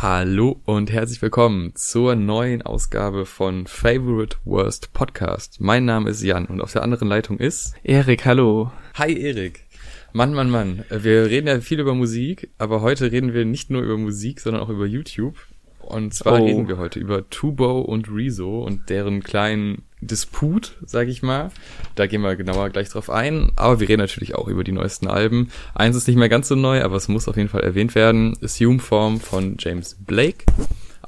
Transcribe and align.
Hallo 0.00 0.60
und 0.64 0.92
herzlich 0.92 1.20
willkommen 1.22 1.74
zur 1.74 2.14
neuen 2.14 2.62
Ausgabe 2.62 3.26
von 3.26 3.66
Favorite 3.66 4.36
Worst 4.44 4.92
Podcast. 4.92 5.60
Mein 5.60 5.86
Name 5.86 6.10
ist 6.10 6.22
Jan 6.22 6.46
und 6.46 6.60
auf 6.60 6.72
der 6.72 6.84
anderen 6.84 7.08
Leitung 7.08 7.38
ist 7.38 7.74
Erik, 7.82 8.24
hallo. 8.24 8.70
Hi 8.94 9.12
Erik. 9.12 9.64
Mann, 10.12 10.34
Mann, 10.34 10.50
Mann. 10.50 10.84
Wir 10.88 11.26
reden 11.26 11.48
ja 11.48 11.60
viel 11.60 11.80
über 11.80 11.96
Musik, 11.96 12.48
aber 12.58 12.80
heute 12.80 13.10
reden 13.10 13.34
wir 13.34 13.44
nicht 13.44 13.70
nur 13.70 13.82
über 13.82 13.98
Musik, 13.98 14.38
sondern 14.38 14.62
auch 14.62 14.68
über 14.68 14.86
YouTube. 14.86 15.34
Und 15.80 16.14
zwar 16.14 16.42
oh. 16.42 16.44
reden 16.44 16.68
wir 16.68 16.78
heute 16.78 17.00
über 17.00 17.28
Tubo 17.28 17.80
und 17.80 18.08
Rezo 18.08 18.62
und 18.62 18.90
deren 18.90 19.24
kleinen 19.24 19.82
Disput, 20.00 20.76
sag 20.84 21.08
ich 21.08 21.22
mal. 21.22 21.50
Da 21.94 22.06
gehen 22.06 22.22
wir 22.22 22.36
genauer 22.36 22.70
gleich 22.70 22.88
drauf 22.88 23.10
ein. 23.10 23.50
Aber 23.56 23.80
wir 23.80 23.88
reden 23.88 24.00
natürlich 24.00 24.34
auch 24.34 24.48
über 24.48 24.64
die 24.64 24.72
neuesten 24.72 25.08
Alben. 25.08 25.50
Eins 25.74 25.96
ist 25.96 26.08
nicht 26.08 26.16
mehr 26.16 26.28
ganz 26.28 26.48
so 26.48 26.54
neu, 26.54 26.82
aber 26.82 26.96
es 26.96 27.08
muss 27.08 27.28
auf 27.28 27.36
jeden 27.36 27.48
Fall 27.48 27.62
erwähnt 27.62 27.94
werden. 27.94 28.36
Assume 28.42 28.78
Form 28.78 29.20
von 29.20 29.56
James 29.58 29.96
Blake. 29.98 30.44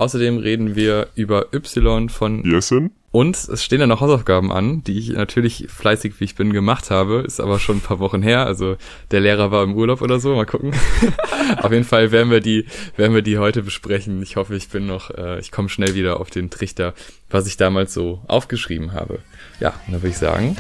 Außerdem 0.00 0.38
reden 0.38 0.76
wir 0.76 1.08
über 1.14 1.52
Y 1.52 2.08
von 2.08 2.42
Yesin. 2.42 2.90
Und 3.10 3.36
es 3.36 3.62
stehen 3.62 3.80
ja 3.80 3.86
noch 3.86 4.00
Hausaufgaben 4.00 4.50
an, 4.50 4.82
die 4.82 4.98
ich 4.98 5.10
natürlich 5.10 5.66
fleißig, 5.68 6.14
wie 6.18 6.24
ich 6.24 6.36
bin, 6.36 6.54
gemacht 6.54 6.90
habe. 6.90 7.22
Ist 7.26 7.38
aber 7.38 7.58
schon 7.58 7.76
ein 7.76 7.82
paar 7.82 7.98
Wochen 7.98 8.22
her. 8.22 8.46
Also 8.46 8.78
der 9.10 9.20
Lehrer 9.20 9.50
war 9.50 9.62
im 9.62 9.74
Urlaub 9.74 10.00
oder 10.00 10.18
so. 10.18 10.34
Mal 10.34 10.46
gucken. 10.46 10.72
auf 11.58 11.70
jeden 11.70 11.84
Fall 11.84 12.12
werden 12.12 12.30
wir 12.30 12.40
die, 12.40 12.64
werden 12.96 13.14
wir 13.14 13.20
die 13.20 13.36
heute 13.36 13.62
besprechen. 13.62 14.22
Ich 14.22 14.36
hoffe, 14.36 14.56
ich 14.56 14.70
bin 14.70 14.86
noch, 14.86 15.10
äh, 15.10 15.38
ich 15.38 15.52
komme 15.52 15.68
schnell 15.68 15.94
wieder 15.94 16.18
auf 16.18 16.30
den 16.30 16.48
Trichter, 16.48 16.94
was 17.28 17.46
ich 17.46 17.58
damals 17.58 17.92
so 17.92 18.22
aufgeschrieben 18.26 18.94
habe. 18.94 19.18
Ja, 19.60 19.74
und 19.86 19.92
dann 19.92 20.00
würde 20.00 20.08
ich 20.08 20.18
sagen, 20.18 20.56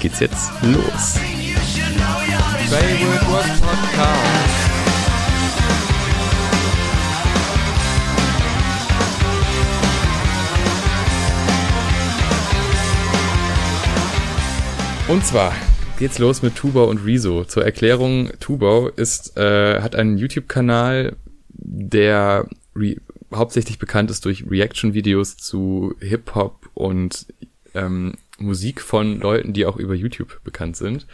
geht's 0.00 0.20
jetzt 0.20 0.50
los. 0.60 1.18
Favorite 2.68 3.24
Podcast. 3.24 4.51
Und 15.12 15.26
zwar 15.26 15.54
geht's 15.98 16.18
los 16.18 16.40
mit 16.40 16.56
Tubau 16.56 16.84
und 16.88 17.04
Rezo. 17.04 17.44
Zur 17.44 17.66
Erklärung, 17.66 18.30
Tubau 18.40 18.88
ist, 18.88 19.36
äh, 19.36 19.82
hat 19.82 19.94
einen 19.94 20.16
YouTube-Kanal, 20.16 21.16
der 21.50 22.48
re 22.74 22.96
hauptsächlich 23.34 23.78
bekannt 23.78 24.10
ist 24.10 24.24
durch 24.24 24.50
Reaction-Videos 24.50 25.36
zu 25.36 25.94
Hip-Hop 26.00 26.70
und 26.72 27.26
ähm, 27.74 28.14
Musik 28.38 28.80
von 28.80 29.20
Leuten, 29.20 29.52
die 29.52 29.66
auch 29.66 29.76
über 29.76 29.94
YouTube 29.94 30.42
bekannt 30.44 30.78
sind. 30.78 31.06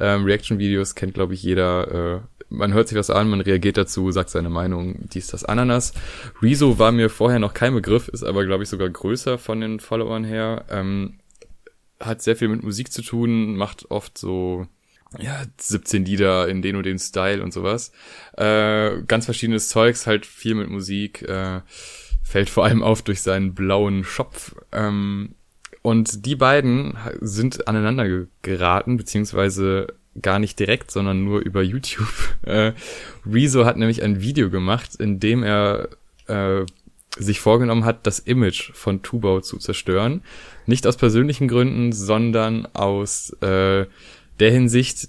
Ähm, 0.00 0.24
Reaction-Videos 0.24 0.94
kennt, 0.94 1.12
glaube 1.12 1.34
ich, 1.34 1.42
jeder. 1.42 2.14
Äh, 2.14 2.20
man 2.48 2.72
hört 2.72 2.88
sich 2.88 2.96
was 2.96 3.10
an, 3.10 3.28
man 3.28 3.42
reagiert 3.42 3.76
dazu, 3.76 4.10
sagt 4.12 4.30
seine 4.30 4.48
Meinung, 4.48 5.10
dies, 5.12 5.26
das, 5.26 5.44
Ananas. 5.44 5.92
Rezo 6.40 6.78
war 6.78 6.90
mir 6.90 7.10
vorher 7.10 7.38
noch 7.38 7.52
kein 7.52 7.74
Begriff, 7.74 8.08
ist 8.08 8.24
aber, 8.24 8.46
glaube 8.46 8.62
ich, 8.62 8.70
sogar 8.70 8.88
größer 8.88 9.36
von 9.36 9.60
den 9.60 9.78
Followern 9.78 10.24
her. 10.24 10.64
Ähm, 10.70 11.18
hat 12.02 12.22
sehr 12.22 12.36
viel 12.36 12.48
mit 12.48 12.62
Musik 12.62 12.92
zu 12.92 13.02
tun, 13.02 13.56
macht 13.56 13.90
oft 13.90 14.18
so 14.18 14.66
ja, 15.18 15.42
17 15.58 16.04
Lieder 16.04 16.48
in 16.48 16.62
den 16.62 16.76
und 16.76 16.86
den 16.86 16.98
Style 16.98 17.42
und 17.42 17.52
sowas. 17.52 17.92
Äh, 18.36 19.02
ganz 19.06 19.26
verschiedenes 19.26 19.68
Zeugs, 19.68 20.06
halt 20.06 20.26
viel 20.26 20.54
mit 20.54 20.70
Musik, 20.70 21.22
äh, 21.22 21.60
fällt 22.22 22.50
vor 22.50 22.64
allem 22.64 22.82
auf 22.82 23.02
durch 23.02 23.20
seinen 23.20 23.54
blauen 23.54 24.04
Schopf. 24.04 24.54
Ähm, 24.72 25.34
und 25.82 26.26
die 26.26 26.36
beiden 26.36 26.96
sind 27.20 27.66
aneinander 27.68 28.26
geraten, 28.42 28.96
beziehungsweise 28.96 29.88
gar 30.20 30.38
nicht 30.38 30.58
direkt, 30.58 30.90
sondern 30.90 31.24
nur 31.24 31.40
über 31.40 31.62
YouTube. 31.62 32.08
Äh, 32.44 32.72
Rezo 33.24 33.64
hat 33.64 33.76
nämlich 33.76 34.02
ein 34.02 34.20
Video 34.20 34.50
gemacht, 34.50 34.96
in 34.96 35.20
dem 35.20 35.44
er 35.44 35.90
äh, 36.26 36.66
sich 37.16 37.38
vorgenommen 37.38 37.84
hat, 37.84 38.04
das 38.04 38.18
Image 38.18 38.72
von 38.74 39.02
Tubau 39.02 39.40
zu 39.40 39.58
zerstören. 39.58 40.22
Nicht 40.66 40.86
aus 40.86 40.96
persönlichen 40.96 41.48
Gründen, 41.48 41.92
sondern 41.92 42.66
aus 42.74 43.30
äh, 43.40 43.86
der 44.40 44.50
Hinsicht, 44.50 45.08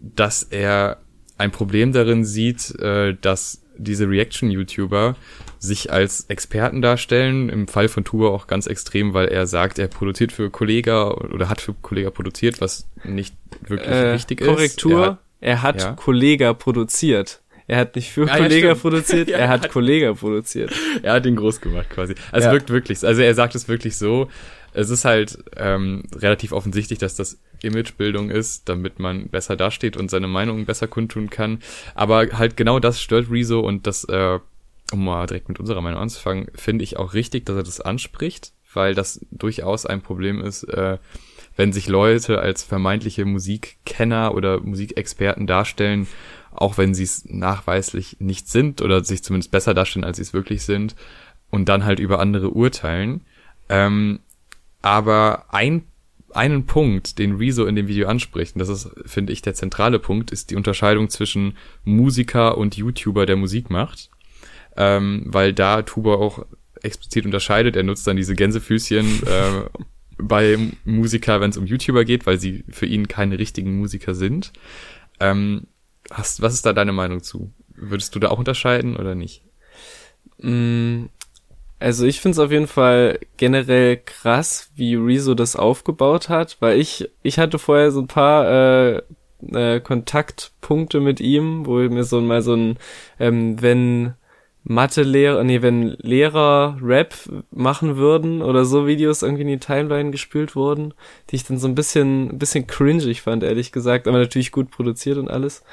dass 0.00 0.42
er 0.42 0.98
ein 1.38 1.50
Problem 1.50 1.92
darin 1.92 2.24
sieht, 2.24 2.78
äh, 2.78 3.16
dass 3.20 3.62
diese 3.76 4.08
Reaction-YouTuber 4.08 5.16
sich 5.58 5.92
als 5.92 6.26
Experten 6.26 6.82
darstellen. 6.82 7.48
Im 7.48 7.68
Fall 7.68 7.88
von 7.88 8.04
Tubau 8.04 8.34
auch 8.34 8.46
ganz 8.46 8.66
extrem, 8.66 9.14
weil 9.14 9.28
er 9.28 9.46
sagt, 9.46 9.78
er 9.78 9.88
produziert 9.88 10.32
für 10.32 10.50
Kollega 10.50 11.10
oder 11.10 11.48
hat 11.48 11.60
für 11.60 11.74
Kollega 11.74 12.10
produziert, 12.10 12.60
was 12.60 12.86
nicht 13.04 13.34
wirklich 13.66 13.88
äh, 13.88 14.10
richtig 14.12 14.40
Korrektur, 14.40 14.62
ist. 14.64 14.78
Korrektur, 14.80 15.18
er 15.40 15.62
hat, 15.62 15.76
er 15.76 15.82
hat 15.82 15.82
ja. 15.82 15.92
Kollega 15.92 16.52
produziert. 16.52 17.40
Er 17.68 17.78
hat 17.78 17.96
nicht 17.96 18.10
für 18.10 18.26
ja, 18.26 18.36
Kollega 18.36 18.74
produziert, 18.74 19.28
ja, 19.28 19.38
er 19.38 19.48
hat, 19.48 19.62
hat 19.62 19.70
Kollega 19.70 20.12
produziert. 20.14 20.72
Er 21.02 21.14
hat 21.14 21.26
ihn 21.26 21.36
groß 21.36 21.60
gemacht 21.60 21.90
quasi. 21.90 22.14
Also 22.32 22.48
ja. 22.48 22.52
wirkt 22.52 22.70
wirklich, 22.70 23.04
also 23.04 23.22
er 23.22 23.34
sagt 23.34 23.54
es 23.54 23.68
wirklich 23.68 23.96
so. 23.96 24.28
Es 24.74 24.90
ist 24.90 25.04
halt 25.04 25.38
ähm, 25.56 26.04
relativ 26.14 26.52
offensichtlich, 26.52 26.98
dass 26.98 27.14
das 27.14 27.38
Imagebildung 27.62 28.30
ist, 28.30 28.68
damit 28.68 28.98
man 28.98 29.28
besser 29.28 29.56
dasteht 29.56 29.96
und 29.96 30.10
seine 30.10 30.28
Meinung 30.28 30.64
besser 30.64 30.88
kundtun 30.88 31.30
kann. 31.30 31.60
Aber 31.94 32.26
halt 32.32 32.56
genau 32.56 32.78
das 32.78 33.00
stört 33.00 33.30
Rezo 33.30 33.60
und 33.60 33.86
das, 33.86 34.04
äh, 34.04 34.38
um 34.92 35.04
mal 35.04 35.26
direkt 35.26 35.48
mit 35.48 35.60
unserer 35.60 35.80
Meinung 35.80 36.00
anzufangen, 36.00 36.48
finde 36.54 36.84
ich 36.84 36.96
auch 36.96 37.14
richtig, 37.14 37.46
dass 37.46 37.56
er 37.56 37.62
das 37.62 37.80
anspricht, 37.80 38.52
weil 38.74 38.94
das 38.94 39.24
durchaus 39.30 39.86
ein 39.86 40.02
Problem 40.02 40.40
ist, 40.40 40.64
äh, 40.64 40.98
wenn 41.56 41.72
sich 41.72 41.86
Leute 41.86 42.40
als 42.40 42.62
vermeintliche 42.62 43.24
Musikkenner 43.26 44.34
oder 44.34 44.60
Musikexperten 44.60 45.46
darstellen 45.46 46.06
auch 46.54 46.78
wenn 46.78 46.94
sie 46.94 47.04
es 47.04 47.24
nachweislich 47.24 48.16
nicht 48.20 48.48
sind 48.48 48.82
oder 48.82 49.02
sich 49.02 49.22
zumindest 49.22 49.50
besser 49.50 49.74
darstellen, 49.74 50.04
als 50.04 50.18
sie 50.18 50.22
es 50.22 50.34
wirklich 50.34 50.62
sind, 50.64 50.94
und 51.50 51.68
dann 51.68 51.84
halt 51.84 51.98
über 51.98 52.18
andere 52.18 52.50
urteilen. 52.50 53.22
Ähm, 53.68 54.20
aber 54.82 55.46
ein, 55.54 55.84
einen 56.32 56.66
Punkt, 56.66 57.18
den 57.18 57.36
Rezo 57.36 57.66
in 57.66 57.76
dem 57.76 57.88
Video 57.88 58.08
anspricht, 58.08 58.54
und 58.54 58.60
das 58.60 58.68
ist, 58.68 58.90
finde 59.06 59.32
ich, 59.32 59.42
der 59.42 59.54
zentrale 59.54 59.98
Punkt, 59.98 60.30
ist 60.30 60.50
die 60.50 60.56
Unterscheidung 60.56 61.08
zwischen 61.08 61.56
Musiker 61.84 62.58
und 62.58 62.76
YouTuber, 62.76 63.26
der 63.26 63.36
Musik 63.36 63.70
macht. 63.70 64.10
Ähm, 64.76 65.24
weil 65.26 65.52
da 65.52 65.82
Tuba 65.82 66.14
auch 66.14 66.46
explizit 66.82 67.26
unterscheidet. 67.26 67.76
Er 67.76 67.82
nutzt 67.82 68.06
dann 68.06 68.16
diese 68.16 68.34
Gänsefüßchen 68.34 69.22
äh, 69.26 69.68
bei 70.18 70.58
Musiker, 70.84 71.40
wenn 71.40 71.50
es 71.50 71.58
um 71.58 71.66
YouTuber 71.66 72.04
geht, 72.04 72.26
weil 72.26 72.40
sie 72.40 72.64
für 72.70 72.86
ihn 72.86 73.06
keine 73.06 73.38
richtigen 73.38 73.76
Musiker 73.78 74.14
sind. 74.14 74.52
Ähm, 75.20 75.66
Hast, 76.10 76.42
was 76.42 76.54
ist 76.54 76.66
da 76.66 76.72
deine 76.72 76.92
Meinung 76.92 77.22
zu? 77.22 77.52
Würdest 77.74 78.14
du 78.14 78.18
da 78.18 78.28
auch 78.28 78.38
unterscheiden 78.38 78.96
oder 78.96 79.14
nicht? 79.14 79.42
Also 81.82 82.06
ich 82.06 82.20
finde 82.20 82.36
es 82.36 82.38
auf 82.38 82.52
jeden 82.52 82.68
Fall 82.68 83.18
generell 83.36 83.96
krass, 83.96 84.70
wie 84.76 84.94
Rezo 84.94 85.34
das 85.34 85.56
aufgebaut 85.56 86.28
hat, 86.28 86.58
weil 86.60 86.78
ich, 86.78 87.10
ich 87.22 87.40
hatte 87.40 87.58
vorher 87.58 87.90
so 87.90 88.02
ein 88.02 88.06
paar 88.06 88.46
äh, 88.48 89.02
äh, 89.52 89.80
Kontaktpunkte 89.80 91.00
mit 91.00 91.20
ihm, 91.20 91.66
wo 91.66 91.78
mir 91.78 92.04
so 92.04 92.20
mal 92.20 92.40
so 92.40 92.54
ein, 92.54 92.78
ähm, 93.18 93.60
wenn 93.60 94.14
Mathe-Lehrer, 94.62 95.42
nee, 95.42 95.60
wenn 95.60 95.96
Lehrer 95.98 96.78
Rap 96.80 97.14
machen 97.50 97.96
würden 97.96 98.42
oder 98.42 98.64
so 98.64 98.86
Videos 98.86 99.22
irgendwie 99.22 99.42
in 99.42 99.48
die 99.48 99.58
Timeline 99.58 100.12
gespült 100.12 100.54
wurden, 100.54 100.94
die 101.30 101.36
ich 101.36 101.44
dann 101.44 101.58
so 101.58 101.66
ein 101.66 101.74
bisschen, 101.74 102.30
ein 102.30 102.38
bisschen 102.38 102.68
cringig 102.68 103.22
fand, 103.22 103.42
ehrlich 103.42 103.72
gesagt, 103.72 104.06
aber 104.06 104.18
natürlich 104.18 104.52
gut 104.52 104.70
produziert 104.70 105.18
und 105.18 105.28
alles. 105.28 105.64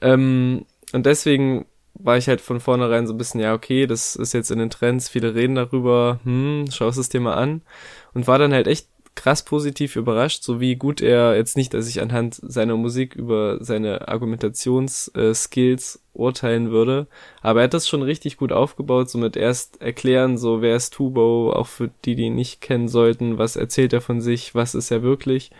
Ähm, 0.00 0.64
und 0.94 1.04
deswegen 1.04 1.66
war 2.02 2.16
ich 2.16 2.28
halt 2.28 2.40
von 2.40 2.60
vornherein 2.60 3.06
so 3.06 3.14
ein 3.14 3.18
bisschen, 3.18 3.40
ja, 3.40 3.54
okay, 3.54 3.86
das 3.86 4.16
ist 4.16 4.32
jetzt 4.32 4.50
in 4.50 4.58
den 4.58 4.70
Trends, 4.70 5.08
viele 5.08 5.34
reden 5.34 5.54
darüber, 5.54 6.20
hm, 6.24 6.66
schau 6.70 6.88
es 6.88 7.08
dir 7.08 7.20
mal 7.20 7.34
an. 7.34 7.62
Und 8.14 8.26
war 8.26 8.38
dann 8.38 8.52
halt 8.52 8.66
echt 8.66 8.88
krass 9.14 9.44
positiv 9.44 9.96
überrascht, 9.96 10.42
so 10.42 10.58
wie 10.60 10.76
gut 10.76 11.02
er 11.02 11.36
jetzt 11.36 11.56
nicht, 11.56 11.74
dass 11.74 11.88
ich 11.88 12.00
anhand 12.00 12.40
seiner 12.42 12.76
Musik 12.76 13.14
über 13.14 13.58
seine 13.60 14.08
Argumentationsskills 14.08 15.96
äh, 15.96 15.98
urteilen 16.14 16.70
würde, 16.70 17.06
aber 17.42 17.60
er 17.60 17.64
hat 17.64 17.74
das 17.74 17.88
schon 17.88 18.02
richtig 18.02 18.38
gut 18.38 18.52
aufgebaut, 18.52 19.10
so 19.10 19.18
mit 19.18 19.36
erst 19.36 19.82
erklären, 19.82 20.38
so 20.38 20.62
wer 20.62 20.76
ist 20.76 20.94
Tubo, 20.94 21.52
auch 21.52 21.66
für 21.66 21.90
die, 22.04 22.14
die 22.16 22.24
ihn 22.24 22.34
nicht 22.34 22.62
kennen 22.62 22.88
sollten, 22.88 23.36
was 23.36 23.56
erzählt 23.56 23.92
er 23.92 24.00
von 24.00 24.22
sich, 24.22 24.54
was 24.54 24.74
ist 24.74 24.90
er 24.90 25.02
wirklich 25.02 25.50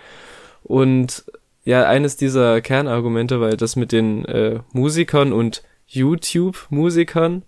und 0.62 1.25
ja, 1.65 1.87
eines 1.87 2.17
dieser 2.17 2.61
Kernargumente, 2.61 3.41
weil 3.41 3.56
das 3.56 3.77
mit 3.77 3.93
den 3.93 4.25
äh, 4.25 4.61
Musikern 4.73 5.33
und 5.33 5.62
YouTube-Musikern 5.94 7.43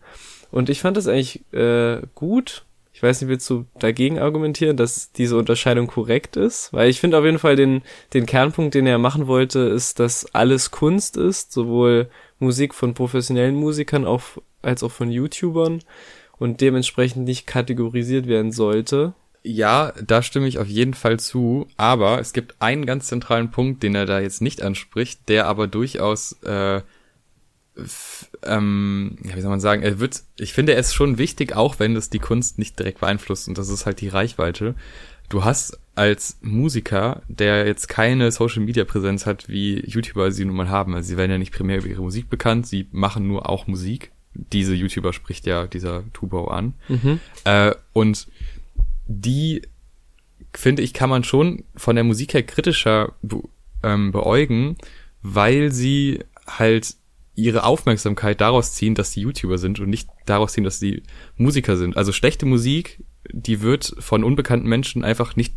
und 0.51 0.71
ich 0.71 0.81
fand 0.81 0.97
das 0.97 1.09
eigentlich 1.09 1.43
äh, 1.53 2.03
gut. 2.15 2.65
Ich 2.93 3.03
weiß 3.03 3.21
nicht, 3.21 3.29
willst 3.29 3.51
du 3.51 3.67
dagegen 3.81 4.21
argumentieren, 4.21 4.77
dass 4.77 5.11
diese 5.11 5.37
Unterscheidung 5.37 5.89
korrekt 5.89 6.37
ist? 6.37 6.73
Weil 6.73 6.89
ich 6.89 7.01
finde 7.01 7.19
auf 7.19 7.25
jeden 7.25 7.41
Fall 7.41 7.57
den, 7.57 7.83
den 8.13 8.25
Kernpunkt, 8.25 8.75
den 8.75 8.87
er 8.87 8.99
machen 8.99 9.27
wollte, 9.27 9.59
ist, 9.59 9.99
dass 9.99 10.33
alles 10.33 10.71
Kunst 10.71 11.17
ist, 11.17 11.51
sowohl 11.51 12.09
Musik 12.39 12.73
von 12.73 12.95
professionellen 12.95 13.57
Musikern 13.57 14.05
auch, 14.05 14.23
als 14.63 14.85
auch 14.85 14.93
von 14.93 15.11
YouTubern 15.11 15.81
und 16.39 16.61
dementsprechend 16.61 17.25
nicht 17.25 17.49
kategorisiert 17.49 18.29
werden 18.29 18.53
sollte. 18.53 19.15
Ja, 19.43 19.93
da 20.07 20.23
stimme 20.23 20.47
ich 20.47 20.59
auf 20.59 20.69
jeden 20.69 20.95
Fall 20.95 21.19
zu, 21.19 21.67
aber 21.77 22.21
es 22.21 22.33
gibt 22.33 22.55
einen 22.61 22.87
ganz 22.87 23.09
zentralen 23.09 23.51
Punkt, 23.51 23.83
den 23.83 23.95
er 23.95 24.07
da 24.07 24.21
jetzt 24.21 24.41
nicht 24.41 24.63
anspricht, 24.63 25.29
der 25.29 25.47
aber 25.47 25.67
durchaus 25.67 26.41
äh, 26.45 26.81
ähm, 28.45 29.17
ja, 29.25 29.37
wie 29.37 29.41
soll 29.41 29.51
man 29.51 29.61
sagen, 29.61 29.83
er 29.83 29.99
wird, 29.99 30.23
ich 30.37 30.53
finde 30.53 30.75
es 30.75 30.95
schon 30.95 31.19
wichtig, 31.19 31.57
auch 31.57 31.79
wenn 31.79 31.97
es 31.97 32.11
die 32.11 32.19
Kunst 32.19 32.59
nicht 32.59 32.79
direkt 32.79 33.01
beeinflusst 33.01 33.49
und 33.49 33.59
das 33.59 33.69
ist 33.69 33.87
halt 33.87 34.01
die 34.01 34.09
Reichweite. 34.09 34.75
Du 35.29 35.45
hast 35.45 35.79
als 35.95 36.39
Musiker, 36.43 37.23
der 37.29 37.67
jetzt 37.67 37.89
keine 37.89 38.31
Social 38.31 38.63
Media 38.63 38.85
Präsenz 38.85 39.27
hat, 39.27 39.49
wie 39.49 39.81
YouTuber 39.87 40.31
sie 40.31 40.45
nun 40.45 40.57
mal 40.57 40.69
haben, 40.69 40.95
also 40.95 41.09
sie 41.09 41.17
werden 41.17 41.31
ja 41.31 41.39
nicht 41.39 41.53
primär 41.53 41.79
über 41.79 41.89
ihre 41.89 42.03
Musik 42.03 42.29
bekannt, 42.29 42.67
sie 42.67 42.87
machen 42.93 43.27
nur 43.27 43.49
auch 43.49 43.67
Musik. 43.67 44.13
Diese 44.35 44.75
YouTuber 44.75 45.13
spricht 45.13 45.47
ja 45.47 45.67
dieser 45.67 46.05
Tubau 46.13 46.49
an. 46.49 46.75
Mhm. 46.89 47.21
Äh, 47.45 47.73
und 47.93 48.27
die, 49.07 49.63
finde 50.53 50.83
ich, 50.83 50.93
kann 50.93 51.11
man 51.11 51.25
schon 51.25 51.65
von 51.77 51.95
der 51.95 52.05
Musik 52.05 52.35
her 52.35 52.43
kritischer 52.43 53.13
be 53.23 53.43
ähm, 53.83 54.13
beäugen, 54.13 54.77
weil 55.23 55.71
sie 55.71 56.21
halt 56.47 56.97
ihre 57.35 57.65
Aufmerksamkeit 57.65 58.41
daraus 58.41 58.75
ziehen, 58.75 58.95
dass 58.95 59.13
sie 59.13 59.23
YouTuber 59.23 59.59
sind 59.59 59.81
und 59.81 59.89
nicht 59.89 60.09
daraus 60.27 60.53
ziehen, 60.53 60.65
dass 60.65 60.79
sie 60.79 61.03
Musiker 61.37 61.77
sind. 61.77 61.97
Also 61.97 62.13
schlechte 62.13 62.47
Musik, 62.47 63.03
die 63.33 63.61
wird 63.61 63.95
von 63.99 64.25
unbekannten 64.25 64.69
Menschen 64.69 65.05
einfach 65.05 65.37
nicht, 65.37 65.55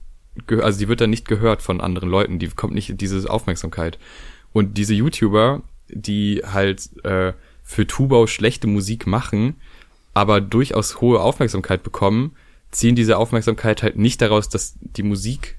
also 0.49 0.79
die 0.79 0.87
wird 0.87 1.01
dann 1.01 1.09
nicht 1.09 1.27
gehört 1.27 1.61
von 1.61 1.81
anderen 1.81 2.09
Leuten, 2.09 2.39
die 2.39 2.47
kommt 2.47 2.73
nicht 2.73 2.89
in 2.89 2.97
diese 2.97 3.29
Aufmerksamkeit. 3.29 3.99
Und 4.53 4.77
diese 4.77 4.93
YouTuber, 4.93 5.61
die 5.89 6.41
halt 6.45 6.89
äh, 7.03 7.33
für 7.63 7.85
Tubau 7.85 8.27
schlechte 8.27 8.67
Musik 8.67 9.05
machen, 9.05 9.55
aber 10.13 10.41
durchaus 10.41 10.99
hohe 10.99 11.19
Aufmerksamkeit 11.19 11.83
bekommen, 11.83 12.35
ziehen 12.71 12.95
diese 12.95 13.17
Aufmerksamkeit 13.17 13.83
halt 13.83 13.97
nicht 13.97 14.21
daraus, 14.21 14.49
dass 14.49 14.77
die 14.81 15.03
Musik 15.03 15.56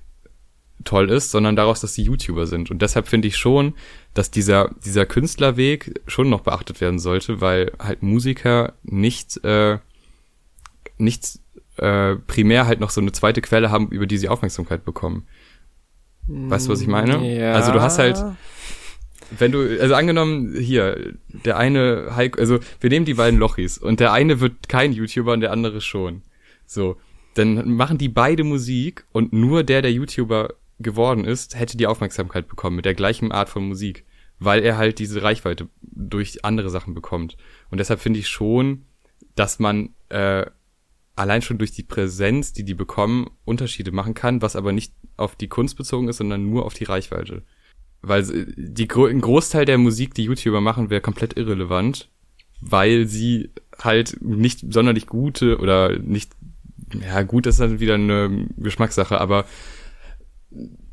toll 0.84 1.10
ist, 1.10 1.30
sondern 1.30 1.56
daraus, 1.56 1.80
dass 1.80 1.94
sie 1.94 2.02
YouTuber 2.02 2.46
sind. 2.46 2.70
Und 2.70 2.82
deshalb 2.82 3.08
finde 3.08 3.28
ich 3.28 3.36
schon, 3.36 3.74
dass 4.14 4.30
dieser, 4.30 4.70
dieser 4.84 5.06
Künstlerweg 5.06 6.00
schon 6.06 6.30
noch 6.30 6.40
beachtet 6.40 6.80
werden 6.80 6.98
sollte, 6.98 7.40
weil 7.40 7.72
halt 7.78 8.02
Musiker 8.02 8.74
nicht, 8.82 9.44
äh, 9.44 9.78
nicht 10.98 11.40
äh, 11.76 12.16
primär 12.16 12.66
halt 12.66 12.80
noch 12.80 12.90
so 12.90 13.00
eine 13.00 13.12
zweite 13.12 13.40
Quelle 13.40 13.70
haben, 13.70 13.88
über 13.88 14.06
die 14.06 14.18
sie 14.18 14.28
Aufmerksamkeit 14.28 14.84
bekommen. 14.84 15.26
Weißt 16.26 16.66
du, 16.66 16.72
was 16.72 16.80
ich 16.82 16.88
meine? 16.88 17.26
Ja. 17.26 17.52
Also 17.52 17.72
du 17.72 17.80
hast 17.80 17.98
halt, 17.98 18.22
wenn 19.30 19.50
du, 19.50 19.80
also 19.80 19.94
angenommen, 19.94 20.54
hier, 20.58 21.14
der 21.28 21.56
eine 21.56 22.10
Heiko, 22.14 22.38
also 22.38 22.58
wir 22.80 22.90
nehmen 22.90 23.06
die 23.06 23.14
beiden 23.14 23.38
Lochis 23.38 23.78
und 23.78 23.98
der 24.00 24.12
eine 24.12 24.40
wird 24.40 24.68
kein 24.68 24.92
YouTuber 24.92 25.32
und 25.32 25.40
der 25.40 25.52
andere 25.52 25.80
schon. 25.80 26.22
So. 26.66 26.96
Dann 27.34 27.76
machen 27.76 27.98
die 27.98 28.08
beide 28.08 28.44
Musik 28.44 29.06
und 29.12 29.32
nur 29.32 29.62
der, 29.62 29.80
der 29.80 29.92
YouTuber 29.92 30.54
geworden 30.78 31.24
ist, 31.24 31.58
hätte 31.58 31.76
die 31.76 31.86
Aufmerksamkeit 31.86 32.48
bekommen 32.48 32.76
mit 32.76 32.84
der 32.84 32.94
gleichen 32.94 33.32
Art 33.32 33.48
von 33.48 33.66
Musik, 33.66 34.04
weil 34.38 34.62
er 34.62 34.76
halt 34.76 34.98
diese 34.98 35.22
Reichweite 35.22 35.68
durch 35.82 36.44
andere 36.44 36.70
Sachen 36.70 36.94
bekommt. 36.94 37.36
Und 37.70 37.78
deshalb 37.78 38.00
finde 38.00 38.20
ich 38.20 38.28
schon, 38.28 38.84
dass 39.34 39.58
man 39.58 39.90
äh, 40.08 40.46
allein 41.16 41.42
schon 41.42 41.58
durch 41.58 41.72
die 41.72 41.82
Präsenz, 41.82 42.52
die 42.52 42.64
die 42.64 42.74
bekommen, 42.74 43.28
Unterschiede 43.44 43.90
machen 43.90 44.14
kann, 44.14 44.40
was 44.40 44.56
aber 44.56 44.72
nicht 44.72 44.92
auf 45.16 45.34
die 45.34 45.48
Kunst 45.48 45.76
bezogen 45.76 46.08
ist, 46.08 46.18
sondern 46.18 46.48
nur 46.48 46.64
auf 46.64 46.74
die 46.74 46.84
Reichweite. 46.84 47.42
Weil 48.00 48.54
die, 48.56 48.88
ein 48.88 49.20
Großteil 49.20 49.64
der 49.64 49.78
Musik, 49.78 50.14
die 50.14 50.24
YouTuber 50.24 50.60
machen, 50.60 50.90
wäre 50.90 51.00
komplett 51.00 51.36
irrelevant, 51.36 52.08
weil 52.60 53.06
sie 53.06 53.50
halt 53.78 54.18
nicht 54.20 54.72
sonderlich 54.72 55.06
gute 55.06 55.58
oder 55.58 55.98
nicht, 55.98 56.32
ja 57.00 57.22
gut, 57.22 57.46
das 57.46 57.56
ist 57.56 57.60
dann 57.60 57.80
wieder 57.80 57.94
eine 57.94 58.46
Geschmackssache, 58.56 59.20
aber 59.20 59.44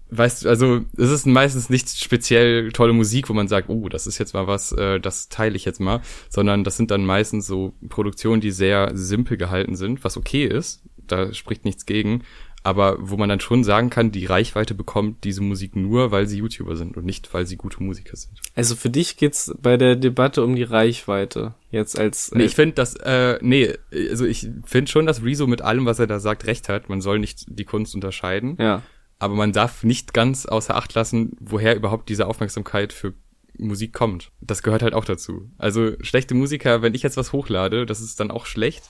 weißt 0.09 0.45
du, 0.45 0.49
also 0.49 0.81
es 0.97 1.09
ist 1.09 1.25
meistens 1.25 1.69
nicht 1.69 1.89
speziell 1.89 2.71
tolle 2.71 2.93
Musik, 2.93 3.29
wo 3.29 3.33
man 3.33 3.47
sagt, 3.47 3.69
oh, 3.69 3.89
das 3.89 4.07
ist 4.07 4.17
jetzt 4.17 4.33
mal 4.33 4.47
was, 4.47 4.71
äh, 4.71 4.99
das 4.99 5.29
teile 5.29 5.55
ich 5.55 5.65
jetzt 5.65 5.79
mal, 5.79 6.01
sondern 6.29 6.63
das 6.63 6.77
sind 6.77 6.91
dann 6.91 7.05
meistens 7.05 7.47
so 7.47 7.73
Produktionen, 7.89 8.41
die 8.41 8.51
sehr 8.51 8.91
simpel 8.93 9.37
gehalten 9.37 9.75
sind, 9.75 10.03
was 10.03 10.17
okay 10.17 10.45
ist, 10.45 10.83
da 11.07 11.33
spricht 11.33 11.65
nichts 11.65 11.85
gegen, 11.85 12.23
aber 12.65 12.97
wo 12.99 13.15
man 13.15 13.29
dann 13.29 13.39
schon 13.39 13.63
sagen 13.63 13.91
kann, 13.91 14.11
die 14.11 14.25
Reichweite 14.25 14.73
bekommt 14.73 15.23
diese 15.23 15.41
Musik 15.41 15.75
nur, 15.75 16.09
weil 16.09 16.25
sie 16.25 16.39
YouTuber 16.39 16.75
sind 16.75 16.97
und 16.97 17.05
nicht, 17.05 17.31
weil 17.31 17.45
sie 17.45 17.57
gute 17.57 17.83
Musiker 17.83 18.17
sind. 18.17 18.41
Also 18.55 18.75
für 18.75 18.89
dich 18.89 19.17
geht's 19.17 19.53
bei 19.61 19.77
der 19.77 19.95
Debatte 19.95 20.43
um 20.43 20.55
die 20.55 20.63
Reichweite 20.63 21.53
jetzt 21.69 21.99
als. 21.99 22.29
Äh 22.29 22.39
nee, 22.39 22.45
ich 22.45 22.55
finde 22.55 22.73
das, 22.73 22.95
äh, 22.95 23.37
nee, 23.41 23.71
also 23.91 24.25
ich 24.25 24.49
finde 24.65 24.89
schon, 24.89 25.05
dass 25.05 25.23
Rezo 25.23 25.45
mit 25.45 25.61
allem, 25.61 25.85
was 25.85 25.99
er 25.99 26.07
da 26.07 26.19
sagt, 26.19 26.47
recht 26.47 26.67
hat. 26.67 26.89
Man 26.89 27.01
soll 27.01 27.19
nicht 27.19 27.45
die 27.47 27.65
Kunst 27.65 27.93
unterscheiden. 27.93 28.57
Ja. 28.59 28.81
Aber 29.19 29.35
man 29.35 29.53
darf 29.53 29.83
nicht 29.83 30.13
ganz 30.13 30.45
außer 30.45 30.75
Acht 30.75 30.93
lassen, 30.93 31.37
woher 31.39 31.75
überhaupt 31.75 32.09
diese 32.09 32.27
Aufmerksamkeit 32.27 32.93
für 32.93 33.13
Musik 33.57 33.93
kommt. 33.93 34.31
Das 34.41 34.63
gehört 34.63 34.83
halt 34.83 34.93
auch 34.93 35.05
dazu. 35.05 35.49
Also 35.57 35.93
schlechte 36.01 36.35
Musiker, 36.35 36.81
wenn 36.81 36.93
ich 36.93 37.03
jetzt 37.03 37.15
was 37.15 37.31
hochlade, 37.31 37.85
das 37.85 38.01
ist 38.01 38.19
dann 38.19 38.31
auch 38.31 38.45
schlecht 38.45 38.83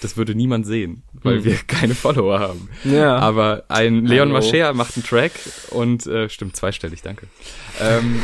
das 0.00 0.16
würde 0.16 0.34
niemand 0.34 0.66
sehen, 0.66 1.02
weil 1.12 1.38
hm. 1.38 1.44
wir 1.44 1.56
keine 1.66 1.94
Follower 1.94 2.38
haben. 2.38 2.68
Ja. 2.84 3.16
Aber 3.16 3.64
ein 3.68 4.04
Leon 4.04 4.30
Mascher 4.30 4.72
macht 4.74 4.96
einen 4.96 5.04
Track 5.04 5.32
und 5.70 6.06
äh, 6.06 6.28
stimmt 6.28 6.56
zweistellig, 6.56 7.02
danke. 7.02 7.26
Ähm, 7.80 8.22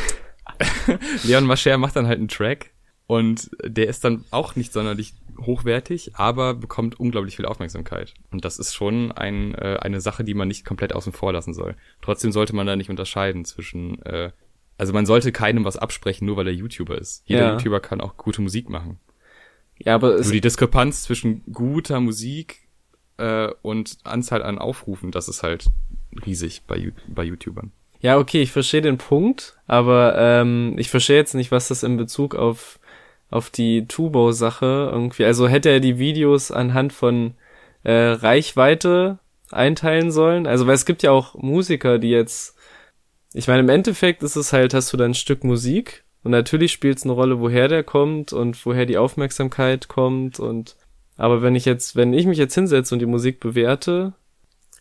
Leon 1.24 1.44
Mascher 1.44 1.78
macht 1.78 1.96
dann 1.96 2.06
halt 2.06 2.18
einen 2.18 2.28
Track 2.28 2.70
und 3.12 3.50
der 3.62 3.88
ist 3.88 4.04
dann 4.04 4.24
auch 4.30 4.56
nicht 4.56 4.72
sonderlich 4.72 5.12
hochwertig, 5.38 6.12
aber 6.14 6.54
bekommt 6.54 6.98
unglaublich 6.98 7.36
viel 7.36 7.44
Aufmerksamkeit. 7.44 8.14
Und 8.30 8.46
das 8.46 8.58
ist 8.58 8.72
schon 8.72 9.12
ein, 9.12 9.54
äh, 9.54 9.76
eine 9.82 10.00
Sache, 10.00 10.24
die 10.24 10.32
man 10.32 10.48
nicht 10.48 10.64
komplett 10.64 10.94
außen 10.94 11.12
vor 11.12 11.30
lassen 11.30 11.52
soll. 11.52 11.76
Trotzdem 12.00 12.32
sollte 12.32 12.56
man 12.56 12.66
da 12.66 12.74
nicht 12.74 12.88
unterscheiden 12.88 13.44
zwischen, 13.44 14.00
äh, 14.06 14.30
also 14.78 14.94
man 14.94 15.04
sollte 15.04 15.30
keinem 15.30 15.66
was 15.66 15.76
absprechen, 15.76 16.24
nur 16.26 16.38
weil 16.38 16.46
er 16.46 16.54
YouTuber 16.54 16.96
ist. 16.96 17.22
Jeder 17.26 17.42
ja. 17.42 17.52
YouTuber 17.52 17.80
kann 17.80 18.00
auch 18.00 18.16
gute 18.16 18.40
Musik 18.40 18.70
machen. 18.70 18.98
Ja, 19.76 19.94
aber 19.94 20.14
Nur 20.14 20.32
die 20.32 20.40
Diskrepanz 20.40 21.02
zwischen 21.02 21.42
guter 21.52 22.00
Musik 22.00 22.66
äh, 23.18 23.50
und 23.60 23.98
Anzahl 24.04 24.42
an 24.42 24.56
Aufrufen, 24.56 25.10
das 25.10 25.28
ist 25.28 25.42
halt 25.42 25.66
riesig 26.24 26.62
bei, 26.66 26.94
bei 27.08 27.24
YouTubern. 27.24 27.72
Ja, 28.00 28.16
okay, 28.16 28.40
ich 28.40 28.52
verstehe 28.52 28.80
den 28.80 28.96
Punkt, 28.96 29.58
aber 29.66 30.16
ähm, 30.16 30.76
ich 30.78 30.88
verstehe 30.88 31.18
jetzt 31.18 31.34
nicht, 31.34 31.52
was 31.52 31.68
das 31.68 31.82
in 31.82 31.98
Bezug 31.98 32.34
auf 32.34 32.78
auf 33.32 33.50
die 33.50 33.86
Tubo-Sache 33.86 34.90
irgendwie. 34.92 35.24
Also 35.24 35.48
hätte 35.48 35.70
er 35.70 35.80
die 35.80 35.98
Videos 35.98 36.50
anhand 36.50 36.92
von 36.92 37.34
äh, 37.82 37.92
Reichweite 37.92 39.18
einteilen 39.50 40.10
sollen. 40.10 40.46
Also 40.46 40.66
weil 40.66 40.74
es 40.74 40.86
gibt 40.86 41.02
ja 41.02 41.10
auch 41.10 41.34
Musiker, 41.34 41.98
die 41.98 42.10
jetzt, 42.10 42.56
ich 43.32 43.48
meine, 43.48 43.60
im 43.60 43.68
Endeffekt 43.68 44.22
ist 44.22 44.36
es 44.36 44.52
halt, 44.52 44.74
hast 44.74 44.92
du 44.92 44.96
dann 44.96 45.12
ein 45.12 45.14
Stück 45.14 45.44
Musik 45.44 46.04
und 46.22 46.30
natürlich 46.30 46.72
spielt 46.72 46.98
es 46.98 47.04
eine 47.04 47.12
Rolle, 47.12 47.40
woher 47.40 47.68
der 47.68 47.84
kommt 47.84 48.32
und 48.32 48.64
woher 48.66 48.86
die 48.86 48.98
Aufmerksamkeit 48.98 49.88
kommt 49.88 50.38
und 50.38 50.76
aber 51.16 51.42
wenn 51.42 51.54
ich 51.54 51.66
jetzt, 51.66 51.94
wenn 51.94 52.14
ich 52.14 52.26
mich 52.26 52.38
jetzt 52.38 52.54
hinsetze 52.54 52.94
und 52.94 52.98
die 52.98 53.06
Musik 53.06 53.38
bewerte, 53.38 54.14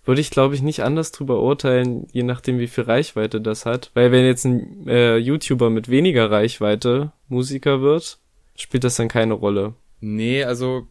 würde 0.05 0.21
ich 0.21 0.31
glaube 0.31 0.55
ich 0.55 0.61
nicht 0.61 0.81
anders 0.81 1.11
drüber 1.11 1.41
urteilen, 1.41 2.07
je 2.11 2.23
nachdem 2.23 2.57
wie 2.57 2.67
viel 2.67 2.85
Reichweite 2.85 3.41
das 3.41 3.65
hat. 3.65 3.91
Weil 3.93 4.11
wenn 4.11 4.25
jetzt 4.25 4.45
ein 4.45 4.87
äh, 4.87 5.17
YouTuber 5.17 5.69
mit 5.69 5.89
weniger 5.89 6.31
Reichweite 6.31 7.11
Musiker 7.27 7.81
wird, 7.81 8.17
spielt 8.61 8.83
das 8.83 8.95
dann 8.95 9.07
keine 9.07 9.33
Rolle. 9.33 9.73
Nee, 9.99 10.43
also 10.43 10.87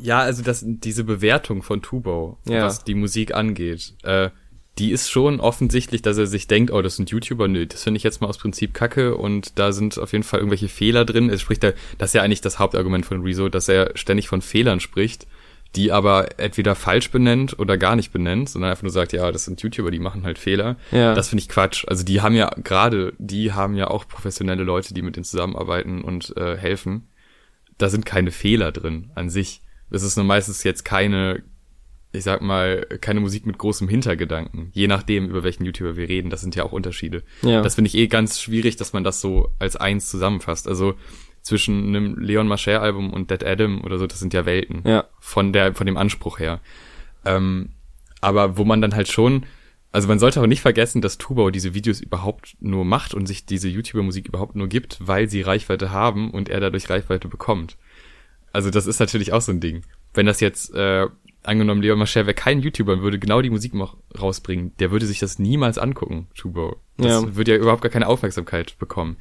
ja, 0.00 0.20
also 0.20 0.42
das 0.42 0.62
diese 0.64 1.04
Bewertung 1.04 1.62
von 1.62 1.82
Tubo, 1.82 2.38
ja. 2.46 2.64
was 2.64 2.84
die 2.84 2.94
Musik 2.94 3.34
angeht, 3.34 3.94
äh, 4.02 4.30
die 4.78 4.90
ist 4.90 5.10
schon 5.10 5.40
offensichtlich, 5.40 6.02
dass 6.02 6.18
er 6.18 6.26
sich 6.26 6.48
denkt, 6.48 6.70
oh, 6.70 6.82
das 6.82 6.96
sind 6.96 7.10
YouTuber, 7.10 7.48
nö, 7.48 7.66
das 7.66 7.82
finde 7.82 7.96
ich 7.96 8.04
jetzt 8.04 8.20
mal 8.20 8.26
aus 8.26 8.36
Prinzip 8.36 8.74
kacke 8.74 9.16
und 9.16 9.58
da 9.58 9.72
sind 9.72 9.98
auf 9.98 10.12
jeden 10.12 10.24
Fall 10.24 10.40
irgendwelche 10.40 10.68
Fehler 10.68 11.06
drin. 11.06 11.30
Es 11.30 11.40
spricht 11.40 11.62
da, 11.62 11.72
das 11.96 12.10
ist 12.10 12.14
ja 12.14 12.22
eigentlich 12.22 12.42
das 12.42 12.58
Hauptargument 12.58 13.06
von 13.06 13.22
Rezo, 13.22 13.48
dass 13.48 13.68
er 13.68 13.92
ständig 13.96 14.28
von 14.28 14.42
Fehlern 14.42 14.80
spricht, 14.80 15.26
die 15.76 15.92
aber 15.92 16.40
entweder 16.40 16.74
falsch 16.74 17.10
benennt 17.10 17.58
oder 17.58 17.76
gar 17.76 17.96
nicht 17.96 18.12
benennt, 18.12 18.48
sondern 18.48 18.70
einfach 18.70 18.82
nur 18.82 18.92
sagt, 18.92 19.12
ja, 19.12 19.30
das 19.30 19.44
sind 19.44 19.60
YouTuber, 19.60 19.90
die 19.90 19.98
machen 19.98 20.24
halt 20.24 20.38
Fehler. 20.38 20.76
Ja. 20.90 21.14
Das 21.14 21.28
finde 21.28 21.42
ich 21.42 21.48
Quatsch. 21.48 21.84
Also 21.86 22.04
die 22.04 22.22
haben 22.22 22.34
ja 22.34 22.50
gerade, 22.62 23.12
die 23.18 23.52
haben 23.52 23.76
ja 23.76 23.88
auch 23.88 24.08
professionelle 24.08 24.64
Leute, 24.64 24.94
die 24.94 25.02
mit 25.02 25.16
denen 25.16 25.24
zusammenarbeiten 25.24 26.02
und 26.02 26.36
äh, 26.36 26.56
helfen. 26.56 27.08
Da 27.78 27.88
sind 27.90 28.06
keine 28.06 28.30
Fehler 28.30 28.72
drin 28.72 29.10
an 29.14 29.28
sich. 29.28 29.62
Das 29.90 30.02
ist 30.02 30.16
nur 30.16 30.24
meistens 30.24 30.64
jetzt 30.64 30.84
keine 30.84 31.42
ich 32.12 32.24
sag 32.24 32.40
mal, 32.40 32.86
keine 33.00 33.20
Musik 33.20 33.46
mit 33.46 33.58
großem 33.58 33.88
Hintergedanken. 33.88 34.70
Je 34.72 34.86
nachdem, 34.86 35.28
über 35.28 35.44
welchen 35.44 35.64
YouTuber 35.64 35.96
wir 35.96 36.08
reden, 36.08 36.30
das 36.30 36.40
sind 36.40 36.56
ja 36.56 36.64
auch 36.64 36.72
Unterschiede. 36.72 37.22
Ja. 37.42 37.62
Das 37.62 37.74
finde 37.74 37.88
ich 37.88 37.94
eh 37.94 38.06
ganz 38.06 38.40
schwierig, 38.40 38.76
dass 38.76 38.92
man 38.92 39.04
das 39.04 39.20
so 39.20 39.50
als 39.58 39.76
eins 39.76 40.08
zusammenfasst. 40.08 40.66
Also 40.66 40.94
zwischen 41.46 41.86
einem 41.86 42.18
Leon 42.18 42.48
Mascher 42.48 42.82
Album 42.82 43.12
und 43.12 43.30
Dead 43.30 43.44
Adam 43.44 43.84
oder 43.84 43.98
so, 43.98 44.08
das 44.08 44.18
sind 44.18 44.34
ja 44.34 44.44
Welten. 44.46 44.82
Ja. 44.84 45.04
Von 45.20 45.52
der, 45.52 45.74
von 45.74 45.86
dem 45.86 45.96
Anspruch 45.96 46.40
her. 46.40 46.60
Ähm, 47.24 47.70
aber 48.20 48.58
wo 48.58 48.64
man 48.64 48.82
dann 48.82 48.96
halt 48.96 49.06
schon, 49.06 49.46
also 49.92 50.08
man 50.08 50.18
sollte 50.18 50.40
auch 50.40 50.46
nicht 50.48 50.60
vergessen, 50.60 51.02
dass 51.02 51.18
Tubau 51.18 51.50
diese 51.50 51.72
Videos 51.72 52.00
überhaupt 52.00 52.56
nur 52.58 52.84
macht 52.84 53.14
und 53.14 53.26
sich 53.26 53.46
diese 53.46 53.68
YouTuber-Musik 53.68 54.26
überhaupt 54.26 54.56
nur 54.56 54.66
gibt, 54.66 54.98
weil 55.00 55.28
sie 55.28 55.40
Reichweite 55.42 55.92
haben 55.92 56.32
und 56.32 56.48
er 56.48 56.58
dadurch 56.58 56.90
Reichweite 56.90 57.28
bekommt. 57.28 57.76
Also 58.52 58.70
das 58.70 58.88
ist 58.88 58.98
natürlich 58.98 59.32
auch 59.32 59.40
so 59.40 59.52
ein 59.52 59.60
Ding. 59.60 59.82
Wenn 60.14 60.26
das 60.26 60.40
jetzt 60.40 60.74
äh, 60.74 61.06
angenommen, 61.44 61.80
Leon 61.80 62.00
Mascher 62.00 62.26
wäre 62.26 62.34
kein 62.34 62.60
YouTuber 62.60 62.94
und 62.94 63.02
würde 63.02 63.20
genau 63.20 63.40
die 63.40 63.50
Musik 63.50 63.72
rausbringen, 64.20 64.72
der 64.80 64.90
würde 64.90 65.06
sich 65.06 65.20
das 65.20 65.38
niemals 65.38 65.78
angucken, 65.78 66.26
Tubo. 66.34 66.80
Das 66.96 67.22
ja. 67.22 67.36
würde 67.36 67.52
ja 67.52 67.58
überhaupt 67.58 67.82
gar 67.82 67.92
keine 67.92 68.08
Aufmerksamkeit 68.08 68.76
bekommen. 68.80 69.16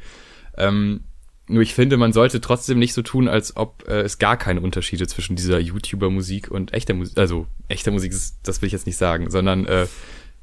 Ähm, 0.58 1.01
nur 1.48 1.62
ich 1.62 1.74
finde, 1.75 1.98
man 1.98 2.12
sollte 2.12 2.42
trotzdem 2.42 2.80
nicht 2.80 2.94
so 2.94 3.02
tun, 3.02 3.28
als 3.28 3.56
ob 3.56 3.88
äh, 3.88 4.02
es 4.02 4.18
gar 4.18 4.38
keine 4.38 4.62
Unterschiede 4.62 5.06
zwischen 5.08 5.36
dieser 5.36 5.60
YouTuber-Musik 5.60 6.50
und 6.50 6.74
echter 6.74 6.94
Musik, 6.94 7.18
also 7.18 7.46
echter 7.68 7.92
Musik 7.92 8.12
ist, 8.12 8.38
das 8.44 8.62
will 8.62 8.68
ich 8.68 8.74
jetzt 8.74 8.88
nicht 8.88 8.98
sagen, 8.98 9.30
sondern 9.30 9.66
äh, 9.66 9.86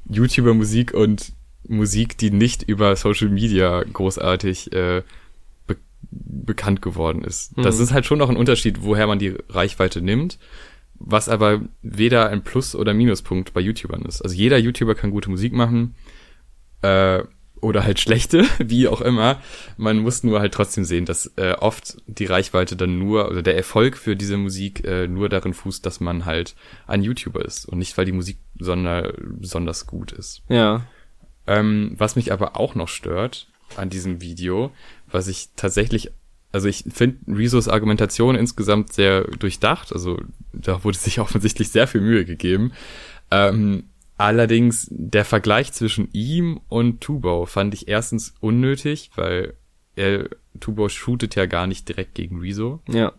YouTuber-Musik 0.09 0.93
und 0.93 1.33
Musik, 1.67 2.17
die 2.17 2.31
nicht 2.31 2.63
über 2.63 2.95
Social 2.95 3.29
Media 3.29 3.83
großartig 3.83 4.71
äh, 4.73 5.03
be 5.67 5.77
bekannt 6.09 6.81
geworden 6.81 7.23
ist. 7.23 7.57
Mhm. 7.57 7.63
Das 7.63 7.79
ist 7.79 7.91
halt 7.91 8.05
schon 8.05 8.19
noch 8.19 8.29
ein 8.29 8.37
Unterschied, 8.37 8.81
woher 8.81 9.07
man 9.07 9.19
die 9.19 9.35
Reichweite 9.49 10.01
nimmt, 10.01 10.39
was 10.95 11.27
aber 11.27 11.61
weder 11.81 12.29
ein 12.29 12.43
Plus- 12.43 12.75
oder 12.75 12.93
Minuspunkt 12.93 13.53
bei 13.53 13.61
YouTubern 13.61 14.03
ist. 14.03 14.21
Also 14.21 14.35
jeder 14.35 14.57
YouTuber 14.57 14.95
kann 14.95 15.11
gute 15.11 15.29
Musik 15.29 15.51
machen. 15.51 15.95
Äh, 16.81 17.23
oder 17.63 17.83
halt 17.83 17.99
schlechte, 17.99 18.45
wie 18.59 18.87
auch 18.87 19.01
immer. 19.01 19.41
Man 19.77 19.99
muss 19.99 20.23
nur 20.23 20.39
halt 20.39 20.53
trotzdem 20.53 20.83
sehen, 20.83 21.05
dass 21.05 21.31
äh, 21.37 21.53
oft 21.53 21.97
die 22.07 22.25
Reichweite 22.25 22.75
dann 22.75 22.99
nur, 22.99 23.29
oder 23.29 23.41
der 23.41 23.55
Erfolg 23.55 23.97
für 23.97 24.15
diese 24.15 24.37
Musik 24.37 24.85
äh, 24.85 25.07
nur 25.07 25.29
darin 25.29 25.53
fußt, 25.53 25.85
dass 25.85 25.99
man 25.99 26.25
halt 26.25 26.55
ein 26.85 27.03
YouTuber 27.03 27.43
ist 27.43 27.65
und 27.65 27.79
nicht, 27.79 27.97
weil 27.97 28.05
die 28.05 28.11
Musik 28.11 28.37
sonder, 28.59 29.13
besonders 29.17 29.87
gut 29.87 30.11
ist. 30.11 30.43
Ja. 30.49 30.85
Ähm, 31.47 31.95
was 31.97 32.15
mich 32.15 32.31
aber 32.31 32.57
auch 32.57 32.75
noch 32.75 32.87
stört 32.87 33.47
an 33.75 33.89
diesem 33.89 34.21
Video, 34.21 34.71
was 35.11 35.27
ich 35.27 35.49
tatsächlich, 35.55 36.11
also 36.51 36.67
ich 36.67 36.85
finde 36.89 37.17
Rezos 37.27 37.67
Argumentation 37.67 38.35
insgesamt 38.35 38.93
sehr 38.93 39.23
durchdacht, 39.23 39.91
also 39.91 40.19
da 40.51 40.83
wurde 40.83 40.97
sich 40.97 41.19
offensichtlich 41.21 41.69
sehr 41.69 41.87
viel 41.87 42.01
Mühe 42.01 42.25
gegeben. 42.25 42.73
Ähm, 43.31 43.85
Allerdings 44.23 44.87
der 44.89 45.25
Vergleich 45.25 45.73
zwischen 45.73 46.07
ihm 46.13 46.61
und 46.69 47.01
Tubau 47.01 47.45
fand 47.45 47.73
ich 47.73 47.89
erstens 47.89 48.33
unnötig, 48.39 49.11
weil 49.15 49.53
er, 49.97 50.29
Tubau 50.61 50.87
shootet 50.87 51.35
ja 51.35 51.45
gar 51.45 51.67
nicht 51.67 51.89
direkt 51.89 52.15
gegen 52.15 52.39
Rezo. 52.39 52.79
Ja. 52.87 53.11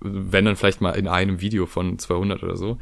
Wenn 0.00 0.44
dann 0.44 0.56
vielleicht 0.56 0.82
mal 0.82 0.90
in 0.90 1.08
einem 1.08 1.40
Video 1.40 1.64
von 1.64 1.98
200 1.98 2.42
oder 2.42 2.58
so. 2.58 2.76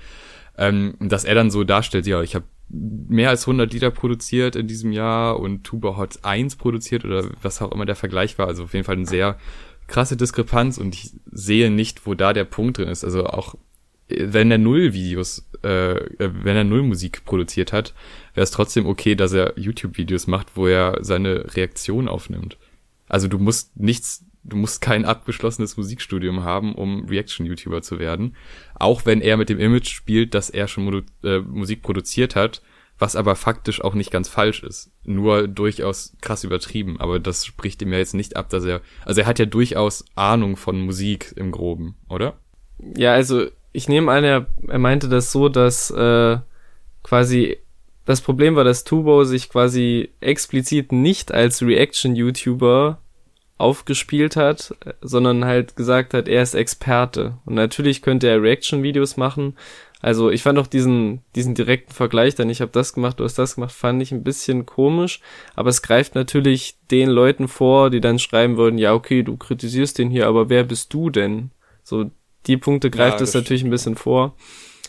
Ähm, 0.59 0.97
dass 0.99 1.25
er 1.25 1.37
dann 1.37 1.53
so 1.53 1.63
darstellt, 1.63 2.09
ja, 2.09 2.21
ich 2.23 2.35
habe 2.35 2.45
mehr 2.69 3.31
als 3.31 3.43
100 3.43 3.73
Lieder 3.73 3.93
produziert 3.93 4.57
in 4.57 4.67
diesem 4.67 4.91
Jahr 4.91 5.39
und 5.39 5.63
Tubau 5.63 5.97
hat 5.97 6.25
eins 6.25 6.57
produziert 6.57 7.05
oder 7.05 7.31
was 7.41 7.63
auch 7.63 7.71
immer 7.71 7.87
der 7.87 7.95
Vergleich 7.95 8.37
war. 8.37 8.49
Also 8.49 8.65
auf 8.65 8.75
jeden 8.75 8.85
Fall 8.85 8.97
eine 8.97 9.07
sehr 9.07 9.39
krasse 9.87 10.17
Diskrepanz 10.17 10.77
und 10.77 10.97
ich 10.97 11.13
sehe 11.31 11.71
nicht, 11.71 12.05
wo 12.05 12.15
da 12.15 12.33
der 12.33 12.47
Punkt 12.47 12.79
drin 12.79 12.89
ist. 12.89 13.05
Also 13.05 13.27
auch 13.27 13.55
wenn 14.11 14.51
er 14.51 14.59
null 14.59 14.93
Videos, 14.93 15.49
äh, 15.63 15.93
äh, 15.93 16.31
wenn 16.43 16.57
er 16.57 16.65
null 16.65 16.83
Musik 16.83 17.25
produziert 17.25 17.73
hat, 17.73 17.95
wäre 18.35 18.45
es 18.45 18.51
trotzdem 18.51 18.87
okay, 18.87 19.15
dass 19.15 19.33
er 19.33 19.59
YouTube-Videos 19.59 20.27
macht, 20.27 20.57
wo 20.57 20.67
er 20.67 20.99
seine 21.01 21.55
Reaktion 21.55 22.09
aufnimmt. 22.09 22.57
Also 23.09 23.29
du 23.29 23.39
musst 23.39 23.77
nichts, 23.77 24.25
du 24.45 24.57
musst 24.57 24.81
kein 24.81 25.05
abgeschlossenes 25.05 25.77
Musikstudium 25.77 26.45
haben, 26.45 26.75
um 26.75 27.07
Reaction-YouTuber 27.07 27.83
zu 27.83 27.99
werden. 27.99 28.37
Auch 28.75 29.07
wenn 29.07 29.21
er 29.21 29.37
mit 29.37 29.49
dem 29.49 29.59
Image 29.59 29.89
spielt, 29.89 30.35
dass 30.35 30.51
er 30.51 30.69
schon 30.69 31.05
äh, 31.25 31.39
Musik 31.41 31.83
produziert 31.83 32.37
hat, 32.37 32.63
was 32.99 33.17
aber 33.17 33.35
faktisch 33.35 33.83
auch 33.83 33.95
nicht 33.95 34.11
ganz 34.11 34.29
falsch 34.29 34.63
ist. 34.63 34.93
Nur 35.05 35.49
durchaus 35.49 36.17
krass 36.21 36.45
übertrieben. 36.45 37.01
Aber 37.01 37.19
das 37.19 37.47
spricht 37.47 37.81
ihm 37.83 37.93
ja 37.93 37.99
jetzt 37.99 38.15
nicht 38.15 38.37
ab, 38.37 38.51
dass 38.51 38.65
er, 38.65 38.83
also 39.05 39.23
er 39.23 39.27
hat 39.27 39.39
ja 39.39 39.47
durchaus 39.47 40.05
Ahnung 40.15 40.57
von 40.57 40.81
Musik 40.81 41.33
im 41.37 41.51
Groben, 41.51 41.97
oder? 42.09 42.39
Ja, 42.97 43.15
also 43.15 43.49
ich 43.73 43.89
nehme 43.89 44.11
an, 44.13 44.25
er, 44.25 44.47
er 44.69 44.79
meinte 44.79 45.09
das 45.09 45.33
so, 45.33 45.49
dass 45.49 45.91
äh, 45.91 46.39
quasi 47.03 47.59
das 48.05 48.21
Problem 48.21 48.57
war, 48.57 48.65
dass 48.65 48.85
Tubo 48.85 49.25
sich 49.25 49.49
quasi 49.49 50.11
explizit 50.21 50.91
nicht 50.91 51.33
als 51.33 51.63
Reaction-YouTuber 51.63 52.99
aufgespielt 53.59 54.37
hat, 54.37 54.75
sondern 55.03 55.45
halt 55.45 55.77
gesagt 55.77 56.15
hat, 56.15 56.27
er 56.27 56.43
ist 56.43 56.55
Experte. 56.55 57.39
Und 57.45 57.55
natürlich 57.55 58.03
könnte 58.03 58.27
er 58.27 58.43
Reaction-Videos 58.43 59.17
machen. 59.17 59.55
Also 60.01 60.31
ich 60.31 60.43
fand 60.43 60.59
auch 60.59 60.67
diesen, 60.67 61.21
diesen 61.37 61.55
direkten 61.55 61.93
Vergleich, 61.93 62.35
denn 62.35 62.49
ich 62.49 62.63
habe 62.63 62.73
das 62.73 62.95
gemacht, 62.95 63.21
du 63.21 63.25
hast 63.25 63.39
das 63.39 63.57
gemacht, 63.57 63.73
fand 63.73 64.01
ich 64.01 64.13
ein 64.13 64.25
bisschen 64.25 64.65
komisch. 64.65 65.21
Aber 65.55 65.69
es 65.69 65.83
greift 65.83 66.15
natürlich 66.15 66.79
den 66.91 67.11
Leuten 67.11 67.49
vor, 67.49 67.91
die 67.91 68.01
dann 68.01 68.19
schreiben 68.19 68.57
würden, 68.57 68.79
ja, 68.79 68.95
okay, 68.95 69.23
du 69.23 69.37
kritisierst 69.37 69.99
den 69.99 70.11
hier, 70.11 70.27
aber 70.27 70.49
wer 70.49 70.65
bist 70.65 70.95
du 70.95 71.11
denn? 71.11 71.51
So, 71.83 72.11
die 72.47 72.57
Punkte 72.57 72.91
greift 72.91 73.21
ja, 73.21 73.25
es 73.25 73.35
natürlich 73.35 73.65
ein 73.65 73.71
bisschen 73.71 73.97
vor. 73.97 74.35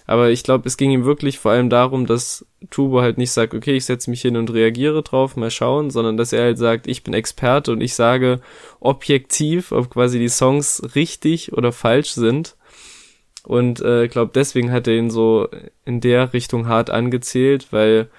Aber 0.07 0.29
ich 0.29 0.43
glaube, 0.43 0.67
es 0.67 0.77
ging 0.77 0.91
ihm 0.91 1.05
wirklich 1.05 1.39
vor 1.39 1.51
allem 1.51 1.69
darum, 1.69 2.05
dass 2.05 2.45
Tubo 2.69 3.01
halt 3.01 3.17
nicht 3.17 3.31
sagt, 3.31 3.53
okay, 3.53 3.77
ich 3.77 3.85
setze 3.85 4.09
mich 4.09 4.21
hin 4.21 4.35
und 4.35 4.51
reagiere 4.51 5.03
drauf, 5.03 5.37
mal 5.37 5.51
schauen, 5.51 5.89
sondern 5.89 6.17
dass 6.17 6.33
er 6.33 6.43
halt 6.43 6.57
sagt, 6.57 6.87
ich 6.87 7.03
bin 7.03 7.13
Experte 7.13 7.71
und 7.71 7.81
ich 7.81 7.93
sage 7.93 8.41
objektiv, 8.79 9.71
ob 9.71 9.89
quasi 9.89 10.19
die 10.19 10.27
Songs 10.27 10.81
richtig 10.95 11.53
oder 11.53 11.71
falsch 11.71 12.11
sind. 12.11 12.57
Und 13.43 13.81
äh, 13.81 14.05
ich 14.05 14.11
glaube, 14.11 14.31
deswegen 14.35 14.71
hat 14.71 14.87
er 14.87 14.95
ihn 14.95 15.09
so 15.09 15.47
in 15.85 16.01
der 16.01 16.33
Richtung 16.33 16.67
hart 16.67 16.89
angezählt, 16.89 17.67
weil 17.71 18.09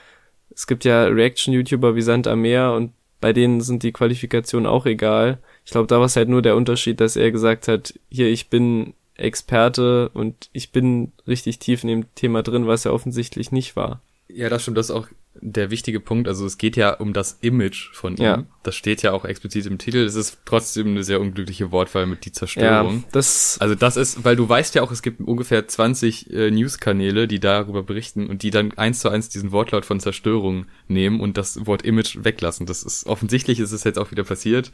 es 0.54 0.66
gibt 0.66 0.84
ja 0.84 1.04
Reaction-YouTuber 1.04 1.94
wie 1.94 2.02
Sand 2.02 2.26
am 2.26 2.40
Meer 2.40 2.72
und 2.72 2.92
bei 3.20 3.32
denen 3.32 3.60
sind 3.60 3.82
die 3.82 3.92
Qualifikationen 3.92 4.66
auch 4.66 4.84
egal. 4.84 5.38
Ich 5.64 5.70
glaube, 5.70 5.86
da 5.86 5.98
war 5.98 6.06
es 6.06 6.16
halt 6.16 6.28
nur 6.28 6.42
der 6.42 6.56
Unterschied, 6.56 7.00
dass 7.00 7.16
er 7.16 7.30
gesagt 7.30 7.68
hat, 7.68 7.94
hier, 8.10 8.28
ich 8.28 8.48
bin 8.50 8.94
Experte 9.16 10.08
und 10.10 10.48
ich 10.52 10.72
bin 10.72 11.12
richtig 11.26 11.58
tief 11.58 11.82
in 11.82 11.88
dem 11.88 12.14
Thema 12.14 12.42
drin, 12.42 12.66
was 12.66 12.84
er 12.84 12.94
offensichtlich 12.94 13.52
nicht 13.52 13.76
war. 13.76 14.00
Ja, 14.28 14.48
das 14.48 14.62
stimmt, 14.62 14.78
das 14.78 14.86
ist 14.86 14.96
auch 14.96 15.08
der 15.34 15.70
wichtige 15.70 16.00
Punkt. 16.00 16.28
Also 16.28 16.44
es 16.44 16.58
geht 16.58 16.76
ja 16.76 16.92
um 16.92 17.12
das 17.12 17.38
Image 17.40 17.92
von 17.94 18.16
ihm. 18.16 18.22
Ja. 18.22 18.44
Das 18.62 18.76
steht 18.76 19.02
ja 19.02 19.12
auch 19.12 19.24
explizit 19.24 19.66
im 19.66 19.78
Titel. 19.78 19.98
Es 19.98 20.14
ist 20.14 20.38
trotzdem 20.44 20.88
eine 20.88 21.04
sehr 21.04 21.20
unglückliche 21.20 21.72
Wortwahl 21.72 22.06
mit 22.06 22.24
die 22.24 22.32
Zerstörung. 22.32 22.96
Ja, 22.96 23.04
das 23.12 23.56
also 23.58 23.74
das 23.74 23.96
ist, 23.96 24.24
weil 24.24 24.36
du 24.36 24.48
weißt 24.48 24.74
ja 24.74 24.82
auch, 24.82 24.92
es 24.92 25.02
gibt 25.02 25.20
ungefähr 25.20 25.66
20 25.66 26.30
äh, 26.32 26.50
News-Kanäle, 26.50 27.28
die 27.28 27.40
darüber 27.40 27.82
berichten 27.82 28.28
und 28.28 28.42
die 28.42 28.50
dann 28.50 28.72
eins 28.76 29.00
zu 29.00 29.08
eins 29.08 29.30
diesen 29.30 29.52
Wortlaut 29.52 29.86
von 29.86 30.00
Zerstörung 30.00 30.66
nehmen 30.86 31.20
und 31.20 31.36
das 31.38 31.66
Wort 31.66 31.82
Image 31.82 32.18
weglassen. 32.22 32.66
Das 32.66 32.82
ist 32.82 33.06
offensichtlich 33.06 33.58
ist 33.58 33.72
es 33.72 33.84
jetzt 33.84 33.98
auch 33.98 34.10
wieder 34.10 34.24
passiert. 34.24 34.70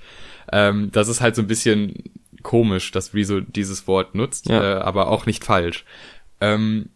Ähm, 0.53 0.91
das 0.93 1.09
ist 1.09 1.21
halt 1.21 1.37
so 1.37 1.43
ein 1.43 1.49
bisschen 1.49 1.95
komisch, 2.43 2.91
dass 2.93 3.15
Rezo 3.15 3.41
dieses 3.41 3.87
Wort 3.87 4.15
nutzt, 4.15 4.49
ja. 4.49 4.79
äh, 4.79 4.81
aber 4.81 5.09
auch 5.09 5.27
nicht 5.27 5.45
falsch. 5.45 5.85
Ähm, 6.41 6.91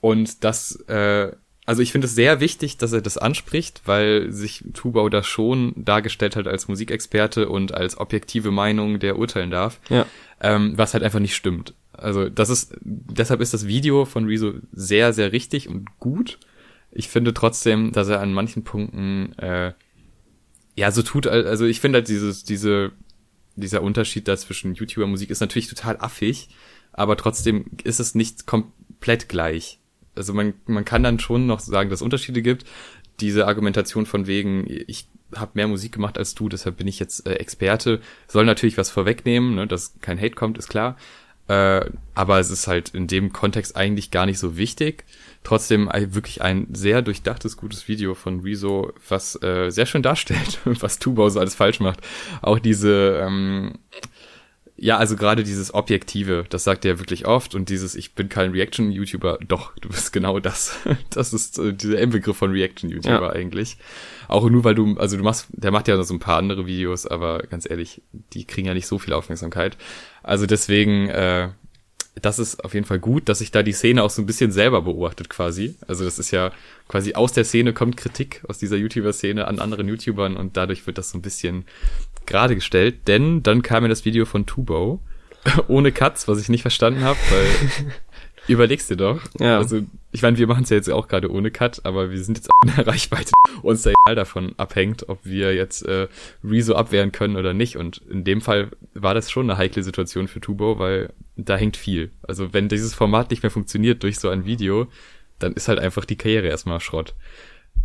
und 0.00 0.44
das, 0.44 0.76
äh, 0.88 1.32
also 1.66 1.82
ich 1.82 1.92
finde 1.92 2.06
es 2.06 2.14
sehr 2.14 2.40
wichtig, 2.40 2.78
dass 2.78 2.92
er 2.92 3.02
das 3.02 3.18
anspricht, 3.18 3.82
weil 3.84 4.32
sich 4.32 4.64
Tubau 4.72 5.08
da 5.08 5.22
schon 5.22 5.74
dargestellt 5.76 6.36
hat 6.36 6.48
als 6.48 6.68
Musikexperte 6.68 7.48
und 7.48 7.72
als 7.74 7.98
objektive 7.98 8.50
Meinung, 8.50 8.98
der 8.98 9.18
urteilen 9.18 9.50
darf, 9.50 9.78
ja. 9.88 10.06
ähm, 10.40 10.72
was 10.76 10.94
halt 10.94 11.04
einfach 11.04 11.20
nicht 11.20 11.36
stimmt. 11.36 11.74
Also 11.92 12.28
das 12.30 12.48
ist, 12.48 12.74
deshalb 12.80 13.40
ist 13.40 13.52
das 13.52 13.66
Video 13.66 14.04
von 14.04 14.24
Rezo 14.24 14.54
sehr, 14.72 15.12
sehr 15.12 15.32
richtig 15.32 15.68
und 15.68 15.98
gut. 15.98 16.38
Ich 16.90 17.08
finde 17.08 17.34
trotzdem, 17.34 17.92
dass 17.92 18.08
er 18.08 18.20
an 18.20 18.32
manchen 18.32 18.64
Punkten 18.64 19.38
äh, 19.38 19.72
ja 20.76 20.90
so 20.90 21.02
tut, 21.02 21.26
also 21.26 21.66
ich 21.66 21.80
finde 21.80 21.98
halt 21.98 22.08
dieses, 22.08 22.42
diese 22.42 22.92
dieser 23.60 23.82
Unterschied 23.82 24.28
da 24.28 24.36
zwischen 24.36 24.74
YouTuber-Musik 24.74 25.30
ist 25.30 25.40
natürlich 25.40 25.68
total 25.68 25.96
affig, 25.98 26.48
aber 26.92 27.16
trotzdem 27.16 27.66
ist 27.84 28.00
es 28.00 28.14
nicht 28.14 28.46
komplett 28.46 29.28
gleich. 29.28 29.78
Also 30.14 30.34
man, 30.34 30.54
man 30.66 30.84
kann 30.84 31.02
dann 31.02 31.18
schon 31.18 31.46
noch 31.46 31.60
sagen, 31.60 31.90
dass 31.90 32.00
es 32.00 32.04
Unterschiede 32.04 32.42
gibt. 32.42 32.64
Diese 33.20 33.46
Argumentation 33.46 34.06
von 34.06 34.26
wegen, 34.26 34.66
ich 34.68 35.08
habe 35.36 35.52
mehr 35.54 35.68
Musik 35.68 35.92
gemacht 35.92 36.18
als 36.18 36.34
du, 36.34 36.48
deshalb 36.48 36.78
bin 36.78 36.88
ich 36.88 36.98
jetzt 36.98 37.26
äh, 37.26 37.34
Experte, 37.34 38.00
soll 38.26 38.44
natürlich 38.44 38.76
was 38.76 38.90
vorwegnehmen, 38.90 39.54
ne, 39.54 39.66
dass 39.66 39.94
kein 40.00 40.18
Hate 40.18 40.34
kommt, 40.34 40.58
ist 40.58 40.68
klar. 40.68 40.96
Äh, 41.48 41.90
aber 42.14 42.38
es 42.38 42.50
ist 42.50 42.66
halt 42.66 42.90
in 42.90 43.06
dem 43.06 43.32
Kontext 43.32 43.76
eigentlich 43.76 44.10
gar 44.10 44.26
nicht 44.26 44.38
so 44.38 44.56
wichtig. 44.56 45.04
Trotzdem 45.42 45.88
wirklich 45.92 46.42
ein 46.42 46.66
sehr 46.72 47.00
durchdachtes, 47.00 47.56
gutes 47.56 47.88
Video 47.88 48.14
von 48.14 48.40
Rezo, 48.40 48.92
was 49.08 49.42
äh, 49.42 49.70
sehr 49.70 49.86
schön 49.86 50.02
darstellt, 50.02 50.60
was 50.64 50.98
Tubau 50.98 51.28
so 51.30 51.40
alles 51.40 51.54
falsch 51.54 51.80
macht. 51.80 52.00
Auch 52.42 52.58
diese, 52.58 53.20
ähm, 53.24 53.78
ja, 54.82 54.96
also 54.96 55.14
gerade 55.14 55.44
dieses 55.44 55.74
Objektive, 55.74 56.46
das 56.48 56.64
sagt 56.64 56.86
er 56.86 56.98
wirklich 56.98 57.26
oft 57.26 57.54
und 57.54 57.68
dieses, 57.68 57.94
ich 57.94 58.14
bin 58.14 58.30
kein 58.30 58.52
Reaction-YouTuber, 58.52 59.38
doch, 59.46 59.76
du 59.76 59.90
bist 59.90 60.10
genau 60.10 60.40
das. 60.40 60.78
Das 61.10 61.34
ist 61.34 61.58
äh, 61.58 61.74
dieser 61.74 61.98
Endbegriff 61.98 62.38
von 62.38 62.50
Reaction-YouTuber 62.52 63.26
ja. 63.26 63.30
eigentlich. 63.32 63.76
Auch 64.26 64.48
nur, 64.48 64.64
weil 64.64 64.74
du, 64.74 64.96
also 64.96 65.18
du 65.18 65.22
machst, 65.22 65.48
der 65.52 65.70
macht 65.70 65.86
ja 65.86 65.96
noch 65.96 66.04
so 66.04 66.14
ein 66.14 66.18
paar 66.18 66.38
andere 66.38 66.66
Videos, 66.66 67.06
aber 67.06 67.40
ganz 67.40 67.68
ehrlich, 67.68 68.00
die 68.32 68.46
kriegen 68.46 68.68
ja 68.68 68.74
nicht 68.74 68.86
so 68.86 68.98
viel 68.98 69.12
Aufmerksamkeit. 69.12 69.76
Also 70.22 70.46
deswegen, 70.46 71.08
äh, 71.08 71.50
das 72.22 72.38
ist 72.38 72.64
auf 72.64 72.74
jeden 72.74 72.86
Fall 72.86 72.98
gut, 72.98 73.28
dass 73.28 73.38
sich 73.38 73.50
da 73.50 73.62
die 73.62 73.72
Szene 73.72 74.02
auch 74.02 74.10
so 74.10 74.22
ein 74.22 74.26
bisschen 74.26 74.52
selber 74.52 74.82
beobachtet 74.82 75.28
quasi. 75.28 75.76
Also 75.86 76.04
das 76.04 76.18
ist 76.18 76.30
ja 76.30 76.52
quasi 76.88 77.14
aus 77.14 77.32
der 77.32 77.44
Szene 77.44 77.72
kommt 77.72 77.96
Kritik 77.96 78.42
aus 78.48 78.58
dieser 78.58 78.76
YouTuber-Szene 78.76 79.46
an 79.46 79.58
anderen 79.58 79.88
YouTubern 79.88 80.36
und 80.36 80.56
dadurch 80.56 80.86
wird 80.86 80.98
das 80.98 81.10
so 81.10 81.18
ein 81.18 81.22
bisschen 81.22 81.64
gerade 82.26 82.54
gestellt. 82.54 83.08
Denn 83.08 83.42
dann 83.42 83.62
kam 83.62 83.82
mir 83.82 83.88
das 83.88 84.04
Video 84.04 84.24
von 84.24 84.46
Tubo 84.46 85.00
ohne 85.68 85.92
Cuts, 85.92 86.28
was 86.28 86.40
ich 86.40 86.48
nicht 86.48 86.62
verstanden 86.62 87.02
habe, 87.02 87.18
weil 87.30 87.46
überlegst 88.48 88.90
dir 88.90 88.96
doch. 88.96 89.20
Ja. 89.38 89.58
Also, 89.58 89.82
ich 90.12 90.22
meine, 90.22 90.38
wir 90.38 90.46
machen 90.46 90.64
es 90.64 90.70
ja 90.70 90.76
jetzt 90.76 90.90
auch 90.90 91.08
gerade 91.08 91.30
ohne 91.30 91.50
Cut, 91.50 91.84
aber 91.84 92.10
wir 92.10 92.22
sind 92.22 92.38
jetzt 92.38 92.50
auch 92.50 92.66
in 92.68 92.74
der 92.74 92.86
Reichweite, 92.92 93.32
uns 93.62 93.82
der 93.82 93.94
davon 94.14 94.54
abhängt, 94.56 95.08
ob 95.08 95.24
wir 95.24 95.54
jetzt 95.54 95.86
äh, 95.86 96.08
Rezo 96.42 96.74
abwehren 96.74 97.12
können 97.12 97.36
oder 97.36 97.54
nicht. 97.54 97.76
Und 97.76 98.02
in 98.10 98.24
dem 98.24 98.40
Fall 98.40 98.70
war 98.94 99.14
das 99.14 99.30
schon 99.30 99.48
eine 99.48 99.58
heikle 99.58 99.82
Situation 99.82 100.28
für 100.28 100.40
Tubo, 100.40 100.78
weil 100.78 101.12
da 101.36 101.56
hängt 101.56 101.76
viel. 101.76 102.10
Also 102.22 102.52
wenn 102.52 102.68
dieses 102.68 102.94
Format 102.94 103.30
nicht 103.30 103.42
mehr 103.42 103.50
funktioniert 103.50 104.02
durch 104.02 104.18
so 104.18 104.28
ein 104.28 104.44
Video, 104.44 104.88
dann 105.38 105.52
ist 105.54 105.68
halt 105.68 105.78
einfach 105.78 106.04
die 106.04 106.16
Karriere 106.16 106.48
erstmal 106.48 106.80
Schrott. 106.80 107.14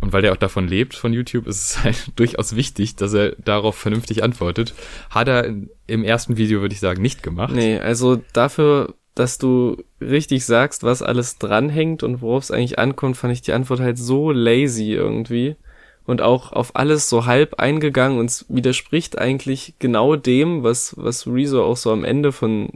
Und 0.00 0.12
weil 0.12 0.22
der 0.22 0.32
auch 0.32 0.36
davon 0.36 0.68
lebt, 0.68 0.94
von 0.94 1.12
YouTube, 1.12 1.46
ist 1.46 1.70
es 1.70 1.78
halt 1.84 2.12
durchaus 2.16 2.54
wichtig, 2.56 2.96
dass 2.96 3.14
er 3.14 3.32
darauf 3.36 3.76
vernünftig 3.76 4.22
antwortet. 4.22 4.74
Hat 5.10 5.28
er 5.28 5.54
im 5.86 6.04
ersten 6.04 6.36
Video, 6.36 6.60
würde 6.60 6.74
ich 6.74 6.80
sagen, 6.80 7.02
nicht 7.02 7.22
gemacht. 7.22 7.54
Nee, 7.54 7.78
also 7.78 8.22
dafür, 8.32 8.94
dass 9.16 9.38
du 9.38 9.82
richtig 10.00 10.44
sagst, 10.44 10.84
was 10.84 11.02
alles 11.02 11.38
dranhängt 11.38 12.02
und 12.02 12.20
worauf 12.20 12.44
es 12.44 12.50
eigentlich 12.50 12.78
ankommt, 12.78 13.16
fand 13.16 13.32
ich 13.32 13.40
die 13.40 13.54
Antwort 13.54 13.80
halt 13.80 13.98
so 13.98 14.30
lazy 14.30 14.92
irgendwie. 14.92 15.56
Und 16.04 16.22
auch 16.22 16.52
auf 16.52 16.76
alles 16.76 17.08
so 17.08 17.26
halb 17.26 17.54
eingegangen 17.54 18.18
und 18.20 18.44
widerspricht 18.48 19.18
eigentlich 19.18 19.74
genau 19.80 20.14
dem, 20.14 20.62
was, 20.62 20.94
was 20.96 21.26
Rezo 21.26 21.64
auch 21.64 21.76
so 21.76 21.90
am 21.90 22.04
Ende 22.04 22.30
von 22.30 22.68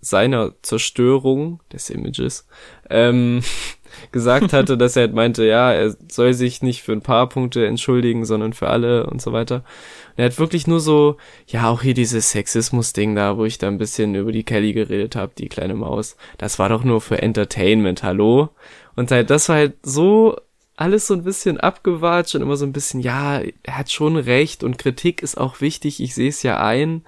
seiner 0.00 0.52
Zerstörung 0.62 1.60
des 1.72 1.90
Images 1.90 2.46
ähm, 2.90 3.42
gesagt 4.12 4.52
hatte, 4.52 4.76
dass 4.76 4.96
er 4.96 5.02
halt 5.02 5.14
meinte, 5.14 5.44
ja, 5.44 5.72
er 5.72 5.94
soll 6.10 6.34
sich 6.34 6.62
nicht 6.62 6.82
für 6.82 6.92
ein 6.92 7.02
paar 7.02 7.28
Punkte 7.28 7.66
entschuldigen, 7.66 8.24
sondern 8.24 8.52
für 8.52 8.68
alle 8.68 9.06
und 9.06 9.20
so 9.20 9.32
weiter. 9.32 9.56
Und 9.56 10.18
er 10.18 10.26
hat 10.26 10.38
wirklich 10.38 10.66
nur 10.66 10.80
so, 10.80 11.16
ja, 11.46 11.68
auch 11.68 11.82
hier 11.82 11.94
dieses 11.94 12.30
Sexismus-Ding 12.30 13.14
da, 13.14 13.36
wo 13.36 13.44
ich 13.44 13.58
da 13.58 13.68
ein 13.68 13.78
bisschen 13.78 14.14
über 14.14 14.32
die 14.32 14.44
Kelly 14.44 14.72
geredet 14.72 15.16
habe, 15.16 15.32
die 15.36 15.48
kleine 15.48 15.74
Maus. 15.74 16.16
Das 16.38 16.58
war 16.58 16.68
doch 16.68 16.84
nur 16.84 17.00
für 17.00 17.22
Entertainment, 17.22 18.02
hallo? 18.02 18.50
Und 18.94 19.10
halt, 19.10 19.30
das 19.30 19.48
war 19.48 19.56
halt 19.56 19.74
so 19.82 20.36
alles 20.76 21.06
so 21.06 21.14
ein 21.14 21.24
bisschen 21.24 21.58
abgewatscht 21.58 22.34
und 22.34 22.42
immer 22.42 22.56
so 22.56 22.66
ein 22.66 22.72
bisschen, 22.72 23.00
ja, 23.00 23.40
er 23.62 23.78
hat 23.78 23.90
schon 23.90 24.16
recht 24.16 24.62
und 24.62 24.78
Kritik 24.78 25.22
ist 25.22 25.38
auch 25.38 25.60
wichtig, 25.60 26.02
ich 26.02 26.14
sehe 26.14 26.28
es 26.28 26.42
ja 26.42 26.58
ein. 26.58 27.02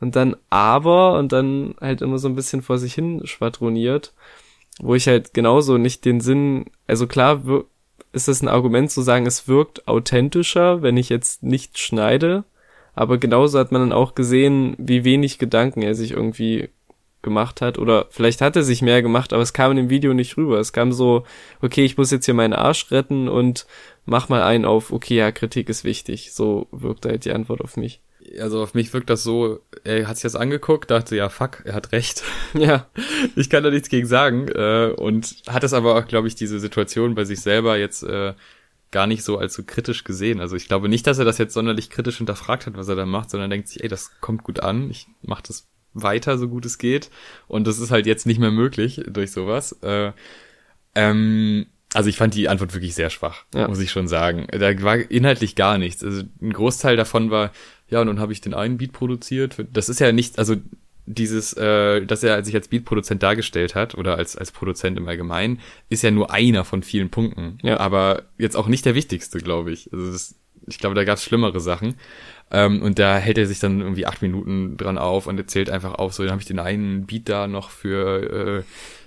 Und 0.00 0.16
dann 0.16 0.34
aber 0.48 1.18
und 1.18 1.30
dann 1.32 1.74
halt 1.78 2.00
immer 2.00 2.18
so 2.18 2.26
ein 2.28 2.34
bisschen 2.34 2.62
vor 2.62 2.78
sich 2.78 2.94
hin 2.94 3.20
schwadroniert 3.24 4.14
wo 4.80 4.94
ich 4.94 5.06
halt 5.06 5.34
genauso 5.34 5.78
nicht 5.78 6.04
den 6.04 6.20
Sinn, 6.20 6.66
also 6.86 7.06
klar 7.06 7.42
ist 8.12 8.28
das 8.28 8.42
ein 8.42 8.48
Argument 8.48 8.90
zu 8.90 9.02
sagen, 9.02 9.26
es 9.26 9.46
wirkt 9.46 9.86
authentischer, 9.86 10.82
wenn 10.82 10.96
ich 10.96 11.08
jetzt 11.08 11.42
nicht 11.42 11.78
schneide, 11.78 12.44
aber 12.94 13.18
genauso 13.18 13.58
hat 13.58 13.72
man 13.72 13.82
dann 13.82 13.92
auch 13.92 14.14
gesehen, 14.14 14.74
wie 14.78 15.04
wenig 15.04 15.38
Gedanken 15.38 15.82
er 15.82 15.94
sich 15.94 16.12
irgendwie 16.12 16.70
gemacht 17.22 17.60
hat 17.60 17.78
oder 17.78 18.06
vielleicht 18.10 18.40
hat 18.40 18.56
er 18.56 18.62
sich 18.62 18.82
mehr 18.82 19.02
gemacht, 19.02 19.32
aber 19.32 19.42
es 19.42 19.52
kam 19.52 19.72
in 19.72 19.76
dem 19.76 19.90
Video 19.90 20.14
nicht 20.14 20.36
rüber. 20.36 20.58
Es 20.58 20.72
kam 20.72 20.90
so, 20.90 21.24
okay, 21.60 21.84
ich 21.84 21.98
muss 21.98 22.10
jetzt 22.10 22.24
hier 22.24 22.34
meinen 22.34 22.54
Arsch 22.54 22.90
retten 22.90 23.28
und 23.28 23.66
mach 24.06 24.28
mal 24.28 24.42
einen 24.42 24.64
auf, 24.64 24.90
okay, 24.90 25.16
ja, 25.16 25.30
Kritik 25.30 25.68
ist 25.68 25.84
wichtig. 25.84 26.32
So 26.32 26.66
wirkt 26.72 27.04
halt 27.04 27.26
die 27.26 27.32
Antwort 27.32 27.60
auf 27.60 27.76
mich 27.76 28.00
also 28.38 28.62
auf 28.62 28.74
mich 28.74 28.92
wirkt 28.92 29.10
das 29.10 29.22
so, 29.22 29.60
er 29.84 30.06
hat 30.06 30.16
sich 30.16 30.22
das 30.22 30.36
angeguckt, 30.36 30.90
dachte, 30.90 31.16
ja, 31.16 31.28
fuck, 31.28 31.62
er 31.64 31.74
hat 31.74 31.92
recht. 31.92 32.22
Ja. 32.54 32.88
Ich 33.36 33.48
kann 33.48 33.62
da 33.62 33.70
nichts 33.70 33.88
gegen 33.88 34.06
sagen. 34.06 34.48
Äh, 34.48 34.92
und 34.96 35.36
hat 35.48 35.64
es 35.64 35.72
aber 35.72 35.96
auch, 35.96 36.06
glaube 36.06 36.28
ich, 36.28 36.34
diese 36.34 36.58
Situation 36.58 37.14
bei 37.14 37.24
sich 37.24 37.40
selber 37.40 37.78
jetzt 37.78 38.02
äh, 38.02 38.34
gar 38.90 39.06
nicht 39.06 39.22
so 39.22 39.38
als 39.38 39.54
so 39.54 39.62
kritisch 39.64 40.04
gesehen. 40.04 40.40
Also 40.40 40.56
ich 40.56 40.66
glaube 40.66 40.88
nicht, 40.88 41.06
dass 41.06 41.18
er 41.18 41.24
das 41.24 41.38
jetzt 41.38 41.54
sonderlich 41.54 41.90
kritisch 41.90 42.18
hinterfragt 42.18 42.66
hat, 42.66 42.76
was 42.76 42.88
er 42.88 42.96
da 42.96 43.06
macht, 43.06 43.30
sondern 43.30 43.50
denkt 43.50 43.68
sich, 43.68 43.82
ey, 43.82 43.88
das 43.88 44.20
kommt 44.20 44.42
gut 44.42 44.60
an, 44.60 44.90
ich 44.90 45.06
mach 45.22 45.40
das 45.40 45.68
weiter, 45.94 46.38
so 46.38 46.48
gut 46.48 46.66
es 46.66 46.78
geht. 46.78 47.10
Und 47.46 47.66
das 47.66 47.78
ist 47.78 47.90
halt 47.90 48.06
jetzt 48.06 48.26
nicht 48.26 48.40
mehr 48.40 48.50
möglich 48.50 49.02
durch 49.06 49.32
sowas. 49.32 49.72
Äh, 49.82 50.12
ähm, 50.94 51.66
also 51.92 52.08
ich 52.08 52.16
fand 52.16 52.34
die 52.34 52.48
Antwort 52.48 52.72
wirklich 52.74 52.94
sehr 52.94 53.10
schwach, 53.10 53.44
ja. 53.54 53.66
muss 53.66 53.80
ich 53.80 53.90
schon 53.90 54.06
sagen. 54.06 54.46
Da 54.50 54.82
war 54.82 54.96
inhaltlich 54.96 55.56
gar 55.56 55.78
nichts. 55.78 56.04
Also 56.04 56.22
ein 56.40 56.52
Großteil 56.52 56.96
davon 56.96 57.30
war, 57.30 57.52
ja, 57.90 58.00
und 58.00 58.06
dann 58.06 58.20
habe 58.20 58.32
ich 58.32 58.40
den 58.40 58.54
einen 58.54 58.78
Beat 58.78 58.92
produziert. 58.92 59.56
Das 59.72 59.88
ist 59.88 60.00
ja 60.00 60.12
nicht, 60.12 60.38
also 60.38 60.56
dieses, 61.06 61.52
äh, 61.54 62.04
dass 62.06 62.22
er 62.22 62.44
sich 62.44 62.54
als 62.54 62.68
Beatproduzent 62.68 63.22
dargestellt 63.22 63.74
hat 63.74 63.96
oder 63.96 64.16
als 64.16 64.36
als 64.36 64.52
Produzent 64.52 64.96
im 64.96 65.08
Allgemeinen, 65.08 65.60
ist 65.88 66.02
ja 66.02 66.10
nur 66.10 66.30
einer 66.30 66.64
von 66.64 66.82
vielen 66.82 67.10
Punkten. 67.10 67.58
Ja. 67.62 67.80
Aber 67.80 68.24
jetzt 68.38 68.56
auch 68.56 68.68
nicht 68.68 68.84
der 68.84 68.94
wichtigste, 68.94 69.38
glaube 69.38 69.72
ich. 69.72 69.92
Also 69.92 70.12
das, 70.12 70.34
ich 70.66 70.78
glaube, 70.78 70.94
da 70.94 71.04
gab 71.04 71.18
es 71.18 71.24
schlimmere 71.24 71.60
Sachen. 71.60 71.94
Ähm, 72.52 72.82
und 72.82 72.98
da 72.98 73.16
hält 73.16 73.38
er 73.38 73.46
sich 73.46 73.60
dann 73.60 73.80
irgendwie 73.80 74.06
acht 74.06 74.22
Minuten 74.22 74.76
dran 74.76 74.98
auf 74.98 75.26
und 75.26 75.38
erzählt 75.38 75.70
einfach 75.70 75.94
auf, 75.94 76.12
so, 76.12 76.22
dann 76.22 76.32
habe 76.32 76.42
ich 76.42 76.48
den 76.48 76.58
einen 76.58 77.06
Beat 77.06 77.28
da 77.28 77.46
noch 77.46 77.70
für 77.70 78.58
äh, 78.58 78.62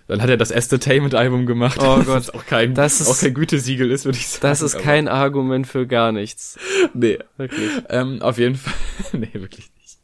dann 0.08 0.22
hat 0.22 0.30
er 0.30 0.38
das 0.38 0.52
Entertainment-Album 0.52 1.46
gemacht. 1.46 1.80
Oh 1.82 1.96
Gott. 2.06 2.08
Das 2.08 2.30
auch 2.30 2.46
kein, 2.46 2.74
das 2.74 3.02
ist, 3.02 3.10
auch 3.10 3.20
kein 3.20 3.34
Gütesiegel 3.34 3.90
ist, 3.92 4.06
würde 4.06 4.18
ich 4.18 4.28
sagen. 4.28 4.42
Das 4.42 4.62
ist 4.62 4.78
kein 4.78 5.08
Argument 5.08 5.68
für 5.68 5.88
gar 5.88 6.12
nichts. 6.12 6.58
Nee. 6.94 7.18
Wirklich. 7.38 7.72
Ähm, 7.90 8.22
auf 8.22 8.38
jeden 8.38 8.56
Fall. 8.56 8.74
nee, 9.14 9.30
wirklich 9.34 9.72
nicht. 9.78 9.98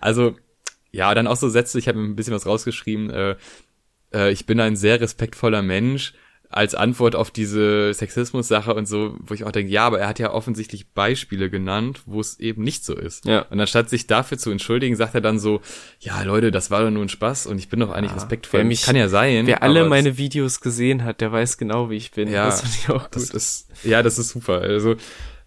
Also, 0.00 0.36
ja, 0.90 1.14
dann 1.14 1.26
auch 1.26 1.36
so 1.36 1.48
Sätze, 1.48 1.78
ich 1.78 1.88
habe 1.88 1.98
ein 1.98 2.16
bisschen 2.16 2.34
was 2.34 2.46
rausgeschrieben. 2.46 3.10
Äh, 3.10 3.36
äh, 4.12 4.32
ich 4.32 4.44
bin 4.44 4.60
ein 4.60 4.76
sehr 4.76 5.00
respektvoller 5.00 5.62
Mensch 5.62 6.12
als 6.50 6.74
Antwort 6.74 7.14
auf 7.14 7.30
diese 7.30 7.94
Sexismus-Sache 7.94 8.74
und 8.74 8.86
so, 8.86 9.16
wo 9.20 9.34
ich 9.34 9.44
auch 9.44 9.52
denke, 9.52 9.70
ja, 9.70 9.86
aber 9.86 10.00
er 10.00 10.08
hat 10.08 10.18
ja 10.18 10.32
offensichtlich 10.32 10.88
Beispiele 10.88 11.48
genannt, 11.48 12.02
wo 12.06 12.20
es 12.20 12.40
eben 12.40 12.64
nicht 12.64 12.84
so 12.84 12.96
ist. 12.96 13.24
Ja. 13.24 13.42
Und 13.50 13.60
anstatt 13.60 13.88
sich 13.88 14.08
dafür 14.08 14.36
zu 14.36 14.50
entschuldigen, 14.50 14.96
sagt 14.96 15.14
er 15.14 15.20
dann 15.20 15.38
so, 15.38 15.60
ja, 16.00 16.20
Leute, 16.22 16.50
das 16.50 16.72
war 16.72 16.82
doch 16.82 16.90
nur 16.90 17.04
ein 17.04 17.08
Spaß 17.08 17.46
und 17.46 17.58
ich 17.58 17.68
bin 17.68 17.78
doch 17.78 17.90
eigentlich 17.90 18.10
ja, 18.10 18.16
respektvoll. 18.16 18.64
Mich, 18.64 18.82
Kann 18.82 18.96
ja 18.96 19.08
sein. 19.08 19.46
Wer 19.46 19.62
alle 19.62 19.88
meine 19.88 20.18
Videos 20.18 20.60
gesehen 20.60 21.04
hat, 21.04 21.20
der 21.20 21.30
weiß 21.30 21.56
genau, 21.56 21.88
wie 21.88 21.96
ich 21.96 22.10
bin. 22.10 22.28
Ja, 22.28 22.46
das 22.46 22.62
finde 22.62 22.76
ich 22.80 22.90
auch 22.90 23.04
gut. 23.04 23.16
Das 23.16 23.30
ist, 23.30 23.68
ja, 23.84 24.02
das 24.02 24.18
ist 24.18 24.30
super. 24.30 24.60
Also, 24.60 24.96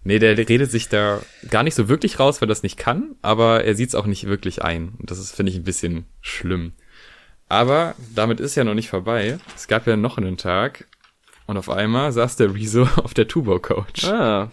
nee, 0.06 0.20
der 0.20 0.38
redet 0.38 0.72
sich 0.72 0.88
da 0.88 1.22
gar 1.50 1.64
nicht 1.64 1.76
so 1.76 1.90
wirklich 1.90 2.18
raus, 2.18 2.40
weil 2.40 2.48
das 2.48 2.64
nicht 2.64 2.78
kann, 2.78 3.16
aber 3.22 3.66
er 3.66 3.76
sieht 3.76 3.90
es 3.90 3.96
auch 3.96 4.06
nicht 4.06 4.28
wirklich 4.28 4.64
ein. 4.64 4.94
Und 5.00 5.12
das 5.12 5.20
ist, 5.20 5.36
finde 5.36 5.52
ich, 5.52 5.58
ein 5.58 5.66
bisschen 5.66 6.06
schlimm. 6.22 6.72
Aber 7.50 7.94
damit 8.16 8.40
ist 8.40 8.56
ja 8.56 8.64
noch 8.64 8.74
nicht 8.74 8.90
vorbei. 8.90 9.38
Es 9.54 9.68
gab 9.68 9.86
ja 9.86 9.98
noch 9.98 10.18
einen 10.18 10.38
Tag, 10.38 10.88
und 11.48 11.58
auf 11.58 11.70
einmal 11.70 12.12
saß 12.12 12.36
der 12.38 12.54
Rezo 12.54 12.84
auf 13.04 13.14
der 13.14 13.28
Tubo-Couch. 13.28 14.06
Ah. 14.06 14.52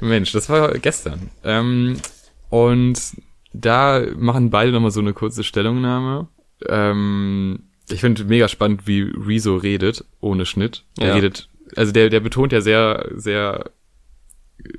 Mensch, 0.00 0.32
das 0.32 0.48
war 0.48 0.72
gestern. 0.78 1.30
Ähm, 1.44 1.98
und 2.48 2.98
da 3.52 4.02
machen 4.16 4.50
beide 4.50 4.72
nochmal 4.72 4.90
so 4.90 5.00
eine 5.00 5.12
kurze 5.12 5.44
Stellungnahme. 5.44 6.28
Ähm, 6.66 7.64
ich 7.90 8.00
finde 8.00 8.24
mega 8.24 8.48
spannend, 8.48 8.86
wie 8.86 9.02
Rezo 9.02 9.56
redet, 9.56 10.04
ohne 10.20 10.46
Schnitt. 10.46 10.84
Er 10.98 11.08
ja. 11.08 11.14
redet, 11.14 11.48
also 11.76 11.92
der, 11.92 12.10
der 12.10 12.20
betont 12.20 12.52
ja 12.52 12.60
sehr, 12.60 13.10
sehr 13.14 13.70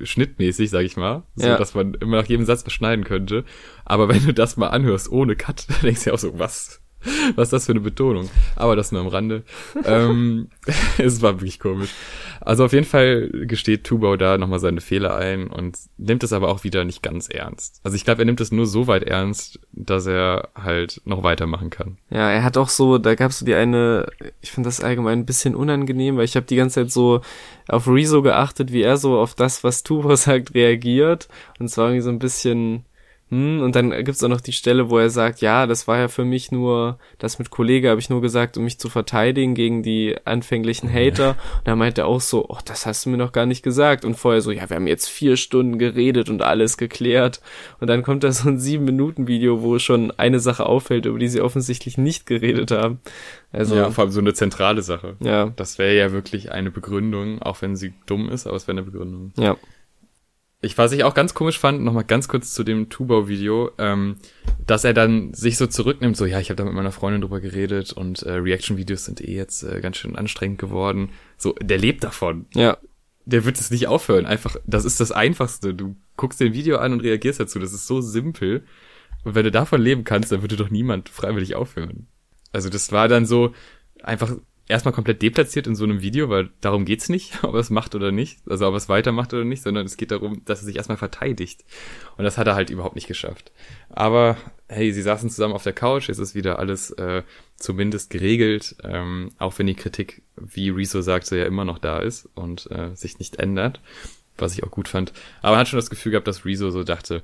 schnittmäßig, 0.03 0.69
sag 0.69 0.83
ich 0.83 0.97
mal, 0.97 1.23
so 1.35 1.47
ja. 1.47 1.57
dass 1.57 1.73
man 1.73 1.93
immer 1.95 2.17
nach 2.17 2.27
jedem 2.27 2.45
Satz 2.45 2.63
beschneiden 2.63 3.05
könnte. 3.05 3.45
Aber 3.85 4.09
wenn 4.13 4.25
du 4.25 4.33
das 4.33 4.57
mal 4.57 4.67
anhörst 4.67 5.11
ohne 5.11 5.35
Cut, 5.35 5.67
dann 5.69 5.81
denkst 5.83 6.03
du 6.03 6.09
ja 6.09 6.13
auch 6.13 6.19
so, 6.19 6.37
was? 6.37 6.81
Was 7.35 7.47
ist 7.47 7.53
das 7.53 7.65
für 7.65 7.71
eine 7.71 7.81
Betonung? 7.81 8.29
Aber 8.55 8.75
das 8.75 8.91
nur 8.91 9.01
am 9.01 9.07
Rande. 9.07 9.43
ähm, 9.85 10.49
es 10.97 11.21
war 11.21 11.39
wirklich 11.39 11.59
komisch. 11.59 11.91
Also 12.41 12.65
auf 12.65 12.73
jeden 12.73 12.85
Fall 12.85 13.29
gesteht 13.45 13.83
Tubau 13.83 14.15
da 14.15 14.37
nochmal 14.37 14.59
seine 14.59 14.81
Fehler 14.81 15.15
ein 15.15 15.47
und 15.47 15.77
nimmt 15.97 16.23
es 16.23 16.33
aber 16.33 16.49
auch 16.49 16.63
wieder 16.63 16.85
nicht 16.85 17.03
ganz 17.03 17.29
ernst. 17.29 17.79
Also 17.83 17.95
ich 17.95 18.05
glaube, 18.05 18.21
er 18.21 18.25
nimmt 18.25 18.41
es 18.41 18.51
nur 18.51 18.65
so 18.65 18.87
weit 18.87 19.03
ernst, 19.03 19.59
dass 19.71 20.05
er 20.05 20.49
halt 20.55 21.01
noch 21.05 21.23
weitermachen 21.23 21.69
kann. 21.69 21.97
Ja, 22.09 22.29
er 22.29 22.43
hat 22.43 22.57
auch 22.57 22.69
so, 22.69 22.97
da 22.97 23.15
gab 23.15 23.31
es 23.31 23.39
so 23.39 23.45
die 23.45 23.55
eine, 23.55 24.07
ich 24.41 24.51
finde 24.51 24.67
das 24.67 24.81
allgemein 24.81 25.19
ein 25.19 25.25
bisschen 25.25 25.55
unangenehm, 25.55 26.17
weil 26.17 26.25
ich 26.25 26.35
habe 26.35 26.45
die 26.45 26.55
ganze 26.55 26.81
Zeit 26.81 26.91
so 26.91 27.21
auf 27.67 27.87
Rezo 27.87 28.21
geachtet, 28.21 28.71
wie 28.71 28.81
er 28.81 28.97
so 28.97 29.17
auf 29.19 29.35
das, 29.35 29.63
was 29.63 29.83
Tubau 29.83 30.15
sagt, 30.15 30.53
reagiert. 30.53 31.27
Und 31.59 31.69
zwar 31.69 31.87
irgendwie 31.87 32.03
so 32.03 32.09
ein 32.09 32.19
bisschen 32.19 32.85
hm, 33.29 33.61
und 33.61 33.75
dann 33.75 33.91
gibt's 34.03 34.23
auch 34.23 34.29
noch 34.29 34.41
die 34.41 34.53
Stelle, 34.53 34.89
wo 34.89 34.97
er 34.97 35.11
sagt, 35.11 35.41
ja, 35.41 35.67
das 35.67 35.87
war 35.87 35.99
ja 35.99 36.07
für 36.07 36.25
mich 36.25 36.51
nur, 36.51 36.97
das 37.19 37.37
mit 37.37 37.51
Kollege 37.51 37.89
habe 37.89 37.99
ich 37.99 38.09
nur 38.09 38.21
gesagt, 38.21 38.57
um 38.57 38.63
mich 38.63 38.79
zu 38.79 38.89
verteidigen 38.89 39.53
gegen 39.53 39.83
die 39.83 40.15
anfänglichen 40.25 40.91
Hater. 40.91 41.31
Und 41.59 41.67
da 41.67 41.75
meint 41.75 41.99
er 41.99 42.07
auch 42.07 42.21
so, 42.21 42.47
oh, 42.49 42.57
das 42.65 42.87
hast 42.87 43.05
du 43.05 43.11
mir 43.11 43.17
noch 43.17 43.31
gar 43.31 43.45
nicht 43.45 43.61
gesagt. 43.61 44.03
Und 44.03 44.15
vorher 44.15 44.41
so, 44.41 44.51
ja, 44.51 44.67
wir 44.69 44.75
haben 44.75 44.87
jetzt 44.87 45.07
vier 45.09 45.37
Stunden 45.37 45.77
geredet 45.77 46.29
und 46.29 46.41
alles 46.41 46.77
geklärt. 46.77 47.39
Und 47.79 47.87
dann 47.87 48.01
kommt 48.01 48.23
da 48.23 48.31
so 48.31 48.49
ein 48.49 48.57
sieben 48.57 48.85
Minuten 48.85 49.27
Video, 49.27 49.61
wo 49.61 49.77
schon 49.77 50.11
eine 50.11 50.39
Sache 50.39 50.65
auffällt, 50.65 51.05
über 51.05 51.19
die 51.19 51.27
sie 51.27 51.41
offensichtlich 51.41 51.99
nicht 51.99 52.25
geredet 52.25 52.71
haben. 52.71 52.99
Also, 53.51 53.75
ja, 53.75 53.91
vor 53.91 54.05
allem 54.05 54.11
so 54.11 54.21
eine 54.21 54.33
zentrale 54.33 54.81
Sache. 54.81 55.17
Ja. 55.19 55.51
Das 55.55 55.77
wäre 55.77 55.95
ja 55.95 56.11
wirklich 56.11 56.51
eine 56.51 56.71
Begründung, 56.71 57.41
auch 57.43 57.61
wenn 57.61 57.75
sie 57.75 57.93
dumm 58.07 58.29
ist, 58.29 58.47
aber 58.47 58.55
es 58.55 58.67
wäre 58.67 58.77
eine 58.79 58.89
Begründung. 58.89 59.33
Ja. 59.37 59.55
Ich, 60.61 60.77
was 60.77 60.91
ich 60.91 61.05
auch 61.05 61.13
ganz 61.13 61.33
komisch 61.33 61.57
fand, 61.57 61.81
nochmal 61.81 62.03
ganz 62.03 62.27
kurz 62.27 62.53
zu 62.53 62.63
dem 62.63 62.89
Tubau-Video, 62.89 63.71
ähm, 63.77 64.17
dass 64.65 64.83
er 64.83 64.93
dann 64.93 65.33
sich 65.33 65.57
so 65.57 65.67
zurücknimmt, 65.67 66.17
so, 66.17 66.25
ja, 66.25 66.39
ich 66.39 66.49
habe 66.49 66.57
da 66.57 66.65
mit 66.65 66.73
meiner 66.73 66.91
Freundin 66.91 67.21
drüber 67.21 67.39
geredet 67.39 67.93
und 67.93 68.23
äh, 68.23 68.33
Reaction-Videos 68.33 69.05
sind 69.05 69.21
eh 69.21 69.35
jetzt 69.35 69.63
äh, 69.63 69.79
ganz 69.79 69.97
schön 69.97 70.17
anstrengend 70.17 70.59
geworden. 70.59 71.11
So, 71.37 71.53
der 71.61 71.77
lebt 71.77 72.03
davon. 72.03 72.45
Ja. 72.53 72.77
Der 73.25 73.45
wird 73.45 73.59
es 73.59 73.71
nicht 73.71 73.87
aufhören. 73.87 74.25
Einfach, 74.25 74.57
das 74.65 74.83
ist 74.83 74.99
das 74.99 75.11
Einfachste. 75.11 75.73
Du 75.73 75.95
guckst 76.17 76.41
den 76.41 76.53
Video 76.53 76.77
an 76.77 76.91
und 76.91 77.01
reagierst 77.01 77.39
dazu. 77.39 77.59
Das 77.59 77.73
ist 77.73 77.87
so 77.87 78.01
simpel. 78.01 78.65
Und 79.23 79.35
wenn 79.35 79.43
du 79.43 79.51
davon 79.51 79.81
leben 79.81 80.03
kannst, 80.03 80.31
dann 80.31 80.41
würde 80.41 80.57
doch 80.57 80.69
niemand 80.69 81.07
freiwillig 81.07 81.55
aufhören. 81.55 82.07
Also 82.51 82.69
das 82.69 82.91
war 82.91 83.07
dann 83.07 83.25
so, 83.25 83.53
einfach 84.03 84.35
erstmal 84.69 84.93
komplett 84.93 85.21
deplatziert 85.21 85.67
in 85.67 85.75
so 85.75 85.83
einem 85.83 86.01
Video, 86.01 86.29
weil 86.29 86.51
darum 86.61 86.85
geht's 86.85 87.09
nicht, 87.09 87.43
ob 87.43 87.55
er 87.55 87.59
es 87.59 87.69
macht 87.69 87.95
oder 87.95 88.11
nicht, 88.11 88.39
also 88.47 88.67
ob 88.67 88.73
er 88.73 88.77
es 88.77 88.87
weitermacht 88.87 89.33
oder 89.33 89.43
nicht, 89.43 89.63
sondern 89.63 89.85
es 89.85 89.97
geht 89.97 90.11
darum, 90.11 90.45
dass 90.45 90.61
er 90.61 90.65
sich 90.65 90.77
erstmal 90.77 90.97
verteidigt. 90.97 91.65
Und 92.15 92.23
das 92.23 92.37
hat 92.37 92.47
er 92.47 92.55
halt 92.55 92.69
überhaupt 92.69 92.95
nicht 92.95 93.07
geschafft. 93.07 93.51
Aber 93.89 94.37
hey, 94.67 94.93
sie 94.93 95.01
saßen 95.01 95.29
zusammen 95.29 95.55
auf 95.55 95.63
der 95.63 95.73
Couch, 95.73 96.07
jetzt 96.07 96.19
ist 96.19 96.35
wieder 96.35 96.59
alles 96.59 96.91
äh, 96.91 97.23
zumindest 97.57 98.11
geregelt, 98.11 98.75
ähm, 98.83 99.31
auch 99.39 99.57
wenn 99.57 99.67
die 99.67 99.75
Kritik, 99.75 100.21
wie 100.37 100.69
Rezo 100.69 101.01
sagte, 101.01 101.37
ja 101.37 101.45
immer 101.45 101.65
noch 101.65 101.79
da 101.79 101.99
ist 101.99 102.29
und 102.35 102.69
äh, 102.71 102.95
sich 102.95 103.19
nicht 103.19 103.37
ändert, 103.37 103.81
was 104.37 104.53
ich 104.53 104.63
auch 104.63 104.71
gut 104.71 104.87
fand. 104.87 105.11
Aber 105.41 105.51
man 105.51 105.61
hat 105.61 105.67
schon 105.67 105.79
das 105.79 105.89
Gefühl 105.89 106.11
gehabt, 106.11 106.27
dass 106.27 106.45
Rezo 106.45 106.69
so 106.69 106.83
dachte, 106.83 107.23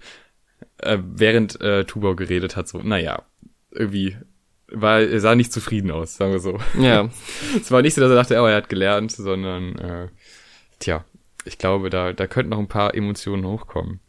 äh, 0.80 0.98
während 1.00 1.62
äh, 1.62 1.86
Tubau 1.86 2.16
geredet 2.16 2.56
hat, 2.56 2.68
so, 2.68 2.80
naja, 2.80 3.24
irgendwie 3.70 4.18
war, 4.76 5.02
er 5.02 5.20
sah 5.20 5.36
nicht 5.36 5.54
zufrieden 5.54 5.92
aus, 5.92 6.16
sagen 6.16 6.32
wir 6.32 6.40
so. 6.40 6.60
Ja. 6.80 7.10
es 7.62 7.72
war 7.72 7.82
nicht 7.82 7.94
so, 7.94 8.02
dass 8.02 8.10
er 8.10 8.16
dachte, 8.16 8.40
oh, 8.42 8.46
er 8.46 8.58
hat 8.58 8.70
gelernt, 8.70 9.12
sondern, 9.12 9.78
äh, 9.78 10.08
tja, 10.80 11.06
ich 11.46 11.58
glaube, 11.58 11.90
da, 11.90 12.14
da 12.14 12.28
könnten 12.28 12.52
noch 12.52 12.60
ein 12.60 12.68
paar 12.68 12.96
Emotionen 12.96 13.46
hochkommen. 13.46 14.00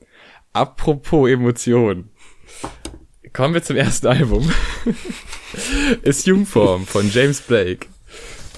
Apropos 0.52 1.29
Emotionen. 1.29 2.11
Kommen 3.33 3.52
wir 3.52 3.62
zum 3.62 3.76
ersten 3.76 4.07
Album. 4.07 4.50
Assume 6.07 6.46
Form 6.46 6.87
von 6.87 7.11
James 7.11 7.42
Blake. 7.42 7.88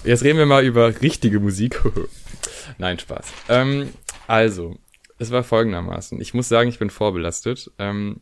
Jetzt 0.04 0.22
reden 0.22 0.38
wir 0.38 0.46
mal 0.46 0.64
über 0.64 1.02
richtige 1.02 1.40
Musik. 1.40 1.82
Nein, 2.78 2.98
Spaß. 2.98 3.26
Ähm, 3.48 3.88
also, 4.28 4.78
es 5.18 5.32
war 5.32 5.42
folgendermaßen. 5.42 6.20
Ich 6.20 6.34
muss 6.34 6.48
sagen, 6.48 6.68
ich 6.68 6.78
bin 6.78 6.90
vorbelastet. 6.90 7.72
Ähm, 7.80 8.20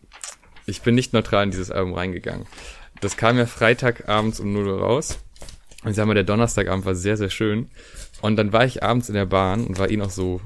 ich 0.64 0.80
bin 0.80 0.94
nicht 0.94 1.12
neutral 1.12 1.44
in 1.44 1.50
dieses 1.50 1.70
Album 1.70 1.92
reingegangen. 1.92 2.46
Das 3.00 3.16
kam 3.16 3.38
ja 3.38 3.46
Freitagabends 3.46 4.40
um 4.40 4.52
0 4.52 4.68
Uhr 4.68 4.80
raus. 4.80 5.18
Und 5.84 5.90
ich 5.90 5.96
sag 5.96 6.06
mal, 6.06 6.14
der 6.14 6.24
Donnerstagabend 6.24 6.84
war 6.84 6.94
sehr, 6.94 7.16
sehr 7.16 7.30
schön. 7.30 7.68
Und 8.20 8.36
dann 8.36 8.52
war 8.52 8.64
ich 8.64 8.82
abends 8.82 9.08
in 9.08 9.14
der 9.14 9.26
Bahn 9.26 9.66
und 9.66 9.78
war 9.78 9.90
eh 9.90 9.96
noch 9.96 10.10
so 10.10 10.40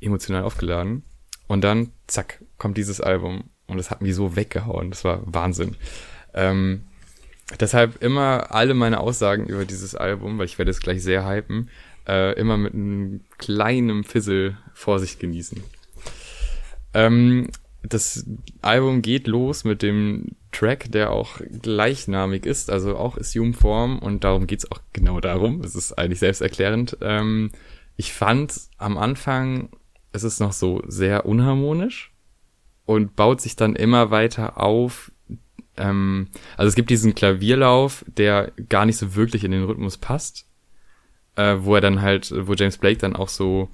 emotional 0.00 0.42
aufgeladen. 0.42 1.04
Und 1.46 1.62
dann, 1.62 1.92
zack, 2.06 2.42
kommt 2.58 2.76
dieses 2.76 3.00
Album. 3.00 3.44
Und 3.66 3.78
es 3.78 3.90
hat 3.90 4.02
mich 4.02 4.14
so 4.14 4.36
weggehauen. 4.36 4.90
Das 4.90 5.04
war 5.04 5.22
Wahnsinn. 5.24 5.76
Ähm, 6.34 6.84
deshalb 7.60 8.02
immer 8.02 8.52
alle 8.54 8.74
meine 8.74 9.00
Aussagen 9.00 9.46
über 9.46 9.64
dieses 9.64 9.94
Album, 9.94 10.38
weil 10.38 10.46
ich 10.46 10.58
werde 10.58 10.70
es 10.70 10.80
gleich 10.80 11.02
sehr 11.02 11.26
hypen, 11.26 11.70
äh, 12.06 12.38
immer 12.38 12.56
mit 12.56 12.74
einem 12.74 13.22
kleinen 13.38 14.04
Fizzle 14.04 14.58
Vorsicht 14.74 15.20
genießen. 15.20 15.62
Ähm, 16.94 17.48
das 17.82 18.24
Album 18.60 19.02
geht 19.02 19.26
los 19.26 19.64
mit 19.64 19.82
dem 19.82 20.36
Track, 20.52 20.92
der 20.92 21.10
auch 21.10 21.40
gleichnamig 21.62 22.46
ist, 22.46 22.70
also 22.70 22.96
auch 22.96 23.16
Assume 23.16 23.54
Form 23.54 23.98
und 23.98 24.24
darum 24.24 24.46
geht's 24.46 24.70
auch 24.70 24.80
genau 24.92 25.20
darum. 25.20 25.62
Es 25.62 25.74
ist 25.74 25.92
eigentlich 25.92 26.20
selbsterklärend. 26.20 26.98
Ähm, 27.00 27.50
ich 27.96 28.12
fand 28.12 28.54
am 28.78 28.98
Anfang, 28.98 29.70
es 30.12 30.22
ist 30.24 30.40
noch 30.40 30.52
so 30.52 30.82
sehr 30.86 31.26
unharmonisch 31.26 32.12
und 32.86 33.16
baut 33.16 33.40
sich 33.40 33.56
dann 33.56 33.74
immer 33.74 34.10
weiter 34.10 34.60
auf. 34.60 35.10
Ähm, 35.76 36.28
also 36.56 36.68
es 36.68 36.74
gibt 36.74 36.90
diesen 36.90 37.14
Klavierlauf, 37.14 38.04
der 38.06 38.52
gar 38.68 38.86
nicht 38.86 38.98
so 38.98 39.14
wirklich 39.14 39.44
in 39.44 39.50
den 39.50 39.64
Rhythmus 39.64 39.98
passt, 39.98 40.46
äh, 41.36 41.56
wo 41.60 41.74
er 41.74 41.80
dann 41.80 42.02
halt, 42.02 42.32
wo 42.46 42.54
James 42.54 42.78
Blake 42.78 42.98
dann 42.98 43.16
auch 43.16 43.28
so 43.28 43.70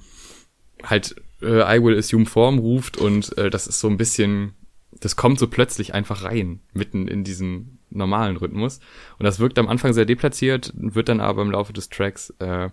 halt 0.83 1.17
äh, 1.43 1.77
I 1.77 1.83
will 1.83 1.99
assume 1.99 2.27
Form 2.27 2.59
ruft 2.59 2.97
und 2.97 3.37
äh, 3.39 3.51
das 3.51 3.67
ist 3.67 3.81
so 3.81 3.89
ein 3.89 3.97
bisschen, 3.97 4.55
das 4.93 5.17
kommt 5.17 5.39
so 5.39 5.49
plötzlich 5.49 5.95
einfach 5.95 6.25
rein, 6.25 6.61
mitten 6.73 7.09
in 7.09 7.25
diesen 7.25 7.79
normalen 7.91 8.37
Rhythmus. 8.37 8.81
Und 9.19 9.25
das 9.25 9.39
wirkt 9.39 9.59
am 9.59 9.69
Anfang 9.69 9.93
sehr 9.93 10.05
deplatziert, 10.05 10.73
wird 10.75 11.09
dann 11.09 11.21
aber 11.21 11.43
im 11.43 11.51
Laufe 11.51 11.73
des 11.73 11.89
Tracks 11.89 12.31
äh, 12.39 12.69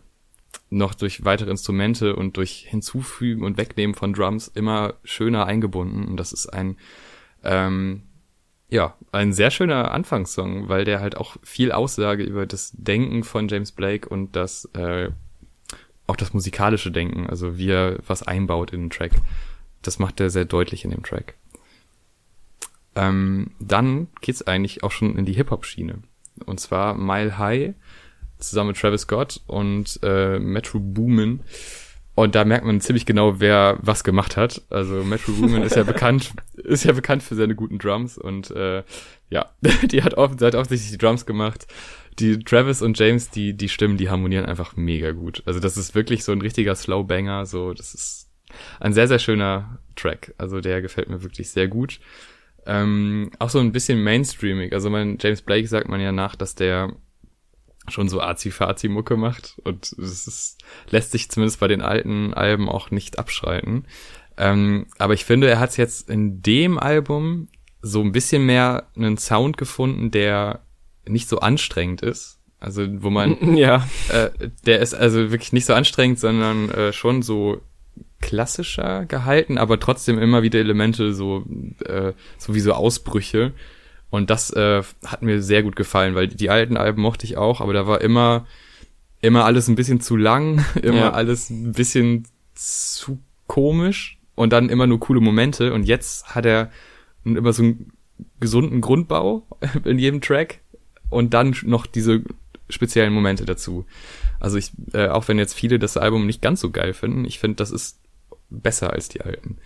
noch 0.69 0.95
durch 0.95 1.25
weitere 1.25 1.51
Instrumente 1.51 2.15
und 2.15 2.37
durch 2.37 2.65
Hinzufügen 2.69 3.43
und 3.43 3.57
Wegnehmen 3.57 3.95
von 3.95 4.13
Drums 4.13 4.47
immer 4.47 4.95
schöner 5.03 5.45
eingebunden. 5.45 6.05
Und 6.07 6.17
das 6.17 6.33
ist 6.33 6.47
ein, 6.47 6.77
ähm, 7.43 8.03
ja, 8.69 8.95
ein 9.11 9.31
sehr 9.33 9.51
schöner 9.51 9.91
Anfangssong, 9.91 10.69
weil 10.69 10.85
der 10.85 10.99
halt 10.99 11.17
auch 11.17 11.37
viel 11.43 11.71
Aussage 11.71 12.23
über 12.23 12.45
das 12.45 12.71
Denken 12.75 13.23
von 13.23 13.47
James 13.47 13.71
Blake 13.71 14.09
und 14.09 14.35
das 14.35 14.65
äh, 14.73 15.11
auch 16.07 16.15
das 16.15 16.33
musikalische 16.33 16.91
Denken, 16.91 17.27
also 17.27 17.57
wie 17.57 17.69
er 17.69 17.97
was 18.05 18.23
einbaut 18.23 18.71
in 18.71 18.81
den 18.81 18.89
Track. 18.89 19.13
Das 19.81 19.99
macht 19.99 20.19
er 20.19 20.29
sehr 20.29 20.45
deutlich 20.45 20.85
in 20.85 20.91
dem 20.91 21.03
Track. 21.03 21.35
Ähm, 22.95 23.51
dann 23.59 24.07
geht's 24.21 24.41
eigentlich 24.41 24.83
auch 24.83 24.91
schon 24.91 25.17
in 25.17 25.25
die 25.25 25.33
Hip-Hop-Schiene. 25.33 25.99
Und 26.45 26.59
zwar 26.59 26.95
Mile 26.95 27.37
High 27.37 27.73
zusammen 28.37 28.69
mit 28.69 28.77
Travis 28.77 29.01
Scott 29.01 29.41
und 29.47 29.99
äh, 30.03 30.39
Metro 30.39 30.79
Boomin. 30.79 31.41
Und 32.15 32.35
da 32.35 32.45
merkt 32.45 32.65
man 32.65 32.79
ziemlich 32.79 33.05
genau, 33.05 33.39
wer 33.41 33.77
was 33.81 34.05
gemacht 34.05 34.37
hat. 34.37 34.61
Also 34.69 35.03
Metro 35.03 35.33
Boomin 35.33 35.63
ist 35.63 35.75
ja 35.75 35.83
bekannt, 35.83 36.33
ist 36.55 36.85
ja 36.85 36.93
bekannt 36.93 37.23
für 37.23 37.35
seine 37.35 37.55
guten 37.55 37.77
Drums 37.77 38.17
und 38.17 38.51
äh, 38.51 38.83
ja, 39.29 39.49
die 39.91 40.03
hat, 40.03 40.13
oft, 40.15 40.39
die 40.39 40.45
hat 40.45 40.55
offensichtlich 40.55 40.91
die 40.91 40.97
Drums 40.97 41.25
gemacht 41.25 41.67
die 42.19 42.39
Travis 42.39 42.81
und 42.81 42.97
James, 42.97 43.29
die, 43.29 43.53
die 43.53 43.69
Stimmen, 43.69 43.97
die 43.97 44.09
harmonieren 44.09 44.45
einfach 44.45 44.75
mega 44.75 45.11
gut. 45.11 45.43
Also 45.45 45.59
das 45.59 45.77
ist 45.77 45.95
wirklich 45.95 46.23
so 46.23 46.31
ein 46.31 46.41
richtiger 46.41 46.75
Slowbanger, 46.75 47.45
so, 47.45 47.73
das 47.73 47.93
ist 47.93 48.29
ein 48.79 48.93
sehr, 48.93 49.07
sehr 49.07 49.19
schöner 49.19 49.79
Track. 49.95 50.33
Also 50.37 50.61
der 50.61 50.81
gefällt 50.81 51.09
mir 51.09 51.23
wirklich 51.23 51.49
sehr 51.49 51.67
gut. 51.67 51.99
Ähm, 52.65 53.31
auch 53.39 53.49
so 53.49 53.59
ein 53.59 53.71
bisschen 53.71 54.03
mainstreamig. 54.03 54.73
Also 54.73 54.89
mein 54.89 55.17
James 55.19 55.41
Blake 55.41 55.67
sagt 55.67 55.87
man 55.87 56.01
ja 56.01 56.11
nach, 56.11 56.35
dass 56.35 56.55
der 56.55 56.93
schon 57.87 58.09
so 58.09 58.21
Azi-Fazi-Mucke 58.21 59.15
macht 59.15 59.59
und 59.63 59.93
es 59.93 60.27
ist, 60.27 60.57
lässt 60.89 61.11
sich 61.11 61.29
zumindest 61.29 61.59
bei 61.59 61.67
den 61.67 61.81
alten 61.81 62.33
Alben 62.33 62.67
auch 62.67 62.89
nicht 62.89 63.19
abschreiten. 63.19 63.85
Ähm, 64.37 64.87
aber 64.97 65.13
ich 65.13 65.25
finde, 65.25 65.47
er 65.47 65.59
hat 65.59 65.77
jetzt 65.77 66.09
in 66.09 66.41
dem 66.41 66.79
Album 66.79 67.47
so 67.81 68.01
ein 68.01 68.11
bisschen 68.11 68.45
mehr 68.45 68.87
einen 68.95 69.17
Sound 69.17 69.57
gefunden, 69.57 70.09
der 70.09 70.64
nicht 71.07 71.29
so 71.29 71.39
anstrengend 71.39 72.01
ist. 72.01 72.39
Also 72.59 72.85
wo 73.03 73.09
man 73.09 73.55
ja, 73.57 73.87
äh, 74.09 74.29
der 74.65 74.79
ist 74.79 74.93
also 74.93 75.31
wirklich 75.31 75.53
nicht 75.53 75.65
so 75.65 75.73
anstrengend, 75.73 76.19
sondern 76.19 76.69
äh, 76.69 76.93
schon 76.93 77.21
so 77.21 77.61
klassischer 78.21 79.05
gehalten, 79.05 79.57
aber 79.57 79.79
trotzdem 79.79 80.17
immer 80.17 80.41
wieder 80.41 80.59
Elemente 80.59 81.13
so 81.13 81.45
äh, 81.85 82.13
so 82.37 82.55
wie 82.55 82.59
so 82.59 82.73
Ausbrüche. 82.73 83.53
Und 84.09 84.29
das 84.29 84.51
äh, 84.51 84.81
hat 85.05 85.21
mir 85.21 85.41
sehr 85.41 85.63
gut 85.63 85.75
gefallen, 85.75 86.15
weil 86.15 86.27
die 86.27 86.49
alten 86.49 86.77
Alben 86.77 87.01
mochte 87.01 87.25
ich 87.25 87.37
auch, 87.37 87.61
aber 87.61 87.73
da 87.73 87.87
war 87.87 88.01
immer 88.01 88.45
immer 89.21 89.45
alles 89.45 89.67
ein 89.67 89.75
bisschen 89.75 90.01
zu 90.01 90.15
lang, 90.15 90.63
immer 90.81 90.97
ja. 90.97 91.11
alles 91.11 91.49
ein 91.49 91.73
bisschen 91.73 92.27
zu 92.53 93.19
komisch 93.47 94.19
und 94.35 94.53
dann 94.53 94.69
immer 94.69 94.87
nur 94.87 94.99
coole 94.99 95.21
Momente. 95.21 95.73
Und 95.73 95.83
jetzt 95.83 96.35
hat 96.35 96.45
er 96.45 96.71
immer 97.23 97.53
so 97.53 97.63
einen 97.63 97.91
gesunden 98.39 98.81
Grundbau 98.81 99.45
in 99.83 99.99
jedem 99.99 100.21
Track 100.21 100.59
und 101.09 101.33
dann 101.33 101.55
noch 101.63 101.85
diese 101.85 102.21
speziellen 102.69 103.13
Momente 103.13 103.45
dazu. 103.45 103.85
Also 104.39 104.57
ich, 104.57 104.71
äh, 104.93 105.07
auch 105.07 105.27
wenn 105.27 105.37
jetzt 105.37 105.53
viele 105.53 105.79
das 105.79 105.97
Album 105.97 106.25
nicht 106.25 106.41
ganz 106.41 106.61
so 106.61 106.71
geil 106.71 106.93
finden, 106.93 107.25
ich 107.25 107.39
finde, 107.39 107.57
das 107.57 107.71
ist 107.71 107.99
besser 108.49 108.93
als 108.93 109.09
die 109.09 109.21
alten. 109.21 109.57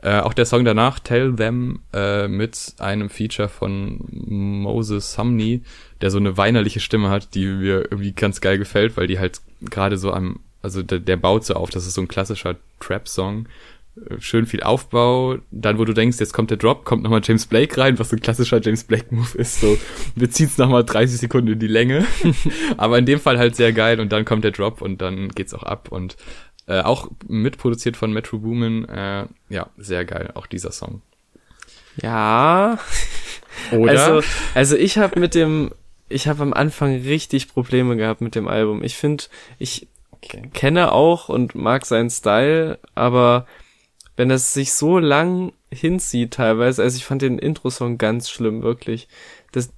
Äh, 0.00 0.20
auch 0.20 0.32
der 0.32 0.46
Song 0.46 0.64
danach, 0.64 1.00
Tell 1.00 1.34
Them, 1.34 1.80
äh, 1.92 2.28
mit 2.28 2.74
einem 2.78 3.10
Feature 3.10 3.48
von 3.48 3.98
Moses 4.10 5.12
Sumney, 5.12 5.62
der 6.00 6.10
so 6.10 6.18
eine 6.18 6.36
weinerliche 6.36 6.80
Stimme 6.80 7.10
hat, 7.10 7.34
die 7.34 7.46
mir 7.46 7.82
irgendwie 7.90 8.12
ganz 8.12 8.40
geil 8.40 8.58
gefällt, 8.58 8.96
weil 8.96 9.08
die 9.08 9.18
halt 9.18 9.40
gerade 9.60 9.98
so 9.98 10.12
am, 10.12 10.40
also 10.62 10.82
der, 10.82 11.00
der 11.00 11.16
baut 11.16 11.44
so 11.44 11.54
auf, 11.54 11.70
das 11.70 11.86
ist 11.86 11.94
so 11.94 12.00
ein 12.00 12.08
klassischer 12.08 12.56
Trap-Song 12.78 13.48
schön 14.18 14.46
viel 14.46 14.62
Aufbau, 14.62 15.36
dann 15.50 15.78
wo 15.78 15.84
du 15.84 15.92
denkst, 15.92 16.18
jetzt 16.20 16.32
kommt 16.32 16.50
der 16.50 16.56
Drop, 16.56 16.84
kommt 16.84 17.02
nochmal 17.02 17.20
James 17.22 17.46
Blake 17.46 17.80
rein, 17.80 17.98
was 17.98 18.10
so 18.10 18.16
ein 18.16 18.20
klassischer 18.20 18.60
James 18.60 18.84
Blake-Move 18.84 19.36
ist, 19.38 19.60
so, 19.60 19.78
wir 20.14 20.30
ziehen's 20.30 20.58
nochmal 20.58 20.84
30 20.84 21.18
Sekunden 21.18 21.52
in 21.52 21.58
die 21.58 21.66
Länge, 21.66 22.06
aber 22.76 22.98
in 22.98 23.06
dem 23.06 23.20
Fall 23.20 23.38
halt 23.38 23.56
sehr 23.56 23.72
geil 23.72 24.00
und 24.00 24.12
dann 24.12 24.24
kommt 24.24 24.44
der 24.44 24.52
Drop 24.52 24.80
und 24.82 25.00
dann 25.02 25.28
geht's 25.28 25.54
auch 25.54 25.62
ab 25.62 25.88
und 25.90 26.16
äh, 26.66 26.80
auch 26.80 27.10
mitproduziert 27.26 27.96
von 27.96 28.12
Metro 28.12 28.38
Boomin, 28.38 28.84
äh, 28.86 29.26
ja, 29.48 29.70
sehr 29.78 30.04
geil, 30.04 30.30
auch 30.34 30.46
dieser 30.46 30.72
Song. 30.72 31.02
Ja. 31.96 32.78
Oder? 33.72 33.90
Also, 33.90 34.28
also 34.54 34.76
ich 34.76 34.98
habe 34.98 35.18
mit 35.18 35.34
dem, 35.34 35.72
ich 36.08 36.28
habe 36.28 36.42
am 36.42 36.52
Anfang 36.52 37.02
richtig 37.02 37.48
Probleme 37.48 37.96
gehabt 37.96 38.20
mit 38.20 38.34
dem 38.34 38.48
Album. 38.48 38.82
Ich 38.84 38.96
finde, 38.96 39.24
ich 39.58 39.88
okay. 40.10 40.48
kenne 40.52 40.92
auch 40.92 41.28
und 41.28 41.54
mag 41.54 41.86
seinen 41.86 42.10
Style, 42.10 42.78
aber 42.94 43.46
wenn 44.18 44.28
das 44.28 44.52
sich 44.52 44.72
so 44.72 44.98
lang 44.98 45.52
hinzieht 45.70 46.32
teilweise, 46.32 46.82
also 46.82 46.96
ich 46.96 47.04
fand 47.04 47.22
den 47.22 47.38
Intro-Song 47.38 47.98
ganz 47.98 48.28
schlimm, 48.28 48.62
wirklich. 48.62 49.06
Das, 49.52 49.70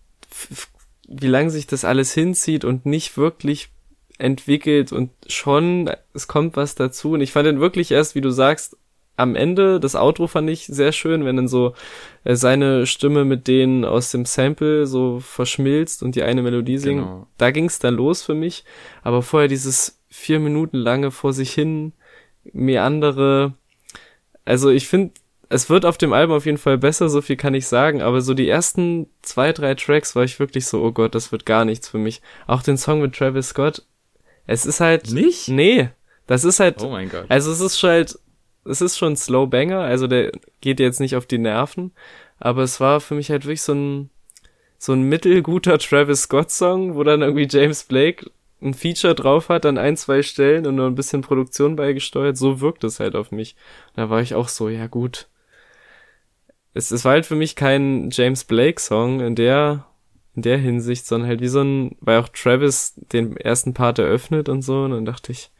wie 1.06 1.26
lang 1.26 1.50
sich 1.50 1.66
das 1.66 1.84
alles 1.84 2.14
hinzieht 2.14 2.64
und 2.64 2.86
nicht 2.86 3.18
wirklich 3.18 3.68
entwickelt 4.16 4.92
und 4.92 5.10
schon, 5.26 5.90
es 6.14 6.26
kommt 6.26 6.56
was 6.56 6.74
dazu. 6.74 7.12
Und 7.12 7.20
ich 7.20 7.32
fand 7.32 7.48
den 7.48 7.60
wirklich 7.60 7.90
erst, 7.90 8.14
wie 8.14 8.22
du 8.22 8.30
sagst, 8.30 8.78
am 9.14 9.36
Ende, 9.36 9.78
das 9.78 9.94
Outro 9.94 10.26
fand 10.26 10.48
ich 10.48 10.64
sehr 10.64 10.92
schön, 10.92 11.26
wenn 11.26 11.36
dann 11.36 11.48
so 11.48 11.74
äh, 12.24 12.34
seine 12.34 12.86
Stimme 12.86 13.26
mit 13.26 13.46
denen 13.46 13.84
aus 13.84 14.10
dem 14.10 14.24
Sample 14.24 14.86
so 14.86 15.20
verschmilzt 15.20 16.02
und 16.02 16.14
die 16.14 16.22
eine 16.22 16.40
Melodie 16.40 16.78
singt. 16.78 17.02
Genau. 17.02 17.26
Da 17.36 17.50
ging's 17.50 17.78
dann 17.78 17.92
los 17.92 18.22
für 18.22 18.34
mich. 18.34 18.64
Aber 19.02 19.20
vorher 19.20 19.48
dieses 19.48 20.00
vier 20.08 20.40
Minuten 20.40 20.78
lange 20.78 21.10
vor 21.10 21.34
sich 21.34 21.52
hin 21.52 21.92
meandere. 22.54 23.52
Also 24.44 24.70
ich 24.70 24.88
finde, 24.88 25.12
es 25.48 25.68
wird 25.68 25.84
auf 25.84 25.98
dem 25.98 26.12
Album 26.12 26.36
auf 26.36 26.46
jeden 26.46 26.58
Fall 26.58 26.78
besser, 26.78 27.08
so 27.08 27.20
viel 27.20 27.36
kann 27.36 27.54
ich 27.54 27.66
sagen, 27.66 28.02
aber 28.02 28.20
so 28.20 28.34
die 28.34 28.48
ersten 28.48 29.08
zwei, 29.22 29.52
drei 29.52 29.74
Tracks 29.74 30.14
war 30.14 30.22
ich 30.22 30.38
wirklich 30.38 30.66
so, 30.66 30.82
oh 30.82 30.92
Gott, 30.92 31.14
das 31.14 31.32
wird 31.32 31.44
gar 31.44 31.64
nichts 31.64 31.88
für 31.88 31.98
mich. 31.98 32.22
Auch 32.46 32.62
den 32.62 32.76
Song 32.76 33.00
mit 33.00 33.14
Travis 33.16 33.48
Scott. 33.48 33.84
Es 34.46 34.64
ist 34.64 34.80
halt. 34.80 35.10
Nicht? 35.10 35.48
Nee. 35.48 35.90
Das 36.26 36.44
ist 36.44 36.60
halt. 36.60 36.82
Oh 36.82 36.90
mein 36.90 37.08
Gott. 37.08 37.26
Also 37.28 37.50
es 37.50 37.60
ist 37.60 37.78
schon 37.78 37.90
halt, 37.90 38.18
es 38.64 38.80
ist 38.80 38.96
schon 38.96 39.14
ein 39.14 39.16
Slow 39.16 39.46
Banger, 39.46 39.80
also 39.80 40.06
der 40.06 40.32
geht 40.60 40.80
jetzt 40.80 41.00
nicht 41.00 41.16
auf 41.16 41.26
die 41.26 41.38
Nerven, 41.38 41.92
aber 42.38 42.62
es 42.62 42.80
war 42.80 43.00
für 43.00 43.14
mich 43.14 43.30
halt 43.30 43.44
wirklich 43.44 43.62
so 43.62 43.74
ein, 43.74 44.10
so 44.78 44.92
ein 44.92 45.02
mittelguter 45.02 45.78
Travis 45.78 46.22
Scott 46.22 46.50
Song, 46.50 46.94
wo 46.94 47.02
dann 47.02 47.22
irgendwie 47.22 47.48
James 47.50 47.84
Blake 47.84 48.30
ein 48.62 48.74
Feature 48.74 49.14
drauf 49.14 49.48
hat 49.48 49.64
an 49.66 49.78
ein, 49.78 49.96
zwei 49.96 50.22
Stellen 50.22 50.66
und 50.66 50.76
nur 50.76 50.86
ein 50.86 50.94
bisschen 50.94 51.22
Produktion 51.22 51.76
beigesteuert, 51.76 52.36
so 52.36 52.60
wirkt 52.60 52.84
es 52.84 53.00
halt 53.00 53.16
auf 53.16 53.32
mich. 53.32 53.56
Da 53.96 54.10
war 54.10 54.20
ich 54.20 54.34
auch 54.34 54.48
so, 54.48 54.68
ja 54.68 54.86
gut. 54.86 55.28
Es, 56.74 56.90
es 56.90 57.04
war 57.04 57.12
halt 57.12 57.26
für 57.26 57.36
mich 57.36 57.56
kein 57.56 58.10
James 58.10 58.44
Blake 58.44 58.80
Song 58.80 59.20
in 59.20 59.34
der, 59.34 59.86
in 60.36 60.42
der 60.42 60.58
Hinsicht, 60.58 61.06
sondern 61.06 61.28
halt 61.28 61.40
wie 61.40 61.48
so 61.48 61.62
ein, 61.62 61.96
weil 62.00 62.18
auch 62.20 62.28
Travis 62.28 62.94
den 63.12 63.36
ersten 63.36 63.74
Part 63.74 63.98
eröffnet 63.98 64.48
und 64.48 64.62
so, 64.62 64.84
und 64.84 64.92
dann 64.92 65.04
dachte 65.04 65.32
ich, 65.32 65.50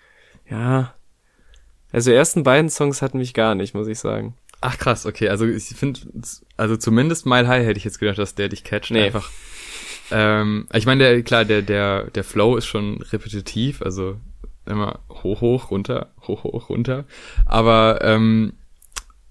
ja, 0.49 0.95
also 1.93 2.11
die 2.11 2.17
ersten 2.17 2.45
beiden 2.45 2.71
Songs 2.71 3.03
hatten 3.03 3.19
mich 3.19 3.35
gar 3.35 3.55
nicht, 3.55 3.75
muss 3.75 3.89
ich 3.89 3.99
sagen. 3.99 4.35
Ach 4.61 4.79
krass, 4.79 5.07
okay. 5.07 5.29
Also 5.29 5.47
ich 5.47 5.65
finde, 5.65 6.01
also 6.57 6.77
zumindest 6.77 7.27
Mile 7.27 7.49
High 7.49 7.67
hätte 7.67 7.79
ich 7.79 7.85
jetzt 7.85 7.99
gedacht, 7.99 8.19
dass 8.19 8.35
der 8.35 8.49
dich 8.49 8.63
catcht. 8.63 8.91
Nee. 8.91 9.05
Einfach. 9.05 9.31
Ähm, 10.11 10.67
ich 10.73 10.87
meine, 10.87 11.05
der, 11.05 11.23
klar, 11.23 11.45
der, 11.45 11.63
der, 11.63 12.05
der 12.11 12.25
Flow 12.25 12.57
ist 12.57 12.67
schon 12.67 13.03
repetitiv, 13.03 13.83
also 13.83 14.17
immer 14.67 15.01
hoch, 15.11 15.41
hoch, 15.41 15.71
runter, 15.71 16.13
hoch, 16.27 16.45
hoch, 16.45 16.69
runter. 16.69 17.05
Aber 17.47 18.01
ähm, 18.03 18.55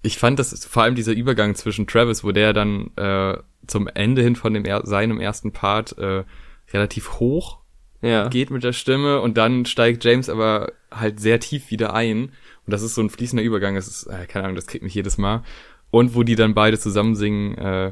ich 0.02 0.18
fand, 0.18 0.38
das 0.38 0.64
vor 0.64 0.82
allem 0.82 0.94
dieser 0.94 1.12
Übergang 1.12 1.54
zwischen 1.54 1.86
Travis, 1.86 2.24
wo 2.24 2.32
der 2.32 2.52
dann 2.52 2.90
äh, 2.96 3.36
zum 3.66 3.88
Ende 3.88 4.22
hin 4.22 4.36
von 4.36 4.54
dem 4.54 4.64
er 4.64 4.86
seinem 4.86 5.20
ersten 5.20 5.52
Part 5.52 5.96
äh, 5.98 6.24
relativ 6.72 7.20
hoch 7.20 7.58
Ja. 8.02 8.28
geht 8.28 8.50
mit 8.50 8.64
der 8.64 8.72
Stimme 8.72 9.20
und 9.20 9.36
dann 9.36 9.66
steigt 9.66 10.04
James 10.04 10.28
aber 10.28 10.72
halt 10.90 11.20
sehr 11.20 11.40
tief 11.40 11.70
wieder 11.70 11.94
ein. 11.94 12.32
Und 12.66 12.72
das 12.72 12.82
ist 12.82 12.94
so 12.94 13.02
ein 13.02 13.10
fließender 13.10 13.42
Übergang. 13.44 13.74
Das 13.74 13.88
ist, 13.88 14.06
äh, 14.06 14.26
keine 14.26 14.44
Ahnung, 14.44 14.56
das 14.56 14.66
kriegt 14.66 14.84
mich 14.84 14.94
jedes 14.94 15.18
Mal. 15.18 15.42
Und 15.90 16.14
wo 16.14 16.22
die 16.22 16.36
dann 16.36 16.54
beide 16.54 16.78
zusammen 16.78 17.14
singen, 17.14 17.58
äh, 17.58 17.90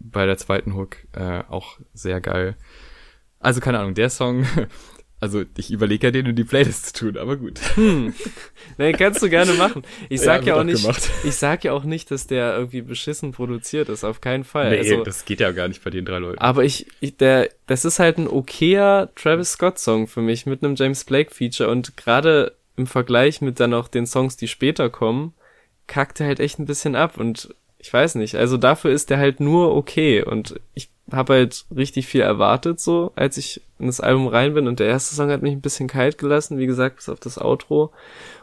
bei 0.00 0.26
der 0.26 0.38
zweiten 0.38 0.74
Hook, 0.74 0.96
äh, 1.12 1.42
auch 1.48 1.78
sehr 1.94 2.20
geil. 2.20 2.56
Also 3.40 3.60
keine 3.60 3.78
Ahnung, 3.78 3.94
der 3.94 4.10
Song, 4.10 4.46
also 5.20 5.44
ich 5.56 5.70
überlege 5.70 6.08
ja 6.08 6.10
den 6.10 6.26
in 6.26 6.36
die 6.36 6.44
Playlist 6.44 6.96
zu 6.96 7.06
tun, 7.06 7.16
aber 7.18 7.36
gut. 7.36 7.60
Hm. 7.74 8.14
Nee, 8.78 8.92
kannst 8.92 9.22
du 9.22 9.28
gerne 9.28 9.52
machen. 9.54 9.82
Ich 10.08 10.20
sag 10.22 10.44
ja, 10.44 10.54
auch 10.54 10.60
auch 10.60 10.64
nicht, 10.64 10.82
gemacht. 10.82 11.10
ich 11.24 11.34
sag 11.34 11.64
ja 11.64 11.72
auch 11.72 11.84
nicht, 11.84 12.10
dass 12.10 12.26
der 12.26 12.56
irgendwie 12.56 12.82
beschissen 12.82 13.32
produziert 13.32 13.88
ist, 13.88 14.04
auf 14.04 14.20
keinen 14.20 14.44
Fall. 14.44 14.70
Nee, 14.70 14.78
also, 14.78 15.04
das 15.04 15.24
geht 15.24 15.40
ja 15.40 15.52
gar 15.52 15.68
nicht 15.68 15.82
bei 15.82 15.90
den 15.90 16.04
drei 16.04 16.18
Leuten. 16.18 16.38
aber 16.38 16.64
ich, 16.64 16.86
ich, 17.00 17.16
der, 17.16 17.50
das 17.66 17.84
ist 17.84 17.98
halt 17.98 18.18
ein 18.18 18.28
okayer 18.28 19.12
Travis 19.14 19.52
Scott 19.52 19.78
Song 19.78 20.06
für 20.06 20.22
mich 20.22 20.46
mit 20.46 20.62
einem 20.62 20.74
James 20.74 21.04
Blake 21.04 21.34
Feature 21.34 21.70
und 21.70 21.96
gerade 21.96 22.56
im 22.76 22.86
Vergleich 22.86 23.40
mit 23.40 23.58
dann 23.60 23.74
auch 23.74 23.88
den 23.88 24.06
Songs, 24.06 24.36
die 24.36 24.48
später 24.48 24.88
kommen, 24.88 25.34
kackt 25.88 26.20
er 26.20 26.26
halt 26.26 26.38
echt 26.38 26.60
ein 26.60 26.66
bisschen 26.66 26.94
ab 26.94 27.18
und 27.18 27.54
ich 27.88 27.94
weiß 27.94 28.16
nicht, 28.16 28.34
also 28.34 28.58
dafür 28.58 28.90
ist 28.90 29.08
der 29.08 29.16
halt 29.16 29.40
nur 29.40 29.74
okay. 29.74 30.22
Und 30.22 30.60
ich 30.74 30.90
habe 31.10 31.32
halt 31.32 31.64
richtig 31.74 32.06
viel 32.06 32.20
erwartet 32.20 32.80
so, 32.80 33.12
als 33.16 33.38
ich 33.38 33.62
in 33.78 33.86
das 33.86 33.98
Album 34.02 34.26
rein 34.26 34.52
bin. 34.52 34.68
Und 34.68 34.78
der 34.78 34.88
erste 34.88 35.14
Song 35.14 35.30
hat 35.30 35.40
mich 35.40 35.52
ein 35.52 35.62
bisschen 35.62 35.88
kalt 35.88 36.18
gelassen, 36.18 36.58
wie 36.58 36.66
gesagt, 36.66 36.96
bis 36.96 37.08
auf 37.08 37.18
das 37.18 37.38
Outro. 37.40 37.90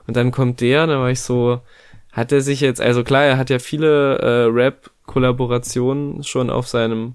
Und 0.07 0.17
dann 0.17 0.31
kommt 0.31 0.61
der, 0.61 0.87
dann 0.87 0.99
war 0.99 1.11
ich 1.11 1.21
so, 1.21 1.61
hat 2.11 2.31
er 2.31 2.41
sich 2.41 2.59
jetzt, 2.59 2.81
also 2.81 3.03
klar, 3.03 3.23
er 3.25 3.37
hat 3.37 3.51
ja 3.51 3.59
viele 3.59 4.17
äh, 4.17 4.45
Rap-Kollaborationen 4.45 6.23
schon 6.23 6.49
auf 6.49 6.67
seinem, 6.67 7.13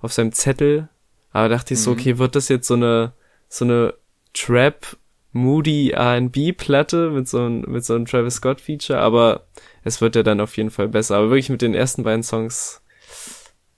auf 0.00 0.12
seinem 0.12 0.32
Zettel, 0.32 0.88
aber 1.32 1.48
dachte 1.48 1.74
ich 1.74 1.80
so, 1.80 1.92
Mhm. 1.92 1.98
okay, 1.98 2.18
wird 2.18 2.34
das 2.34 2.48
jetzt 2.48 2.66
so 2.66 2.74
eine, 2.74 3.12
so 3.48 3.64
eine 3.64 3.94
Trap, 4.34 4.96
Moody 5.32 5.90
R&B-Platte 5.90 7.10
mit 7.10 7.28
so 7.28 7.38
einem, 7.38 7.60
mit 7.62 7.84
so 7.84 7.94
einem 7.94 8.06
Travis 8.06 8.34
Scott-Feature, 8.36 8.98
aber 8.98 9.46
es 9.84 10.00
wird 10.00 10.16
ja 10.16 10.22
dann 10.22 10.40
auf 10.40 10.56
jeden 10.56 10.70
Fall 10.70 10.88
besser. 10.88 11.16
Aber 11.16 11.30
wirklich 11.30 11.50
mit 11.50 11.62
den 11.62 11.74
ersten 11.74 12.02
beiden 12.02 12.22
Songs, 12.22 12.82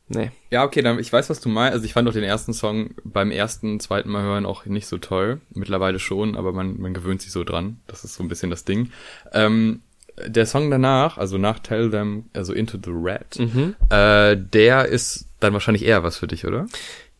nee. 0.08 0.30
Ja, 0.50 0.64
okay, 0.64 0.82
dann, 0.82 0.98
ich 0.98 1.12
weiß, 1.12 1.28
was 1.30 1.40
du 1.40 1.48
meinst. 1.48 1.74
Also 1.74 1.84
ich 1.84 1.92
fand 1.92 2.08
auch 2.08 2.12
den 2.12 2.24
ersten 2.24 2.52
Song 2.52 2.90
beim 3.04 3.30
ersten, 3.30 3.80
zweiten 3.80 4.10
Mal 4.10 4.22
hören 4.22 4.46
auch 4.46 4.64
nicht 4.66 4.86
so 4.86 4.98
toll. 4.98 5.40
Mittlerweile 5.54 5.98
schon, 5.98 6.36
aber 6.36 6.52
man, 6.52 6.80
man 6.80 6.94
gewöhnt 6.94 7.22
sich 7.22 7.32
so 7.32 7.44
dran. 7.44 7.80
Das 7.86 8.04
ist 8.04 8.14
so 8.14 8.22
ein 8.22 8.28
bisschen 8.28 8.50
das 8.50 8.64
Ding. 8.64 8.90
Ähm, 9.32 9.82
der 10.26 10.44
Song 10.46 10.70
danach, 10.70 11.16
also 11.18 11.38
nach 11.38 11.58
Tell 11.58 11.90
Them, 11.90 12.26
also 12.34 12.52
Into 12.52 12.76
the 12.82 12.90
Red, 12.92 13.38
Mhm. 13.38 13.74
äh, 13.90 14.36
der 14.36 14.86
ist 14.86 15.26
dann 15.40 15.52
wahrscheinlich 15.54 15.84
eher 15.84 16.02
was 16.02 16.16
für 16.18 16.26
dich, 16.26 16.46
oder? 16.46 16.66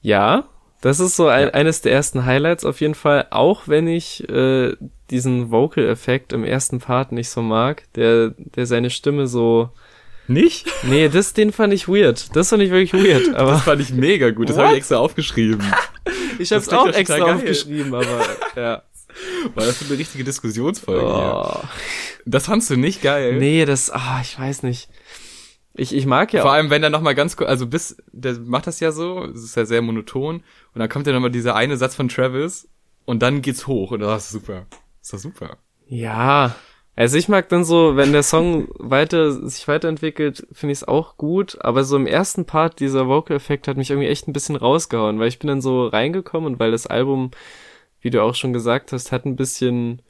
Ja, 0.03 0.49
das 0.83 1.01
ist 1.01 1.17
so 1.17 1.29
ein, 1.29 1.45
Ja. 1.45 1.55
eines 1.55 1.81
der 1.81 1.93
ersten 1.93 2.27
Highlights 2.27 2.65
auf 2.67 2.81
jeden 2.83 2.95
Fall, 2.95 3.27
auch 3.31 3.63
wenn 3.67 3.89
ich 3.89 4.29
äh, 4.29 4.77
diesen 5.11 5.51
Vocal-Effekt 5.51 6.33
im 6.35 6.45
ersten 6.45 6.81
Part 6.81 7.13
nicht 7.13 7.31
so 7.31 7.41
mag, 7.41 7.85
der, 7.95 8.35
der 8.37 8.67
seine 8.67 8.91
Stimme 8.91 9.27
so. 9.27 9.71
Nicht? 10.29 10.67
Nee, 10.85 11.09
das, 11.09 11.33
den 11.35 11.53
fand 11.53 11.73
ich 11.73 11.89
weird. 11.89 12.35
Das 12.37 12.51
fand 12.51 12.63
ich 12.63 12.71
wirklich 12.71 12.93
weird. 12.95 13.35
Aber 13.35 13.53
Das 13.53 13.63
fand 13.63 13.81
ich 13.81 13.91
mega 13.93 14.31
gut. 14.31 14.49
Das 14.49 14.59
habe 14.59 14.73
ich 14.73 14.79
extra 14.79 14.97
aufgeschrieben. 14.99 15.61
ich 16.39 16.53
hab's 16.53 16.69
klingt 16.69 16.81
auch 16.83 16.87
extra 16.93 17.19
geil. 17.19 17.35
aufgeschrieben, 17.35 17.95
aber 17.95 18.07
ja. 18.57 18.83
Weil 19.55 19.67
das 19.67 19.83
ist 19.83 19.91
eine 19.91 19.99
richtige 19.99 20.25
Diskussionsfolge 20.25 21.01
hier. 21.03 21.43
Oh. 21.45 21.61
Das 22.25 22.47
fandst 22.47 22.71
du 22.71 22.77
nicht 22.77 23.03
geil? 23.03 23.35
Nee, 23.39 23.65
das, 23.67 23.91
ah, 23.91 24.21
ich 24.23 24.39
weiß 24.39 24.63
nicht. 24.63 24.89
Ich, 25.75 25.95
ich 25.95 26.07
mag 26.07 26.33
ja 26.33 26.43
Vor 26.43 26.51
auch. 26.51 26.55
allem, 26.55 26.71
wenn 26.71 26.83
er 26.83 26.91
nochmal 26.91 27.15
ganz 27.15 27.37
kurz, 27.37 27.49
also 27.49 27.67
bis, 27.67 27.97
der 28.13 28.35
macht 28.41 28.67
das 28.67 28.81
ja 28.81 28.93
so, 28.93 29.25
es 29.25 29.43
ist 29.43 29.57
ja 29.57 29.65
sehr 29.65 29.83
monoton, 29.83 30.37
und 30.37 30.79
dann 30.79 30.89
kommt 30.89 31.07
ja 31.07 31.13
nochmal 31.13 31.31
dieser 31.31 31.55
eine 31.55 31.77
Satz 31.77 31.95
von 31.95 32.09
Travis, 32.09 32.69
und 33.05 33.23
dann 33.23 33.43
geht's 33.43 33.67
hoch, 33.67 33.91
und 33.93 34.01
das 34.01 34.27
ist 34.27 34.33
super. 34.33 34.67
Das 34.71 34.81
ist 35.03 35.13
doch 35.13 35.19
super. 35.19 35.57
Ja. 35.87 36.55
Also 36.95 37.17
ich 37.17 37.29
mag 37.29 37.49
dann 37.49 37.65
so, 37.65 37.97
wenn 37.97 38.13
der 38.13 38.23
Song 38.23 38.69
weiter, 38.79 39.33
sich 39.49 39.67
weiterentwickelt, 39.67 40.47
finde 40.53 40.73
ich 40.73 40.81
es 40.81 40.89
auch 40.89 41.17
gut, 41.17 41.57
aber 41.61 41.85
so 41.85 41.97
im 41.97 42.07
ersten 42.07 42.45
Part 42.45 42.81
dieser 42.81 43.09
Vocal-Effekt 43.09 43.67
hat 43.67 43.79
mich 43.79 43.91
irgendwie 43.91 44.09
echt 44.09 44.29
ein 44.29 44.35
bisschen 44.35 44.57
rausgehauen, 44.57 45.19
weil 45.19 45.29
ich 45.29 45.39
bin 45.39 45.49
dann 45.49 45.63
so 45.63 45.87
reingekommen 45.87 46.53
und 46.53 46.61
weil 46.61 46.71
das 46.71 46.87
Album, 46.87 47.31
wie 48.01 48.11
du 48.11 48.23
auch 48.23 48.35
schon 48.35 48.53
gesagt 48.53 48.93
hast, 48.93 49.11
hat 49.11 49.25
ein 49.25 49.37
bisschen 49.37 50.03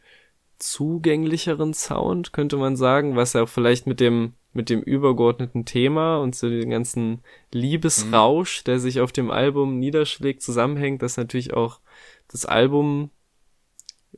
zugänglicheren 0.62 1.74
Sound, 1.74 2.32
könnte 2.32 2.56
man 2.56 2.76
sagen, 2.76 3.16
was 3.16 3.32
ja 3.32 3.42
auch 3.42 3.48
vielleicht 3.48 3.86
mit 3.86 4.00
dem 4.00 4.34
mit 4.54 4.68
dem 4.68 4.82
übergeordneten 4.82 5.64
Thema 5.64 6.18
und 6.18 6.36
so 6.36 6.48
den 6.48 6.68
ganzen 6.70 7.22
Liebesrausch, 7.52 8.64
der 8.64 8.78
sich 8.78 9.00
auf 9.00 9.10
dem 9.10 9.30
Album 9.30 9.78
niederschlägt, 9.78 10.42
zusammenhängt, 10.42 11.00
dass 11.00 11.16
natürlich 11.16 11.54
auch 11.54 11.80
das 12.28 12.44
Album 12.44 13.10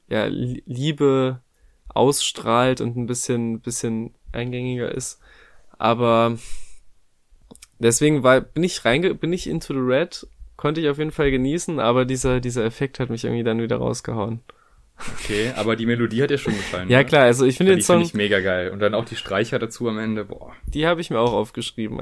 ja 0.08 0.26
Li- 0.26 0.62
Liebe 0.66 1.40
ausstrahlt 1.88 2.80
und 2.80 2.96
ein 2.96 3.06
bisschen 3.06 3.60
bisschen 3.60 4.14
eingängiger 4.32 4.92
ist, 4.92 5.20
aber 5.78 6.36
deswegen 7.78 8.22
war 8.22 8.40
bin 8.40 8.64
ich 8.64 8.84
reinge 8.84 9.14
bin 9.14 9.32
ich 9.32 9.46
into 9.46 9.72
the 9.72 9.80
red 9.80 10.26
konnte 10.56 10.80
ich 10.80 10.88
auf 10.88 10.98
jeden 10.98 11.12
Fall 11.12 11.30
genießen, 11.30 11.78
aber 11.80 12.04
dieser 12.04 12.40
dieser 12.40 12.64
Effekt 12.64 12.98
hat 13.00 13.08
mich 13.08 13.24
irgendwie 13.24 13.44
dann 13.44 13.62
wieder 13.62 13.76
rausgehauen. 13.76 14.40
Okay, 14.96 15.52
aber 15.56 15.74
die 15.76 15.86
Melodie 15.86 16.22
hat 16.22 16.30
dir 16.30 16.38
schon 16.38 16.54
gefallen. 16.54 16.88
Ja 16.88 16.98
ne? 16.98 17.04
klar, 17.04 17.24
also 17.24 17.44
ich 17.44 17.56
finde 17.56 17.72
Die 17.72 17.80
den 17.80 17.84
finde 17.84 18.04
Song, 18.04 18.06
ich 18.08 18.14
mega 18.14 18.40
geil. 18.40 18.70
Und 18.70 18.78
dann 18.78 18.94
auch 18.94 19.04
die 19.04 19.16
Streicher 19.16 19.58
dazu 19.58 19.88
am 19.88 19.98
Ende, 19.98 20.24
boah. 20.24 20.52
die 20.66 20.86
habe 20.86 21.00
ich 21.00 21.10
mir 21.10 21.18
auch 21.18 21.32
aufgeschrieben. 21.32 21.98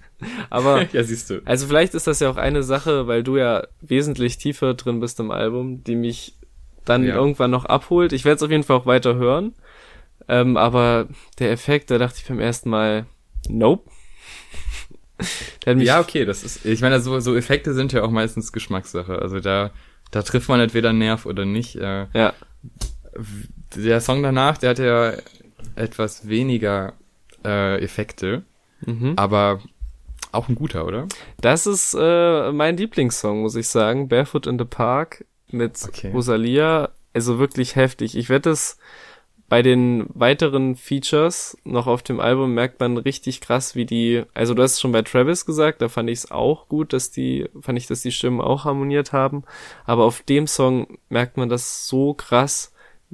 aber 0.50 0.82
ja, 0.92 1.02
siehst 1.02 1.28
du. 1.30 1.42
Also 1.44 1.66
vielleicht 1.66 1.94
ist 1.94 2.06
das 2.06 2.20
ja 2.20 2.30
auch 2.30 2.36
eine 2.36 2.62
Sache, 2.62 3.06
weil 3.08 3.22
du 3.24 3.36
ja 3.36 3.66
wesentlich 3.80 4.38
tiefer 4.38 4.74
drin 4.74 5.00
bist 5.00 5.18
im 5.20 5.30
Album, 5.32 5.82
die 5.84 5.96
mich 5.96 6.34
dann 6.84 7.04
Ja. 7.04 7.16
irgendwann 7.16 7.50
noch 7.50 7.64
abholt. 7.64 8.12
Ich 8.12 8.24
werde 8.24 8.36
es 8.36 8.42
auf 8.44 8.50
jeden 8.50 8.62
Fall 8.62 8.76
auch 8.76 8.86
weiter 8.86 9.16
hören. 9.16 9.52
Ähm, 10.28 10.56
aber 10.56 11.08
der 11.40 11.50
Effekt, 11.50 11.90
da 11.90 11.98
dachte 11.98 12.18
ich 12.22 12.28
beim 12.28 12.40
ersten 12.40 12.70
Mal, 12.70 13.06
nope. 13.48 13.90
Ja, 15.66 15.98
okay, 16.00 16.24
das 16.24 16.44
ist, 16.44 16.64
ich 16.64 16.80
meine, 16.82 17.00
so, 17.00 17.18
so 17.20 17.34
Effekte 17.34 17.74
sind 17.74 17.92
ja 17.92 18.02
auch 18.02 18.10
meistens 18.10 18.52
Geschmackssache. 18.52 19.18
Also 19.20 19.40
da, 19.40 19.72
da 20.10 20.22
trifft 20.22 20.48
man 20.48 20.60
entweder 20.60 20.90
einen 20.90 20.98
Nerv 20.98 21.26
oder 21.26 21.44
nicht. 21.44 21.76
Äh, 21.76 22.06
ja, 22.12 22.32
der 23.74 24.00
Song 24.00 24.22
danach, 24.22 24.58
der 24.58 24.70
hat 24.70 24.78
ja 24.78 25.12
etwas 25.74 26.28
weniger 26.28 26.94
äh, 27.44 27.82
Effekte, 27.82 28.42
mhm. 28.80 29.14
aber 29.16 29.60
auch 30.32 30.48
ein 30.48 30.54
guter, 30.54 30.86
oder? 30.86 31.06
das 31.40 31.66
ist 31.66 31.96
äh, 31.98 32.52
mein 32.52 32.76
Lieblingssong, 32.76 33.40
muss 33.40 33.56
ich 33.56 33.68
sagen. 33.68 34.08
Barefoot 34.08 34.46
in 34.46 34.58
the 34.58 34.64
Park 34.64 35.24
mit 35.50 35.82
Okay. 35.86 36.10
Rosalia. 36.12 36.90
Also 37.14 37.38
wirklich 37.38 37.76
heftig. 37.76 38.16
Ich 38.16 38.28
werde 38.28 38.50
das 38.50 38.76
bei 39.48 39.62
den 39.62 40.06
weiteren 40.08 40.74
Features 40.74 41.56
noch 41.64 41.86
auf 41.86 42.02
dem 42.02 42.18
Album 42.18 42.54
merkt 42.54 42.80
man 42.80 42.96
richtig 42.96 43.40
krass, 43.40 43.76
wie 43.76 43.86
die, 43.86 44.24
also 44.34 44.54
du 44.54 44.62
hast 44.62 44.74
es 44.74 44.80
schon 44.80 44.92
bei 44.92 45.02
Travis 45.02 45.46
gesagt, 45.46 45.82
da 45.82 45.88
fand 45.88 46.10
ich 46.10 46.18
es 46.18 46.30
auch 46.30 46.68
gut, 46.68 46.92
dass 46.92 47.10
die, 47.12 47.48
fand 47.60 47.78
ich, 47.78 47.86
dass 47.86 48.02
die 48.02 48.10
Stimmen 48.10 48.40
auch 48.40 48.64
harmoniert 48.64 49.12
haben, 49.12 49.44
aber 49.84 50.04
auf 50.04 50.22
dem 50.22 50.46
Song 50.46 50.98
merkt 51.08 51.36
man 51.36 51.48
das 51.48 51.86
so 51.86 52.14
krass, 52.14 52.72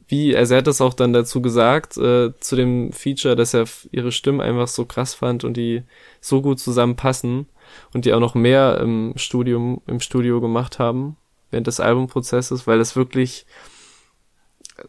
wie, 0.09 0.35
also 0.35 0.55
er 0.55 0.59
hat 0.59 0.67
das 0.67 0.81
auch 0.81 0.95
dann 0.95 1.13
dazu 1.13 1.43
gesagt, 1.43 1.99
äh, 1.99 2.33
zu 2.41 2.57
dem 2.57 2.93
Feature, 2.93 3.37
dass 3.37 3.53
er 3.53 3.67
ihre 3.91 4.11
Stimmen 4.11 4.41
einfach 4.41 4.69
so 4.69 4.87
krass 4.87 5.15
fand 5.15 5.45
und 5.45 5.57
die 5.57 5.83
so 6.21 6.41
gut 6.41 6.61
zusammenpassen 6.61 7.47
und 7.93 8.07
die 8.07 8.15
auch 8.15 8.21
noch 8.21 8.35
mehr 8.35 8.79
im 8.81 9.13
Studium, 9.17 9.83
im 9.87 10.01
Studio 10.01 10.41
gemacht 10.41 10.79
haben 10.79 11.17
während 11.51 11.67
des 11.67 11.81
Albumprozesses, 11.81 12.67
weil 12.67 12.81
es 12.81 12.97
wirklich 12.97 13.47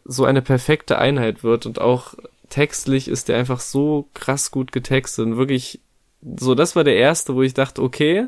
so 0.04 0.24
eine 0.24 0.42
perfekte 0.42 0.98
Einheit 0.98 1.42
wird 1.44 1.66
und 1.66 1.80
auch 1.80 2.14
textlich 2.48 3.08
ist 3.08 3.28
der 3.28 3.38
einfach 3.38 3.60
so 3.60 4.08
krass 4.14 4.50
gut 4.50 4.72
getextet 4.72 5.26
und 5.26 5.36
wirklich 5.36 5.80
so, 6.38 6.54
das 6.54 6.76
war 6.76 6.84
der 6.84 6.96
erste, 6.96 7.34
wo 7.34 7.42
ich 7.42 7.54
dachte, 7.54 7.82
okay, 7.82 8.26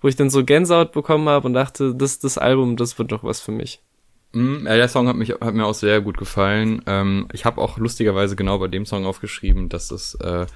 wo 0.00 0.08
ich 0.08 0.16
dann 0.16 0.30
so 0.30 0.44
Gänsehaut 0.44 0.92
bekommen 0.92 1.28
habe 1.28 1.46
und 1.46 1.54
dachte, 1.54 1.94
das, 1.94 2.18
das 2.18 2.38
Album, 2.38 2.76
das 2.76 2.98
wird 2.98 3.12
doch 3.12 3.24
was 3.24 3.40
für 3.40 3.52
mich. 3.52 3.80
Mm, 4.32 4.66
ja, 4.66 4.76
der 4.76 4.88
Song 4.88 5.08
hat, 5.08 5.16
mich, 5.16 5.30
hat 5.30 5.54
mir 5.54 5.66
auch 5.66 5.74
sehr 5.74 6.00
gut 6.00 6.16
gefallen. 6.16 6.82
Ähm, 6.86 7.28
ich 7.32 7.44
habe 7.44 7.60
auch 7.60 7.78
lustigerweise 7.78 8.36
genau 8.36 8.58
bei 8.58 8.68
dem 8.68 8.86
Song 8.86 9.04
aufgeschrieben, 9.04 9.68
dass 9.68 9.90
es 9.90 10.14
äh, 10.14 10.46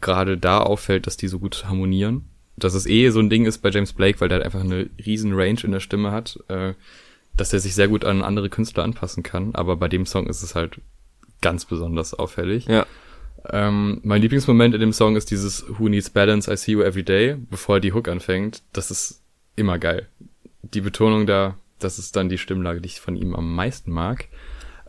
gerade 0.00 0.38
da 0.38 0.60
auffällt, 0.60 1.06
dass 1.06 1.16
die 1.16 1.28
so 1.28 1.38
gut 1.38 1.64
harmonieren. 1.66 2.28
Dass 2.56 2.74
es 2.74 2.86
eh 2.86 3.10
so 3.10 3.20
ein 3.20 3.30
Ding 3.30 3.46
ist 3.46 3.58
bei 3.58 3.70
James 3.70 3.92
Blake, 3.92 4.20
weil 4.20 4.28
der 4.28 4.38
halt 4.38 4.46
einfach 4.46 4.60
eine 4.60 4.90
riesen 5.04 5.32
Range 5.32 5.60
in 5.62 5.72
der 5.72 5.80
Stimme 5.80 6.12
hat. 6.12 6.38
Äh, 6.48 6.74
dass 7.38 7.52
er 7.52 7.60
sich 7.60 7.74
sehr 7.74 7.88
gut 7.88 8.04
an 8.04 8.22
andere 8.22 8.50
Künstler 8.50 8.84
anpassen 8.84 9.22
kann, 9.22 9.54
aber 9.54 9.76
bei 9.76 9.88
dem 9.88 10.06
Song 10.06 10.26
ist 10.26 10.42
es 10.42 10.54
halt 10.54 10.80
ganz 11.40 11.64
besonders 11.64 12.14
auffällig. 12.14 12.66
Ja. 12.66 12.86
Ähm, 13.50 14.00
mein 14.02 14.20
Lieblingsmoment 14.20 14.74
in 14.74 14.80
dem 14.80 14.92
Song 14.92 15.16
ist 15.16 15.30
dieses 15.30 15.64
Who 15.78 15.88
Needs 15.88 16.10
Balance, 16.10 16.52
I 16.52 16.56
See 16.56 16.72
You 16.72 16.82
Every 16.82 17.04
Day, 17.04 17.36
bevor 17.50 17.80
die 17.80 17.92
Hook 17.92 18.08
anfängt. 18.08 18.62
Das 18.72 18.90
ist 18.90 19.22
immer 19.56 19.78
geil. 19.78 20.08
Die 20.62 20.80
Betonung 20.80 21.26
da, 21.26 21.56
das 21.78 21.98
ist 21.98 22.16
dann 22.16 22.28
die 22.28 22.38
Stimmlage, 22.38 22.80
die 22.80 22.88
ich 22.88 23.00
von 23.00 23.16
ihm 23.16 23.34
am 23.34 23.54
meisten 23.54 23.92
mag. 23.92 24.26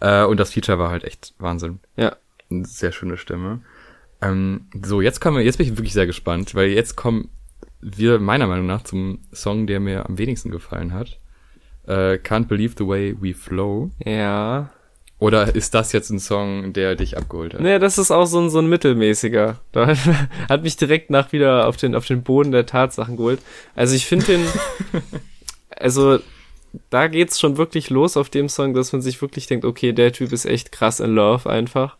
Äh, 0.02 0.26
und 0.26 0.40
das 0.40 0.52
Feature 0.52 0.80
war 0.80 0.90
halt 0.90 1.04
echt 1.04 1.36
Wahnsinn. 1.38 1.80
Ja. 1.96 2.16
Eine 2.50 2.66
sehr 2.66 2.92
schöne 2.92 3.18
Stimme. 3.18 3.62
Ähm, 4.22 4.66
so, 4.84 5.02
jetzt 5.02 5.22
kommen 5.22 5.38
wir, 5.38 5.44
jetzt 5.44 5.58
bin 5.58 5.68
ich 5.68 5.78
wirklich 5.78 5.94
sehr 5.94 6.08
gespannt, 6.08 6.56
weil 6.56 6.70
jetzt 6.70 6.96
kommen 6.96 7.30
wir 7.82 8.20
meiner 8.20 8.48
Meinung 8.48 8.66
nach 8.66 8.84
zum 8.84 9.20
Song, 9.32 9.68
der 9.68 9.80
mir 9.80 10.08
am 10.08 10.18
wenigsten 10.18 10.50
gefallen 10.50 10.94
hat 10.94 11.20
äh, 11.90 12.20
Can't 12.24 12.46
Believe 12.46 12.76
the 12.78 12.88
Way 12.88 13.16
We 13.20 13.34
Flow. 13.34 13.90
Ja. 14.06 14.70
Oder 15.18 15.54
ist 15.54 15.74
das 15.74 15.92
jetzt 15.92 16.12
ein 16.12 16.20
Song, 16.20 16.72
der 16.72 16.96
dich 16.96 17.18
abgeholt 17.18 17.54
hat? 17.54 17.60
Nee, 17.60 17.78
das 17.78 17.98
ist 17.98 18.10
auch 18.10 18.26
so 18.26 18.40
ein, 18.40 18.50
so 18.50 18.60
ein 18.60 18.70
mittelmäßiger. 18.70 19.60
Da 19.74 19.94
hat 20.48 20.64
mich 20.64 20.78
direkt 20.78 21.10
nach 21.10 21.34
wieder 21.34 21.68
auf 21.68 21.76
den, 21.76 21.94
auf 21.94 22.06
den 22.06 22.24
Boden 22.24 22.52
der 22.52 22.66
Tatsachen 22.66 23.18
geholt. 23.18 23.40
Also 23.76 23.96
ich 23.96 24.06
finde 24.06 24.26
den, 24.28 24.46
also 25.76 26.20
da 26.90 27.08
geht's 27.08 27.40
schon 27.40 27.58
wirklich 27.58 27.90
los 27.90 28.16
auf 28.16 28.30
dem 28.30 28.48
Song, 28.48 28.74
dass 28.74 28.94
man 28.94 29.02
sich 29.02 29.22
wirklich 29.22 29.48
denkt, 29.48 29.66
okay, 29.66 29.92
der 29.92 30.14
Typ 30.14 30.32
ist 30.32 30.46
echt 30.46 30.72
krass 30.72 31.02
in 31.02 31.16
Love 31.16 31.50
einfach. 31.50 31.98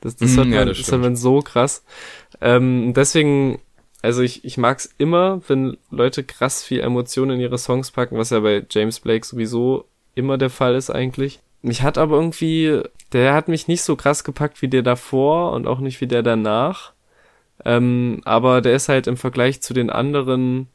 Das, 0.00 0.16
das, 0.16 0.32
mm, 0.32 0.38
hat, 0.38 0.46
man, 0.46 0.52
ja, 0.52 0.64
das, 0.64 0.78
das 0.78 0.92
hat 0.92 1.00
man 1.00 1.16
so 1.16 1.40
krass. 1.40 1.84
Ähm, 2.40 2.94
deswegen 2.94 3.60
also 4.02 4.22
ich, 4.22 4.44
ich 4.44 4.58
mag 4.58 4.78
es 4.78 4.92
immer, 4.98 5.40
wenn 5.48 5.78
Leute 5.90 6.24
krass 6.24 6.62
viel 6.62 6.80
Emotionen 6.80 7.36
in 7.36 7.40
ihre 7.40 7.58
Songs 7.58 7.92
packen, 7.92 8.18
was 8.18 8.30
ja 8.30 8.40
bei 8.40 8.64
James 8.68 9.00
Blake 9.00 9.24
sowieso 9.24 9.86
immer 10.14 10.38
der 10.38 10.50
Fall 10.50 10.74
ist 10.74 10.90
eigentlich. 10.90 11.40
Mich 11.62 11.82
hat 11.82 11.96
aber 11.96 12.16
irgendwie, 12.16 12.82
der 13.12 13.34
hat 13.34 13.46
mich 13.46 13.68
nicht 13.68 13.82
so 13.82 13.94
krass 13.94 14.24
gepackt 14.24 14.60
wie 14.60 14.68
der 14.68 14.82
davor 14.82 15.52
und 15.52 15.68
auch 15.68 15.78
nicht 15.78 16.00
wie 16.00 16.08
der 16.08 16.24
danach. 16.24 16.92
Ähm, 17.64 18.20
aber 18.24 18.60
der 18.60 18.74
ist 18.74 18.88
halt 18.88 19.06
im 19.06 19.16
Vergleich 19.16 19.62
zu 19.62 19.72
den 19.72 19.88
anderen 19.88 20.68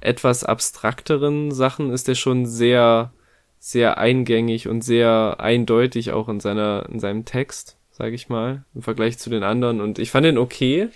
etwas 0.00 0.42
abstrakteren 0.42 1.52
Sachen 1.52 1.92
ist 1.92 2.08
der 2.08 2.14
schon 2.14 2.46
sehr, 2.46 3.12
sehr 3.58 3.98
eingängig 3.98 4.66
und 4.66 4.82
sehr 4.82 5.36
eindeutig 5.38 6.12
auch 6.12 6.28
in 6.28 6.40
seiner, 6.40 6.86
in 6.90 6.98
seinem 6.98 7.24
Text, 7.24 7.76
sag 7.92 8.12
ich 8.12 8.28
mal, 8.28 8.64
im 8.74 8.82
Vergleich 8.82 9.18
zu 9.18 9.30
den 9.30 9.42
anderen. 9.42 9.80
Und 9.80 9.98
ich 9.98 10.10
fand 10.10 10.26
den 10.26 10.38
okay, 10.38 10.88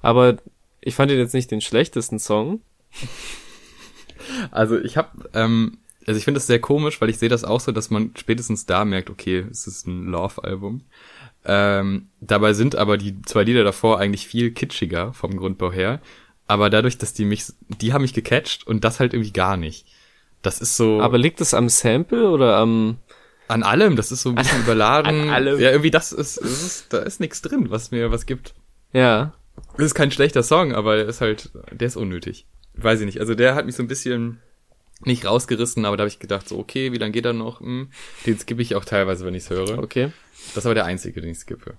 aber 0.00 0.36
ich 0.86 0.94
fand 0.94 1.10
ihn 1.10 1.18
jetzt 1.18 1.34
nicht 1.34 1.50
den 1.50 1.60
schlechtesten 1.60 2.18
Song. 2.18 2.60
Also 4.50 4.78
ich 4.78 4.96
habe, 4.96 5.28
ähm, 5.34 5.78
also 6.06 6.16
ich 6.16 6.24
finde 6.24 6.38
das 6.38 6.46
sehr 6.46 6.60
komisch, 6.60 7.00
weil 7.00 7.10
ich 7.10 7.18
sehe 7.18 7.28
das 7.28 7.44
auch 7.44 7.60
so, 7.60 7.72
dass 7.72 7.90
man 7.90 8.12
spätestens 8.16 8.66
da 8.66 8.84
merkt, 8.84 9.10
okay, 9.10 9.46
es 9.50 9.66
ist 9.66 9.86
ein 9.86 10.06
Love-Album. 10.06 10.82
Ähm, 11.44 12.08
dabei 12.20 12.52
sind 12.52 12.76
aber 12.76 12.98
die 12.98 13.20
zwei 13.22 13.42
Lieder 13.42 13.64
davor 13.64 13.98
eigentlich 13.98 14.26
viel 14.26 14.52
kitschiger 14.52 15.12
vom 15.12 15.36
Grundbau 15.36 15.72
her. 15.72 16.00
Aber 16.46 16.70
dadurch, 16.70 16.98
dass 16.98 17.12
die 17.12 17.24
mich, 17.24 17.46
die 17.68 17.92
haben 17.92 18.02
mich 18.02 18.14
gecatcht 18.14 18.66
und 18.66 18.84
das 18.84 19.00
halt 19.00 19.12
irgendwie 19.12 19.32
gar 19.32 19.56
nicht. 19.56 19.86
Das 20.42 20.60
ist 20.60 20.76
so. 20.76 21.00
Aber 21.00 21.18
liegt 21.18 21.40
es 21.40 21.52
am 21.52 21.68
Sample 21.68 22.30
oder 22.30 22.58
am? 22.58 22.98
An 23.48 23.64
allem, 23.64 23.96
das 23.96 24.12
ist 24.12 24.22
so 24.22 24.28
ein 24.28 24.36
bisschen 24.36 24.60
überladen. 24.62 25.22
An 25.22 25.30
allem. 25.30 25.58
Ja, 25.58 25.70
irgendwie 25.70 25.90
das 25.90 26.12
ist, 26.12 26.38
das 26.38 26.62
ist 26.62 26.92
da 26.92 26.98
ist 26.98 27.18
nichts 27.18 27.42
drin, 27.42 27.70
was 27.70 27.90
mir 27.90 28.12
was 28.12 28.26
gibt. 28.26 28.54
Ja. 28.92 29.34
Das 29.76 29.86
ist 29.86 29.94
kein 29.94 30.10
schlechter 30.10 30.42
Song, 30.42 30.72
aber 30.72 30.96
der 30.96 31.06
ist 31.06 31.20
halt, 31.20 31.50
der 31.70 31.86
ist 31.86 31.96
unnötig. 31.96 32.46
Weiß 32.74 33.00
ich 33.00 33.06
nicht. 33.06 33.20
Also 33.20 33.34
der 33.34 33.54
hat 33.54 33.66
mich 33.66 33.76
so 33.76 33.82
ein 33.82 33.88
bisschen 33.88 34.40
nicht 35.04 35.26
rausgerissen, 35.26 35.84
aber 35.84 35.96
da 35.96 36.02
habe 36.02 36.08
ich 36.08 36.18
gedacht, 36.18 36.48
so, 36.48 36.58
okay, 36.58 36.92
wie 36.92 36.98
lange 36.98 37.12
geht 37.12 37.26
er 37.26 37.32
noch? 37.32 37.60
Hm, 37.60 37.90
den 38.26 38.38
skippe 38.38 38.62
ich 38.62 38.74
auch 38.74 38.84
teilweise, 38.84 39.24
wenn 39.26 39.34
ich 39.34 39.44
es 39.44 39.50
höre. 39.50 39.78
Okay. 39.78 40.12
Das 40.48 40.58
ist 40.58 40.66
aber 40.66 40.74
der 40.74 40.86
einzige, 40.86 41.20
den 41.20 41.30
ich 41.30 41.38
skippe. 41.38 41.74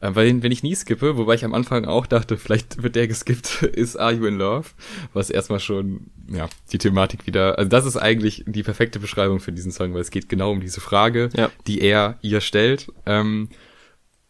Äh, 0.00 0.14
weil 0.14 0.42
wenn 0.42 0.52
ich 0.52 0.62
nie 0.62 0.74
skippe, 0.74 1.16
wobei 1.16 1.34
ich 1.34 1.44
am 1.44 1.54
Anfang 1.54 1.84
auch 1.84 2.06
dachte, 2.06 2.36
vielleicht 2.36 2.82
wird 2.82 2.96
der 2.96 3.06
geskippt, 3.06 3.62
ist 3.74 3.96
Are 3.96 4.12
You 4.12 4.26
in 4.26 4.38
Love? 4.38 4.68
Was 5.12 5.30
erstmal 5.30 5.60
schon, 5.60 6.10
ja, 6.28 6.48
die 6.72 6.78
Thematik 6.78 7.26
wieder, 7.26 7.58
also 7.58 7.68
das 7.68 7.86
ist 7.86 7.96
eigentlich 7.96 8.44
die 8.46 8.62
perfekte 8.62 8.98
Beschreibung 8.98 9.40
für 9.40 9.52
diesen 9.52 9.72
Song, 9.72 9.94
weil 9.94 10.00
es 10.00 10.10
geht 10.10 10.28
genau 10.28 10.50
um 10.50 10.60
diese 10.60 10.80
Frage, 10.80 11.28
ja. 11.36 11.50
die 11.66 11.80
er 11.80 12.18
ihr 12.22 12.40
stellt. 12.40 12.88
Ähm, 13.06 13.48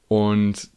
und 0.08 0.70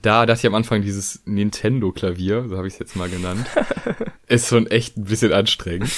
da 0.00 0.26
dachte 0.26 0.40
ich 0.40 0.46
am 0.46 0.54
Anfang, 0.54 0.82
dieses 0.82 1.22
Nintendo-Klavier, 1.24 2.46
so 2.48 2.56
habe 2.56 2.66
ich 2.66 2.74
es 2.74 2.78
jetzt 2.78 2.96
mal 2.96 3.08
genannt, 3.08 3.46
ist 4.28 4.48
schon 4.48 4.66
echt 4.66 4.96
ein 4.96 5.04
bisschen 5.04 5.32
anstrengend. 5.32 5.90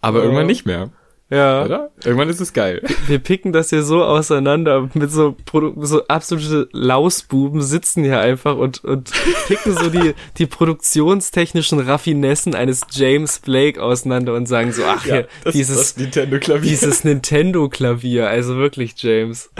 Aber 0.00 0.20
oh. 0.20 0.22
irgendwann 0.22 0.46
nicht 0.46 0.66
mehr. 0.66 0.90
Ja. 1.32 1.64
Oder? 1.64 1.90
Irgendwann 2.04 2.28
ist 2.28 2.42
es 2.42 2.52
geil. 2.52 2.82
Wir 3.06 3.18
picken 3.18 3.54
das 3.54 3.70
hier 3.70 3.82
so 3.84 4.04
auseinander 4.04 4.90
mit 4.92 5.10
so, 5.10 5.34
so 5.80 6.06
absolute 6.06 6.68
Lausbuben 6.72 7.62
sitzen 7.62 8.04
hier 8.04 8.20
einfach 8.20 8.58
und, 8.58 8.84
und 8.84 9.10
picken 9.46 9.72
so 9.74 9.88
die, 9.88 10.12
die 10.36 10.44
produktionstechnischen 10.44 11.78
Raffinessen 11.80 12.54
eines 12.54 12.82
James 12.90 13.38
Blake 13.38 13.82
auseinander 13.82 14.34
und 14.34 14.44
sagen 14.44 14.72
so, 14.72 14.82
ach 14.84 15.06
ja, 15.06 15.22
das, 15.44 15.54
dieses 15.54 15.96
Nintendo-Klavier. 15.96 16.68
Dieses 16.68 17.02
Nintendo-Klavier, 17.02 18.28
also 18.28 18.56
wirklich 18.56 18.92
James. 18.98 19.50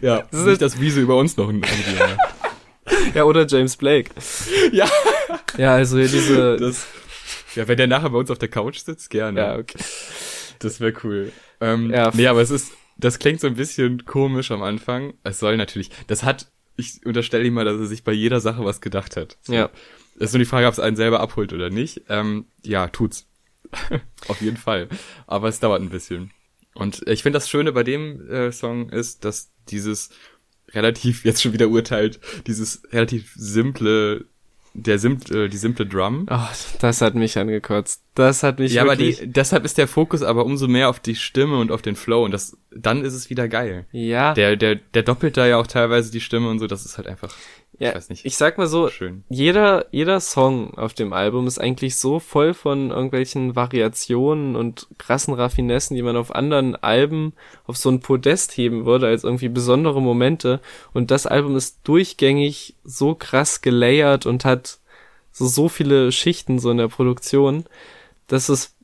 Ja, 0.00 0.22
das 0.30 0.40
ist 0.40 0.46
nicht 0.46 0.62
das 0.62 0.80
Wiese 0.80 1.02
über 1.02 1.16
uns 1.16 1.36
noch 1.36 1.50
ein 1.50 1.60
Jahr. 1.60 2.16
ja, 3.14 3.24
oder 3.24 3.46
James 3.46 3.76
Blake. 3.76 4.10
Ja. 4.72 4.88
Ja, 5.56 5.74
also 5.74 5.98
diese. 5.98 6.56
Das, 6.56 6.86
ja, 7.54 7.66
wenn 7.68 7.76
der 7.76 7.86
nachher 7.86 8.10
bei 8.10 8.18
uns 8.18 8.30
auf 8.30 8.38
der 8.38 8.48
Couch 8.48 8.78
sitzt, 8.78 9.10
gerne. 9.10 9.40
Ja, 9.40 9.56
okay. 9.56 9.78
Das 10.58 10.80
wäre 10.80 10.94
cool. 11.04 11.32
Ähm, 11.60 11.90
ja. 11.90 12.10
Nee, 12.14 12.26
aber 12.26 12.40
es 12.40 12.50
ist, 12.50 12.72
das 12.96 13.18
klingt 13.18 13.40
so 13.40 13.46
ein 13.46 13.54
bisschen 13.54 14.04
komisch 14.04 14.50
am 14.50 14.62
Anfang. 14.62 15.14
Es 15.24 15.38
soll 15.38 15.56
natürlich, 15.56 15.90
das 16.06 16.22
hat, 16.22 16.50
ich 16.76 17.04
unterstelle 17.04 17.44
ihm 17.44 17.54
mal, 17.54 17.64
dass 17.64 17.78
er 17.78 17.86
sich 17.86 18.04
bei 18.04 18.12
jeder 18.12 18.40
Sache 18.40 18.64
was 18.64 18.80
gedacht 18.80 19.16
hat. 19.16 19.38
So. 19.42 19.52
Ja. 19.52 19.70
Das 20.18 20.30
ist 20.30 20.32
nur 20.34 20.40
die 20.40 20.46
Frage, 20.46 20.66
ob 20.66 20.72
es 20.72 20.80
einen 20.80 20.96
selber 20.96 21.20
abholt 21.20 21.52
oder 21.52 21.70
nicht. 21.70 22.02
Ähm, 22.08 22.46
ja, 22.62 22.88
tut's. 22.88 23.26
auf 24.28 24.40
jeden 24.40 24.56
Fall. 24.56 24.88
Aber 25.26 25.48
es 25.48 25.60
dauert 25.60 25.80
ein 25.80 25.90
bisschen. 25.90 26.30
Und 26.74 27.06
ich 27.08 27.22
finde 27.22 27.38
das 27.38 27.48
Schöne 27.48 27.72
bei 27.72 27.82
dem 27.82 28.28
äh, 28.30 28.52
Song 28.52 28.90
ist, 28.90 29.24
dass 29.24 29.50
dieses 29.68 30.10
relativ, 30.74 31.24
jetzt 31.24 31.42
schon 31.42 31.52
wieder 31.52 31.68
urteilt, 31.68 32.20
dieses 32.46 32.82
relativ 32.92 33.32
simple, 33.36 34.24
der 34.74 34.98
simple, 34.98 35.46
äh, 35.46 35.48
die 35.48 35.56
simple 35.56 35.86
Drum. 35.86 36.26
Oh, 36.30 36.38
das 36.80 37.00
hat 37.00 37.14
mich 37.14 37.36
angekotzt. 37.38 38.02
Das 38.14 38.42
hat 38.42 38.58
mich 38.58 38.72
Ja, 38.72 38.84
wirklich... 38.84 39.16
aber 39.18 39.26
die, 39.26 39.32
deshalb 39.32 39.64
ist 39.64 39.78
der 39.78 39.88
Fokus 39.88 40.22
aber 40.22 40.44
umso 40.44 40.68
mehr 40.68 40.88
auf 40.88 41.00
die 41.00 41.16
Stimme 41.16 41.58
und 41.58 41.72
auf 41.72 41.82
den 41.82 41.96
Flow 41.96 42.24
und 42.24 42.30
das, 42.30 42.56
dann 42.70 43.04
ist 43.04 43.14
es 43.14 43.30
wieder 43.30 43.48
geil. 43.48 43.86
Ja. 43.90 44.34
Der, 44.34 44.56
der, 44.56 44.76
der 44.76 45.02
doppelt 45.02 45.36
da 45.36 45.46
ja 45.46 45.56
auch 45.58 45.66
teilweise 45.66 46.12
die 46.12 46.20
Stimme 46.20 46.48
und 46.48 46.58
so, 46.60 46.66
das 46.66 46.84
ist 46.84 46.98
halt 46.98 47.08
einfach, 47.08 47.34
ja, 47.80 47.88
ich 47.88 47.94
weiß 47.94 48.10
nicht. 48.10 48.26
Ich 48.26 48.36
sag 48.36 48.58
mal 48.58 48.66
so, 48.66 48.88
schön. 48.88 49.24
jeder, 49.30 49.86
jeder 49.90 50.20
Song 50.20 50.74
auf 50.76 50.92
dem 50.92 51.14
Album 51.14 51.46
ist 51.46 51.58
eigentlich 51.58 51.96
so 51.96 52.18
voll 52.20 52.52
von 52.52 52.90
irgendwelchen 52.90 53.56
Variationen 53.56 54.54
und 54.54 54.86
krassen 54.98 55.32
Raffinessen, 55.32 55.96
die 55.96 56.02
man 56.02 56.14
auf 56.14 56.34
anderen 56.34 56.76
Alben 56.76 57.32
auf 57.64 57.78
so 57.78 57.88
ein 57.88 58.00
Podest 58.00 58.54
heben 58.58 58.84
würde, 58.84 59.06
als 59.06 59.24
irgendwie 59.24 59.48
besondere 59.48 60.02
Momente. 60.02 60.60
Und 60.92 61.10
das 61.10 61.26
Album 61.26 61.56
ist 61.56 61.80
durchgängig 61.84 62.76
so 62.84 63.14
krass 63.14 63.62
gelayert 63.62 64.26
und 64.26 64.44
hat 64.44 64.78
so, 65.32 65.46
so 65.46 65.70
viele 65.70 66.12
Schichten 66.12 66.58
so 66.58 66.70
in 66.70 66.76
der 66.76 66.88
Produktion, 66.88 67.64
dass 68.26 68.50
es 68.50 68.76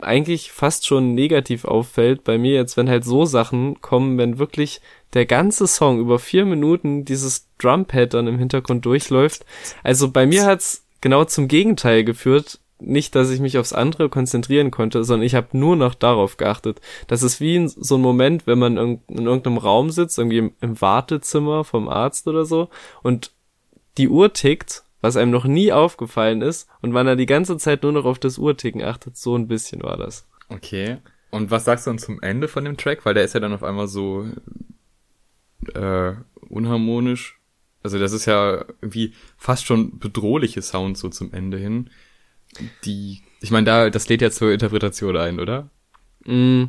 eigentlich 0.00 0.50
fast 0.50 0.88
schon 0.88 1.14
negativ 1.14 1.64
auffällt 1.64 2.24
bei 2.24 2.36
mir 2.36 2.54
jetzt, 2.54 2.76
wenn 2.76 2.90
halt 2.90 3.04
so 3.04 3.24
Sachen 3.24 3.80
kommen, 3.80 4.18
wenn 4.18 4.38
wirklich 4.38 4.80
der 5.14 5.26
ganze 5.26 5.66
Song 5.66 6.00
über 6.00 6.18
vier 6.18 6.44
Minuten 6.44 7.04
dieses 7.04 7.48
Drumpad 7.58 8.14
dann 8.14 8.26
im 8.26 8.38
Hintergrund 8.38 8.84
durchläuft. 8.84 9.44
Also 9.82 10.10
bei 10.10 10.26
mir 10.26 10.44
hat's 10.44 10.84
genau 11.00 11.24
zum 11.24 11.48
Gegenteil 11.48 12.04
geführt. 12.04 12.60
Nicht, 12.80 13.16
dass 13.16 13.30
ich 13.30 13.40
mich 13.40 13.58
aufs 13.58 13.72
andere 13.72 14.08
konzentrieren 14.08 14.70
konnte, 14.70 15.02
sondern 15.02 15.26
ich 15.26 15.34
habe 15.34 15.58
nur 15.58 15.74
noch 15.74 15.94
darauf 15.94 16.36
geachtet. 16.36 16.80
Das 17.08 17.24
ist 17.24 17.40
wie 17.40 17.56
in 17.56 17.68
so 17.68 17.96
ein 17.96 18.00
Moment, 18.00 18.46
wenn 18.46 18.58
man 18.58 18.76
in, 18.76 19.00
in 19.08 19.26
irgendeinem 19.26 19.58
Raum 19.58 19.90
sitzt, 19.90 20.18
irgendwie 20.18 20.38
im, 20.38 20.52
im 20.60 20.80
Wartezimmer 20.80 21.64
vom 21.64 21.88
Arzt 21.88 22.28
oder 22.28 22.44
so, 22.44 22.68
und 23.02 23.32
die 23.96 24.08
Uhr 24.08 24.32
tickt, 24.32 24.84
was 25.00 25.16
einem 25.16 25.32
noch 25.32 25.44
nie 25.44 25.72
aufgefallen 25.72 26.40
ist, 26.40 26.68
und 26.80 26.92
man 26.92 27.06
da 27.06 27.16
die 27.16 27.26
ganze 27.26 27.56
Zeit 27.56 27.82
nur 27.82 27.90
noch 27.90 28.04
auf 28.04 28.20
das 28.20 28.38
Uhrticken 28.38 28.82
achtet. 28.82 29.16
So 29.16 29.34
ein 29.34 29.48
bisschen 29.48 29.82
war 29.82 29.96
das. 29.96 30.28
Okay. 30.48 30.98
Und 31.30 31.50
was 31.50 31.64
sagst 31.64 31.86
du 31.86 31.90
dann 31.90 31.98
zum 31.98 32.22
Ende 32.22 32.46
von 32.46 32.64
dem 32.64 32.76
Track? 32.76 33.04
Weil 33.04 33.14
der 33.14 33.24
ist 33.24 33.34
ja 33.34 33.40
dann 33.40 33.52
auf 33.52 33.64
einmal 33.64 33.88
so 33.88 34.26
äh, 35.74 36.12
unharmonisch. 36.48 37.38
Also 37.82 37.98
das 37.98 38.12
ist 38.12 38.26
ja 38.26 38.64
irgendwie 38.80 39.14
fast 39.36 39.64
schon 39.64 39.98
bedrohliche 39.98 40.62
Sounds 40.62 41.00
so 41.00 41.08
zum 41.08 41.32
Ende 41.32 41.58
hin. 41.58 41.90
Die, 42.84 43.22
ich 43.40 43.50
meine, 43.50 43.66
da, 43.66 43.90
das 43.90 44.08
lädt 44.08 44.22
ja 44.22 44.30
zur 44.30 44.52
Interpretation 44.52 45.16
ein, 45.16 45.38
oder? 45.38 45.70
Mm, 46.24 46.64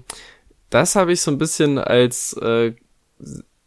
das 0.69 0.95
habe 0.95 1.13
ich 1.13 1.21
so 1.21 1.31
ein 1.31 1.37
bisschen 1.37 1.77
als 1.77 2.33
äh, 2.33 2.73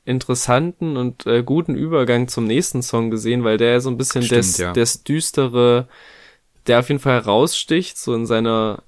interessanten 0.05 0.97
und 0.97 1.27
äh, 1.27 1.43
guten 1.43 1.75
Übergang 1.75 2.29
zum 2.29 2.47
nächsten 2.47 2.83
Song 2.83 3.11
gesehen, 3.11 3.45
weil 3.45 3.57
der 3.57 3.73
ja 3.73 3.81
so 3.81 3.91
ein 3.91 3.97
bisschen 3.97 4.23
Stimmt, 4.23 4.41
das, 4.41 4.59
ja. 4.59 4.73
das 4.73 5.05
düstere, 5.05 5.89
der 6.67 6.81
auf 6.81 6.89
jeden 6.89 7.01
Fall 7.01 7.15
heraussticht, 7.15 7.99
so 7.99 8.15
in 8.15 8.27
seiner 8.27 8.83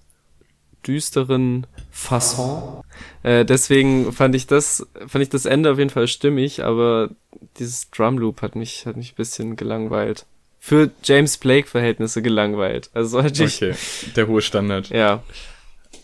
düsteren 0.87 1.67
Fasson. 1.91 2.83
Äh, 3.23 3.45
deswegen 3.45 4.13
fand 4.13 4.35
ich 4.35 4.47
das, 4.47 4.87
fand 5.07 5.23
ich 5.23 5.29
das 5.31 5.45
Ende 5.47 5.71
auf 5.73 5.79
jeden 5.79 5.91
Fall 5.91 6.07
stimmig, 6.09 6.63
aber 6.65 7.11
dieses 7.59 7.91
Drumloop 7.91 8.43
hat 8.43 8.55
mich, 8.57 8.87
hat 8.87 8.97
mich 8.97 9.13
ein 9.13 9.17
bisschen 9.17 9.57
gelangweilt. 9.57 10.27
Für 10.59 10.91
James 11.03 11.37
Blake 11.37 11.69
Verhältnisse 11.69 12.23
gelangweilt. 12.23 12.91
Also 12.95 13.23
hatte 13.23 13.45
ich, 13.45 13.57
Okay, 13.63 13.75
der 14.17 14.29
hohe 14.29 14.41
Standard. 14.43 14.89
ja, 14.91 15.23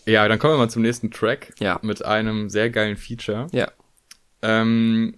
Ja, 0.05 0.27
dann 0.27 0.37
kommen 0.39 0.53
wir 0.53 0.57
mal 0.59 0.69
zum 0.69 0.81
nächsten 0.83 1.09
Track. 1.11 1.53
Ja. 1.59 1.79
Mit 1.81 2.03
einem 2.05 2.49
sehr 2.49 2.69
geilen 2.69 2.97
Feature. 2.97 3.47
ja. 3.51 3.71
Ähm, 4.43 5.15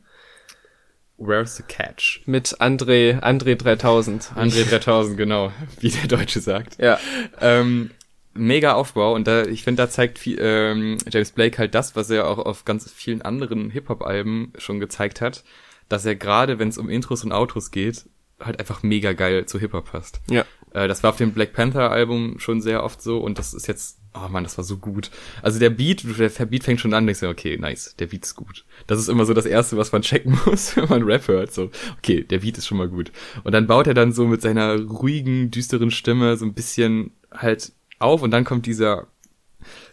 Where's 1.17 1.55
the 1.55 1.63
Catch? 1.63 2.21
Mit 2.25 2.59
André, 2.59 3.19
André 3.21 3.55
3000. 3.55 4.31
André 4.35 4.65
3000, 4.67 5.15
genau, 5.15 5.51
wie 5.79 5.89
der 5.89 6.07
Deutsche 6.07 6.41
sagt. 6.41 6.81
Ja. 6.81 6.99
Ähm, 7.39 7.91
mega 8.33 8.73
Aufbau 8.73 9.13
und 9.13 9.27
da, 9.27 9.45
ich 9.45 9.63
finde, 9.63 9.83
da 9.83 9.89
zeigt 9.89 10.19
viel, 10.19 10.37
ähm, 10.39 10.97
James 11.09 11.31
Blake 11.31 11.57
halt 11.57 11.75
das, 11.75 11.95
was 11.95 12.09
er 12.09 12.27
auch 12.27 12.39
auf 12.39 12.65
ganz 12.65 12.91
vielen 12.91 13.21
anderen 13.21 13.69
Hip-Hop-Alben 13.69 14.53
schon 14.57 14.79
gezeigt 14.79 15.21
hat, 15.21 15.43
dass 15.89 16.05
er 16.05 16.15
gerade, 16.15 16.59
wenn 16.59 16.69
es 16.69 16.77
um 16.77 16.89
Intros 16.89 17.23
und 17.23 17.31
Outros 17.31 17.71
geht, 17.71 18.05
halt 18.39 18.59
einfach 18.59 18.83
mega 18.83 19.13
geil 19.13 19.45
zu 19.45 19.59
Hip-Hop 19.59 19.91
passt. 19.91 20.21
Ja. 20.29 20.45
Äh, 20.73 20.87
das 20.87 21.03
war 21.03 21.11
auf 21.11 21.17
dem 21.17 21.33
Black 21.33 21.53
Panther 21.53 21.91
Album 21.91 22.39
schon 22.39 22.61
sehr 22.61 22.83
oft 22.83 23.01
so 23.01 23.19
und 23.19 23.39
das 23.39 23.53
ist 23.53 23.67
jetzt, 23.67 23.99
oh 24.13 24.27
man, 24.29 24.43
das 24.43 24.57
war 24.57 24.65
so 24.65 24.77
gut. 24.77 25.11
Also 25.41 25.59
der 25.59 25.69
Beat, 25.69 26.03
der 26.19 26.45
Beat 26.45 26.63
fängt 26.63 26.81
schon 26.81 26.93
an, 26.93 27.05
denkst 27.05 27.21
du, 27.21 27.29
okay, 27.29 27.57
nice, 27.57 27.95
der 27.97 28.07
Beat 28.07 28.25
ist 28.25 28.35
gut. 28.35 28.65
Das 28.87 28.99
ist 28.99 29.09
immer 29.09 29.25
so 29.25 29.33
das 29.33 29.45
erste, 29.45 29.77
was 29.77 29.91
man 29.91 30.01
checken 30.03 30.37
muss, 30.45 30.75
wenn 30.75 30.89
man 30.89 31.03
Rap 31.03 31.27
hört, 31.27 31.53
so, 31.53 31.69
okay, 31.97 32.23
der 32.23 32.39
Beat 32.39 32.57
ist 32.57 32.67
schon 32.67 32.77
mal 32.77 32.89
gut. 32.89 33.11
Und 33.43 33.53
dann 33.53 33.67
baut 33.67 33.87
er 33.87 33.93
dann 33.93 34.11
so 34.11 34.25
mit 34.25 34.41
seiner 34.41 34.79
ruhigen, 34.79 35.51
düsteren 35.51 35.91
Stimme 35.91 36.37
so 36.37 36.45
ein 36.45 36.53
bisschen 36.53 37.11
halt 37.31 37.73
auf 38.03 38.21
und 38.21 38.31
dann 38.31 38.43
kommt 38.43 38.65
dieser 38.65 39.07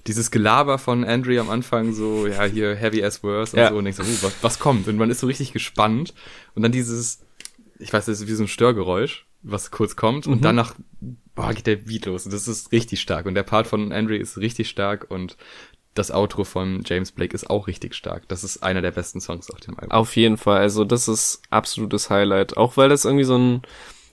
dieses 0.06 0.30
Gelaber 0.30 0.78
von 0.78 1.04
Andre 1.04 1.38
am 1.38 1.48
Anfang 1.48 1.92
so, 1.92 2.26
ja, 2.26 2.42
hier 2.44 2.74
Heavy 2.74 3.04
as 3.04 3.22
Worse 3.22 3.54
und 3.56 3.62
Ja. 3.62 3.68
so 3.70 3.76
und 3.76 3.84
denkst 3.84 3.98
so, 3.98 4.02
uh, 4.02 4.16
was, 4.22 4.32
was 4.42 4.58
kommt? 4.58 4.88
Und 4.88 4.96
man 4.96 5.10
ist 5.10 5.20
so 5.20 5.26
richtig 5.28 5.52
gespannt 5.52 6.12
und 6.54 6.62
dann 6.62 6.72
dieses, 6.72 7.20
ich 7.78 7.92
weiß, 7.92 8.06
das 8.06 8.20
ist 8.20 8.26
wie 8.28 8.34
so 8.34 8.42
ein 8.44 8.48
Störgeräusch, 8.48 9.26
was 9.42 9.70
kurz 9.70 9.94
kommt 9.94 10.26
und 10.26 10.44
danach 10.44 10.74
boah, 11.36 11.54
geht 11.54 11.66
der 11.68 11.76
Beat 11.76 12.06
los 12.06 12.24
und 12.26 12.32
das 12.34 12.48
ist 12.48 12.72
richtig 12.72 13.00
stark 13.00 13.26
und 13.26 13.34
der 13.34 13.44
Part 13.44 13.66
von 13.68 13.92
Andre 13.92 14.16
ist 14.16 14.38
richtig 14.38 14.68
stark 14.68 15.06
und 15.08 15.36
das 15.94 16.10
Outro 16.10 16.44
von 16.44 16.82
James 16.84 17.12
Blake 17.12 17.34
ist 17.34 17.50
auch 17.50 17.66
richtig 17.66 17.94
stark. 17.94 18.28
Das 18.28 18.44
ist 18.44 18.62
einer 18.62 18.80
der 18.80 18.92
besten 18.92 19.20
Songs 19.20 19.50
auf 19.50 19.60
dem 19.60 19.76
Album. 19.78 19.90
Auf 19.90 20.14
jeden 20.16 20.36
Fall. 20.36 20.58
Also 20.58 20.84
das 20.84 21.08
ist 21.08 21.42
absolutes 21.50 22.10
Highlight. 22.10 22.56
Auch 22.56 22.76
weil 22.76 22.88
das 22.88 23.04
irgendwie 23.04 23.24
so 23.24 23.36
ein, 23.36 23.62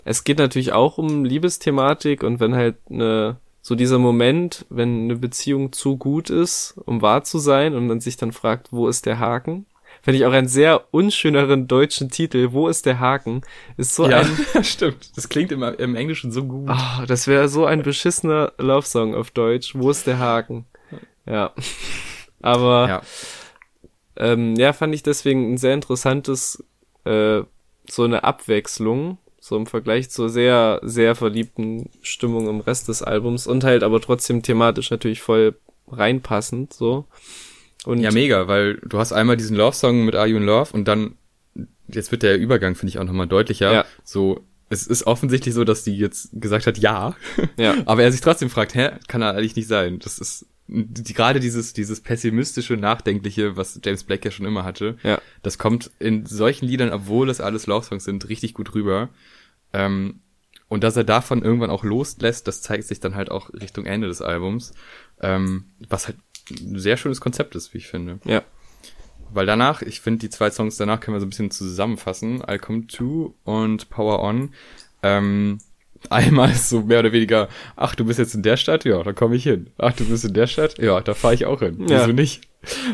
es 0.04 0.24
geht 0.24 0.39
natürlich 0.39 0.72
auch 0.72 0.98
um 0.98 1.24
Liebesthematik 1.24 2.24
und 2.24 2.39
wenn 2.39 2.56
halt 2.56 2.78
eine, 2.89 3.38
so 3.68 3.76
dieser 3.76 3.99
Moment, 3.99 4.65
wenn 4.70 5.03
eine 5.03 5.18
Beziehung 5.18 5.74
zu 5.74 5.97
gut 5.97 6.30
ist, 6.30 6.76
um 6.86 7.01
wahr 7.01 7.26
zu 7.26 7.38
sein 7.38 7.76
und 7.76 7.86
man 7.86 7.99
sich 7.99 8.15
dann 8.15 8.32
fragt, 8.32 8.72
wo 8.72 8.88
ist 8.88 9.05
der 9.05 9.20
Haken? 9.20 9.65
Finde 10.01 10.20
ich 10.20 10.26
auch 10.26 10.32
einen 10.32 10.47
sehr 10.47 10.86
unschöneren 10.91 11.68
deutschen 11.68 12.09
Titel. 12.09 12.53
Wo 12.53 12.70
ist 12.70 12.86
der 12.86 13.01
Haken? 13.01 13.41
Ist 13.76 13.93
so 13.93 14.09
ja, 14.09 14.22
ein, 14.22 14.63
stimmt. 14.63 15.18
Das 15.18 15.28
klingt 15.28 15.51
im, 15.51 15.63
im 15.63 15.97
Englischen 15.97 16.32
so 16.32 16.45
gut. 16.45 16.70
Ah, 16.70 17.03
das 17.07 17.28
wäre 17.28 17.49
so 17.49 17.65
ein 17.65 17.84
beschissener 17.84 18.53
Love-Song 18.57 19.13
auf 19.13 19.32
Deutsch. 19.32 19.76
Wo 19.76 19.89
ist 19.89 20.07
der 20.07 20.18
Haken? 20.18 20.63
Ja. 21.26 21.53
Aber 22.41 22.88
Ja. 22.88 23.01
ähm, 24.15 24.55
ja, 24.55 24.72
fand 24.72 24.95
ich 24.95 25.03
deswegen 25.03 25.51
ein 25.51 25.57
sehr 25.57 25.74
interessantes, 25.74 26.63
äh, 27.03 27.41
so 27.89 28.03
eine 28.05 28.24
Abwechslung, 28.24 29.18
so 29.48 29.56
im 29.56 29.66
Vergleich 29.66 30.10
zur 30.10 30.30
sehr, 30.30 30.80
sehr 30.84 31.16
verliebten 31.16 31.89
Stimmung 32.02 32.48
im 32.50 32.60
Rest 32.60 32.88
des 32.88 33.02
Albums 33.02 33.48
und 33.48 33.64
halt 33.64 33.84
aber 33.84 34.02
trotzdem 34.02 34.43
thematisch 34.43 34.91
natürlich 34.91 35.22
voll 35.22 35.56
reinpassend, 35.89 36.74
so. 36.74 37.06
Und 37.86 38.00
Ja, 38.00 38.12
mega, 38.12 38.48
weil 38.48 38.76
du 38.76 38.98
hast 38.98 39.14
einmal 39.14 39.38
diesen 39.38 39.56
Love-Song 39.56 40.04
mit 40.04 40.16
Are 40.16 40.28
You 40.28 40.38
in 40.38 40.43
Love 40.43 40.74
und 40.74 40.88
dann, 40.88 41.16
jetzt 41.88 42.12
wird 42.12 42.24
der 42.24 42.38
Übergang, 42.38 42.76
finde 42.76 42.89
ich, 42.89 43.00
auch 43.00 43.06
nochmal 43.06 43.28
deutlicher. 43.28 43.72
Ja. 43.72 43.86
So, 44.04 44.41
es 44.70 44.86
ist 44.86 45.08
offensichtlich 45.08 45.54
so, 45.54 45.64
dass 45.64 45.84
die 45.84 45.98
jetzt 45.98 46.30
gesagt 46.34 46.68
hat, 46.68 46.78
ja. 46.78 47.16
Ja. 47.58 47.76
Aber 47.86 48.04
er 48.04 48.12
sich 48.12 48.22
trotzdem 48.22 48.50
fragt, 48.50 48.76
hä, 48.76 48.91
kann 49.08 49.22
er 49.22 49.36
eigentlich 49.36 49.56
nicht 49.56 49.70
sein. 49.70 50.00
Das 50.00 50.20
ist 50.20 50.45
die, 50.68 51.14
gerade 51.14 51.39
dieses, 51.39 51.72
dieses 51.72 52.02
pessimistische, 52.02 52.76
nachdenkliche, 52.76 53.56
was 53.56 53.80
James 53.84 54.04
Blake 54.04 54.26
ja 54.26 54.32
schon 54.32 54.45
immer 54.45 54.66
hatte. 54.66 54.98
Ja. 55.04 55.22
Das 55.41 55.58
kommt 55.58 55.91
in 56.00 56.26
solchen 56.26 56.66
Liedern, 56.66 56.91
obwohl 56.91 57.30
es 57.30 57.39
alles 57.39 57.68
Love-Songs 57.68 58.04
sind, 58.04 58.28
richtig 58.28 58.54
gut 58.54 58.76
rüber. 58.76 59.10
Ähm, 59.74 60.22
und 60.70 60.84
dass 60.84 60.97
er 60.97 61.03
davon 61.03 61.43
irgendwann 61.43 61.70
auch 61.70 61.84
loslässt, 61.84 62.47
das 62.47 62.61
zeigt 62.61 62.86
sich 62.86 62.99
dann 62.99 63.15
halt 63.15 63.32
auch 63.32 63.53
Richtung 63.53 63.86
Ende 63.86 64.07
des 64.07 64.22
Albums. 64.22 64.74
Ähm, 65.22 65.65
was 65.88 66.07
halt 66.07 66.18
ein 66.59 66.80
sehr 66.80 66.97
schönes 66.97 67.22
Konzept 67.22 67.55
ist, 67.55 67.74
wie 67.74 67.80
ich 67.80 67.88
finde. 67.88 68.20
ja. 68.26 68.43
Weil 69.30 69.45
danach, 69.45 69.82
ich 69.82 69.99
finde, 69.99 70.20
die 70.20 70.30
zwei 70.30 70.49
Songs 70.49 70.78
danach 70.78 71.01
können 71.01 71.15
wir 71.15 71.20
so 71.20 71.26
ein 71.26 71.30
bisschen 71.30 71.51
zusammenfassen. 71.51 72.41
I'll 72.43 72.59
Come 72.59 72.88
To 72.88 73.36
und 73.43 73.89
Power 73.89 74.24
On. 74.24 74.53
Ähm, 75.03 75.59
einmal 76.09 76.51
ist 76.51 76.70
so 76.70 76.82
mehr 76.82 76.99
oder 76.99 77.11
weniger, 77.11 77.49
ach, 77.76 77.93
du 77.95 78.05
bist 78.05 78.20
jetzt 78.20 78.36
in 78.36 78.43
der 78.43 78.55
Stadt? 78.55 78.86
Ja, 78.86 79.03
da 79.03 79.13
komme 79.13 79.36
ich 79.36 79.43
hin. 79.43 79.70
Ach, 79.78 79.91
du 79.93 80.05
bist 80.05 80.24
in 80.24 80.34
der 80.34 80.47
Stadt? 80.47 80.78
Ja, 80.78 81.01
da 81.01 81.13
fahre 81.13 81.34
ich 81.34 81.45
auch 81.45 81.59
hin. 81.59 81.88
Ja. 81.89 82.03
Wieso 82.03 82.13
nicht? 82.13 82.47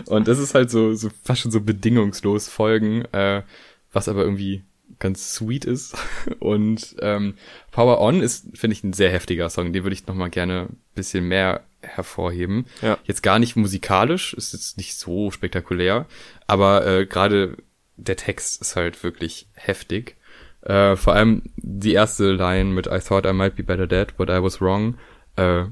Und 0.08 0.28
das 0.28 0.40
ist 0.40 0.56
halt 0.56 0.72
so, 0.72 0.94
so 0.96 1.10
fast 1.24 1.42
schon 1.42 1.52
so 1.52 1.62
bedingungslos 1.62 2.50
folgen, 2.50 3.06
äh, 3.12 3.44
was 3.92 4.10
aber 4.10 4.24
irgendwie 4.24 4.64
ganz 5.04 5.34
sweet 5.34 5.66
ist. 5.66 5.96
Und 6.40 6.96
ähm, 7.02 7.36
Power 7.72 8.02
On 8.02 8.22
ist, 8.22 8.48
finde 8.58 8.74
ich, 8.76 8.84
ein 8.84 8.94
sehr 8.94 9.12
heftiger 9.12 9.50
Song. 9.50 9.74
Den 9.74 9.84
würde 9.84 9.94
ich 9.94 10.08
noch 10.08 10.16
mal 10.16 10.30
gerne 10.30 10.70
ein 10.70 10.78
bisschen 10.96 11.28
mehr 11.28 11.62
hervorheben. 11.82 12.66
Ja. 12.82 12.98
Jetzt 13.04 13.22
gar 13.22 13.38
nicht 13.38 13.56
musikalisch, 13.56 14.34
ist 14.34 14.54
jetzt 14.54 14.78
nicht 14.78 14.96
so 14.96 15.30
spektakulär, 15.32 16.06
aber 16.48 16.88
äh, 16.88 17.06
gerade 17.06 17.58
der 17.98 18.16
Text 18.16 18.62
ist 18.62 18.78
halt 18.78 19.04
wirklich 19.04 19.48
heftig. 19.54 20.16
Äh, 20.62 20.96
vor 20.96 21.14
allem 21.14 21.44
die 21.58 21.92
erste 21.92 22.32
Line 22.32 22.70
mit 22.72 22.88
I 22.88 23.00
thought 23.00 23.26
I 23.26 23.34
might 23.34 23.58
be 23.58 23.64
better 23.64 23.86
dead, 23.86 24.16
but 24.16 24.30
I 24.30 24.42
was 24.42 24.62
wrong. 24.62 24.96
Äh, 25.36 25.66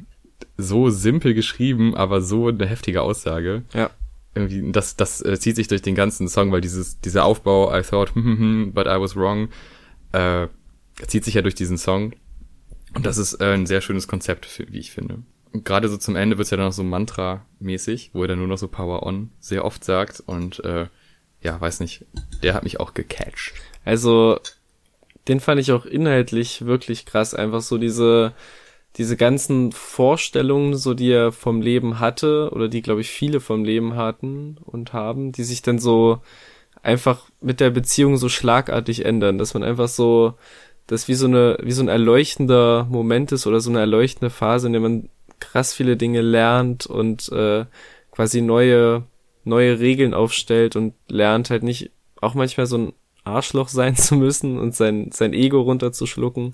so 0.58 0.90
simpel 0.90 1.34
geschrieben, 1.34 1.96
aber 1.96 2.20
so 2.20 2.50
eine 2.50 2.66
heftige 2.66 3.02
Aussage. 3.02 3.64
Ja. 3.74 3.90
Irgendwie, 4.34 4.72
das, 4.72 4.96
das 4.96 5.22
äh, 5.22 5.38
zieht 5.40 5.58
sich 5.58 5.68
durch 5.68 5.82
den 5.82 5.96
ganzen 5.96 6.30
Song, 6.30 6.52
weil 6.52 6.62
dieses, 6.62 7.00
dieser 7.02 7.26
Aufbau, 7.26 7.78
I 7.78 7.82
thought, 7.82 8.10
hm, 8.16 8.24
hm, 8.24 8.38
hm, 8.38 8.74
but 8.74 8.88
I 8.88 9.00
was 9.00 9.16
wrong, 9.16 9.50
äh, 10.14 10.48
zieht 11.08 11.26
sich 11.26 11.34
ja 11.34 11.42
durch 11.42 11.56
diesen 11.56 11.78
Song. 11.78 12.14
Und 12.94 13.06
das 13.06 13.18
ist 13.18 13.36
äh, 13.42 13.54
ein 13.54 13.66
sehr 13.66 13.82
schönes 13.82 14.08
Konzept, 14.08 14.46
für, 14.46 14.72
wie 14.72 14.80
ich 14.80 14.92
finde. 14.92 15.20
Gerade 15.54 15.90
so 15.90 15.98
zum 15.98 16.16
Ende 16.16 16.38
wird's 16.38 16.50
ja 16.50 16.58
dann 16.58 16.68
noch 16.68 16.74
so 16.74 16.84
Mantra-mäßig, 16.84 18.12
wo 18.14 18.22
er 18.22 18.30
dann 18.30 18.40
nur 18.40 18.48
noch 18.48 18.58
so 18.58 18.68
Power 18.68 19.04
On 19.04 19.32
sehr 19.40 19.66
oft 19.66 19.84
sagt 19.84 20.22
und 20.26 20.64
äh, 20.64 20.88
ja, 21.42 21.60
weiß 21.60 21.80
nicht, 21.80 22.06
der 22.44 22.54
hat 22.54 22.64
mich 22.64 22.80
auch 22.80 22.94
gecatcht. 22.94 23.54
Also, 23.84 24.40
den 25.28 25.40
fand 25.40 25.60
ich 25.60 25.72
auch 25.72 25.86
inhaltlich 25.86 26.66
wirklich 26.66 27.06
krass. 27.06 27.34
Einfach 27.34 27.62
so 27.62 27.78
diese, 27.78 28.34
diese 28.98 29.18
ganzen 29.18 29.72
Vorstellungen, 29.72 30.76
so 30.76 30.94
die 30.94 31.12
er 31.12 31.32
vom 31.32 31.62
Leben 31.62 32.00
hatte, 32.00 32.50
oder 32.52 32.68
die, 32.68 32.82
glaube 32.82 33.02
ich, 33.02 33.10
viele 33.10 33.40
vom 33.40 33.64
Leben 33.64 33.96
hatten 33.96 34.58
und 34.64 34.94
haben, 34.94 35.32
die 35.32 35.44
sich 35.44 35.62
dann 35.62 35.80
so 35.80 36.20
einfach 36.84 37.30
mit 37.42 37.60
der 37.60 37.70
Beziehung 37.70 38.18
so 38.18 38.28
schlagartig 38.28 39.06
ändern, 39.06 39.38
dass 39.38 39.54
man 39.54 39.64
einfach 39.64 39.88
so, 39.88 40.34
das 40.88 41.08
wie 41.08 41.14
so 41.14 41.28
eine, 41.28 41.58
wie 41.62 41.72
so 41.72 41.84
ein 41.84 41.88
erleuchtender 41.88 42.88
Moment 42.90 43.32
ist 43.32 43.48
oder 43.48 43.62
so 43.62 43.70
eine 43.70 43.80
erleuchtende 43.80 44.30
Phase, 44.30 44.68
in 44.68 44.74
der 44.74 44.82
man 44.82 45.10
krass 45.40 45.74
viele 45.74 45.96
Dinge 45.98 46.22
lernt 46.22 46.86
und 46.86 47.32
äh, 47.32 47.66
quasi 48.12 48.42
neue 48.42 49.04
neue 49.44 49.80
Regeln 49.80 50.14
aufstellt 50.14 50.76
und 50.76 50.94
lernt 51.08 51.50
halt 51.50 51.64
nicht 51.64 51.92
auch 52.20 52.34
manchmal 52.34 52.66
so 52.66 52.78
ein 52.78 52.94
Arschloch 53.24 53.68
sein 53.70 53.96
zu 53.96 54.16
müssen 54.16 54.58
und 54.58 54.76
sein, 54.76 55.12
sein 55.12 55.34
Ego 55.34 55.62
runterzuschlucken. 55.62 56.54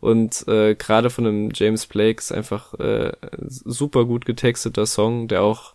Und 0.00 0.46
äh, 0.46 0.74
gerade 0.74 1.10
von 1.10 1.26
einem 1.26 1.50
James 1.52 1.86
Blake 1.86 2.20
ist 2.20 2.32
einfach 2.32 2.74
äh, 2.74 3.12
super 3.46 4.04
gut 4.04 4.24
getexteter 4.24 4.86
Song, 4.86 5.26
der 5.26 5.42
auch, 5.42 5.74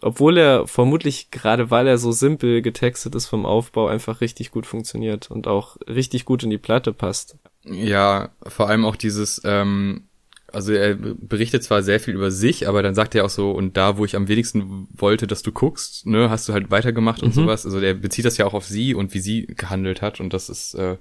obwohl 0.00 0.36
er 0.36 0.66
vermutlich 0.66 1.30
gerade 1.30 1.70
weil 1.70 1.86
er 1.86 1.98
so 1.98 2.10
simpel 2.10 2.60
getextet 2.60 3.14
ist 3.14 3.26
vom 3.26 3.46
Aufbau, 3.46 3.86
einfach 3.86 4.20
richtig 4.20 4.50
gut 4.50 4.66
funktioniert 4.66 5.30
und 5.30 5.46
auch 5.46 5.76
richtig 5.86 6.24
gut 6.24 6.42
in 6.42 6.50
die 6.50 6.58
Platte 6.58 6.92
passt. 6.92 7.36
Ja, 7.64 8.30
vor 8.44 8.68
allem 8.68 8.84
auch 8.84 8.96
dieses, 8.96 9.40
ähm, 9.44 10.08
also 10.52 10.72
er 10.72 10.94
berichtet 10.94 11.64
zwar 11.64 11.82
sehr 11.82 11.98
viel 11.98 12.14
über 12.14 12.30
sich, 12.30 12.68
aber 12.68 12.82
dann 12.82 12.94
sagt 12.94 13.14
er 13.14 13.24
auch 13.24 13.30
so, 13.30 13.52
und 13.52 13.76
da, 13.76 13.96
wo 13.96 14.04
ich 14.04 14.16
am 14.16 14.28
wenigsten 14.28 14.86
wollte, 14.92 15.26
dass 15.26 15.42
du 15.42 15.50
guckst, 15.50 16.06
ne, 16.06 16.28
hast 16.28 16.48
du 16.48 16.52
halt 16.52 16.70
weitergemacht 16.70 17.22
und 17.22 17.30
mhm. 17.30 17.42
sowas. 17.42 17.64
Also 17.64 17.80
der 17.80 17.94
bezieht 17.94 18.24
das 18.24 18.36
ja 18.36 18.46
auch 18.46 18.54
auf 18.54 18.66
sie 18.66 18.94
und 18.94 19.14
wie 19.14 19.20
sie 19.20 19.46
gehandelt 19.46 20.02
hat. 20.02 20.20
Und 20.20 20.34
das 20.34 20.50
ist, 20.50 20.74
äh, 20.74 20.98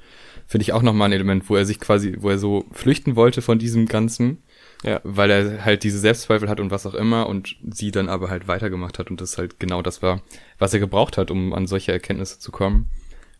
finde 0.52 0.64
ich, 0.64 0.74
auch 0.74 0.82
nochmal 0.82 1.08
ein 1.08 1.14
Element, 1.14 1.49
wo 1.49 1.56
er 1.56 1.66
sich 1.66 1.80
quasi, 1.80 2.18
wo 2.20 2.30
er 2.30 2.38
so 2.38 2.66
flüchten 2.74 3.16
wollte 3.16 3.41
von 3.41 3.58
diesem 3.58 3.86
Ganzen. 3.86 4.43
Ja. 4.84 4.99
Weil 5.06 5.32
er 5.32 5.64
halt 5.64 5.84
diese 5.84 5.97
Selbstzweifel 5.97 6.49
hat 6.49 6.60
und 6.60 6.72
was 6.72 6.86
auch 6.86 6.93
immer 6.93 7.28
und 7.28 7.56
sie 7.70 7.89
dann 7.91 8.10
aber 8.10 8.30
halt 8.30 8.49
weitergemacht 8.49 8.99
hat 8.99 9.10
und 9.10 9.22
das 9.22 9.38
halt 9.38 9.62
genau 9.62 9.82
das 9.82 10.02
war, 10.02 10.22
was 10.60 10.74
er 10.74 10.82
gebraucht 10.82 11.18
hat, 11.18 11.32
um 11.32 11.54
an 11.54 11.68
solche 11.68 11.93
Erkenntnisse 11.93 12.39
zu 12.39 12.52
kommen. 12.52 12.89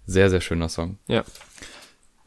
Sehr, 0.06 0.30
sehr 0.30 0.40
schöner 0.40 0.70
Song. 0.70 1.00
Ja. 1.08 1.26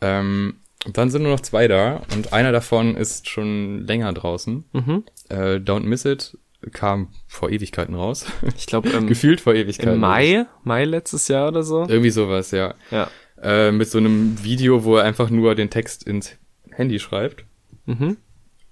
Ähm, 0.02 0.56
dann 0.92 1.08
sind 1.08 1.22
nur 1.22 1.32
noch 1.32 1.40
zwei 1.40 1.66
da 1.66 2.02
und 2.14 2.34
einer 2.34 2.52
davon 2.52 2.94
ist 2.94 3.30
schon 3.30 3.86
länger 3.86 4.12
draußen. 4.12 4.64
Mhm. 4.72 5.04
Äh, 5.30 5.54
Don't 5.60 5.84
Miss 5.84 6.04
It 6.04 6.36
kam 6.72 7.08
vor 7.26 7.48
Ewigkeiten 7.48 7.94
raus. 7.94 8.26
Ich 8.58 8.66
glaube, 8.66 8.90
ähm, 8.94 9.06
gefühlt 9.06 9.40
vor 9.40 9.54
Ewigkeiten. 9.54 9.94
Im 9.94 10.00
Mai, 10.00 10.44
Mai 10.62 10.84
letztes 10.84 11.28
Jahr 11.28 11.48
oder 11.48 11.62
so. 11.62 11.86
Irgendwie 11.88 12.10
sowas, 12.10 12.50
ja. 12.50 12.74
Ja. 12.90 13.08
Äh, 13.44 13.72
mit 13.72 13.88
so 13.88 13.98
einem 13.98 14.42
Video, 14.42 14.84
wo 14.84 14.96
er 14.96 15.04
einfach 15.04 15.28
nur 15.28 15.54
den 15.54 15.70
Text 15.70 16.02
ins 16.02 16.36
Handy 16.70 16.98
schreibt. 16.98 17.44
Mhm. 17.84 18.16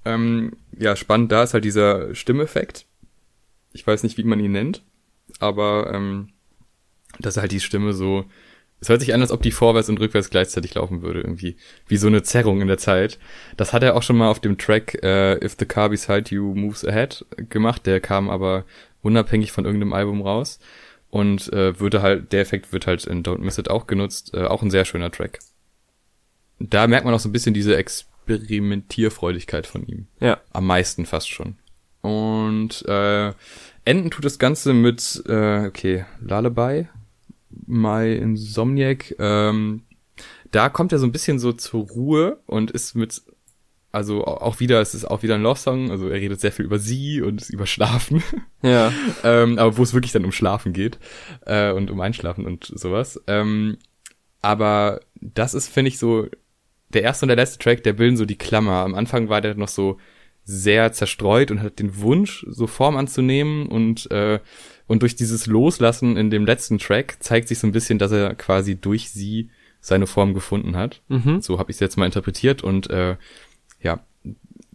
Ähm, 0.05 0.53
ja, 0.79 0.97
spannend 0.97 1.31
da 1.31 1.43
ist 1.43 1.55
halt 1.55 1.65
dieser 1.65 2.15
Stimmeffekt. 2.15 2.87
Ich 3.73 3.87
weiß 3.87 4.03
nicht, 4.03 4.17
wie 4.17 4.25
man 4.25 4.41
ihn 4.41 4.53
nennt, 4.53 4.83
aber 5.39 5.93
ähm, 5.95 6.31
dass 7.21 7.37
halt 7.37 7.53
die 7.53 7.61
Stimme 7.61 7.93
so 7.93 8.25
es 8.83 8.89
hört 8.89 9.01
sich 9.01 9.15
an, 9.15 9.21
als 9.21 9.31
ob 9.31 9.41
die 9.43 9.53
vorwärts 9.53 9.89
und 9.89 10.01
rückwärts 10.01 10.29
gleichzeitig 10.29 10.75
laufen 10.75 11.03
würde, 11.03 11.21
irgendwie. 11.21 11.57
Wie 11.87 11.97
so 11.97 12.09
eine 12.09 12.25
Zerrung 12.25 12.61
in 12.61 12.67
der 12.67 12.79
Zeit. 12.79 13.21
Das 13.57 13.73
hat 13.73 13.85
er 13.85 13.95
auch 13.95 14.03
schon 14.03 14.17
mal 14.17 14.29
auf 14.29 14.41
dem 14.41 14.59
Track 14.59 14.99
uh, 15.05 15.37
If 15.41 15.55
the 15.57 15.67
Car 15.67 15.89
Beside 15.89 16.35
You 16.35 16.53
Moves 16.57 16.85
Ahead 16.85 17.25
gemacht. 17.49 17.87
Der 17.87 18.01
kam 18.01 18.29
aber 18.29 18.65
unabhängig 19.01 19.53
von 19.53 19.67
irgendeinem 19.67 19.93
Album 19.93 20.21
raus. 20.21 20.59
Und 21.13 21.53
äh, 21.53 21.79
würde 21.79 22.01
halt, 22.01 22.33
der 22.33 22.41
Effekt 22.41 22.73
wird 22.73 22.87
halt 22.87 23.05
in 23.05 23.23
Don't 23.23 23.41
Miss 23.41 23.59
It 23.59 23.69
auch 23.69 23.87
genutzt. 23.87 24.33
Äh, 24.33 24.47
auch 24.47 24.63
ein 24.63 24.71
sehr 24.71 24.87
schöner 24.87 25.11
Track. 25.11 25.41
Da 26.59 26.87
merkt 26.87 27.05
man 27.05 27.13
auch 27.13 27.21
so 27.21 27.29
ein 27.29 27.33
bisschen 27.33 27.53
diese 27.53 27.77
Experimentierfreudigkeit 27.77 29.67
von 29.67 29.87
ihm. 29.87 30.07
Ja. 30.21 30.41
Am 30.53 30.67
meisten 30.67 31.05
fast 31.05 31.29
schon. 31.29 31.57
Und 32.01 32.83
äh, 32.89 33.35
enden 33.85 34.11
tut 34.11 34.25
das 34.25 34.39
Ganze 34.39 34.73
mit, 34.73 35.23
äh, 35.29 35.67
okay, 35.67 36.07
Lullaby 36.21 36.89
My 37.67 38.15
Insomniac, 38.15 39.15
ähm, 39.19 39.83
da 40.51 40.71
kommt 40.71 40.93
er 40.93 40.99
so 40.99 41.07
ein 41.07 41.13
bisschen 41.13 41.39
so 41.39 41.53
zur 41.53 41.89
Ruhe 41.89 42.39
und 42.47 42.71
ist 42.71 42.95
mit, 42.95 43.21
also 43.93 44.25
auch 44.25 44.59
wieder, 44.59 44.81
es 44.81 44.95
ist 44.95 45.05
auch 45.05 45.23
wieder 45.23 45.35
ein 45.35 45.43
Love-Song, 45.43 45.91
also 45.91 46.09
er 46.09 46.21
redet 46.21 46.41
sehr 46.41 46.53
viel 46.53 46.65
über 46.65 46.79
sie 46.79 47.21
und 47.21 47.49
über 47.51 47.67
Schlafen. 47.67 48.23
Ja. 48.65 48.93
ähm, 49.25 49.59
aber 49.59 49.77
wo 49.77 49.83
es 49.83 49.93
wirklich 49.93 50.13
dann 50.13 50.25
um 50.25 50.31
Schlafen 50.31 50.73
geht 50.73 51.01
äh, 51.47 51.73
und 51.73 51.91
um 51.91 52.01
Einschlafen 52.01 52.47
und 52.47 52.65
sowas. 52.65 53.21
Ähm, 53.27 53.77
aber 54.41 55.01
das 55.21 55.55
ist, 55.55 55.67
finde 55.67 55.89
ich, 55.89 55.99
so, 55.99 56.29
der 56.91 57.03
erste 57.03 57.25
und 57.25 57.29
der 57.29 57.37
letzte 57.37 57.59
Track, 57.59 57.83
der 57.83 57.95
bilden 57.95 58.17
so 58.17 58.25
die 58.25 58.39
Klammer. 58.39 58.85
Am 58.85 58.95
Anfang 58.95 59.29
war 59.29 59.41
der 59.41 59.57
noch 59.57 59.67
so 59.67 59.99
sehr 60.45 60.93
zerstreut 60.93 61.51
und 61.51 61.61
hat 61.61 61.81
den 61.81 61.99
Wunsch, 61.99 62.47
so 62.49 62.69
Form 62.69 62.97
anzunehmen 62.97 63.67
und 63.67 64.09
äh, 64.13 64.39
und 64.87 65.03
durch 65.03 65.17
dieses 65.17 65.47
Loslassen 65.47 66.17
in 66.17 66.31
dem 66.31 66.45
letzten 66.45 66.79
Track 66.79 67.17
zeigt 67.21 67.49
sich 67.49 67.59
so 67.59 67.67
ein 67.67 67.73
bisschen, 67.73 67.99
dass 67.99 68.13
er 68.13 68.35
quasi 68.35 68.77
durch 68.77 69.11
sie 69.11 69.49
seine 69.81 70.07
Form 70.07 70.35
gefunden 70.35 70.77
hat. 70.77 71.03
Mhm. 71.09 71.41
So 71.41 71.59
habe 71.59 71.71
ich 71.71 71.77
es 71.77 71.81
jetzt 71.81 71.97
mal 71.97 72.07
interpretiert 72.07 72.63
und 72.63 72.91
äh, 72.91 73.17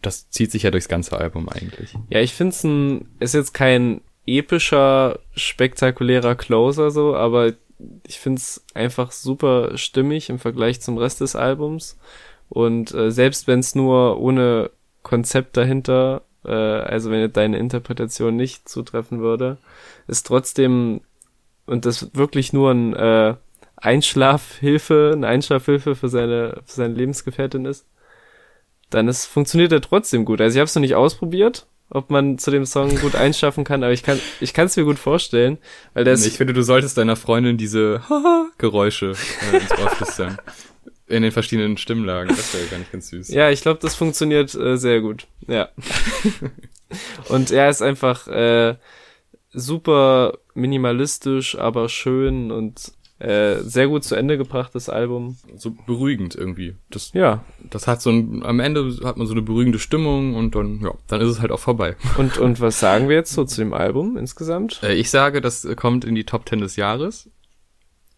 das 0.02 0.30
zieht 0.30 0.52
sich 0.52 0.64
ja 0.64 0.72
durchs 0.72 0.88
ganze 0.88 1.18
Album 1.18 1.50
eigentlich. 1.50 1.94
Ja, 2.10 2.20
ich 2.20 2.34
finde 2.34 2.54
es 2.54 2.64
ein, 2.64 3.10
ist 3.20 3.34
jetzt 3.34 3.54
kein 3.54 4.02
epischer, 4.26 5.20
spektakulärer 5.36 6.36
Closer 6.36 6.92
so, 6.92 7.16
aber 7.16 7.54
ich 8.06 8.20
finde 8.20 8.40
es 8.40 8.64
einfach 8.74 9.12
super 9.12 9.78
stimmig 9.78 10.30
im 10.30 10.40
Vergleich 10.40 10.82
zum 10.82 10.98
Rest 10.98 11.22
des 11.22 11.36
Albums. 11.36 11.98
Und 12.50 12.94
äh, 12.94 13.12
selbst 13.12 13.48
wenn 13.48 13.60
es 13.60 13.76
nur 13.76 14.20
ohne 14.20 14.72
Konzept 15.04 15.58
dahinter, 15.58 16.22
äh, 16.46 16.52
also 16.52 17.12
wenn 17.12 17.32
deine 17.32 17.58
Interpretation 17.58 18.36
nicht 18.36 18.68
zutreffen 18.70 19.20
würde, 19.20 19.58
ist 20.08 20.28
trotzdem 20.28 21.02
und 21.66 21.86
das 21.86 22.16
wirklich 22.16 22.54
nur 22.54 22.72
ein 22.72 22.96
äh, 22.96 23.36
Einschlafhilfe, 23.76 25.12
eine 25.14 25.28
Einschlafhilfe 25.28 25.96
für 25.96 26.10
seine, 26.10 26.62
für 26.66 26.76
seine 26.76 26.94
Lebensgefährtin 26.94 27.66
ist, 27.66 27.86
dann 28.90 29.08
ist, 29.08 29.26
funktioniert 29.26 29.72
er 29.72 29.82
trotzdem 29.82 30.26
gut. 30.26 30.42
Also 30.42 30.56
ich 30.56 30.60
habe 30.60 30.68
es 30.68 30.76
noch 30.76 30.82
nicht 30.82 30.96
ausprobiert, 30.96 31.68
ob 31.90 32.10
man 32.10 32.38
zu 32.38 32.52
dem 32.52 32.66
Song 32.66 32.96
gut 33.00 33.16
einschaffen 33.16 33.64
kann, 33.64 33.84
aber 33.84 33.94
ich 33.94 34.04
kann 34.04 34.20
ich 34.40 34.54
kann 34.54 34.68
es 34.68 34.78
mir 34.78 34.84
gut 34.84 35.00
vorstellen, 35.00 35.58
weil 35.94 36.04
das 36.04 36.26
Ich 36.26 36.38
finde, 36.38 36.54
du 36.54 36.64
solltest 36.64 36.98
deiner 36.98 37.16
Freundin 37.16 37.58
diese 37.58 38.02
Geräusche 38.58 39.14
äh, 39.52 39.58
ins 39.58 39.72
Ohr 39.72 39.90
flüstern. 39.90 40.38
In 41.10 41.24
den 41.24 41.32
verschiedenen 41.32 41.78
Stimmlagen. 41.78 42.36
Das 42.36 42.54
wäre 42.54 42.66
gar 42.66 42.80
nicht 42.80 42.92
ganz 42.92 43.08
süß. 43.08 43.30
Ja, 43.30 43.50
ich 43.50 43.62
glaube, 43.62 43.80
das 43.82 43.96
funktioniert 43.96 44.54
äh, 44.56 44.76
sehr 44.76 45.00
gut. 45.00 45.26
Ja. 45.48 45.70
Und 47.30 47.50
er 47.52 47.70
ist 47.70 47.82
einfach 47.82 48.28
äh, 48.28 48.76
super 49.54 50.38
minimalistisch, 50.54 51.58
aber 51.58 51.90
schön 51.90 52.52
und 52.52 52.92
äh, 53.20 53.62
sehr 53.62 53.88
gut 53.88 54.04
zu 54.04 54.16
Ende 54.16 54.38
gebracht, 54.38 54.76
das 54.76 54.90
Album. 54.90 55.38
So 55.56 55.72
beruhigend 55.72 56.36
irgendwie. 56.36 56.76
Das, 56.90 57.14
ja. 57.14 57.44
Das 57.70 57.88
hat 57.88 58.02
so 58.02 58.12
ein, 58.12 58.44
am 58.44 58.60
Ende 58.60 58.96
hat 59.04 59.18
man 59.18 59.26
so 59.26 59.34
eine 59.34 59.42
beruhigende 59.42 59.80
Stimmung 59.80 60.36
und 60.36 60.54
dann, 60.54 60.82
ja, 60.82 60.94
dann 61.08 61.22
ist 61.22 61.30
es 61.30 61.42
halt 61.42 61.52
auch 61.52 61.60
vorbei. 61.60 61.96
Und, 62.18 62.38
und 62.38 62.62
was 62.62 62.80
sagen 62.80 63.10
wir 63.10 63.16
jetzt 63.16 63.34
so 63.34 63.44
zu 63.44 63.62
dem 63.62 63.74
Album 63.74 64.18
insgesamt? 64.18 64.82
Äh, 64.84 64.94
ich 64.94 65.10
sage, 65.10 65.42
das 65.42 65.68
kommt 65.76 66.06
in 66.06 66.14
die 66.14 66.26
Top 66.26 66.46
Ten 66.46 66.60
des 66.60 66.76
Jahres. 66.76 67.30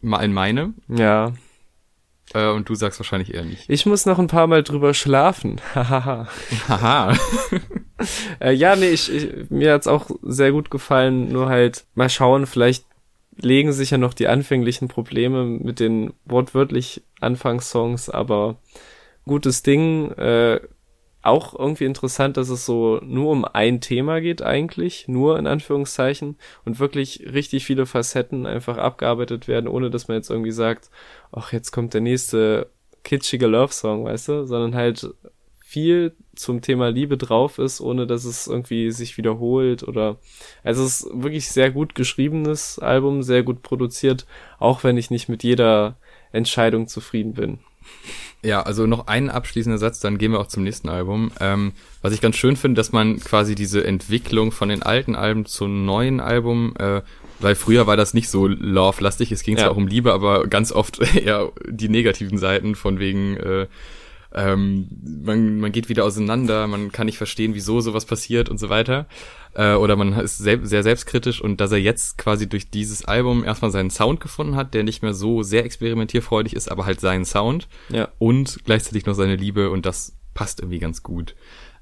Mal 0.02 0.24
in 0.24 0.34
meine. 0.34 0.74
Ja. 0.88 1.34
Äh, 2.34 2.50
und 2.50 2.70
du 2.70 2.76
sagst 2.76 3.00
wahrscheinlich 3.00 3.34
eher 3.34 3.45
nicht. 3.45 3.70
Ich 3.70 3.86
muss 3.86 4.06
noch 4.06 4.20
ein 4.20 4.28
paar 4.28 4.47
Mal 4.47 4.64
drüber 4.64 4.93
schlafen. 4.93 5.62
Hahaha. 5.76 6.28
Haha. 6.68 7.18
äh, 8.39 8.52
ja, 8.52 8.76
nee, 8.76 8.89
ich, 8.89 9.14
ich, 9.14 9.50
mir 9.50 9.74
hat's 9.74 9.88
auch 9.88 10.10
sehr 10.22 10.52
gut 10.52 10.70
gefallen. 10.70 11.32
Nur 11.32 11.50
halt 11.50 11.86
mal 11.95 12.10
schauen, 12.10 12.45
vielleicht 12.45 12.86
legen 13.42 13.72
sich 13.72 13.92
ja 13.92 13.98
noch 13.98 14.14
die 14.14 14.28
anfänglichen 14.28 14.88
Probleme 14.88 15.46
mit 15.46 15.80
den 15.80 16.14
wortwörtlich 16.26 17.04
Anfangssongs, 17.20 18.10
aber 18.10 18.58
gutes 19.26 19.64
Ding. 19.64 20.12
Äh, 20.12 20.60
auch 21.22 21.58
irgendwie 21.58 21.84
interessant, 21.84 22.38
dass 22.38 22.50
es 22.50 22.66
so 22.66 23.02
nur 23.04 23.32
um 23.32 23.44
ein 23.44 23.82
Thema 23.82 24.22
geht 24.22 24.42
eigentlich, 24.42 25.08
nur 25.08 25.38
in 25.38 25.48
Anführungszeichen 25.48 26.38
und 26.64 26.80
wirklich 26.80 27.26
richtig 27.34 27.66
viele 27.66 27.86
Facetten 27.86 28.46
einfach 28.46 28.78
abgearbeitet 28.78 29.48
werden, 29.48 29.68
ohne 29.68 29.90
dass 29.90 30.08
man 30.08 30.16
jetzt 30.16 30.30
irgendwie 30.30 30.52
sagt, 30.52 30.90
ach, 31.32 31.52
jetzt 31.52 31.72
kommt 31.72 31.94
der 31.94 32.02
nächste 32.02 32.70
kitschige 33.04 33.48
Love-Song, 33.48 34.06
weißt 34.06 34.28
du, 34.30 34.46
sondern 34.46 34.76
halt 34.76 35.14
viel 35.60 36.16
zum 36.40 36.62
Thema 36.62 36.90
Liebe 36.90 37.18
drauf 37.18 37.60
ist, 37.60 37.82
ohne 37.82 38.08
dass 38.08 38.24
es 38.24 38.48
irgendwie 38.48 38.92
sich 38.92 39.18
wiederholt 39.18 39.84
oder 39.84 40.20
also 40.64 40.86
es 40.86 41.02
ist 41.02 41.10
wirklich 41.14 41.50
sehr 41.50 41.70
gut 41.70 41.96
geschriebenes 41.96 42.80
Album, 42.80 43.24
sehr 43.24 43.44
gut 43.44 43.62
produziert, 43.62 44.26
auch 44.58 44.86
wenn 44.86 44.98
ich 44.98 45.12
nicht 45.12 45.28
mit 45.28 45.44
jeder 45.44 45.98
Entscheidung 46.32 46.88
zufrieden 46.88 47.34
bin. 47.34 47.60
Ja, 48.42 48.62
also 48.62 48.88
noch 48.88 49.08
ein 49.08 49.30
abschließender 49.30 49.78
Satz, 49.78 50.00
dann 50.00 50.18
gehen 50.18 50.32
wir 50.32 50.40
auch 50.40 50.48
zum 50.48 50.64
nächsten 50.64 50.88
Album. 50.88 51.32
Ähm, 51.42 51.74
was 52.02 52.14
ich 52.14 52.22
ganz 52.22 52.38
schön 52.38 52.56
finde, 52.56 52.80
dass 52.80 52.94
man 52.94 53.20
quasi 53.20 53.54
diese 53.54 53.84
Entwicklung 53.84 54.54
von 54.54 54.70
den 54.70 54.82
alten 54.82 55.16
Alben 55.16 55.46
zum 55.46 55.86
neuen 55.86 56.22
Album, 56.22 56.74
äh, 56.80 57.02
weil 57.40 57.56
früher 57.56 57.86
war 57.86 57.98
das 57.98 58.14
nicht 58.14 58.30
so 58.30 58.48
love-lastig, 58.48 59.34
es 59.34 59.44
ging 59.44 59.58
ja. 59.58 59.64
zwar 59.64 59.72
auch 59.72 59.78
um 59.78 59.88
Liebe, 59.88 60.14
aber 60.14 60.48
ganz 60.48 60.72
oft 60.72 61.00
eher 61.16 61.52
die 61.68 61.90
negativen 61.90 62.38
Seiten 62.38 62.76
von 62.76 62.98
wegen 63.00 63.36
äh, 63.36 63.68
ähm, 64.34 64.88
man, 65.23 65.59
man 65.59 65.71
geht 65.71 65.89
wieder 65.89 66.05
auseinander, 66.05 66.67
man 66.67 66.91
kann 66.91 67.07
nicht 67.07 67.17
verstehen, 67.17 67.55
wieso 67.55 67.82
sowas 67.82 68.05
passiert 68.05 68.49
und 68.49 68.59
so 68.59 68.69
weiter. 68.69 69.07
Äh, 69.55 69.73
oder 69.73 69.95
man 69.95 70.13
ist 70.13 70.38
sel 70.38 70.65
sehr 70.65 70.84
selbstkritisch 70.84 71.41
und 71.41 71.59
dass 71.59 71.71
er 71.71 71.80
jetzt 71.80 72.17
quasi 72.17 72.47
durch 72.47 72.69
dieses 72.69 73.05
Album 73.05 73.43
erstmal 73.43 73.71
seinen 73.71 73.89
Sound 73.89 74.19
gefunden 74.19 74.55
hat, 74.55 74.73
der 74.73 74.84
nicht 74.84 75.01
mehr 75.01 75.13
so 75.13 75.41
sehr 75.41 75.65
experimentierfreudig 75.65 76.55
ist, 76.55 76.69
aber 76.69 76.86
halt 76.86 76.99
seinen 76.99 77.25
Sound. 77.25 77.67
Ja. 77.89 78.09
Und 78.19 78.59
gleichzeitig 78.65 79.05
noch 79.05 79.15
seine 79.15 79.36
Liebe 79.36 79.71
und 79.71 79.86
das 79.86 80.15
passt 80.36 80.59
irgendwie 80.59 80.80
ganz 80.80 81.01
gut. 81.01 81.36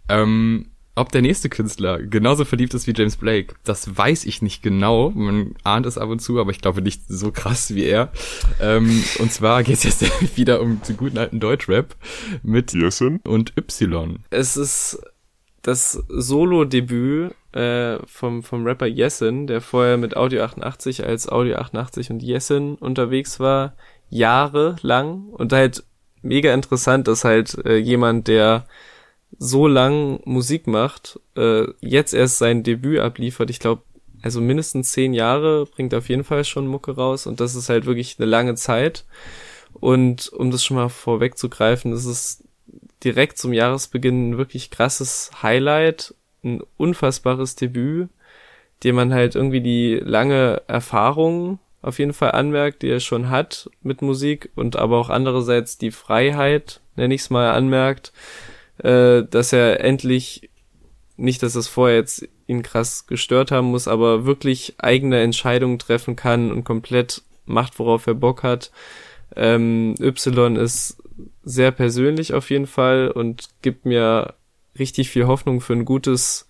Ähm, 0.07 0.71
ob 0.97 1.11
der 1.11 1.21
nächste 1.21 1.47
Künstler 1.49 2.01
genauso 2.01 2.43
verliebt 2.43 2.73
ist 2.73 2.87
wie 2.87 2.93
James 2.95 3.17
Blake, 3.17 3.55
das 3.63 3.95
weiß 3.95 4.25
ich 4.25 4.41
nicht 4.41 4.63
genau. 4.63 5.11
Man 5.11 5.55
ahnt 5.63 5.85
es 5.85 5.97
ab 5.97 6.09
und 6.09 6.19
zu, 6.19 6.39
aber 6.39 6.51
ich 6.51 6.59
glaube 6.59 6.81
nicht 6.81 7.03
so 7.07 7.31
krass 7.31 7.75
wie 7.75 7.83
er. 7.83 8.11
Ähm, 8.59 9.03
und 9.19 9.31
zwar 9.31 9.63
geht 9.63 9.77
es 9.77 9.83
jetzt 9.83 10.03
wieder 10.37 10.61
um 10.61 10.81
den 10.87 10.97
guten 10.97 11.17
alten 11.17 11.39
Deutschrap 11.39 11.95
mit 12.41 12.73
Yesin 12.73 13.19
und 13.25 13.55
Y. 13.57 14.19
Es 14.31 14.57
ist 14.57 14.99
das 15.61 16.03
Solo-Debüt 16.07 17.35
äh, 17.51 17.97
vom, 18.07 18.41
vom 18.41 18.65
Rapper 18.65 18.87
Yesin, 18.87 19.47
der 19.47 19.61
vorher 19.61 19.97
mit 19.97 20.17
Audio 20.17 20.43
88 20.43 21.05
als 21.05 21.29
Audio 21.29 21.57
88 21.57 22.09
und 22.09 22.23
Yesin 22.23 22.75
unterwegs 22.75 23.39
war, 23.39 23.75
jahrelang. 24.09 25.27
Und 25.29 25.53
halt 25.53 25.83
mega 26.21 26.53
interessant, 26.53 27.07
dass 27.07 27.23
halt 27.23 27.65
äh, 27.65 27.77
jemand, 27.77 28.27
der 28.27 28.65
so 29.39 29.67
lang 29.67 30.19
Musik 30.25 30.67
macht, 30.67 31.19
äh, 31.35 31.65
jetzt 31.81 32.13
erst 32.13 32.37
sein 32.37 32.63
Debüt 32.63 32.99
abliefert. 32.99 33.49
Ich 33.49 33.59
glaube, 33.59 33.83
also 34.21 34.41
mindestens 34.41 34.91
zehn 34.91 35.13
Jahre 35.13 35.65
bringt 35.65 35.93
auf 35.93 36.09
jeden 36.09 36.23
Fall 36.23 36.43
schon 36.43 36.67
Mucke 36.67 36.95
raus 36.95 37.27
und 37.27 37.39
das 37.39 37.55
ist 37.55 37.69
halt 37.69 37.85
wirklich 37.85 38.15
eine 38.17 38.25
lange 38.27 38.55
Zeit. 38.55 39.05
Und 39.73 40.29
um 40.29 40.49
das 40.49 40.63
schon 40.63 40.77
mal 40.77 40.89
vorwegzugreifen, 40.89 41.91
das 41.91 42.05
ist 42.05 42.43
direkt 43.03 43.37
zum 43.37 43.53
Jahresbeginn 43.53 44.31
ein 44.31 44.37
wirklich 44.37 44.71
krasses 44.71 45.31
Highlight, 45.43 46.15
ein 46.43 46.61
unfassbares 46.77 47.55
Debüt, 47.55 48.09
dem 48.83 48.95
man 48.95 49.13
halt 49.13 49.35
irgendwie 49.35 49.61
die 49.61 49.95
lange 50.03 50.61
Erfahrung 50.67 51.59
auf 51.81 51.99
jeden 51.99 52.13
Fall 52.13 52.31
anmerkt, 52.31 52.81
die 52.81 52.89
er 52.89 52.99
schon 52.99 53.29
hat 53.29 53.69
mit 53.81 54.01
Musik 54.01 54.49
und 54.55 54.75
aber 54.75 54.97
auch 54.97 55.09
andererseits 55.09 55.77
die 55.77 55.91
Freiheit, 55.91 56.81
nenne 56.95 57.13
ich 57.13 57.21
es 57.21 57.29
mal, 57.29 57.51
anmerkt, 57.51 58.11
äh, 58.79 59.23
dass 59.23 59.53
er 59.53 59.81
endlich, 59.81 60.49
nicht, 61.15 61.43
dass 61.43 61.53
das 61.53 61.67
vorher 61.67 61.97
jetzt 61.97 62.27
ihn 62.47 62.63
krass 62.63 63.07
gestört 63.07 63.51
haben 63.51 63.67
muss, 63.67 63.87
aber 63.87 64.25
wirklich 64.25 64.75
eigene 64.77 65.21
Entscheidungen 65.21 65.79
treffen 65.79 66.15
kann 66.15 66.51
und 66.51 66.63
komplett 66.63 67.23
macht, 67.45 67.79
worauf 67.79 68.07
er 68.07 68.13
Bock 68.13 68.43
hat. 68.43 68.71
Ähm, 69.35 69.95
y 69.99 70.55
ist 70.55 70.97
sehr 71.43 71.71
persönlich 71.71 72.33
auf 72.33 72.49
jeden 72.49 72.67
Fall 72.67 73.09
und 73.09 73.49
gibt 73.61 73.85
mir 73.85 74.35
richtig 74.77 75.09
viel 75.09 75.27
Hoffnung 75.27 75.61
für 75.61 75.73
ein 75.73 75.85
gutes 75.85 76.47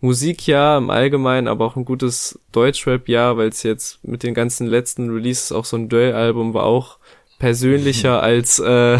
Musikjahr 0.00 0.78
im 0.78 0.90
Allgemeinen, 0.90 1.48
aber 1.48 1.66
auch 1.66 1.76
ein 1.76 1.84
gutes 1.84 2.38
Deutschrap-Jahr, 2.52 3.36
weil 3.36 3.48
es 3.48 3.62
jetzt 3.62 4.04
mit 4.04 4.22
den 4.22 4.32
ganzen 4.32 4.66
letzten 4.66 5.10
Releases 5.10 5.52
auch 5.52 5.64
so 5.64 5.76
ein 5.76 5.88
Duell-Album 5.88 6.54
war 6.54 6.64
auch 6.64 6.98
persönlicher 7.38 8.22
als 8.22 8.58
äh, 8.60 8.98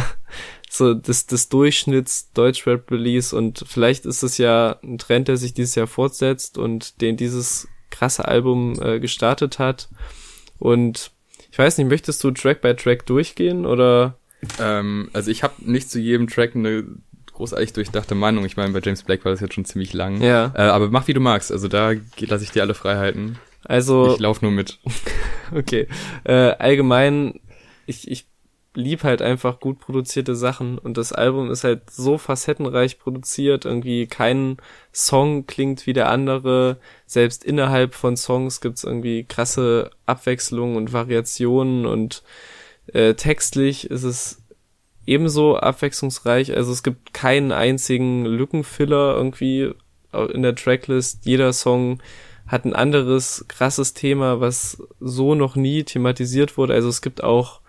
so 0.71 0.95
des, 0.95 1.27
des 1.27 1.49
Durchschnitts 1.49 2.33
Deutschrap-Release 2.33 3.35
und 3.35 3.65
vielleicht 3.67 4.07
ist 4.07 4.23
es 4.23 4.39
ja 4.39 4.79
ein 4.83 4.99
Trend, 4.99 5.29
der 5.29 5.37
sich 5.37 5.55
dieses 5.55 5.75
Jahr 5.75 5.87
fortsetzt 5.87 6.59
und 6.59 7.01
den 7.01 7.17
dieses 7.17 7.69
krasse 7.91 8.27
Album 8.27 8.81
äh, 8.83 9.01
gestartet 9.01 9.59
hat. 9.59 9.89
Und 10.59 11.11
ich 11.51 11.59
weiß 11.59 11.79
nicht, 11.79 11.89
möchtest 11.89 12.23
du 12.23 12.31
Track 12.31 12.61
by 12.61 12.75
Track 12.75 13.07
durchgehen 13.07 13.67
oder? 13.67 14.19
Ähm, 14.61 15.11
also 15.13 15.31
ich 15.31 15.43
habe 15.43 15.55
nicht 15.59 15.91
zu 15.91 15.99
jedem 15.99 16.29
Track 16.29 16.55
eine 16.55 16.85
großartig 17.33 17.73
durchdachte 17.73 18.15
Meinung. 18.15 18.45
Ich 18.45 18.57
meine, 18.57 18.73
bei 18.73 18.81
James 18.83 19.03
Blake 19.03 19.25
war 19.25 19.33
das 19.33 19.41
jetzt 19.41 19.55
schon 19.55 19.65
ziemlich 19.65 19.93
lang. 19.93 20.21
Ja. 20.21 20.53
Äh, 20.55 20.63
aber 20.63 20.91
mach 20.91 21.09
wie 21.09 21.15
du 21.15 21.21
magst. 21.21 21.51
Also 21.51 21.69
da 21.69 21.93
lasse 22.19 22.45
ich 22.45 22.51
dir 22.51 22.63
alle 22.63 22.75
Freiheiten. 22.75 23.39
Also 23.65 24.15
ich 24.15 24.21
lauf 24.21 24.43
nur 24.43 24.51
mit. 24.51 24.79
okay. 25.55 25.89
Äh, 26.25 26.33
allgemein, 26.33 27.41
ich, 27.87 28.11
ich 28.11 28.28
lieb 28.79 29.03
halt 29.03 29.21
einfach 29.21 29.59
gut 29.61 29.81
produzierte 29.81 30.37
Sachen. 30.37 30.79
Und 30.79 30.97
das 30.97 31.13
Album 31.13 31.51
ist 31.51 31.65
halt 31.65 31.91
so 31.91 32.17
facettenreich 32.17 32.99
produziert, 32.99 33.65
irgendwie 33.65 34.07
kein 34.07 34.57
Song 34.93 35.47
klingt 35.47 35.87
wie 35.87 35.93
der 35.93 36.09
andere, 36.09 36.79
selbst 37.05 37.45
innerhalb 37.45 37.95
von 37.95 38.17
Songs 38.17 38.61
gibt's 38.61 38.85
irgendwie 38.85 39.25
krasse 39.25 39.91
Abwechslungen 40.07 40.77
und 40.77 40.93
Variationen. 40.93 41.87
Und 41.87 42.23
äh, 42.93 43.15
textlich 43.15 43.91
ist 43.91 44.05
es 44.05 44.43
ebenso 45.07 45.57
abwechslungsreich, 45.57 46.55
also 46.55 46.71
es 46.71 46.83
gibt 46.83 47.15
keinen 47.15 47.51
einzigen 47.51 48.27
Lückenfiller 48.27 49.17
irgendwie 49.17 49.73
in 50.13 50.43
der 50.43 50.55
Tracklist, 50.55 51.25
jeder 51.25 51.53
Song 51.53 52.03
hat 52.47 52.65
ein 52.65 52.75
anderes 52.75 53.45
krasses 53.49 53.95
Thema, 53.95 54.41
was 54.41 54.83
so 55.01 55.35
noch 55.35 55.57
nie 55.57 55.83
thematisiert 55.85 56.57
wurde, 56.57 56.75
also 56.75 56.89
es 56.89 57.03
gibt 57.03 57.25
auch 57.25 57.61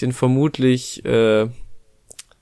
den 0.00 0.12
vermutlich 0.12 1.04
äh, 1.04 1.48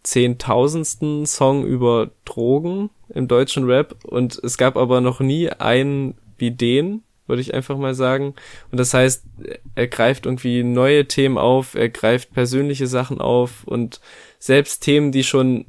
zehntausendsten 0.03 1.27
Song 1.27 1.67
über 1.67 2.11
Drogen 2.25 2.91
im 3.09 3.29
deutschen 3.29 3.65
Rap 3.65 3.97
und 4.05 4.39
es 4.43 4.57
gab 4.57 4.77
aber 4.77 5.01
noch 5.01 5.21
nie 5.21 5.51
einen 5.51 6.17
wie 6.39 6.51
den, 6.51 7.03
würde 7.27 7.43
ich 7.43 7.55
einfach 7.55 7.77
mal 7.77 7.95
sagen. 7.95 8.35
Und 8.71 8.79
das 8.79 8.95
heißt, 8.95 9.25
er 9.75 9.87
greift 9.89 10.27
irgendwie 10.27 10.63
neue 10.63 11.07
Themen 11.07 11.39
auf, 11.39 11.75
er 11.75 11.89
greift 11.89 12.33
persönliche 12.33 12.87
Sachen 12.87 13.21
auf 13.21 13.65
und 13.65 14.01
selbst 14.39 14.83
Themen, 14.83 15.13
die 15.13 15.25
schon 15.25 15.67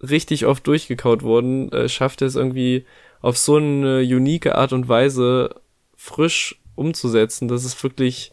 richtig 0.00 0.46
oft 0.46 0.66
durchgekaut 0.66 1.22
wurden, 1.22 1.72
äh, 1.72 1.88
schafft 1.88 2.20
er 2.22 2.28
es 2.28 2.36
irgendwie 2.36 2.84
auf 3.20 3.38
so 3.38 3.56
eine 3.56 4.00
unique 4.00 4.54
Art 4.54 4.72
und 4.72 4.88
Weise 4.88 5.60
frisch 5.96 6.60
umzusetzen. 6.74 7.48
Das 7.48 7.64
ist 7.64 7.82
wirklich, 7.82 8.32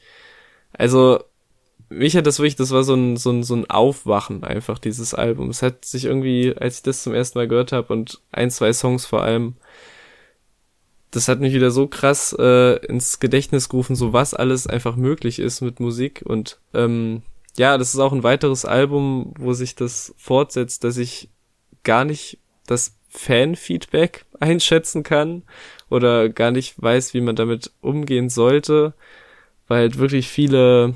also 0.73 1.23
mich 1.91 2.15
hat 2.15 2.25
das 2.25 2.39
wirklich, 2.39 2.55
das 2.55 2.71
war 2.71 2.83
so 2.83 2.95
ein, 2.95 3.17
so 3.17 3.31
ein, 3.31 3.43
so 3.43 3.53
ein 3.53 3.69
Aufwachen 3.69 4.43
einfach, 4.43 4.79
dieses 4.79 5.13
Album. 5.13 5.49
Es 5.49 5.61
hat 5.61 5.83
sich 5.85 6.05
irgendwie, 6.05 6.55
als 6.55 6.77
ich 6.77 6.83
das 6.83 7.03
zum 7.03 7.13
ersten 7.13 7.37
Mal 7.37 7.47
gehört 7.47 7.73
habe 7.73 7.91
und 7.91 8.21
ein, 8.31 8.49
zwei 8.49 8.71
Songs 8.71 9.05
vor 9.05 9.23
allem, 9.23 9.55
das 11.11 11.27
hat 11.27 11.41
mich 11.41 11.53
wieder 11.53 11.71
so 11.71 11.87
krass 11.87 12.33
äh, 12.39 12.77
ins 12.85 13.19
Gedächtnis 13.19 13.67
gerufen, 13.67 13.97
so 13.97 14.13
was 14.13 14.33
alles 14.33 14.67
einfach 14.67 14.95
möglich 14.95 15.39
ist 15.39 15.59
mit 15.59 15.81
Musik. 15.81 16.23
Und 16.25 16.59
ähm, 16.73 17.23
ja, 17.57 17.77
das 17.77 17.93
ist 17.93 17.99
auch 17.99 18.13
ein 18.13 18.23
weiteres 18.23 18.63
Album, 18.63 19.33
wo 19.37 19.51
sich 19.51 19.75
das 19.75 20.15
fortsetzt, 20.17 20.85
dass 20.85 20.97
ich 20.97 21.29
gar 21.83 22.05
nicht 22.05 22.37
das 22.65 22.95
Fan-Feedback 23.09 24.25
einschätzen 24.39 25.03
kann 25.03 25.43
oder 25.89 26.29
gar 26.29 26.51
nicht 26.51 26.81
weiß, 26.81 27.13
wie 27.13 27.21
man 27.21 27.35
damit 27.35 27.71
umgehen 27.81 28.29
sollte, 28.29 28.93
weil 29.67 29.79
halt 29.81 29.97
wirklich 29.97 30.29
viele 30.29 30.95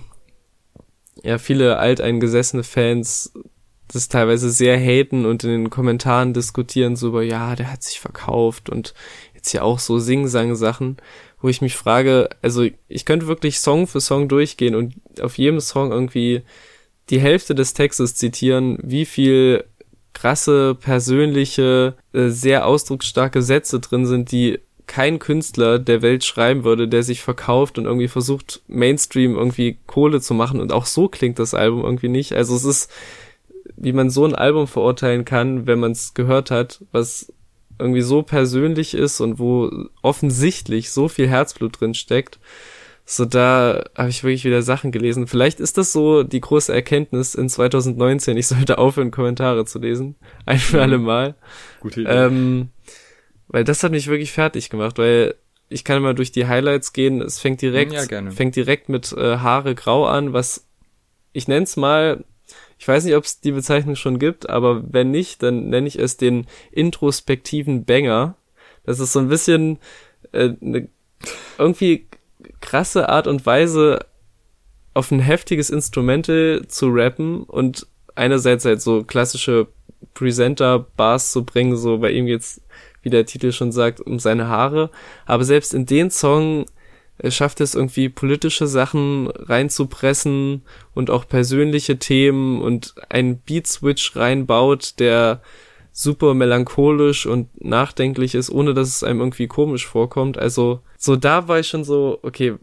ja 1.25 1.37
viele 1.37 1.77
alteingesessene 1.77 2.63
Fans 2.63 3.33
das 3.87 4.09
teilweise 4.09 4.49
sehr 4.49 4.79
haten 4.79 5.25
und 5.25 5.43
in 5.43 5.49
den 5.49 5.69
Kommentaren 5.69 6.33
diskutieren 6.33 6.95
so 6.95 7.09
über, 7.09 7.21
ja, 7.21 7.55
der 7.55 7.71
hat 7.71 7.83
sich 7.83 7.99
verkauft 7.99 8.69
und 8.69 8.93
jetzt 9.33 9.53
ja 9.53 9.61
auch 9.61 9.79
so 9.79 9.99
Sing-Sang-Sachen, 9.99 10.97
wo 11.39 11.49
ich 11.49 11.61
mich 11.61 11.75
frage, 11.75 12.29
also 12.41 12.67
ich 12.87 13.05
könnte 13.05 13.27
wirklich 13.27 13.59
Song 13.59 13.85
für 13.85 14.01
Song 14.01 14.27
durchgehen 14.27 14.75
und 14.75 14.95
auf 15.21 15.37
jedem 15.37 15.59
Song 15.59 15.91
irgendwie 15.91 16.41
die 17.11 17.19
Hälfte 17.19 17.53
des 17.53 17.73
Textes 17.73 18.15
zitieren, 18.15 18.79
wie 18.81 19.05
viel 19.05 19.65
krasse, 20.13 20.75
persönliche, 20.75 21.95
äh, 22.13 22.29
sehr 22.29 22.65
ausdrucksstarke 22.65 23.43
Sätze 23.43 23.79
drin 23.79 24.07
sind, 24.07 24.31
die 24.31 24.59
kein 24.87 25.19
Künstler 25.19 25.79
der 25.79 26.01
Welt 26.01 26.23
schreiben 26.23 26.63
würde, 26.63 26.87
der 26.87 27.03
sich 27.03 27.21
verkauft 27.21 27.77
und 27.77 27.85
irgendwie 27.85 28.07
versucht, 28.07 28.61
Mainstream 28.67 29.35
irgendwie 29.35 29.77
Kohle 29.87 30.21
zu 30.21 30.33
machen. 30.33 30.59
Und 30.59 30.71
auch 30.71 30.85
so 30.85 31.07
klingt 31.07 31.39
das 31.39 31.53
Album 31.53 31.83
irgendwie 31.83 32.09
nicht. 32.09 32.33
Also 32.33 32.55
es 32.55 32.65
ist, 32.65 32.91
wie 33.75 33.93
man 33.93 34.09
so 34.09 34.25
ein 34.25 34.35
Album 34.35 34.67
verurteilen 34.67 35.25
kann, 35.25 35.67
wenn 35.67 35.79
man 35.79 35.91
es 35.91 36.13
gehört 36.13 36.51
hat, 36.51 36.81
was 36.91 37.31
irgendwie 37.79 38.01
so 38.01 38.21
persönlich 38.21 38.93
ist 38.93 39.19
und 39.19 39.39
wo 39.39 39.69
offensichtlich 40.01 40.91
so 40.91 41.07
viel 41.07 41.27
Herzblut 41.27 41.79
drin 41.79 41.93
steckt. 41.93 42.39
So, 43.07 43.25
da 43.25 43.83
habe 43.95 44.09
ich 44.09 44.23
wirklich 44.23 44.45
wieder 44.45 44.63
Sachen 44.63 44.91
gelesen. 44.91 45.27
Vielleicht 45.27 45.59
ist 45.59 45.77
das 45.77 45.93
so 45.93 46.23
die 46.23 46.41
große 46.41 46.73
Erkenntnis 46.73 47.35
in 47.35 47.49
2019. 47.49 48.35
Ich 48.35 48.47
sollte 48.47 48.79
aufhören, 48.79 49.11
Kommentare 49.11 49.65
zu 49.65 49.77
lesen. 49.77 50.15
Ein 50.45 50.57
für 50.57 50.77
mhm. 50.77 50.83
alle 50.83 50.97
Mal. 50.97 51.35
Gute 51.81 52.01
Idee. 52.01 52.09
Ähm, 52.09 52.69
weil 53.47 53.63
das 53.63 53.83
hat 53.83 53.91
mich 53.91 54.07
wirklich 54.07 54.31
fertig 54.31 54.69
gemacht, 54.69 54.97
weil 54.97 55.35
ich 55.69 55.83
kann 55.83 56.01
mal 56.01 56.15
durch 56.15 56.31
die 56.31 56.47
Highlights 56.47 56.93
gehen. 56.93 57.21
Es 57.21 57.39
fängt 57.39 57.61
direkt, 57.61 57.93
ja, 57.93 58.31
fängt 58.31 58.55
direkt 58.55 58.89
mit 58.89 59.11
äh, 59.13 59.37
Haare 59.37 59.75
grau 59.75 60.05
an, 60.05 60.33
was 60.33 60.67
ich 61.33 61.47
nenne 61.47 61.63
es 61.63 61.75
mal, 61.75 62.23
ich 62.77 62.87
weiß 62.87 63.03
nicht, 63.03 63.15
ob 63.15 63.23
es 63.23 63.41
die 63.41 63.51
Bezeichnung 63.51 63.95
schon 63.95 64.19
gibt, 64.19 64.49
aber 64.49 64.83
wenn 64.93 65.11
nicht, 65.11 65.43
dann 65.43 65.69
nenne 65.69 65.87
ich 65.87 65.99
es 65.99 66.17
den 66.17 66.47
introspektiven 66.71 67.85
Banger. 67.85 68.35
Das 68.85 68.99
ist 68.99 69.13
so 69.13 69.19
ein 69.19 69.27
bisschen 69.27 69.79
äh, 70.31 70.53
eine 70.61 70.87
irgendwie 71.57 72.07
krasse 72.61 73.09
Art 73.09 73.27
und 73.27 73.45
Weise, 73.45 74.05
auf 74.93 75.11
ein 75.11 75.19
heftiges 75.19 75.69
Instrumental 75.69 76.63
zu 76.67 76.87
rappen 76.89 77.43
und 77.43 77.87
einerseits 78.15 78.63
halt 78.63 78.81
so 78.81 79.03
klassische 79.03 79.67
Presenter-Bars 80.13 81.31
zu 81.31 81.43
bringen, 81.43 81.75
so 81.75 81.97
bei 81.97 82.11
ihm 82.11 82.25
geht's 82.27 82.61
wie 83.05 83.09
der 83.11 83.25
Titel 83.25 83.51
schon 83.51 83.71
sagt, 83.71 84.01
um 84.01 84.19
seine 84.19 84.47
Haare. 84.47 84.89
Aber 85.25 85.45
selbst 85.45 85.73
in 85.73 85.85
den 85.85 86.09
Song 86.09 86.65
äh, 87.19 87.31
schafft 87.31 87.61
es 87.61 87.75
irgendwie 87.75 88.09
politische 88.09 88.67
Sachen 88.67 89.27
reinzupressen 89.27 90.63
und 90.93 91.09
auch 91.09 91.27
persönliche 91.27 91.97
Themen 91.97 92.61
und 92.61 92.95
einen 93.09 93.37
Beat-Switch 93.37 94.15
reinbaut, 94.15 94.95
der 94.99 95.41
super 95.91 96.33
melancholisch 96.33 97.25
und 97.25 97.63
nachdenklich 97.63 98.35
ist, 98.35 98.49
ohne 98.49 98.73
dass 98.73 98.89
es 98.89 99.03
einem 99.03 99.21
irgendwie 99.21 99.47
komisch 99.47 99.85
vorkommt. 99.85 100.37
Also 100.37 100.81
so 100.97 101.15
da 101.15 101.47
war 101.47 101.59
ich 101.59 101.67
schon 101.67 101.85
so, 101.85 102.19
okay, 102.23 102.55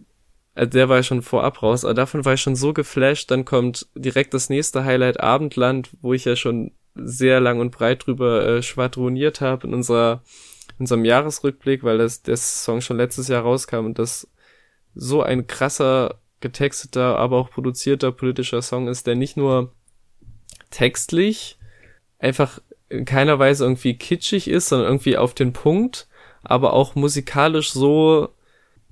äh, 0.55 0.67
der 0.67 0.89
war 0.89 0.99
ich 0.99 1.07
schon 1.07 1.23
vorab 1.23 1.63
raus, 1.63 1.85
aber 1.85 1.95
davon 1.95 2.25
war 2.25 2.35
ich 2.35 2.43
schon 2.43 2.57
so 2.57 2.73
geflasht. 2.75 3.31
Dann 3.31 3.45
kommt 3.45 3.87
direkt 3.95 4.35
das 4.35 4.51
nächste 4.51 4.85
Highlight 4.85 5.21
Abendland, 5.21 5.91
wo 6.03 6.13
ich 6.13 6.25
ja 6.25 6.37
schon 6.37 6.73
sehr 6.95 7.41
lang 7.41 7.61
und 7.61 7.71
breit 7.71 8.07
drüber 8.07 8.47
äh, 8.47 8.63
schwadroniert 8.63 9.41
habe 9.41 9.67
in 9.67 9.75
unserer 9.75 10.23
in 10.79 10.85
unserem 10.85 11.05
Jahresrückblick, 11.05 11.85
weil 11.85 11.99
das 11.99 12.23
der 12.23 12.37
Song 12.37 12.81
schon 12.81 12.97
letztes 12.97 13.29
Jahr 13.29 13.43
rauskam 13.43 13.85
und 13.87 13.99
das 13.99 14.29
so 14.95 15.23
ein 15.23 15.47
krasser 15.47 16.21
getexteter, 16.41 17.17
aber 17.19 17.39
auch 17.39 17.51
produzierter 17.51 18.13
politischer 18.13 18.63
Song 18.63 18.89
ist, 18.89 19.07
der 19.07 19.15
nicht 19.15 19.37
nur 19.37 19.73
textlich 20.71 21.59
einfach 22.19 22.61
in 22.89 23.05
keiner 23.05 23.39
Weise 23.39 23.65
irgendwie 23.65 23.97
kitschig 23.97 24.49
ist, 24.49 24.69
sondern 24.69 24.89
irgendwie 24.89 25.17
auf 25.17 25.35
den 25.35 25.53
Punkt, 25.53 26.09
aber 26.43 26.73
auch 26.73 26.95
musikalisch 26.95 27.73
so 27.73 28.29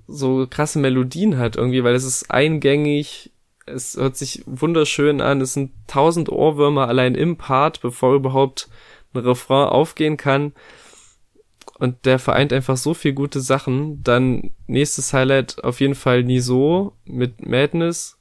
so 0.07 0.47
krasse 0.49 0.79
Melodien 0.79 1.39
hat 1.39 1.57
irgendwie, 1.57 1.85
weil 1.85 1.95
es 1.95 2.05
ist 2.05 2.31
eingängig, 2.31 3.31
es 3.67 3.97
hört 3.97 4.17
sich 4.17 4.43
wunderschön 4.47 5.21
an, 5.21 5.41
es 5.41 5.55
sind 5.55 5.73
tausend 5.87 6.31
Ohrwürmer 6.31 6.89
allein 6.89 7.15
im 7.15 7.37
Part, 7.37 7.81
bevor 7.81 8.15
überhaupt 8.15 8.69
ein 9.15 9.21
Refrain 9.21 9.69
aufgehen 9.69 10.17
kann. 10.17 10.53
Und 11.79 12.05
der 12.05 12.19
vereint 12.19 12.53
einfach 12.53 12.77
so 12.77 12.93
viel 12.93 13.15
gute 13.15 13.41
Sachen. 13.41 14.03
Dann 14.03 14.51
nächstes 14.67 15.13
Highlight 15.15 15.65
auf 15.65 15.81
jeden 15.81 15.95
Fall 15.95 16.23
nie 16.25 16.41
so 16.41 16.93
mit 17.05 17.47
Madness, 17.47 18.19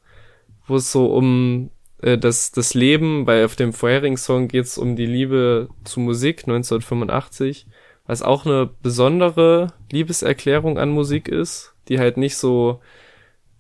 wo 0.65 0.77
es 0.77 0.91
so 0.91 1.07
um 1.07 1.69
äh, 2.01 2.17
das, 2.17 2.51
das 2.51 2.73
Leben, 2.73 3.27
weil 3.27 3.45
auf 3.45 3.55
dem 3.55 3.73
vorherigen 3.73 4.17
Song 4.17 4.47
geht 4.47 4.65
es 4.65 4.77
um 4.77 4.95
die 4.95 5.05
Liebe 5.05 5.69
zu 5.83 5.99
Musik 5.99 6.43
1985, 6.47 7.67
was 8.05 8.21
auch 8.21 8.45
eine 8.45 8.69
besondere 8.81 9.73
Liebeserklärung 9.91 10.79
an 10.79 10.89
Musik 10.89 11.27
ist, 11.27 11.73
die 11.89 11.99
halt 11.99 12.15
nicht 12.15 12.37
so 12.37 12.79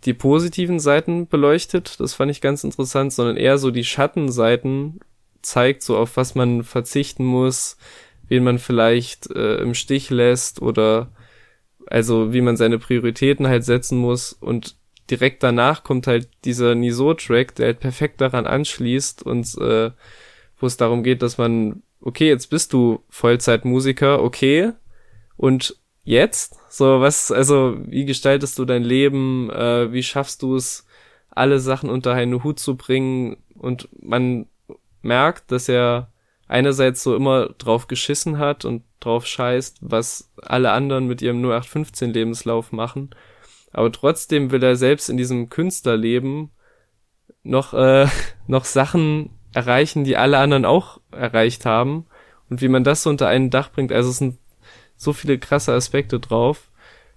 die 0.05 0.13
positiven 0.13 0.79
Seiten 0.79 1.27
beleuchtet, 1.27 1.99
das 1.99 2.13
fand 2.13 2.31
ich 2.31 2.41
ganz 2.41 2.63
interessant, 2.63 3.13
sondern 3.13 3.37
eher 3.37 3.57
so 3.57 3.71
die 3.71 3.83
Schattenseiten 3.83 4.99
zeigt, 5.41 5.83
so 5.83 5.97
auf 5.97 6.17
was 6.17 6.35
man 6.35 6.63
verzichten 6.63 7.25
muss, 7.25 7.77
wen 8.27 8.43
man 8.43 8.59
vielleicht 8.59 9.29
äh, 9.31 9.57
im 9.57 9.73
Stich 9.73 10.09
lässt 10.09 10.61
oder 10.61 11.11
also 11.87 12.33
wie 12.33 12.41
man 12.41 12.55
seine 12.55 12.77
Prioritäten 12.77 13.47
halt 13.47 13.63
setzen 13.65 13.97
muss. 13.97 14.33
Und 14.33 14.77
direkt 15.09 15.43
danach 15.43 15.83
kommt 15.83 16.07
halt 16.07 16.29
dieser 16.45 16.75
Niso-Track, 16.75 17.55
der 17.55 17.67
halt 17.67 17.79
perfekt 17.79 18.21
daran 18.21 18.45
anschließt 18.45 19.23
und 19.23 19.57
äh, 19.57 19.91
wo 20.57 20.67
es 20.67 20.77
darum 20.77 21.03
geht, 21.03 21.21
dass 21.21 21.37
man, 21.37 21.81
okay, 22.01 22.27
jetzt 22.27 22.49
bist 22.49 22.73
du 22.73 23.03
Vollzeitmusiker, 23.09 24.21
okay, 24.21 24.73
und 25.35 25.77
jetzt? 26.09 26.59
So, 26.69 27.01
was, 27.01 27.31
also, 27.31 27.77
wie 27.85 28.05
gestaltest 28.05 28.57
du 28.59 28.65
dein 28.65 28.83
Leben? 28.83 29.49
Äh, 29.49 29.91
wie 29.91 30.03
schaffst 30.03 30.41
du 30.41 30.55
es, 30.55 30.85
alle 31.29 31.59
Sachen 31.59 31.89
unter 31.89 32.13
einen 32.13 32.43
Hut 32.43 32.59
zu 32.59 32.75
bringen? 32.75 33.37
Und 33.55 33.89
man 34.01 34.47
merkt, 35.01 35.51
dass 35.51 35.69
er 35.69 36.11
einerseits 36.47 37.03
so 37.03 37.15
immer 37.15 37.49
drauf 37.57 37.87
geschissen 37.87 38.39
hat 38.39 38.65
und 38.65 38.83
drauf 38.99 39.25
scheißt, 39.25 39.77
was 39.81 40.31
alle 40.41 40.71
anderen 40.71 41.07
mit 41.07 41.21
ihrem 41.21 41.37
0815 41.37 42.11
Lebenslauf 42.11 42.71
machen 42.71 43.11
aber 43.71 43.91
trotzdem 43.91 44.51
will 44.51 44.63
er 44.63 44.75
selbst 44.75 45.09
in 45.09 45.17
diesem 45.17 45.49
Künstlerleben 45.49 46.51
noch, 47.43 47.73
äh, 47.73 48.07
noch 48.47 48.65
Sachen 48.65 49.31
erreichen, 49.53 50.03
die 50.03 50.17
alle 50.17 50.37
anderen 50.37 50.65
auch 50.65 50.99
erreicht 51.11 51.65
haben. 51.65 52.05
Und 52.49 52.61
wie 52.61 52.67
man 52.67 52.83
das 52.83 53.03
so 53.03 53.09
unter 53.09 53.27
ein 53.27 53.49
Dach 53.49 53.71
bringt, 53.71 53.91
also 53.91 54.09
es 54.09 54.17
sind 54.17 54.37
so 54.99 55.13
viele 55.13 55.39
krasse 55.39 55.73
Aspekte 55.73 56.19
drauf. 56.19 56.69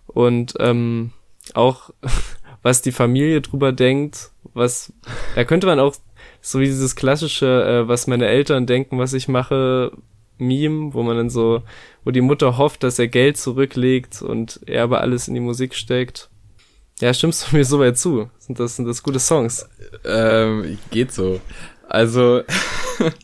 Und 0.06 0.54
ähm, 0.60 1.10
auch 1.52 1.90
was 2.62 2.80
die 2.80 2.92
Familie 2.92 3.42
drüber 3.42 3.72
denkt, 3.72 4.30
was, 4.54 4.92
da 5.34 5.44
könnte 5.44 5.66
man 5.66 5.80
auch 5.80 5.94
so 6.40 6.60
wie 6.60 6.66
dieses 6.66 6.96
klassische, 6.96 7.46
äh, 7.64 7.88
was 7.88 8.06
meine 8.06 8.26
Eltern 8.26 8.66
denken, 8.66 8.98
was 8.98 9.12
ich 9.12 9.28
mache, 9.28 9.92
Meme, 10.38 10.94
wo 10.94 11.02
man 11.02 11.16
dann 11.16 11.30
so, 11.30 11.62
wo 12.04 12.10
die 12.10 12.20
Mutter 12.20 12.56
hofft, 12.56 12.82
dass 12.82 12.98
er 12.98 13.08
Geld 13.08 13.36
zurücklegt 13.36 14.22
und 14.22 14.60
er 14.66 14.84
aber 14.84 15.00
alles 15.00 15.28
in 15.28 15.34
die 15.34 15.40
Musik 15.40 15.74
steckt. 15.74 16.30
Ja, 17.00 17.12
stimmst 17.12 17.50
du 17.50 17.56
mir 17.56 17.64
so 17.64 17.80
weit 17.80 17.98
zu? 17.98 18.30
Sind 18.38 18.60
das, 18.60 18.76
sind 18.76 18.86
das 18.86 19.02
gute 19.02 19.18
Songs? 19.18 19.68
Ähm, 20.04 20.78
geht 20.90 21.12
so. 21.12 21.40
Also, 21.88 22.42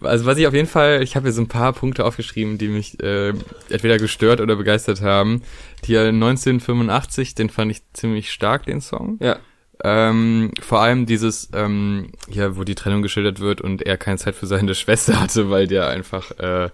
also 0.00 0.26
was 0.26 0.38
ich 0.38 0.46
auf 0.46 0.54
jeden 0.54 0.68
Fall, 0.68 1.02
ich 1.02 1.16
habe 1.16 1.26
hier 1.26 1.32
so 1.32 1.42
ein 1.42 1.48
paar 1.48 1.72
Punkte 1.72 2.04
aufgeschrieben, 2.04 2.58
die 2.58 2.68
mich 2.68 3.02
äh, 3.02 3.32
entweder 3.68 3.98
gestört 3.98 4.40
oder 4.40 4.56
begeistert 4.56 5.02
haben. 5.02 5.42
Hier 5.84 6.06
1985, 6.08 7.34
den 7.34 7.50
fand 7.50 7.70
ich 7.70 7.82
ziemlich 7.92 8.32
stark, 8.32 8.66
den 8.66 8.80
Song. 8.80 9.18
Ja. 9.20 9.38
Ähm, 9.84 10.52
vor 10.60 10.80
allem 10.80 11.06
dieses, 11.06 11.50
ähm, 11.52 12.10
ja, 12.28 12.56
wo 12.56 12.64
die 12.64 12.74
Trennung 12.74 13.02
geschildert 13.02 13.40
wird 13.40 13.60
und 13.60 13.82
er 13.82 13.96
keine 13.96 14.18
Zeit 14.18 14.34
für 14.34 14.46
seine 14.46 14.74
Schwester 14.76 15.20
hatte, 15.20 15.50
weil 15.50 15.66
der 15.66 15.88
einfach, 15.88 16.30
äh, 16.38 16.70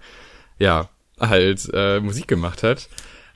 ja, 0.57 0.89
halt 1.19 1.69
äh, 1.73 1.99
Musik 1.99 2.27
gemacht 2.27 2.63
hat. 2.63 2.89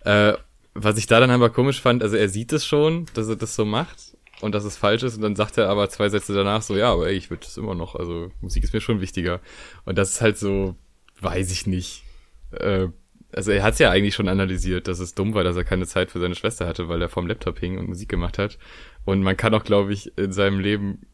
Äh, 0.06 0.34
was 0.74 0.98
ich 0.98 1.08
da 1.08 1.20
dann 1.20 1.32
aber 1.32 1.50
komisch 1.50 1.82
fand, 1.82 2.04
also 2.04 2.16
er 2.16 2.30
sieht 2.30 2.54
es 2.54 2.66
schon, 2.66 3.06
dass 3.14 3.28
er 3.28 3.36
das 3.36 3.56
so 3.56 3.66
macht 3.66 4.16
und 4.42 4.56
dass 4.56 4.64
es 4.64 4.78
falsch 4.78 5.04
ist 5.04 5.16
und 5.16 5.22
dann 5.22 5.36
sagt 5.36 5.58
er 5.58 5.70
aber 5.70 5.90
zwei 5.90 6.10
Sätze 6.10 6.34
danach 6.34 6.62
so, 6.62 6.76
ja, 6.76 6.92
aber 6.92 7.08
ey, 7.08 7.16
ich 7.16 7.30
würde 7.30 7.46
das 7.46 7.58
immer 7.58 7.76
noch, 7.76 7.96
also 7.96 8.32
Musik 8.42 8.64
ist 8.64 8.74
mir 8.74 8.82
schon 8.82 9.02
wichtiger. 9.02 9.42
Und 9.86 9.98
das 9.98 10.12
ist 10.12 10.22
halt 10.22 10.38
so, 10.38 10.76
weiß 11.20 11.52
ich 11.52 11.68
nicht. 11.68 12.04
Äh, 12.52 12.88
also 13.32 13.52
er 13.52 13.64
hat 13.64 13.74
es 13.74 13.80
ja 13.80 13.92
eigentlich 13.92 14.16
schon 14.16 14.28
analysiert, 14.28 14.88
dass 14.88 15.00
es 15.00 15.14
dumm 15.14 15.34
war, 15.34 15.44
dass 15.44 15.56
er 15.56 15.64
keine 15.64 15.86
Zeit 15.86 16.10
für 16.10 16.20
seine 16.20 16.36
Schwester 16.36 16.68
hatte, 16.68 16.88
weil 16.88 17.02
er 17.02 17.10
vorm 17.10 17.28
Laptop 17.28 17.60
hing 17.60 17.78
und 17.78 17.88
Musik 17.88 18.10
gemacht 18.10 18.38
hat. 18.38 18.58
Und 19.06 19.22
man 19.22 19.38
kann 19.38 19.54
auch, 19.54 19.64
glaube 19.64 19.94
ich, 19.94 20.18
in 20.18 20.32
seinem 20.32 20.60
Leben 20.60 21.06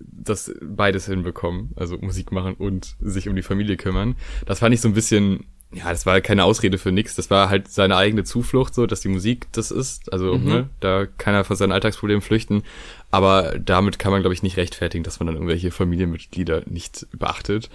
das 0.00 0.52
beides 0.60 1.06
hinbekommen, 1.06 1.70
also 1.76 1.96
Musik 1.98 2.32
machen 2.32 2.54
und 2.54 2.96
sich 3.00 3.28
um 3.28 3.36
die 3.36 3.42
Familie 3.42 3.76
kümmern. 3.76 4.16
Das 4.46 4.58
fand 4.58 4.74
ich 4.74 4.80
so 4.80 4.88
ein 4.88 4.94
bisschen 4.94 5.46
ja, 5.72 5.90
das 5.90 6.04
war 6.04 6.20
keine 6.20 6.44
Ausrede 6.44 6.78
für 6.78 6.92
nix. 6.92 7.14
Das 7.14 7.30
war 7.30 7.48
halt 7.48 7.68
seine 7.68 7.96
eigene 7.96 8.24
Zuflucht, 8.24 8.74
so 8.74 8.86
dass 8.86 9.00
die 9.00 9.08
Musik 9.08 9.46
das 9.52 9.70
ist. 9.70 10.12
Also, 10.12 10.36
mhm. 10.36 10.44
ne, 10.44 10.70
da 10.80 11.06
kann 11.06 11.34
er 11.34 11.44
von 11.44 11.56
seinen 11.56 11.72
Alltagsproblemen 11.72 12.22
flüchten. 12.22 12.62
Aber 13.10 13.58
damit 13.58 13.98
kann 13.98 14.12
man, 14.12 14.20
glaube 14.20 14.34
ich, 14.34 14.42
nicht 14.42 14.56
rechtfertigen, 14.56 15.04
dass 15.04 15.18
man 15.18 15.28
dann 15.28 15.36
irgendwelche 15.36 15.70
Familienmitglieder 15.70 16.62
nicht 16.66 17.06
beachtet. 17.12 17.70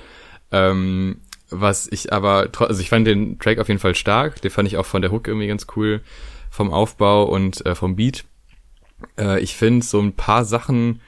Ähm, 0.52 1.22
was 1.50 1.88
ich 1.88 2.14
aber, 2.14 2.50
also 2.60 2.82
ich 2.82 2.89
fand 2.89 3.08
den 3.08 3.39
Track 3.39 3.58
auf 3.60 3.68
jeden 3.68 3.80
Fall 3.80 3.95
stark. 3.95 4.41
Den 4.41 4.52
fand 4.52 4.68
ich 4.68 4.78
auch 4.78 4.86
von 4.86 5.02
der 5.02 5.12
Hook 5.12 5.28
irgendwie 5.28 5.48
ganz 5.48 5.66
cool, 5.76 6.02
vom 6.50 6.72
Aufbau 6.72 7.24
und 7.24 7.66
äh, 7.66 7.74
vom 7.74 7.95
Beat. 7.95 8.26
Äh, 9.18 9.39
ich 9.41 9.56
finde 9.56 9.86
so 9.86 10.00
ein 10.00 10.14
paar 10.14 10.45
Sachen 10.45 11.02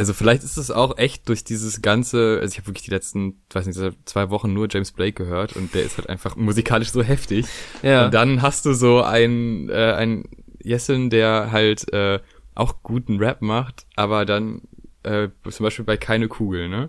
also 0.00 0.14
vielleicht 0.14 0.44
ist 0.44 0.56
es 0.56 0.70
auch 0.70 0.96
echt 0.96 1.28
durch 1.28 1.44
dieses 1.44 1.82
ganze, 1.82 2.38
also 2.40 2.50
ich 2.50 2.56
habe 2.56 2.68
wirklich 2.68 2.86
die 2.86 2.90
letzten, 2.90 3.42
weiß 3.52 3.66
nicht, 3.66 3.78
zwei 4.06 4.30
Wochen 4.30 4.50
nur 4.54 4.66
James 4.70 4.92
Blake 4.92 5.12
gehört 5.12 5.56
und 5.56 5.74
der 5.74 5.82
ist 5.82 5.98
halt 5.98 6.08
einfach 6.08 6.36
musikalisch 6.36 6.90
so 6.90 7.02
heftig. 7.02 7.44
Ja. 7.82 8.06
Und 8.06 8.14
dann 8.14 8.40
hast 8.40 8.64
du 8.64 8.72
so 8.72 9.02
ein, 9.02 9.68
äh, 9.68 9.92
ein 9.92 10.24
Jessen, 10.62 11.10
der 11.10 11.52
halt 11.52 11.92
äh, 11.92 12.18
auch 12.54 12.82
guten 12.82 13.18
Rap 13.18 13.42
macht, 13.42 13.84
aber 13.94 14.24
dann 14.24 14.62
äh, 15.02 15.28
zum 15.50 15.64
Beispiel 15.64 15.84
bei 15.84 15.98
Keine 15.98 16.28
Kugel, 16.28 16.70
ne? 16.70 16.88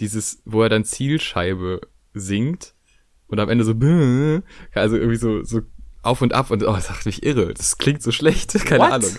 Dieses, 0.00 0.42
wo 0.44 0.60
er 0.64 0.68
dann 0.68 0.84
Zielscheibe 0.84 1.82
singt 2.12 2.74
und 3.28 3.38
am 3.38 3.50
Ende 3.50 3.62
so, 3.62 3.70
also 4.74 4.96
irgendwie 4.96 5.16
so, 5.16 5.44
so 5.44 5.60
auf 6.02 6.22
und 6.22 6.32
ab 6.32 6.50
und 6.50 6.64
oh, 6.64 6.72
das 6.72 6.88
macht 6.88 7.06
mich 7.06 7.22
irre. 7.22 7.54
Das 7.54 7.78
klingt 7.78 8.02
so 8.02 8.10
schlecht, 8.10 8.52
keine 8.64 8.82
What? 8.82 8.92
Ahnung. 8.94 9.10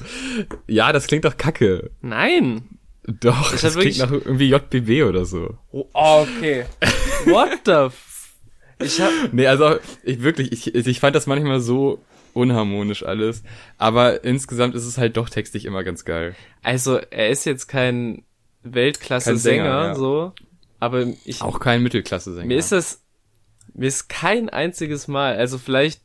Ja, 0.68 0.92
das 0.92 1.08
klingt 1.08 1.24
doch 1.24 1.38
kacke. 1.38 1.92
Nein. 2.02 2.79
Doch, 3.20 3.52
das, 3.52 3.62
das 3.62 3.78
klingt 3.78 3.98
nach 3.98 4.12
irgendwie 4.12 4.50
JBW 4.50 5.04
oder 5.04 5.26
so. 5.26 5.58
Oh, 5.72 5.86
okay. 5.94 6.66
What 7.26 7.62
the 7.66 7.72
f 7.72 8.34
Ich 8.82 9.02
hab 9.02 9.12
Nee, 9.32 9.48
also 9.48 9.78
ich 10.04 10.22
wirklich, 10.22 10.52
ich, 10.52 10.76
ich 10.76 11.00
fand 11.00 11.16
das 11.16 11.26
manchmal 11.26 11.60
so 11.60 12.00
unharmonisch 12.34 13.04
alles, 13.04 13.44
aber 13.78 14.24
insgesamt 14.24 14.76
ist 14.76 14.86
es 14.86 14.98
halt 14.98 15.18
doch 15.18 15.30
textlich 15.30 15.66
immer 15.66 15.84
ganz 15.84 16.06
geil. 16.06 16.36
Also, 16.62 16.98
er 16.98 17.30
ist 17.30 17.46
jetzt 17.46 17.68
kein 17.68 18.24
Weltklasse-Sänger, 18.64 19.66
ja. 19.66 19.96
so, 19.96 20.34
aber 20.80 21.08
ich... 21.26 21.42
Auch 21.42 21.60
kein 21.60 21.82
Mittelklasse-Sänger. 21.82 22.46
Mir 22.46 22.58
ist 22.58 22.72
das, 22.72 23.04
mir 23.74 23.88
ist 23.88 24.08
kein 24.08 24.50
einziges 24.50 25.08
Mal, 25.08 25.36
also 25.38 25.58
vielleicht 25.58 26.02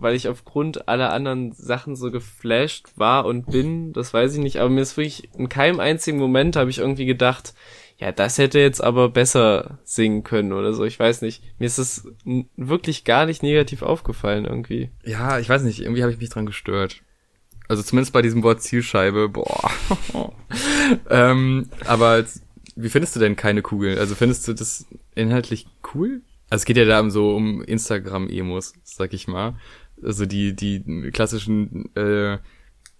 weil 0.00 0.14
ich 0.14 0.28
aufgrund 0.28 0.88
aller 0.88 1.12
anderen 1.12 1.52
Sachen 1.52 1.96
so 1.96 2.10
geflasht 2.10 2.88
war 2.96 3.24
und 3.26 3.46
bin, 3.46 3.92
das 3.92 4.12
weiß 4.12 4.34
ich 4.34 4.40
nicht, 4.40 4.58
aber 4.58 4.70
mir 4.70 4.82
ist 4.82 4.96
wirklich 4.96 5.28
in 5.36 5.48
keinem 5.48 5.80
einzigen 5.80 6.18
Moment 6.18 6.56
habe 6.56 6.70
ich 6.70 6.78
irgendwie 6.78 7.06
gedacht, 7.06 7.54
ja, 7.98 8.12
das 8.12 8.36
hätte 8.36 8.58
jetzt 8.58 8.82
aber 8.82 9.08
besser 9.08 9.78
singen 9.84 10.22
können 10.22 10.52
oder 10.52 10.74
so, 10.74 10.84
ich 10.84 10.98
weiß 10.98 11.22
nicht. 11.22 11.42
Mir 11.58 11.66
ist 11.66 11.78
das 11.78 12.06
wirklich 12.56 13.04
gar 13.04 13.24
nicht 13.24 13.42
negativ 13.42 13.82
aufgefallen 13.82 14.44
irgendwie. 14.44 14.90
Ja, 15.04 15.38
ich 15.38 15.48
weiß 15.48 15.62
nicht, 15.62 15.80
irgendwie 15.80 16.02
habe 16.02 16.12
ich 16.12 16.18
mich 16.18 16.28
dran 16.28 16.46
gestört. 16.46 17.00
Also 17.68 17.82
zumindest 17.82 18.12
bei 18.12 18.22
diesem 18.22 18.42
Wort 18.42 18.62
Zielscheibe, 18.62 19.28
boah. 19.28 19.70
ähm, 21.10 21.70
aber 21.86 22.24
wie 22.76 22.90
findest 22.90 23.16
du 23.16 23.20
denn 23.20 23.34
keine 23.34 23.62
Kugel? 23.62 23.98
Also 23.98 24.14
findest 24.14 24.46
du 24.46 24.52
das 24.52 24.86
inhaltlich 25.14 25.66
cool? 25.94 26.20
Also 26.48 26.62
es 26.62 26.64
geht 26.66 26.76
ja 26.76 26.84
da 26.84 27.10
so 27.10 27.34
um 27.34 27.62
Instagram-Emos, 27.62 28.74
sag 28.84 29.14
ich 29.14 29.26
mal. 29.26 29.56
Also 30.02 30.26
die, 30.26 30.54
die 30.54 31.10
klassischen, 31.12 31.94
äh, 31.96 32.38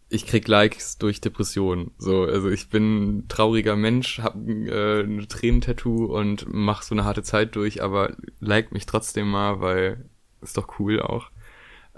ich 0.08 0.26
krieg 0.26 0.46
Likes 0.48 0.98
durch 0.98 1.20
Depressionen. 1.20 1.90
So, 1.98 2.22
also 2.22 2.48
ich 2.48 2.68
bin 2.68 3.18
ein 3.18 3.28
trauriger 3.28 3.76
Mensch, 3.76 4.20
hab 4.20 4.36
äh, 4.36 5.00
ein 5.00 5.26
Tränentattoo 5.28 6.06
und 6.06 6.46
mach 6.48 6.82
so 6.82 6.94
eine 6.94 7.04
harte 7.04 7.22
Zeit 7.22 7.56
durch, 7.56 7.82
aber 7.82 8.16
like 8.40 8.72
mich 8.72 8.86
trotzdem 8.86 9.28
mal, 9.28 9.60
weil 9.60 10.08
ist 10.40 10.56
doch 10.56 10.78
cool 10.78 11.00
auch. 11.00 11.30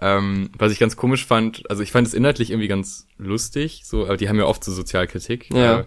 Ähm, 0.00 0.50
was 0.56 0.72
ich 0.72 0.78
ganz 0.78 0.96
komisch 0.96 1.26
fand, 1.26 1.68
also 1.70 1.82
ich 1.82 1.90
fand 1.90 2.06
es 2.06 2.14
inhaltlich 2.14 2.50
irgendwie 2.50 2.68
ganz 2.68 3.08
lustig, 3.18 3.82
so, 3.84 4.04
aber 4.04 4.16
die 4.16 4.28
haben 4.28 4.38
ja 4.38 4.46
oft 4.46 4.62
so 4.62 4.72
Sozialkritik. 4.72 5.52
Ja. 5.52 5.80
Äh, 5.80 5.84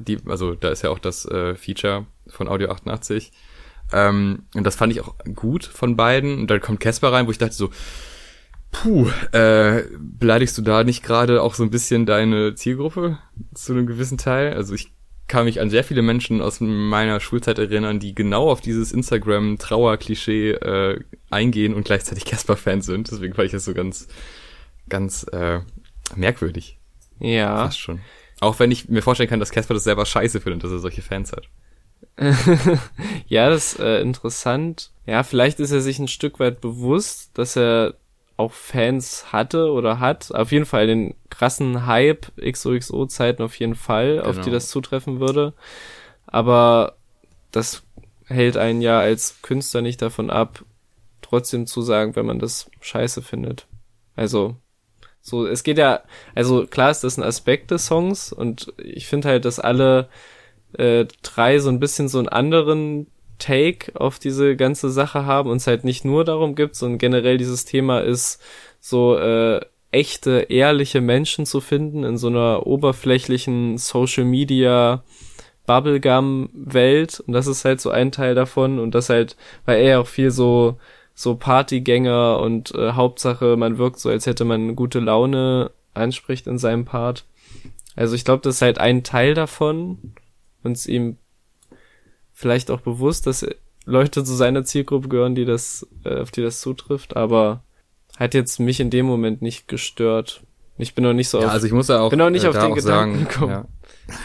die, 0.00 0.18
also 0.26 0.54
da 0.54 0.68
ist 0.68 0.82
ja 0.82 0.90
auch 0.90 0.98
das 0.98 1.24
äh, 1.26 1.54
Feature 1.56 2.06
von 2.28 2.48
Audio 2.48 2.70
88. 2.70 3.32
Ähm, 3.92 4.44
und 4.54 4.64
das 4.64 4.76
fand 4.76 4.92
ich 4.92 5.00
auch 5.00 5.14
gut 5.34 5.64
von 5.64 5.96
beiden. 5.96 6.40
Und 6.40 6.50
dann 6.50 6.60
kommt 6.60 6.80
Casper 6.80 7.12
rein, 7.12 7.26
wo 7.26 7.30
ich 7.30 7.38
dachte 7.38 7.54
so, 7.54 7.70
puh, 8.70 9.08
äh, 9.32 9.84
beleidigst 9.98 10.56
du 10.58 10.62
da 10.62 10.84
nicht 10.84 11.02
gerade 11.02 11.42
auch 11.42 11.54
so 11.54 11.62
ein 11.62 11.70
bisschen 11.70 12.06
deine 12.06 12.54
Zielgruppe 12.54 13.18
zu 13.54 13.72
einem 13.72 13.86
gewissen 13.86 14.18
Teil? 14.18 14.54
Also 14.54 14.74
ich 14.74 14.92
kann 15.28 15.44
mich 15.44 15.60
an 15.60 15.68
sehr 15.70 15.84
viele 15.84 16.02
Menschen 16.02 16.40
aus 16.40 16.60
meiner 16.60 17.20
Schulzeit 17.20 17.58
erinnern, 17.58 18.00
die 18.00 18.14
genau 18.14 18.50
auf 18.50 18.60
dieses 18.60 18.92
Instagram-Trauer-Klischee 18.92 20.52
äh, 20.52 21.00
eingehen 21.30 21.74
und 21.74 21.84
gleichzeitig 21.84 22.24
Casper-Fans 22.24 22.86
sind. 22.86 23.10
Deswegen 23.10 23.34
fand 23.34 23.46
ich 23.46 23.52
das 23.52 23.66
so 23.66 23.74
ganz, 23.74 24.08
ganz 24.88 25.24
äh, 25.24 25.60
merkwürdig. 26.16 26.78
Ja. 27.20 27.64
Fast 27.64 27.80
schon. 27.80 28.00
Auch 28.40 28.58
wenn 28.58 28.70
ich 28.70 28.88
mir 28.88 29.02
vorstellen 29.02 29.28
kann, 29.28 29.40
dass 29.40 29.50
Casper 29.50 29.74
das 29.74 29.84
selber 29.84 30.06
scheiße 30.06 30.40
findet, 30.40 30.64
dass 30.64 30.70
er 30.70 30.78
solche 30.78 31.02
Fans 31.02 31.32
hat. 31.32 31.48
ja, 33.26 33.50
das 33.50 33.74
ist 33.74 33.80
äh, 33.80 34.00
interessant. 34.00 34.92
Ja, 35.06 35.22
vielleicht 35.24 35.60
ist 35.60 35.72
er 35.72 35.80
sich 35.80 35.98
ein 35.98 36.08
Stück 36.08 36.40
weit 36.40 36.60
bewusst, 36.60 37.30
dass 37.34 37.56
er 37.56 37.94
auch 38.38 38.52
Fans 38.52 39.32
hatte 39.32 39.70
oder 39.72 40.00
hat. 40.00 40.32
Auf 40.32 40.52
jeden 40.52 40.64
Fall 40.64 40.86
den 40.86 41.14
krassen 41.28 41.86
Hype 41.86 42.28
XOXO-Zeiten 42.40 43.42
auf 43.42 43.58
jeden 43.58 43.74
Fall, 43.74 44.20
auf 44.20 44.36
Genau. 44.36 44.44
die 44.44 44.50
das 44.50 44.68
zutreffen 44.70 45.20
würde. 45.20 45.52
Aber 46.26 46.96
das 47.50 47.82
hält 48.26 48.56
einen 48.56 48.80
ja 48.80 49.00
als 49.00 49.42
Künstler 49.42 49.82
nicht 49.82 50.00
davon 50.00 50.30
ab, 50.30 50.64
trotzdem 51.20 51.66
zu 51.66 51.82
sagen, 51.82 52.14
wenn 52.16 52.26
man 52.26 52.38
das 52.38 52.70
scheiße 52.80 53.22
findet. 53.22 53.66
Also, 54.14 54.56
so, 55.20 55.46
es 55.46 55.62
geht 55.64 55.78
ja, 55.78 56.02
also 56.34 56.66
klar 56.66 56.90
ist 56.90 57.02
das 57.04 57.18
ein 57.18 57.24
Aspekt 57.24 57.70
des 57.72 57.86
Songs 57.86 58.32
und 58.32 58.72
ich 58.78 59.06
finde 59.08 59.28
halt, 59.28 59.44
dass 59.44 59.58
alle 59.58 60.08
äh, 60.74 61.06
drei 61.22 61.58
so 61.58 61.70
ein 61.70 61.80
bisschen 61.80 62.08
so 62.08 62.18
einen 62.18 62.28
anderen 62.28 63.08
Take 63.38 63.98
auf 63.98 64.18
diese 64.18 64.56
ganze 64.56 64.90
Sache 64.90 65.24
haben 65.24 65.50
und 65.50 65.58
es 65.58 65.66
halt 65.66 65.84
nicht 65.84 66.04
nur 66.04 66.24
darum 66.24 66.54
gibt, 66.54 66.76
sondern 66.76 66.98
generell 66.98 67.38
dieses 67.38 67.64
Thema 67.64 68.00
ist, 68.00 68.40
so 68.80 69.16
äh, 69.16 69.60
echte, 69.90 70.46
ehrliche 70.48 71.00
Menschen 71.00 71.46
zu 71.46 71.60
finden 71.60 72.04
in 72.04 72.18
so 72.18 72.28
einer 72.28 72.66
oberflächlichen 72.66 73.78
Social 73.78 74.24
Media 74.24 75.02
Bubblegum-Welt 75.66 77.20
und 77.20 77.32
das 77.34 77.46
ist 77.46 77.64
halt 77.64 77.80
so 77.80 77.90
ein 77.90 78.10
Teil 78.10 78.34
davon 78.34 78.78
und 78.78 78.94
das 78.94 79.10
halt, 79.10 79.36
weil 79.66 79.82
er 79.82 80.00
auch 80.00 80.06
viel 80.06 80.30
so 80.30 80.78
so 81.14 81.34
Partygänger 81.34 82.38
und 82.38 82.72
äh, 82.74 82.92
Hauptsache 82.92 83.56
man 83.56 83.76
wirkt 83.76 83.98
so, 83.98 84.08
als 84.08 84.26
hätte 84.26 84.44
man 84.44 84.76
gute 84.76 85.00
Laune 85.00 85.72
anspricht 85.92 86.46
in 86.46 86.58
seinem 86.58 86.84
Part. 86.84 87.24
Also 87.96 88.14
ich 88.14 88.24
glaube, 88.24 88.42
das 88.42 88.56
ist 88.56 88.62
halt 88.62 88.78
ein 88.78 89.02
Teil 89.02 89.34
davon 89.34 90.14
und 90.62 90.72
es 90.72 90.86
ihm 90.86 91.16
vielleicht 92.38 92.70
auch 92.70 92.80
bewusst, 92.80 93.26
dass 93.26 93.44
Leute 93.84 94.22
zu 94.22 94.32
seiner 94.32 94.62
Zielgruppe 94.62 95.08
gehören, 95.08 95.34
die 95.34 95.44
das, 95.44 95.84
äh, 96.04 96.20
auf 96.20 96.30
die 96.30 96.40
das 96.40 96.60
zutrifft, 96.60 97.16
aber 97.16 97.64
hat 98.16 98.32
jetzt 98.32 98.60
mich 98.60 98.78
in 98.78 98.90
dem 98.90 99.06
Moment 99.06 99.42
nicht 99.42 99.66
gestört. 99.66 100.42
Ich 100.76 100.94
bin 100.94 101.02
noch 101.02 101.14
nicht 101.14 101.28
so 101.28 101.40
Ja, 101.40 101.48
auf, 101.48 101.52
also 101.54 101.66
ich 101.66 101.72
muss 101.72 101.88
ja 101.88 101.98
auch, 101.98 102.10
bin 102.10 102.20
auch 102.20 102.30
nicht 102.30 102.46
auf 102.46 102.54
da 102.54 102.66
den 102.66 102.76
Gedanken 102.76 103.18
sagen, 103.18 103.28
gekommen. 103.28 103.50
Ja. 103.50 103.66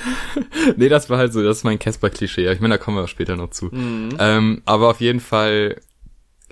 nee, 0.77 0.89
das 0.89 1.09
war 1.09 1.17
halt 1.17 1.33
so, 1.33 1.41
das 1.41 1.57
ist 1.57 1.63
mein 1.63 1.79
Casper-Klischee. 1.79 2.51
Ich 2.51 2.59
meine, 2.59 2.75
da 2.75 2.77
kommen 2.77 2.97
wir 2.97 3.07
später 3.07 3.35
noch 3.35 3.49
zu. 3.49 3.65
Mhm. 3.65 4.15
Ähm, 4.19 4.61
aber 4.65 4.89
auf 4.89 5.01
jeden 5.01 5.19
Fall, 5.19 5.81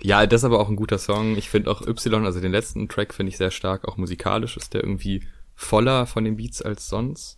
ja, 0.02 0.26
das 0.26 0.42
ist 0.42 0.46
aber 0.46 0.60
auch 0.62 0.70
ein 0.70 0.76
guter 0.76 0.98
Song. 0.98 1.38
Ich 1.38 1.52
finde 1.52 1.70
auch 1.70 1.86
Y, 1.86 2.26
also 2.26 2.40
den 2.40 2.52
letzten 2.52 2.90
Track 2.90 3.14
finde 3.14 3.30
ich 3.30 3.38
sehr 3.38 3.52
stark. 3.52 3.88
Auch 3.88 3.98
musikalisch 3.98 4.58
ist 4.58 4.74
der 4.74 4.84
irgendwie 4.84 5.22
voller 5.54 6.08
von 6.08 6.24
den 6.24 6.38
Beats 6.38 6.64
als 6.64 6.88
sonst. 6.90 7.38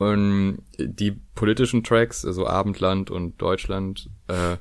Und 0.00 0.62
die 0.78 1.12
politischen 1.34 1.84
Tracks, 1.84 2.24
also 2.24 2.46
Abendland 2.46 3.10
und 3.10 3.36
Deutschland, 3.36 4.08
äh, 4.28 4.56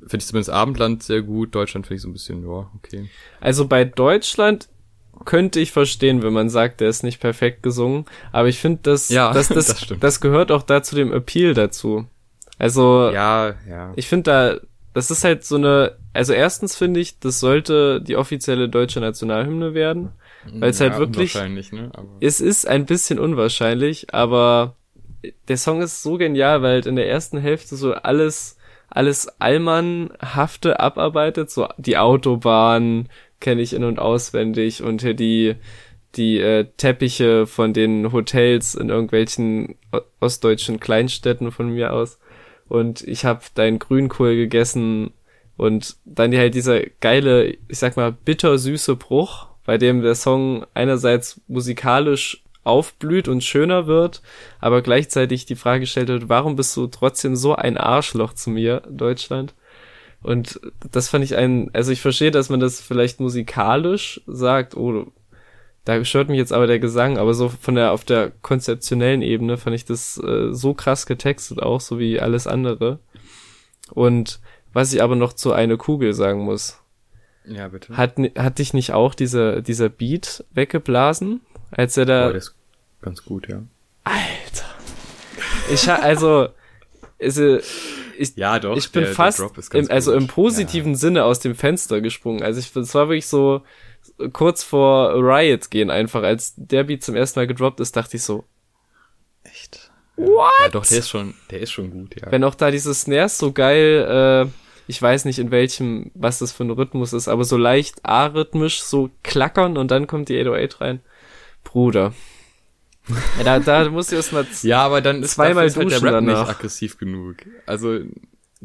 finde 0.00 0.16
ich 0.16 0.26
zumindest 0.26 0.50
Abendland 0.50 1.04
sehr 1.04 1.22
gut. 1.22 1.54
Deutschland 1.54 1.86
finde 1.86 1.96
ich 1.96 2.02
so 2.02 2.08
ein 2.08 2.12
bisschen, 2.12 2.42
ja, 2.42 2.68
okay. 2.76 3.08
Also 3.40 3.68
bei 3.68 3.84
Deutschland 3.84 4.68
könnte 5.24 5.60
ich 5.60 5.70
verstehen, 5.70 6.24
wenn 6.24 6.32
man 6.32 6.50
sagt, 6.50 6.80
der 6.80 6.88
ist 6.88 7.04
nicht 7.04 7.20
perfekt 7.20 7.62
gesungen, 7.62 8.06
aber 8.32 8.48
ich 8.48 8.58
finde, 8.58 8.80
das, 8.82 9.08
Ja, 9.08 9.32
das, 9.32 9.48
das, 9.50 9.86
das 9.86 9.98
das 10.00 10.20
gehört 10.20 10.50
auch 10.50 10.64
da 10.64 10.82
zu 10.82 10.96
dem 10.96 11.12
Appeal 11.12 11.54
dazu. 11.54 12.06
Also 12.58 13.08
Ja, 13.12 13.54
ja. 13.68 13.92
ich 13.94 14.08
finde 14.08 14.24
da, 14.24 14.66
das 14.94 15.12
ist 15.12 15.22
halt 15.22 15.44
so 15.44 15.54
eine, 15.54 15.96
also 16.12 16.32
erstens 16.32 16.74
finde 16.74 16.98
ich, 16.98 17.20
das 17.20 17.38
sollte 17.38 18.00
die 18.02 18.16
offizielle 18.16 18.68
deutsche 18.68 18.98
Nationalhymne 18.98 19.74
werden. 19.74 20.10
Weil 20.52 20.70
es 20.70 20.80
halt 20.80 20.98
wirklich- 20.98 21.34
Wahrscheinlich, 21.34 21.72
ne? 21.72 21.90
Aber 21.94 22.08
Es 22.20 22.40
ist 22.40 22.66
ein 22.66 22.86
bisschen 22.86 23.18
unwahrscheinlich, 23.18 24.12
aber 24.14 24.76
der 25.48 25.56
Song 25.56 25.82
ist 25.82 26.02
so 26.02 26.16
genial, 26.18 26.62
weil 26.62 26.74
halt 26.74 26.86
in 26.86 26.96
der 26.96 27.08
ersten 27.08 27.38
Hälfte 27.38 27.76
so 27.76 27.92
alles, 27.94 28.56
alles 28.88 29.28
Allmannhafte 29.40 30.80
abarbeitet, 30.80 31.50
so 31.50 31.68
die 31.76 31.96
Autobahn 31.98 33.08
kenne 33.40 33.62
ich 33.62 33.72
in- 33.74 33.84
und 33.84 33.98
auswendig 33.98 34.82
und 34.82 35.02
hier 35.02 35.14
die, 35.14 35.54
die 36.16 36.38
äh, 36.38 36.66
Teppiche 36.76 37.46
von 37.46 37.72
den 37.72 38.12
Hotels 38.12 38.74
in 38.74 38.88
irgendwelchen 38.88 39.76
ostdeutschen 40.20 40.78
Kleinstädten 40.80 41.50
von 41.52 41.70
mir 41.70 41.92
aus. 41.92 42.18
Und 42.68 43.02
ich 43.02 43.24
habe 43.24 43.40
deinen 43.54 43.78
Grünkohl 43.78 44.36
gegessen 44.36 45.12
und 45.56 45.96
dann 46.04 46.30
die 46.30 46.38
halt 46.38 46.54
dieser 46.54 46.80
geile, 47.00 47.46
ich 47.68 47.78
sag 47.78 47.96
mal, 47.96 48.12
bittersüße 48.12 48.96
Bruch, 48.96 49.48
bei 49.64 49.78
dem 49.78 50.02
der 50.02 50.14
Song 50.14 50.66
einerseits 50.74 51.40
musikalisch 51.48 52.42
aufblüht 52.64 53.28
und 53.28 53.42
schöner 53.42 53.86
wird, 53.86 54.22
aber 54.60 54.82
gleichzeitig 54.82 55.46
die 55.46 55.56
Frage 55.56 55.80
gestellt 55.80 56.08
wird, 56.08 56.28
warum 56.28 56.56
bist 56.56 56.76
du 56.76 56.86
trotzdem 56.86 57.34
so 57.34 57.54
ein 57.54 57.76
Arschloch 57.76 58.34
zu 58.34 58.50
mir, 58.50 58.82
Deutschland? 58.88 59.54
Und 60.22 60.60
das 60.90 61.08
fand 61.08 61.24
ich 61.24 61.36
ein, 61.36 61.70
also 61.72 61.90
ich 61.90 62.00
verstehe, 62.00 62.30
dass 62.30 62.48
man 62.48 62.60
das 62.60 62.80
vielleicht 62.80 63.18
musikalisch 63.18 64.20
sagt, 64.26 64.76
oh, 64.76 65.06
da 65.84 66.04
stört 66.04 66.28
mich 66.28 66.38
jetzt 66.38 66.52
aber 66.52 66.68
der 66.68 66.78
Gesang, 66.78 67.18
aber 67.18 67.34
so 67.34 67.48
von 67.48 67.74
der, 67.74 67.90
auf 67.90 68.04
der 68.04 68.30
konzeptionellen 68.42 69.22
Ebene 69.22 69.56
fand 69.56 69.74
ich 69.74 69.84
das 69.84 70.16
äh, 70.18 70.52
so 70.52 70.74
krass 70.74 71.06
getextet 71.06 71.60
auch, 71.60 71.80
so 71.80 71.98
wie 71.98 72.20
alles 72.20 72.46
andere. 72.46 73.00
Und 73.90 74.38
was 74.72 74.92
ich 74.92 75.02
aber 75.02 75.16
noch 75.16 75.32
zu 75.32 75.52
eine 75.52 75.76
Kugel 75.76 76.14
sagen 76.14 76.44
muss, 76.44 76.81
ja, 77.44 77.68
bitte. 77.68 77.96
hat, 77.96 78.14
hat 78.38 78.58
dich 78.58 78.74
nicht 78.74 78.92
auch 78.92 79.14
dieser, 79.14 79.62
dieser 79.62 79.88
Beat 79.88 80.44
weggeblasen, 80.52 81.40
als 81.70 81.96
er 81.96 82.06
da, 82.06 82.26
Boah, 82.28 82.32
das 82.34 82.44
ist 82.48 82.54
ganz 83.00 83.24
gut, 83.24 83.48
ja. 83.48 83.62
Alter. 84.04 84.66
Ich 85.72 85.88
also, 85.90 86.48
also 87.20 87.58
ich, 88.18 88.36
Ja, 88.36 88.58
doch. 88.58 88.76
ich 88.76 88.90
bin 88.92 89.02
der- 89.02 89.10
der 89.10 89.14
fast 89.16 89.40
ganz 89.70 89.88
im, 89.88 89.90
also 89.90 90.12
im 90.12 90.26
positiven 90.26 90.94
Sinne 90.96 91.24
aus 91.24 91.40
dem 91.40 91.54
Fenster 91.54 92.00
gesprungen. 92.00 92.42
Also 92.42 92.60
ich, 92.60 92.74
es 92.76 92.94
war 92.94 93.08
wirklich 93.08 93.26
so 93.26 93.62
kurz 94.32 94.62
vor 94.62 95.14
Riot 95.14 95.70
gehen 95.70 95.90
einfach, 95.90 96.22
als 96.22 96.54
der 96.56 96.84
Beat 96.84 97.02
zum 97.04 97.14
ersten 97.14 97.38
Mal 97.38 97.46
gedroppt 97.46 97.80
ist, 97.80 97.96
dachte 97.96 98.16
ich 98.16 98.22
so, 98.22 98.44
Ja. 99.44 99.50
Echt? 99.52 99.90
what? 100.16 100.50
Ja, 100.60 100.68
doch, 100.68 100.84
der 100.86 100.98
ist 100.98 101.08
schon, 101.08 101.34
der 101.50 101.60
ist 101.60 101.70
schon 101.72 101.90
gut, 101.90 102.20
ja. 102.20 102.30
Wenn 102.30 102.44
auch 102.44 102.54
da 102.54 102.70
diese 102.70 102.92
Snares 102.94 103.38
so 103.38 103.52
geil, 103.52 104.46
äh, 104.48 104.50
ich 104.86 105.00
weiß 105.00 105.24
nicht 105.24 105.38
in 105.38 105.50
welchem, 105.50 106.10
was 106.14 106.38
das 106.38 106.52
für 106.52 106.64
ein 106.64 106.70
Rhythmus 106.70 107.12
ist, 107.12 107.28
aber 107.28 107.44
so 107.44 107.56
leicht 107.56 108.04
arrhythmisch 108.04 108.82
so 108.82 109.10
klackern 109.22 109.76
und 109.76 109.90
dann 109.90 110.06
kommt 110.06 110.28
die 110.28 110.40
808 110.40 110.80
rein. 110.80 111.00
Bruder. 111.64 112.12
Ja, 113.36 113.58
da, 113.58 113.58
da 113.58 113.90
muss 113.90 114.12
ich 114.12 114.16
erst 114.16 114.32
mal 114.32 114.46
ja, 114.62 114.80
aber 114.82 115.00
dann 115.00 115.24
ist 115.24 115.32
zweimal 115.32 115.66
ist 115.66 115.76
halt 115.76 115.90
der 115.90 115.98
duschen 115.98 116.04
Rap 116.08 116.24
danach. 116.24 116.46
nicht 116.46 116.56
aggressiv 116.56 116.98
genug. 116.98 117.38
Also, 117.66 117.98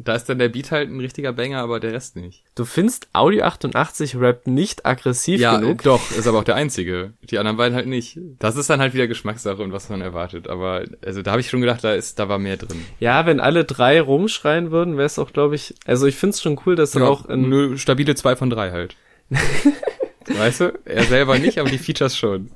da 0.00 0.14
ist 0.14 0.28
dann 0.28 0.38
der 0.38 0.48
Beat 0.48 0.70
halt 0.70 0.90
ein 0.90 1.00
richtiger 1.00 1.32
Banger, 1.32 1.58
aber 1.58 1.80
der 1.80 1.92
Rest 1.92 2.14
nicht. 2.14 2.44
Du 2.54 2.64
findest 2.64 3.08
Audio 3.12 3.42
88 3.42 4.16
Rap 4.16 4.46
nicht 4.46 4.86
aggressiv 4.86 5.40
genug? 5.40 5.82
doch, 5.82 6.12
ist 6.12 6.26
aber 6.28 6.38
auch 6.38 6.44
der 6.44 6.54
einzige. 6.54 7.14
Die 7.22 7.36
anderen 7.38 7.56
beiden 7.56 7.74
halt 7.74 7.88
nicht. 7.88 8.18
Das 8.38 8.56
ist 8.56 8.70
dann 8.70 8.80
halt 8.80 8.94
wieder 8.94 9.08
Geschmackssache 9.08 9.60
und 9.60 9.72
was 9.72 9.88
man 9.88 10.00
erwartet. 10.00 10.46
Aber, 10.48 10.84
also 11.04 11.22
da 11.22 11.32
habe 11.32 11.40
ich 11.40 11.50
schon 11.50 11.60
gedacht, 11.60 11.82
da 11.82 11.94
ist, 11.94 12.18
da 12.20 12.28
war 12.28 12.38
mehr 12.38 12.56
drin. 12.56 12.80
Ja, 13.00 13.26
wenn 13.26 13.40
alle 13.40 13.64
drei 13.64 14.00
rumschreien 14.00 14.70
würden, 14.70 14.96
wäre 14.96 15.06
es 15.06 15.18
auch, 15.18 15.32
glaube 15.32 15.56
ich, 15.56 15.74
also 15.84 16.06
ich 16.06 16.14
find's 16.14 16.40
schon 16.40 16.60
cool, 16.64 16.76
dass 16.76 16.92
dann 16.92 17.02
Ja, 17.02 17.08
auch 17.08 17.26
in, 17.26 17.52
eine 17.52 17.76
stabile 17.76 18.14
zwei 18.14 18.36
von 18.36 18.50
drei 18.50 18.70
halt. 18.70 18.94
weißt 20.28 20.60
du? 20.60 20.78
Er 20.84 21.04
selber 21.04 21.38
nicht, 21.38 21.58
aber 21.58 21.70
die 21.70 21.78
Features 21.78 22.16
schon. 22.16 22.50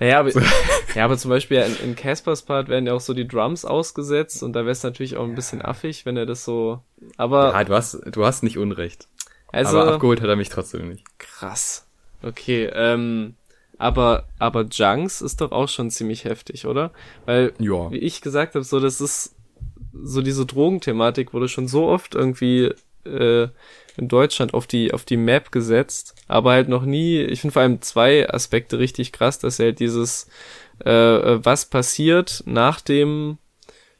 Naja, 0.00 0.20
aber, 0.20 0.30
ja, 0.94 1.04
aber 1.04 1.16
zum 1.16 1.30
Beispiel 1.30 1.58
in, 1.58 1.90
in 1.90 1.96
Caspers 1.96 2.42
Part 2.42 2.68
werden 2.68 2.86
ja 2.86 2.94
auch 2.94 3.00
so 3.00 3.14
die 3.14 3.26
Drums 3.26 3.64
ausgesetzt 3.64 4.42
und 4.42 4.52
da 4.52 4.60
wäre 4.60 4.72
es 4.72 4.82
natürlich 4.82 5.16
auch 5.16 5.24
ein 5.24 5.34
bisschen 5.34 5.62
affig, 5.62 6.06
wenn 6.06 6.16
er 6.16 6.26
das 6.26 6.44
so. 6.44 6.80
Aber. 7.16 7.52
Ja, 7.52 7.64
du 7.64 7.74
hast, 7.74 8.00
du 8.06 8.24
hast 8.24 8.42
nicht 8.42 8.58
Unrecht. 8.58 9.08
Also, 9.52 9.78
aber 9.78 9.94
abgeholt 9.94 10.20
hat 10.20 10.28
er 10.28 10.36
mich 10.36 10.48
trotzdem 10.48 10.88
nicht. 10.88 11.04
Krass. 11.18 11.86
Okay, 12.22 12.70
ähm, 12.72 13.34
aber, 13.78 14.28
aber 14.38 14.62
Junks 14.62 15.20
ist 15.20 15.40
doch 15.40 15.52
auch 15.52 15.68
schon 15.68 15.90
ziemlich 15.90 16.24
heftig, 16.24 16.66
oder? 16.66 16.92
Weil, 17.26 17.52
ja. 17.58 17.90
wie 17.90 17.98
ich 17.98 18.20
gesagt 18.20 18.54
habe, 18.54 18.64
so, 18.64 18.80
das 18.80 19.00
ist 19.00 19.34
so 19.92 20.22
diese 20.22 20.46
Drogenthematik 20.46 21.34
wurde 21.34 21.48
schon 21.48 21.68
so 21.68 21.86
oft 21.86 22.14
irgendwie 22.14 22.72
äh, 23.06 23.48
in 23.96 24.08
Deutschland 24.08 24.54
auf 24.54 24.66
die 24.66 24.92
auf 24.92 25.04
die 25.04 25.16
Map 25.16 25.52
gesetzt, 25.52 26.14
aber 26.28 26.52
halt 26.52 26.68
noch 26.68 26.84
nie. 26.84 27.20
Ich 27.20 27.40
finde 27.40 27.52
vor 27.52 27.62
allem 27.62 27.82
zwei 27.82 28.28
Aspekte 28.28 28.78
richtig 28.78 29.12
krass, 29.12 29.38
dass 29.38 29.58
er 29.58 29.66
halt 29.66 29.80
dieses 29.80 30.28
äh, 30.84 30.90
äh, 30.90 31.44
was 31.44 31.66
passiert 31.66 32.42
nach 32.46 32.80
dem 32.80 33.38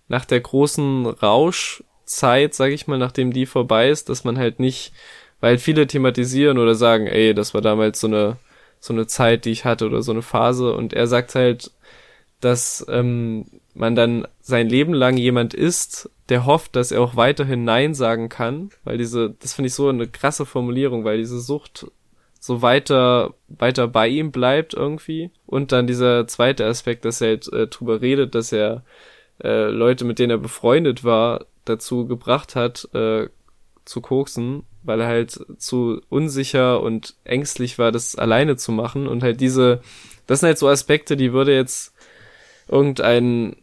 nach 0.08 0.24
der 0.24 0.40
großen 0.40 1.06
Rauschzeit, 1.06 2.54
sag 2.54 2.72
ich 2.72 2.86
mal, 2.86 2.98
nachdem 2.98 3.32
die 3.32 3.46
vorbei 3.46 3.88
ist, 3.90 4.08
dass 4.08 4.24
man 4.24 4.38
halt 4.38 4.60
nicht, 4.60 4.92
weil 5.40 5.58
viele 5.58 5.86
thematisieren 5.86 6.58
oder 6.58 6.74
sagen, 6.74 7.06
ey, 7.06 7.34
das 7.34 7.54
war 7.54 7.60
damals 7.60 8.00
so 8.00 8.06
eine 8.06 8.36
so 8.80 8.92
eine 8.92 9.06
Zeit, 9.06 9.44
die 9.44 9.50
ich 9.50 9.64
hatte 9.64 9.86
oder 9.86 10.02
so 10.02 10.10
eine 10.12 10.22
Phase 10.22 10.74
und 10.74 10.92
er 10.92 11.06
sagt 11.06 11.36
halt, 11.36 11.70
dass 12.40 12.84
ähm, 12.88 13.46
man 13.74 13.94
dann 13.94 14.26
sein 14.40 14.68
Leben 14.68 14.92
lang 14.92 15.16
jemand 15.16 15.54
ist, 15.54 16.10
der 16.32 16.46
hofft, 16.46 16.76
dass 16.76 16.92
er 16.92 17.02
auch 17.02 17.14
weiterhin 17.14 17.64
Nein 17.64 17.92
sagen 17.92 18.30
kann, 18.30 18.70
weil 18.84 18.96
diese, 18.96 19.34
das 19.40 19.52
finde 19.52 19.66
ich 19.66 19.74
so 19.74 19.90
eine 19.90 20.08
krasse 20.08 20.46
Formulierung, 20.46 21.04
weil 21.04 21.18
diese 21.18 21.38
Sucht 21.38 21.88
so 22.40 22.62
weiter, 22.62 23.34
weiter 23.48 23.86
bei 23.86 24.08
ihm 24.08 24.32
bleibt 24.32 24.72
irgendwie. 24.72 25.30
Und 25.44 25.72
dann 25.72 25.86
dieser 25.86 26.26
zweite 26.26 26.64
Aspekt, 26.64 27.04
dass 27.04 27.20
er 27.20 27.28
halt 27.28 27.52
äh, 27.52 27.66
drüber 27.66 28.00
redet, 28.00 28.34
dass 28.34 28.50
er 28.50 28.82
äh, 29.44 29.66
Leute, 29.66 30.06
mit 30.06 30.18
denen 30.18 30.30
er 30.30 30.38
befreundet 30.38 31.04
war, 31.04 31.44
dazu 31.66 32.06
gebracht 32.06 32.56
hat, 32.56 32.88
äh, 32.94 33.28
zu 33.84 34.00
koksen, 34.00 34.62
weil 34.82 35.02
er 35.02 35.08
halt 35.08 35.38
zu 35.58 36.00
unsicher 36.08 36.80
und 36.80 37.14
ängstlich 37.24 37.78
war, 37.78 37.92
das 37.92 38.16
alleine 38.16 38.56
zu 38.56 38.72
machen. 38.72 39.06
Und 39.06 39.22
halt 39.22 39.42
diese, 39.42 39.82
das 40.26 40.40
sind 40.40 40.46
halt 40.46 40.58
so 40.58 40.66
Aspekte, 40.66 41.14
die 41.14 41.34
würde 41.34 41.54
jetzt 41.54 41.94
irgendein 42.68 43.56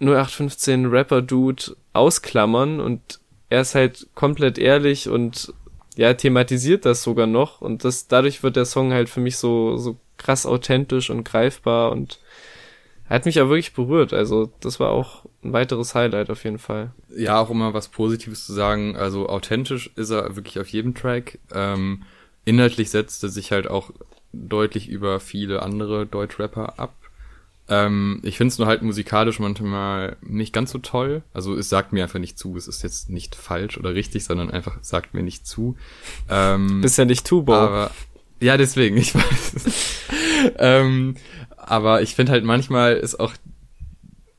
0815 0.00 0.86
Rapper-Dude 0.86 1.76
ausklammern 1.92 2.80
und 2.80 3.20
er 3.48 3.62
ist 3.62 3.74
halt 3.74 4.08
komplett 4.14 4.58
ehrlich 4.58 5.08
und 5.08 5.52
ja, 5.96 6.12
thematisiert 6.12 6.84
das 6.84 7.02
sogar 7.02 7.26
noch 7.26 7.60
und 7.60 7.84
das, 7.84 8.06
dadurch 8.06 8.42
wird 8.42 8.56
der 8.56 8.66
Song 8.66 8.92
halt 8.92 9.08
für 9.08 9.20
mich 9.20 9.38
so, 9.38 9.76
so 9.76 9.96
krass 10.18 10.46
authentisch 10.46 11.10
und 11.10 11.24
greifbar 11.24 11.92
und 11.92 12.20
hat 13.08 13.24
mich 13.24 13.40
auch 13.40 13.48
wirklich 13.48 13.72
berührt. 13.72 14.12
Also, 14.12 14.52
das 14.60 14.80
war 14.80 14.90
auch 14.90 15.24
ein 15.42 15.52
weiteres 15.52 15.94
Highlight 15.94 16.28
auf 16.30 16.44
jeden 16.44 16.58
Fall. 16.58 16.90
Ja, 17.16 17.40
auch 17.40 17.50
immer 17.50 17.72
was 17.72 17.88
Positives 17.88 18.44
zu 18.44 18.52
sagen. 18.52 18.96
Also, 18.96 19.28
authentisch 19.28 19.90
ist 19.94 20.10
er 20.10 20.34
wirklich 20.34 20.58
auf 20.58 20.68
jedem 20.68 20.94
Track. 20.94 21.38
Ähm, 21.54 22.02
inhaltlich 22.44 22.90
setzt 22.90 23.22
er 23.22 23.28
sich 23.28 23.52
halt 23.52 23.68
auch 23.68 23.90
deutlich 24.32 24.88
über 24.88 25.20
viele 25.20 25.62
andere 25.62 26.04
Deutschrapper 26.06 26.78
ab. 26.78 26.94
Ähm, 27.68 28.20
ich 28.22 28.36
finde 28.36 28.52
es 28.52 28.58
nur 28.58 28.68
halt 28.68 28.82
musikalisch 28.82 29.38
manchmal 29.38 30.16
nicht 30.20 30.52
ganz 30.52 30.70
so 30.70 30.78
toll. 30.78 31.22
Also 31.32 31.56
es 31.56 31.68
sagt 31.68 31.92
mir 31.92 32.04
einfach 32.04 32.18
nicht 32.18 32.38
zu. 32.38 32.56
Es 32.56 32.68
ist 32.68 32.82
jetzt 32.82 33.10
nicht 33.10 33.34
falsch 33.34 33.76
oder 33.76 33.94
richtig, 33.94 34.24
sondern 34.24 34.50
einfach 34.50 34.78
sagt 34.82 35.14
mir 35.14 35.22
nicht 35.22 35.46
zu. 35.46 35.76
Ähm, 36.28 36.80
Bist 36.80 36.98
ja 36.98 37.04
nicht 37.04 37.26
Tubo. 37.26 37.54
Aber 37.54 37.90
ja, 38.40 38.56
deswegen, 38.56 38.96
ich 38.96 39.14
weiß. 39.14 39.54
ähm, 40.58 41.16
aber 41.56 42.02
ich 42.02 42.14
finde 42.14 42.32
halt 42.32 42.44
manchmal 42.44 42.96
ist 42.96 43.18
auch 43.18 43.32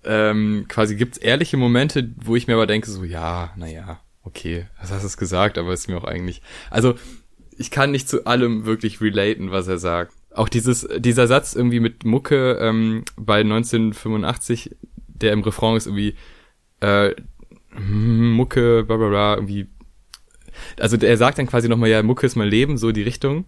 ähm, 0.05 0.65
quasi 0.69 0.95
gibt's 0.95 1.17
ehrliche 1.17 1.57
Momente, 1.57 2.09
wo 2.23 2.35
ich 2.35 2.47
mir 2.47 2.53
aber 2.53 2.67
denke 2.67 2.89
so, 2.89 3.03
ja, 3.03 3.51
naja, 3.57 3.99
okay, 4.23 4.67
was 4.79 4.91
hast 4.91 5.03
du 5.03 5.19
gesagt, 5.19 5.57
aber 5.57 5.73
ist 5.73 5.89
mir 5.89 5.97
auch 5.97 6.05
eigentlich, 6.05 6.41
also 6.69 6.95
ich 7.57 7.71
kann 7.71 7.91
nicht 7.91 8.07
zu 8.07 8.25
allem 8.25 8.65
wirklich 8.65 9.01
relaten, 9.01 9.51
was 9.51 9.67
er 9.67 9.79
sagt 9.79 10.13
auch 10.37 10.49
dieses, 10.49 10.87
dieser 10.97 11.27
Satz 11.27 11.55
irgendwie 11.55 11.79
mit 11.79 12.05
Mucke 12.05 12.57
ähm, 12.61 13.03
bei 13.15 13.41
1985, 13.41 14.75
der 15.07 15.33
im 15.33 15.41
Refrain 15.41 15.75
ist 15.75 15.87
irgendwie 15.87 16.15
äh, 16.79 17.15
Mucke, 17.79 18.83
bla 18.83 18.97
bla 18.97 19.09
bla, 19.09 19.35
irgendwie. 19.35 19.67
Also 20.79 20.97
er 20.97 21.17
sagt 21.17 21.37
dann 21.37 21.47
quasi 21.47 21.69
nochmal, 21.69 21.89
ja, 21.89 22.01
Mucke 22.03 22.25
ist 22.25 22.35
mein 22.35 22.49
Leben, 22.49 22.77
so 22.77 22.91
die 22.91 23.03
Richtung. 23.03 23.45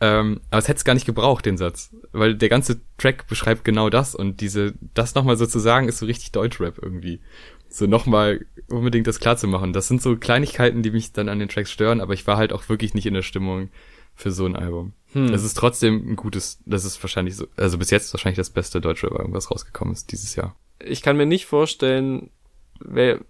Ähm, 0.00 0.40
aber 0.50 0.58
es 0.58 0.68
hätte 0.68 0.78
es 0.78 0.84
gar 0.84 0.94
nicht 0.94 1.06
gebraucht, 1.06 1.44
den 1.44 1.56
Satz. 1.56 1.94
Weil 2.12 2.36
der 2.36 2.48
ganze 2.48 2.80
Track 2.98 3.26
beschreibt 3.26 3.64
genau 3.64 3.90
das 3.90 4.14
und 4.14 4.40
diese, 4.40 4.74
das 4.94 5.14
nochmal 5.14 5.36
so 5.36 5.46
zu 5.46 5.58
sagen, 5.58 5.88
ist 5.88 5.98
so 5.98 6.06
richtig 6.06 6.32
Deutschrap 6.32 6.78
irgendwie. 6.80 7.20
So 7.68 7.86
nochmal 7.86 8.46
unbedingt 8.68 9.06
das 9.06 9.20
klar 9.20 9.36
zu 9.36 9.48
machen. 9.48 9.72
Das 9.72 9.88
sind 9.88 10.00
so 10.00 10.16
Kleinigkeiten, 10.16 10.82
die 10.82 10.90
mich 10.90 11.12
dann 11.12 11.28
an 11.28 11.40
den 11.40 11.48
Tracks 11.48 11.72
stören, 11.72 12.00
aber 12.00 12.14
ich 12.14 12.26
war 12.26 12.36
halt 12.36 12.52
auch 12.52 12.68
wirklich 12.68 12.94
nicht 12.94 13.06
in 13.06 13.14
der 13.14 13.22
Stimmung 13.22 13.70
für 14.14 14.30
so 14.30 14.46
ein 14.46 14.56
Album. 14.56 14.92
Hm. 15.12 15.32
Es 15.32 15.42
ist 15.42 15.56
trotzdem 15.56 16.12
ein 16.12 16.16
gutes, 16.16 16.60
das 16.66 16.84
ist 16.84 17.02
wahrscheinlich 17.02 17.36
so, 17.36 17.46
also 17.56 17.78
bis 17.78 17.90
jetzt 17.90 18.12
wahrscheinlich 18.12 18.36
das 18.36 18.50
beste 18.50 18.80
deutsche 18.80 19.10
Album, 19.10 19.32
was 19.32 19.50
rausgekommen 19.50 19.94
ist 19.94 20.12
dieses 20.12 20.36
Jahr. 20.36 20.54
Ich 20.80 21.02
kann 21.02 21.16
mir 21.16 21.26
nicht 21.26 21.46
vorstellen, 21.46 22.30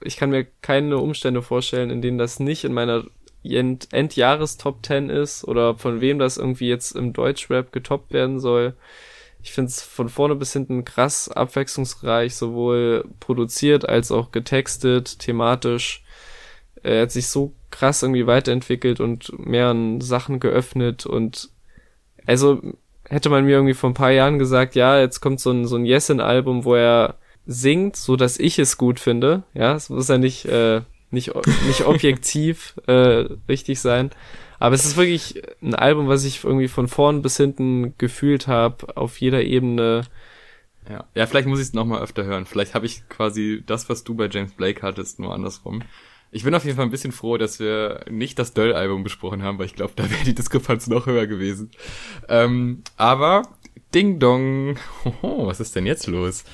ich 0.04 0.16
kann 0.16 0.30
mir 0.30 0.46
keine 0.60 0.98
Umstände 0.98 1.40
vorstellen, 1.42 1.90
in 1.90 2.02
denen 2.02 2.18
das 2.18 2.40
nicht 2.40 2.64
in 2.64 2.74
meiner 2.74 3.04
End 3.44 3.88
Endjahres 3.92 4.56
Top 4.56 4.84
10 4.84 5.08
ist 5.08 5.44
oder 5.44 5.76
von 5.76 6.00
wem 6.00 6.18
das 6.18 6.36
irgendwie 6.36 6.68
jetzt 6.68 6.92
im 6.92 7.12
Deutschrap 7.12 7.72
getoppt 7.72 8.12
werden 8.12 8.40
soll. 8.40 8.74
Ich 9.42 9.52
finde 9.52 9.70
es 9.70 9.80
von 9.80 10.08
vorne 10.08 10.34
bis 10.34 10.52
hinten 10.52 10.84
krass 10.84 11.28
abwechslungsreich, 11.28 12.34
sowohl 12.34 13.08
produziert 13.20 13.88
als 13.88 14.10
auch 14.10 14.32
getextet, 14.32 15.20
thematisch. 15.20 16.04
Er 16.82 17.02
hat 17.02 17.12
sich 17.12 17.28
so 17.28 17.54
krass 17.70 18.02
irgendwie 18.02 18.26
weiterentwickelt 18.26 19.00
und 19.00 19.38
mehreren 19.38 20.00
Sachen 20.00 20.40
geöffnet 20.40 21.06
und 21.06 21.50
also 22.28 22.60
hätte 23.08 23.30
man 23.30 23.44
mir 23.46 23.52
irgendwie 23.52 23.74
vor 23.74 23.90
ein 23.90 23.94
paar 23.94 24.10
Jahren 24.10 24.38
gesagt, 24.38 24.74
ja, 24.74 25.00
jetzt 25.00 25.20
kommt 25.20 25.40
so 25.40 25.50
ein, 25.50 25.66
so 25.66 25.76
ein 25.76 25.86
Yesin-Album, 25.86 26.64
wo 26.64 26.74
er 26.74 27.16
singt, 27.46 27.96
so 27.96 28.16
dass 28.16 28.38
ich 28.38 28.58
es 28.58 28.76
gut 28.76 29.00
finde. 29.00 29.44
Ja, 29.54 29.74
es 29.74 29.88
muss 29.88 30.08
ja 30.08 30.18
nicht, 30.18 30.44
äh, 30.44 30.82
nicht, 31.10 31.32
nicht 31.66 31.86
objektiv 31.86 32.74
äh, 32.86 33.24
richtig 33.48 33.80
sein. 33.80 34.10
Aber 34.58 34.74
es 34.74 34.84
ist 34.84 34.98
wirklich 34.98 35.42
ein 35.62 35.74
Album, 35.74 36.08
was 36.08 36.24
ich 36.24 36.44
irgendwie 36.44 36.68
von 36.68 36.86
vorn 36.86 37.22
bis 37.22 37.38
hinten 37.38 37.94
gefühlt 37.96 38.46
habe, 38.46 38.96
auf 38.96 39.18
jeder 39.20 39.42
Ebene. 39.42 40.02
Ja, 40.86 41.04
ja 41.14 41.26
vielleicht 41.26 41.48
muss 41.48 41.60
ich 41.60 41.68
es 41.68 41.72
nochmal 41.72 42.02
öfter 42.02 42.24
hören. 42.24 42.44
Vielleicht 42.44 42.74
habe 42.74 42.84
ich 42.84 43.08
quasi 43.08 43.62
das, 43.64 43.88
was 43.88 44.04
du 44.04 44.14
bei 44.14 44.28
James 44.28 44.52
Blake 44.52 44.82
hattest, 44.82 45.18
nur 45.18 45.32
andersrum. 45.32 45.82
Ich 46.30 46.44
bin 46.44 46.54
auf 46.54 46.64
jeden 46.64 46.76
Fall 46.76 46.84
ein 46.84 46.90
bisschen 46.90 47.12
froh, 47.12 47.38
dass 47.38 47.58
wir 47.58 48.04
nicht 48.10 48.38
das 48.38 48.52
Döll-Album 48.52 49.02
besprochen 49.02 49.42
haben, 49.42 49.58
weil 49.58 49.66
ich 49.66 49.74
glaube, 49.74 49.94
da 49.96 50.10
wäre 50.10 50.24
die 50.24 50.34
Diskrepanz 50.34 50.86
noch 50.86 51.06
höher 51.06 51.26
gewesen. 51.26 51.70
Ähm, 52.28 52.82
aber 52.96 53.42
Ding 53.94 54.18
Dong, 54.18 54.76
Hoho, 55.04 55.46
was 55.46 55.60
ist 55.60 55.74
denn 55.74 55.86
jetzt 55.86 56.06
los? 56.06 56.44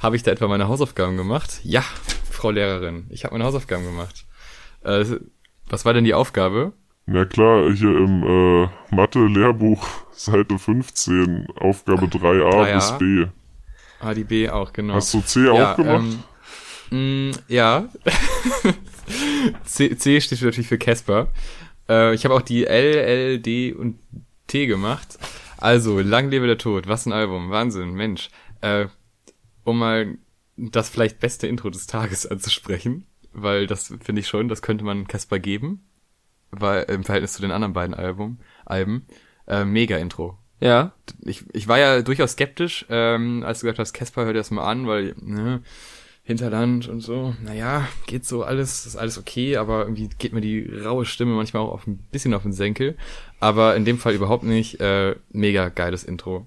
Habe 0.00 0.14
ich 0.14 0.22
da 0.22 0.30
etwa 0.30 0.46
meine 0.46 0.68
Hausaufgaben 0.68 1.16
gemacht? 1.16 1.60
Ja, 1.64 1.82
Frau 2.30 2.50
Lehrerin, 2.50 3.06
ich 3.10 3.24
habe 3.24 3.34
meine 3.34 3.44
Hausaufgaben 3.44 3.84
gemacht. 3.84 4.24
Äh, 4.84 5.04
was 5.68 5.84
war 5.84 5.94
denn 5.94 6.04
die 6.04 6.14
Aufgabe? 6.14 6.72
Na 7.06 7.24
klar, 7.24 7.72
hier 7.72 7.90
im 7.90 8.22
äh, 8.22 8.94
Mathe-Lehrbuch, 8.94 9.84
Seite 10.12 10.58
15, 10.58 11.48
Aufgabe 11.56 12.06
3a, 12.06 12.50
3a 12.50 12.74
bis 12.74 12.98
B. 12.98 13.26
Ah, 14.00 14.14
die 14.14 14.24
B 14.24 14.48
auch, 14.48 14.72
genau. 14.72 14.94
Hast 14.94 15.12
du 15.12 15.20
C 15.20 15.46
ja, 15.46 15.72
auch 15.72 15.76
gemacht? 15.76 16.04
Ähm, 16.92 17.30
mh, 17.30 17.38
ja. 17.48 17.88
C, 19.64 19.96
C 19.96 20.20
steht 20.20 20.42
natürlich 20.42 20.68
für 20.68 20.78
Casper. 20.78 21.28
Äh, 21.88 22.14
ich 22.14 22.24
habe 22.24 22.34
auch 22.34 22.42
die 22.42 22.66
L, 22.66 22.94
L, 22.94 23.38
D 23.38 23.72
und 23.72 23.98
T 24.46 24.66
gemacht. 24.66 25.18
Also, 25.58 26.00
lang 26.00 26.30
lebe 26.30 26.46
der 26.46 26.58
Tod. 26.58 26.88
Was 26.88 27.06
ein 27.06 27.12
Album. 27.12 27.50
Wahnsinn, 27.50 27.94
Mensch. 27.94 28.30
Äh, 28.60 28.86
um 29.64 29.78
mal 29.78 30.18
das 30.56 30.88
vielleicht 30.88 31.20
beste 31.20 31.46
Intro 31.46 31.70
des 31.70 31.86
Tages 31.86 32.26
anzusprechen, 32.26 33.06
weil 33.32 33.66
das 33.66 33.92
finde 34.02 34.20
ich 34.20 34.28
schon, 34.28 34.48
das 34.48 34.62
könnte 34.62 34.84
man 34.84 35.08
Casper 35.08 35.38
geben, 35.38 35.84
weil 36.50 36.84
im 36.84 37.04
Verhältnis 37.04 37.32
zu 37.32 37.42
den 37.42 37.50
anderen 37.50 37.72
beiden 37.72 37.94
Album, 37.94 38.38
Alben, 38.64 39.06
äh, 39.46 39.64
mega 39.64 39.96
Intro. 39.96 40.38
Ja. 40.60 40.92
Ich, 41.22 41.44
ich 41.52 41.66
war 41.68 41.78
ja 41.78 42.02
durchaus 42.02 42.32
skeptisch, 42.32 42.86
ähm, 42.88 43.42
als 43.44 43.60
du 43.60 43.64
gesagt 43.64 43.80
hast, 43.80 43.92
Casper, 43.92 44.24
hör 44.24 44.32
dir 44.32 44.38
das 44.38 44.50
mal 44.50 44.64
an, 44.64 44.86
weil, 44.86 45.14
ne, 45.20 45.62
Hinterland 46.26 46.88
und 46.88 47.02
so. 47.02 47.34
Naja, 47.42 47.86
geht 48.06 48.24
so 48.24 48.44
alles, 48.44 48.86
ist 48.86 48.96
alles 48.96 49.18
okay, 49.18 49.58
aber 49.58 49.82
irgendwie 49.82 50.08
geht 50.18 50.32
mir 50.32 50.40
die 50.40 50.66
raue 50.82 51.04
Stimme 51.04 51.34
manchmal 51.34 51.62
auch 51.62 51.72
auf 51.72 51.86
ein 51.86 51.98
bisschen 52.10 52.32
auf 52.32 52.42
den 52.42 52.54
Senkel. 52.54 52.96
Aber 53.40 53.76
in 53.76 53.84
dem 53.84 53.98
Fall 53.98 54.14
überhaupt 54.14 54.42
nicht. 54.42 54.80
Äh, 54.80 55.16
mega 55.30 55.68
geiles 55.68 56.02
Intro. 56.02 56.46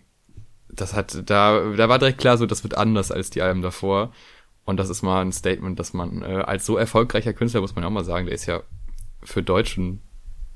Das 0.67 0.95
hat, 0.95 1.29
da, 1.29 1.73
da 1.75 1.89
war 1.89 1.99
direkt 1.99 2.17
klar, 2.17 2.39
so 2.39 2.47
das 2.47 2.63
wird 2.63 2.75
anders 2.75 3.11
als 3.11 3.29
die 3.29 3.43
Alben 3.43 3.61
davor. 3.61 4.11
Und 4.65 4.77
das 4.77 4.89
ist 4.89 5.03
mal 5.03 5.21
ein 5.21 5.31
Statement, 5.31 5.79
dass 5.79 5.93
man 5.93 6.23
äh, 6.23 6.43
als 6.45 6.65
so 6.65 6.75
erfolgreicher 6.75 7.33
Künstler, 7.33 7.61
muss 7.61 7.75
man 7.75 7.85
auch 7.85 7.91
mal 7.91 8.03
sagen, 8.03 8.25
der 8.25 8.35
ist 8.35 8.47
ja 8.47 8.63
für 9.21 9.43
deutschen 9.43 10.01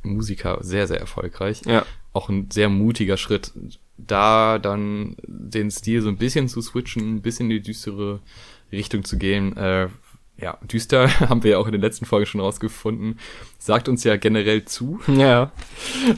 Musiker 0.02 0.58
sehr, 0.62 0.88
sehr 0.88 1.00
erfolgreich. 1.00 1.62
Ja. 1.66 1.86
Auch 2.12 2.30
ein 2.30 2.50
sehr 2.50 2.70
mutiger 2.70 3.18
Schritt, 3.18 3.54
da 3.98 4.58
dann 4.58 5.16
den 5.28 5.70
Stil 5.70 6.02
so 6.02 6.10
ein 6.10 6.18
bisschen 6.18 6.50
zu 6.50 6.62
switchen, 6.62 7.18
ein 7.18 7.22
bisschen 7.22 7.52
in 7.52 7.58
die 7.58 7.62
düstere 7.62 8.20
Richtung 8.78 9.04
zu 9.04 9.18
gehen. 9.18 9.56
Äh, 9.58 9.88
ja, 10.38 10.58
düster 10.64 11.20
haben 11.30 11.44
wir 11.44 11.52
ja 11.52 11.58
auch 11.58 11.68
in 11.68 11.72
den 11.72 11.82
letzten 11.82 12.06
Folgen 12.06 12.26
schon 12.26 12.42
rausgefunden. 12.42 13.20
Sagt 13.58 13.88
uns 13.88 14.04
ja 14.04 14.18
generell 14.18 14.66
zu. 14.66 15.00
Ja. 15.08 15.52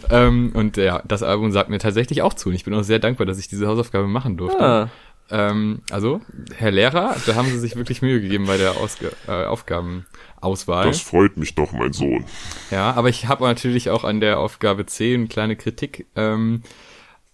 Ähm, 0.10 0.52
und 0.54 0.78
ja, 0.78 1.02
das 1.08 1.24
Album 1.24 1.52
sagt 1.52 1.70
mir 1.70 1.80
tatsächlich 1.80 2.22
auch 2.22 2.34
zu. 2.34 2.50
Und 2.50 2.56
ich 2.56 2.64
bin 2.64 2.74
auch 2.74 2.84
sehr 2.84 3.00
dankbar, 3.00 3.26
dass 3.26 3.40
ich 3.40 3.48
diese 3.48 3.68
Hausaufgabe 3.68 4.08
machen 4.08 4.38
durfte. 4.38 4.64
Ah. 4.64 4.90
Ähm, 5.30 5.82
also, 5.90 6.22
Herr 6.56 6.72
Lehrer, 6.72 7.16
da 7.26 7.36
haben 7.36 7.48
Sie 7.48 7.60
sich 7.60 7.76
wirklich 7.76 8.02
Mühe 8.02 8.22
gegeben 8.22 8.46
bei 8.46 8.58
der 8.58 8.78
Ausge 8.78 9.12
äh, 9.28 9.46
Aufgabenauswahl. 9.46 10.86
Das 10.86 11.00
freut 11.02 11.38
mich 11.38 11.56
doch, 11.56 11.72
mein 11.72 11.94
Sohn. 11.94 12.26
Ja, 12.70 12.92
aber 12.94 13.10
ich 13.10 13.28
habe 13.28 13.44
natürlich 13.46 13.90
auch 13.90 14.04
an 14.04 14.20
der 14.20 14.40
Aufgabe 14.40 14.86
10 14.86 15.22
eine 15.22 15.28
kleine 15.28 15.56
Kritik. 15.56 16.06
Ähm, 16.16 16.62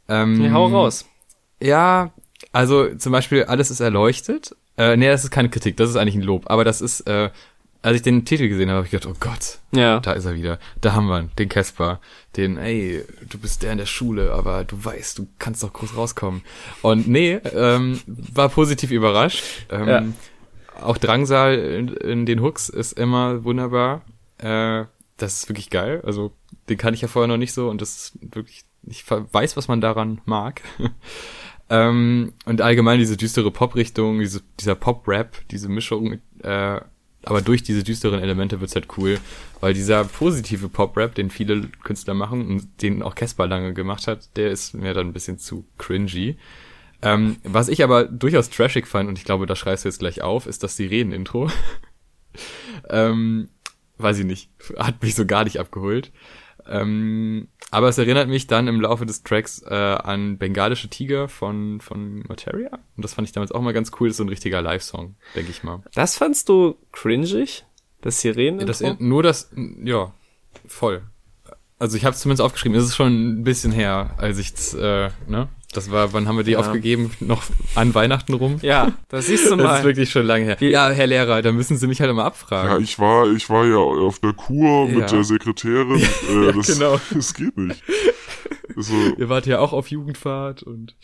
ähm, 0.08 0.44
Ja, 0.44 0.52
hau 0.52 0.68
raus. 0.68 1.08
Ja, 1.62 2.12
also 2.52 2.96
zum 2.96 3.12
Beispiel 3.12 3.44
alles 3.44 3.72
ist 3.72 3.80
erleuchtet. 3.80 4.56
Äh, 4.80 4.98
nee, 4.98 5.08
das 5.08 5.24
ist 5.26 5.30
keine 5.32 5.50
Kritik, 5.50 5.78
das 5.78 5.90
ist 5.90 5.96
eigentlich 5.98 6.16
ein 6.16 6.22
Lob. 6.24 6.50
Aber 6.50 6.64
das 6.64 6.82
ist, 6.82 7.02
äh, 7.02 7.30
als 7.82 7.96
ich 7.98 8.02
den 8.02 8.26
Titel 8.26 8.48
gesehen 8.50 8.70
habe, 8.70 8.78
habe 8.78 8.86
ich 8.88 8.92
gedacht, 8.92 9.14
oh 9.14 9.18
Gott, 9.20 9.60
Ja. 9.72 10.00
da 10.00 10.14
ist 10.14 10.26
er 10.26 10.34
wieder. 10.36 10.58
Da 10.82 10.94
haben 10.94 11.08
wir 11.08 11.20
ihn, 11.20 11.32
den 11.38 11.50
Casper. 11.50 12.00
Den, 12.38 12.58
ey, 12.58 13.04
du 13.30 13.38
bist 13.38 13.62
der 13.64 13.72
in 13.74 13.78
der 13.78 13.86
Schule, 13.86 14.32
aber 14.34 14.64
du 14.64 14.84
weißt, 14.84 15.18
du 15.20 15.28
kannst 15.38 15.62
doch 15.64 15.72
groß 15.74 15.96
rauskommen. 15.96 16.42
Und 16.82 17.08
nee, 17.08 17.34
ähm, 17.54 18.00
war 18.08 18.50
positiv 18.50 18.92
überrascht. 18.92 19.44
Ähm, 19.70 19.88
Ja. 19.88 20.04
Auch 20.82 20.98
Drangsal 20.98 21.56
in, 21.60 21.90
in 21.90 22.26
den 22.26 22.42
Hooks 22.42 22.70
ist 22.70 22.94
immer 22.98 23.44
wunderbar. 23.44 24.02
Äh, 24.38 24.86
das 25.18 25.40
ist 25.40 25.50
wirklich 25.50 25.70
geil. 25.70 26.02
Also, 26.06 26.32
den 26.70 26.78
kann 26.78 26.94
ich 26.94 27.02
ja 27.02 27.10
vorher 27.10 27.28
noch 27.28 27.36
nicht 27.38 27.54
so 27.54 27.70
und 27.70 27.82
das 27.82 27.96
ist 27.98 28.34
wirklich, 28.34 28.64
ich 28.88 29.04
weiß, 29.10 29.58
was 29.58 29.68
man 29.68 29.82
daran 29.82 30.22
mag. 30.26 30.62
ähm, 31.70 32.34
und 32.46 32.62
allgemein 32.62 33.00
diese 33.00 33.18
düstere 33.18 33.52
Pop-Richtung, 33.52 34.20
diese, 34.20 34.42
dieser 34.60 34.76
Pop-Rap, 34.76 35.38
diese 35.52 35.70
Mischung, 35.70 36.20
äh, 36.44 36.82
aber 37.24 37.42
durch 37.42 37.64
diese 37.64 37.84
düsteren 37.84 38.22
Elemente 38.22 38.62
wird's 38.62 38.76
halt 38.76 38.88
cool, 38.98 39.20
weil 39.60 39.74
dieser 39.74 40.06
positive 40.06 40.70
Pop-Rap, 40.70 41.16
den 41.16 41.30
viele 41.30 41.68
Künstler 41.84 42.14
machen 42.14 42.48
und 42.48 42.82
den 42.82 43.04
auch 43.04 43.14
Casper 43.14 43.46
lange 43.46 43.74
gemacht 43.74 44.08
hat, 44.08 44.36
der 44.38 44.52
ist 44.52 44.74
mir 44.74 44.94
dann 44.94 45.08
ein 45.08 45.14
bisschen 45.14 45.38
zu 45.38 45.66
cringy. 45.78 46.38
Ähm, 47.02 47.38
was 47.44 47.70
ich 47.70 47.84
aber 47.84 48.06
durchaus 48.06 48.50
trashig 48.50 48.88
fand, 48.88 49.10
und 49.10 49.18
ich 49.18 49.26
glaube, 49.26 49.46
da 49.46 49.56
schreist 49.56 49.84
du 49.86 49.90
jetzt 49.90 50.00
gleich 50.00 50.22
auf, 50.22 50.48
ist 50.48 50.64
das 50.64 50.76
Sirenen-Intro. 50.76 51.50
ähm, 52.90 53.50
weiß 53.98 54.20
ich 54.20 54.26
nicht, 54.26 54.50
hat 54.78 55.02
mich 55.02 55.16
so 55.16 55.26
gar 55.26 55.44
nicht 55.44 55.60
abgeholt. 55.60 56.12
Ähm, 56.70 57.48
aber 57.72 57.90
es 57.90 57.98
erinnert 57.98 58.30
mich 58.30 58.48
dann 58.48 58.68
im 58.68 58.80
Laufe 58.80 59.06
des 59.06 59.24
Tracks 59.24 59.62
äh, 59.64 59.74
an 59.74 60.38
Bengalische 60.38 60.88
Tiger 60.88 61.28
von, 61.28 61.82
von 61.82 62.24
Materia. 62.28 62.80
Und 62.96 63.04
das 63.04 63.16
fand 63.16 63.28
ich 63.28 63.32
damals 63.32 63.52
auch 63.52 63.62
mal 63.62 63.74
ganz 63.74 63.92
cool. 64.00 64.08
Das 64.08 64.14
ist 64.14 64.18
so 64.18 64.24
ein 64.24 64.30
richtiger 64.30 64.62
Live-Song, 64.62 65.16
denke 65.36 65.52
ich 65.52 65.64
mal. 65.64 65.82
Das 65.94 66.16
fandst 66.16 66.48
du 66.50 66.76
cringig? 66.92 67.66
Das 68.02 68.22
Sirenen? 68.22 68.66
Das, 68.66 68.82
nur 69.00 69.24
das, 69.24 69.52
ja, 69.84 70.14
voll. 70.66 71.02
Also 71.80 71.98
ich 71.98 72.06
habe 72.06 72.14
es 72.14 72.22
zumindest 72.22 72.42
aufgeschrieben. 72.42 72.78
Es 72.78 72.86
ist 72.86 72.96
schon 72.96 73.40
ein 73.40 73.44
bisschen 73.44 73.72
her, 73.72 74.16
als 74.18 74.38
ich 74.38 74.54
äh, 74.74 75.10
ne? 75.28 75.50
Das 75.72 75.92
war, 75.92 76.14
wann 76.14 76.28
haben 76.28 76.36
wir 76.38 76.44
die 76.44 76.52
Ja. 76.54 76.60
aufgegeben? 76.60 77.12
Noch 77.20 77.44
an 77.76 77.94
Weihnachten 77.94 78.34
rum? 78.34 78.58
Ja, 78.64 78.94
das 79.10 79.28
siehst 79.28 79.46
du 79.52 79.56
Das 79.58 79.66
ist 79.66 79.78
mal. 79.80 79.84
wirklich 79.84 80.10
schon 80.10 80.26
lange 80.26 80.46
her. 80.46 80.58
Ja, 80.62 80.90
Herr 80.90 81.06
Lehrer, 81.06 81.42
da 81.44 81.52
müssen 81.52 81.78
Sie 81.78 81.86
mich 81.86 82.02
halt 82.02 82.10
immer 82.10 82.26
abfragen. 82.26 82.72
Ja, 82.72 82.78
ich 82.80 82.98
war, 82.98 83.32
ich 83.32 83.50
war 83.52 83.66
ja 83.66 83.78
auf 83.78 84.18
der 84.20 84.34
Kur 84.34 84.88
mit 84.88 85.00
Ja. 85.00 85.06
der 85.06 85.24
Sekretärin. 85.24 86.02
Äh, 86.30 86.54
das, 86.54 86.68
genau. 86.68 87.00
das 87.14 87.34
geht 87.36 87.56
nicht. 87.58 87.84
Also, 88.76 88.94
Ihr 89.18 89.30
wart 89.30 89.46
ja 89.46 89.60
auch 89.60 89.74
auf 89.74 89.88
Jugendfahrt 89.90 90.64
und 90.64 90.96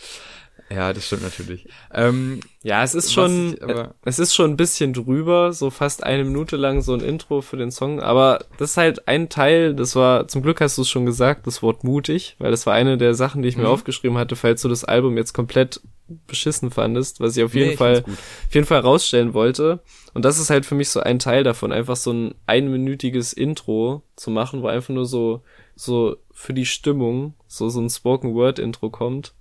ja, 0.69 0.93
das 0.93 1.05
stimmt 1.05 1.21
natürlich. 1.23 1.67
Ähm, 1.93 2.39
Ja, 2.63 2.83
es 2.83 2.95
ist 2.95 3.13
schon, 3.13 3.53
ich 3.53 3.63
aber- 3.63 3.93
es 4.03 4.17
ist 4.19 4.33
schon 4.33 4.51
ein 4.51 4.57
bisschen 4.57 4.93
drüber, 4.93 5.53
so 5.53 5.69
fast 5.69 6.03
eine 6.03 6.23
Minute 6.23 6.55
lang 6.57 6.81
so 6.81 6.93
ein 6.93 7.01
Intro 7.01 7.41
für 7.41 7.57
den 7.57 7.69
Song, 7.71 7.99
aber 7.99 8.45
das 8.57 8.71
ist 8.71 8.77
halt 8.77 9.07
ein 9.07 9.29
Teil, 9.29 9.75
das 9.75 9.95
war, 9.95 10.27
zum 10.27 10.41
Glück 10.41 10.61
hast 10.61 10.77
du 10.77 10.81
es 10.81 10.89
schon 10.89 11.05
gesagt, 11.05 11.45
das 11.45 11.61
Wort 11.61 11.83
mutig, 11.83 12.35
weil 12.39 12.49
das 12.51 12.65
war 12.65 12.73
eine 12.73 12.97
der 12.97 13.13
Sachen, 13.13 13.41
die 13.43 13.49
ich 13.49 13.57
mir 13.57 13.63
Mhm. 13.63 13.69
aufgeschrieben 13.69 14.17
hatte, 14.17 14.35
falls 14.35 14.61
du 14.63 14.69
das 14.69 14.83
Album 14.83 15.17
jetzt 15.17 15.33
komplett 15.33 15.81
beschissen 16.27 16.69
fandest, 16.71 17.19
was 17.19 17.35
ich 17.35 17.43
auf 17.43 17.53
Nee, 17.53 17.59
jeden 17.61 17.71
ich 17.71 17.77
Fall, 17.77 18.03
auf 18.03 18.53
jeden 18.53 18.67
Fall 18.67 18.79
rausstellen 18.81 19.33
wollte. 19.33 19.79
Und 20.13 20.23
das 20.23 20.37
ist 20.39 20.51
halt 20.51 20.65
für 20.65 20.75
mich 20.75 20.89
so 20.89 20.99
ein 20.99 21.17
Teil 21.19 21.43
davon, 21.43 21.71
einfach 21.71 21.95
so 21.95 22.11
ein 22.11 22.35
einminütiges 22.45 23.33
Intro 23.33 24.03
zu 24.15 24.29
machen, 24.31 24.61
wo 24.61 24.67
einfach 24.67 24.93
nur 24.93 25.05
so, 25.05 25.41
so 25.75 26.15
für 26.31 26.53
die 26.53 26.65
Stimmung, 26.67 27.33
so, 27.47 27.69
so 27.69 27.79
ein 27.81 27.89
Spoken 27.89 28.33
Word 28.35 28.59
Intro 28.59 28.89
kommt. 28.89 29.33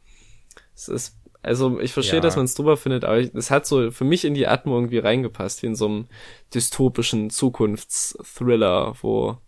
Es 0.74 0.88
ist, 0.88 1.16
also 1.42 1.78
ich 1.80 1.92
verstehe, 1.92 2.16
Ja. 2.16 2.20
dass 2.20 2.36
man 2.36 2.44
es 2.46 2.54
drüber 2.54 2.76
findet, 2.76 3.04
aber 3.04 3.18
es 3.18 3.50
hat 3.50 3.66
so 3.66 3.90
für 3.90 4.04
mich 4.04 4.24
in 4.24 4.34
die 4.34 4.46
Atmung 4.46 4.74
irgendwie 4.74 4.98
reingepasst, 4.98 5.62
wie 5.62 5.66
in 5.66 5.74
so 5.76 5.86
einem 5.86 6.06
dystopischen 6.54 7.30
Zukunftsthriller, 7.30 8.94
wo 9.02 9.38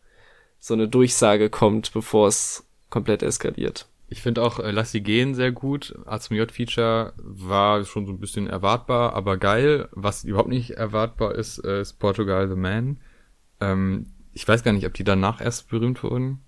so 0.59 0.75
eine 0.75 0.89
Durchsage 0.89 1.51
kommt, 1.51 1.93
bevor 1.93 2.29
es 2.29 2.67
komplett 2.91 3.23
eskaliert. 3.23 3.89
Ich 4.09 4.23
finde 4.23 4.43
auch 4.43 4.61
äh, 4.61 4.71
Lass 4.71 4.93
sie 4.93 5.01
gehen 5.03 5.35
sehr 5.35 5.51
gut. 5.51 5.99
A 6.07 6.21
zum 6.21 6.37
J-Feature 6.37 7.13
war 7.19 7.85
schon 7.85 8.07
so 8.07 8.13
ein 8.13 8.21
bisschen 8.21 8.47
erwartbar, 8.47 9.15
aber 9.15 9.37
geil. 9.37 9.89
Was 9.93 10.23
überhaupt 10.23 10.49
nicht 10.49 10.71
erwartbar 10.71 11.35
ist, 11.35 11.59
äh, 11.65 11.81
ist 11.81 11.95
Portugal 11.95 12.49
the 12.49 12.55
Man. 12.55 13.01
Ähm, 13.61 14.07
ich 14.33 14.47
weiß 14.47 14.63
gar 14.63 14.73
nicht, 14.73 14.87
ob 14.87 14.95
die 14.95 15.03
danach 15.03 15.41
erst 15.41 15.69
berühmt 15.69 16.03
wurden. 16.05 16.41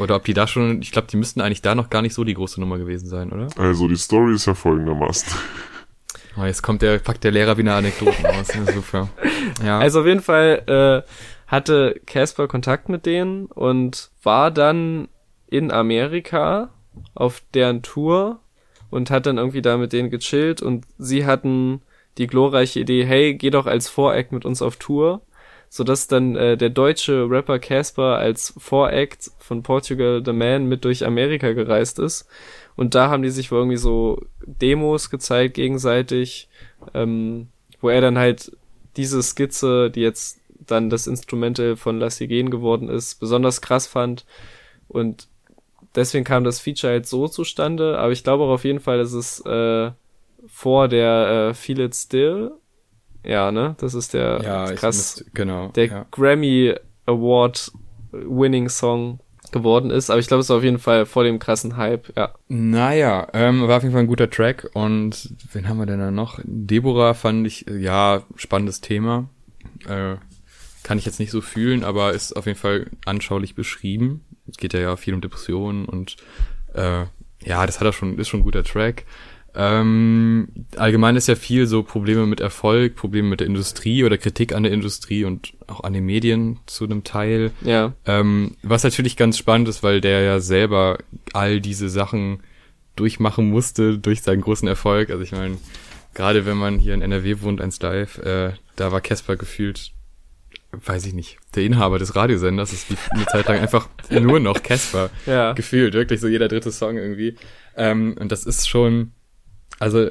Oder 0.00 0.16
ob 0.16 0.24
die 0.24 0.32
da 0.32 0.46
schon, 0.46 0.80
ich 0.80 0.92
glaube, 0.92 1.08
die 1.08 1.18
müssten 1.18 1.40
eigentlich 1.40 1.60
da 1.62 1.74
noch 1.74 1.90
gar 1.90 2.00
nicht 2.00 2.14
so 2.14 2.24
die 2.24 2.34
große 2.34 2.58
Nummer 2.58 2.78
gewesen 2.78 3.06
sein, 3.06 3.32
oder? 3.32 3.48
also 3.56 3.86
die 3.86 3.96
Story 3.96 4.34
ist 4.34 4.46
ja 4.46 4.54
folgendermaßen. 4.54 5.32
Oh, 6.36 6.44
jetzt 6.44 6.62
kommt 6.62 6.80
der, 6.80 6.98
packt 6.98 7.22
der 7.24 7.32
Lehrer 7.32 7.58
wieder 7.58 7.74
Anekdoten 7.74 8.24
aus. 8.24 8.54
Ja, 8.54 8.72
super. 8.72 9.08
Ja. 9.64 9.78
Also 9.78 10.00
auf 10.00 10.06
jeden 10.06 10.22
Fall 10.22 10.62
äh, 11.06 11.10
hatte 11.46 12.00
Casper 12.06 12.48
Kontakt 12.48 12.88
mit 12.88 13.04
denen 13.04 13.46
und 13.46 14.10
war 14.22 14.50
dann 14.50 15.08
in 15.48 15.70
Amerika 15.70 16.70
auf 17.14 17.42
deren 17.52 17.82
Tour 17.82 18.40
und 18.88 19.10
hat 19.10 19.26
dann 19.26 19.38
irgendwie 19.38 19.62
da 19.62 19.76
mit 19.76 19.92
denen 19.92 20.10
gechillt 20.10 20.62
und 20.62 20.86
sie 20.98 21.26
hatten 21.26 21.82
die 22.18 22.26
glorreiche 22.26 22.80
Idee, 22.80 23.04
hey, 23.04 23.34
geh 23.34 23.50
doch 23.50 23.66
als 23.66 23.88
Voract 23.88 24.32
mit 24.32 24.44
uns 24.44 24.62
auf 24.62 24.76
Tour, 24.76 25.22
sodass 25.70 26.08
dann 26.08 26.36
äh, 26.36 26.58
der 26.58 26.68
deutsche 26.68 27.30
Rapper 27.30 27.58
Casper 27.58 28.18
als 28.18 28.52
Voract 28.58 29.30
von 29.38 29.62
Portugal 29.62 30.22
the 30.22 30.32
Man 30.32 30.66
mit 30.66 30.84
durch 30.84 31.06
Amerika 31.06 31.52
gereist 31.52 31.98
ist 31.98 32.28
und 32.76 32.94
da 32.94 33.10
haben 33.10 33.22
die 33.22 33.30
sich 33.30 33.50
wohl 33.52 33.58
irgendwie 33.58 33.76
so 33.76 34.22
Demos 34.44 35.10
gezeigt 35.10 35.54
gegenseitig, 35.54 36.48
ähm, 36.94 37.48
wo 37.80 37.88
er 37.88 38.00
dann 38.00 38.18
halt 38.18 38.56
diese 38.96 39.22
Skizze, 39.22 39.90
die 39.90 40.00
jetzt 40.00 40.40
dann 40.66 40.90
das 40.90 41.06
Instrumental 41.06 41.76
von 41.76 41.98
Lassie 41.98 42.26
Gehen 42.26 42.50
geworden 42.50 42.88
ist, 42.88 43.20
besonders 43.20 43.60
krass 43.60 43.86
fand. 43.86 44.24
Und 44.88 45.28
deswegen 45.94 46.24
kam 46.24 46.44
das 46.44 46.60
Feature 46.60 46.92
halt 46.92 47.06
so 47.06 47.28
zustande. 47.28 47.98
Aber 47.98 48.12
ich 48.12 48.24
glaube 48.24 48.44
auch 48.44 48.50
auf 48.50 48.64
jeden 48.64 48.80
Fall, 48.80 48.98
dass 48.98 49.12
es 49.12 49.44
äh, 49.44 49.90
vor 50.46 50.88
der 50.88 51.50
äh, 51.50 51.54
Feel 51.54 51.80
It 51.80 51.94
Still, 51.94 52.52
ja, 53.24 53.50
ne? 53.52 53.76
Das 53.78 53.94
ist 53.94 54.14
der 54.14 54.40
ja, 54.42 54.72
krass, 54.74 55.16
müsste- 55.16 55.30
genau. 55.34 55.68
der 55.68 55.86
ja. 55.86 56.06
Grammy 56.10 56.74
Award 57.06 57.72
Winning 58.12 58.68
Song 58.68 59.20
geworden 59.52 59.90
ist. 59.90 60.10
Aber 60.10 60.20
ich 60.20 60.28
glaube, 60.28 60.42
es 60.42 60.48
war 60.48 60.58
auf 60.58 60.62
jeden 60.64 60.78
Fall 60.78 61.06
vor 61.06 61.24
dem 61.24 61.38
krassen 61.38 61.76
Hype, 61.76 62.16
ja. 62.16 62.34
Naja, 62.48 63.26
ähm, 63.32 63.66
war 63.66 63.76
auf 63.78 63.82
jeden 63.82 63.92
Fall 63.92 64.02
ein 64.02 64.06
guter 64.08 64.30
Track 64.30 64.70
und 64.74 65.34
wen 65.52 65.68
haben 65.68 65.78
wir 65.78 65.86
denn 65.86 65.98
da 65.98 66.10
noch? 66.10 66.38
Deborah 66.44 67.14
fand 67.14 67.46
ich, 67.46 67.66
äh, 67.68 67.78
ja, 67.78 68.22
spannendes 68.36 68.80
Thema. 68.80 69.28
Äh, 69.88 70.16
kann 70.82 70.98
ich 70.98 71.04
jetzt 71.04 71.20
nicht 71.20 71.30
so 71.30 71.40
fühlen, 71.40 71.84
aber 71.84 72.12
ist 72.12 72.36
auf 72.36 72.46
jeden 72.46 72.58
Fall 72.58 72.86
anschaulich 73.06 73.54
beschrieben. 73.54 74.24
Es 74.48 74.56
geht 74.56 74.72
ja, 74.72 74.80
ja 74.80 74.96
viel 74.96 75.14
um 75.14 75.20
Depressionen 75.20 75.84
und 75.84 76.16
äh, 76.74 77.04
ja, 77.44 77.66
das 77.66 77.80
hat 77.80 77.86
er 77.86 77.92
schon, 77.92 78.18
ist 78.18 78.28
schon 78.28 78.40
ein 78.40 78.44
guter 78.44 78.64
Track. 78.64 79.04
Ähm, 79.54 80.48
allgemein 80.76 81.16
ist 81.16 81.26
ja 81.26 81.34
viel 81.34 81.66
so 81.66 81.82
Probleme 81.82 82.26
mit 82.26 82.40
Erfolg, 82.40 82.94
Probleme 82.94 83.28
mit 83.28 83.40
der 83.40 83.46
Industrie 83.46 84.04
oder 84.04 84.16
Kritik 84.16 84.54
an 84.54 84.62
der 84.62 84.72
Industrie 84.72 85.24
und 85.24 85.52
auch 85.66 85.82
an 85.82 85.92
den 85.92 86.04
Medien 86.04 86.60
zu 86.66 86.84
einem 86.84 87.04
Teil. 87.04 87.50
Ja, 87.62 87.94
Ähm, 88.06 88.56
was 88.62 88.84
natürlich 88.84 89.16
ganz 89.16 89.38
spannend 89.38 89.68
ist, 89.68 89.82
weil 89.82 90.00
der 90.00 90.22
ja 90.22 90.40
selber 90.40 90.98
all 91.32 91.60
diese 91.60 91.88
Sachen 91.88 92.40
durchmachen 92.96 93.50
musste 93.50 93.98
durch 93.98 94.22
seinen 94.22 94.42
großen 94.42 94.68
Erfolg. 94.68 95.10
Also 95.10 95.22
ich 95.22 95.32
meine, 95.32 95.58
gerade 96.14 96.46
wenn 96.46 96.56
man 96.56 96.78
hier 96.78 96.94
in 96.94 97.02
NRW 97.02 97.40
wohnt, 97.40 97.60
eins 97.60 97.80
live, 97.80 98.18
äh, 98.18 98.52
da 98.76 98.92
war 98.92 99.00
Casper 99.00 99.36
gefühlt, 99.36 99.92
weiß 100.72 101.06
ich 101.06 101.14
nicht, 101.14 101.38
der 101.54 101.64
Inhaber 101.64 101.98
des 101.98 102.14
Radiosenders. 102.14 102.88
Lief 102.88 103.08
eine 103.10 103.26
Zeit 103.26 103.48
lang 103.48 103.58
einfach 103.60 103.88
nur 104.10 104.38
noch 104.38 104.62
Casper 104.62 105.10
ja. 105.26 105.52
gefühlt, 105.52 105.94
wirklich 105.94 106.20
so 106.20 106.28
jeder 106.28 106.48
dritte 106.48 106.70
Song 106.70 106.96
irgendwie. 106.96 107.36
Ähm, 107.76 108.16
und 108.18 108.30
das 108.30 108.44
ist 108.44 108.68
schon, 108.68 109.12
also 109.80 110.10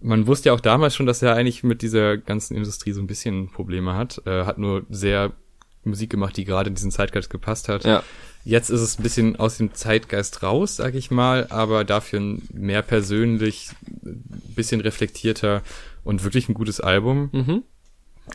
man 0.00 0.26
wusste 0.26 0.50
ja 0.50 0.54
auch 0.54 0.60
damals 0.60 0.94
schon, 0.94 1.06
dass 1.06 1.20
er 1.22 1.34
eigentlich 1.34 1.64
mit 1.64 1.82
dieser 1.82 2.16
ganzen 2.16 2.56
Industrie 2.56 2.92
so 2.92 3.00
ein 3.00 3.06
bisschen 3.06 3.50
Probleme 3.50 3.94
hat. 3.94 4.22
Äh, 4.26 4.44
hat 4.44 4.58
nur 4.58 4.86
sehr 4.88 5.32
Musik 5.84 6.10
gemacht, 6.10 6.36
die 6.36 6.44
gerade 6.44 6.68
in 6.68 6.74
diesen 6.74 6.90
Zeitgeist 6.90 7.30
gepasst 7.30 7.68
hat. 7.68 7.84
Ja. 7.84 8.02
Jetzt 8.44 8.70
ist 8.70 8.80
es 8.80 8.98
ein 8.98 9.02
bisschen 9.02 9.36
aus 9.36 9.56
dem 9.56 9.74
Zeitgeist 9.74 10.42
raus, 10.42 10.76
sag 10.76 10.94
ich 10.94 11.10
mal, 11.10 11.48
aber 11.50 11.84
dafür 11.84 12.38
mehr 12.52 12.82
persönlich, 12.82 13.70
ein 14.04 14.22
bisschen 14.54 14.80
reflektierter 14.80 15.62
und 16.04 16.22
wirklich 16.22 16.48
ein 16.48 16.54
gutes 16.54 16.80
Album. 16.80 17.30
Mhm. 17.32 17.62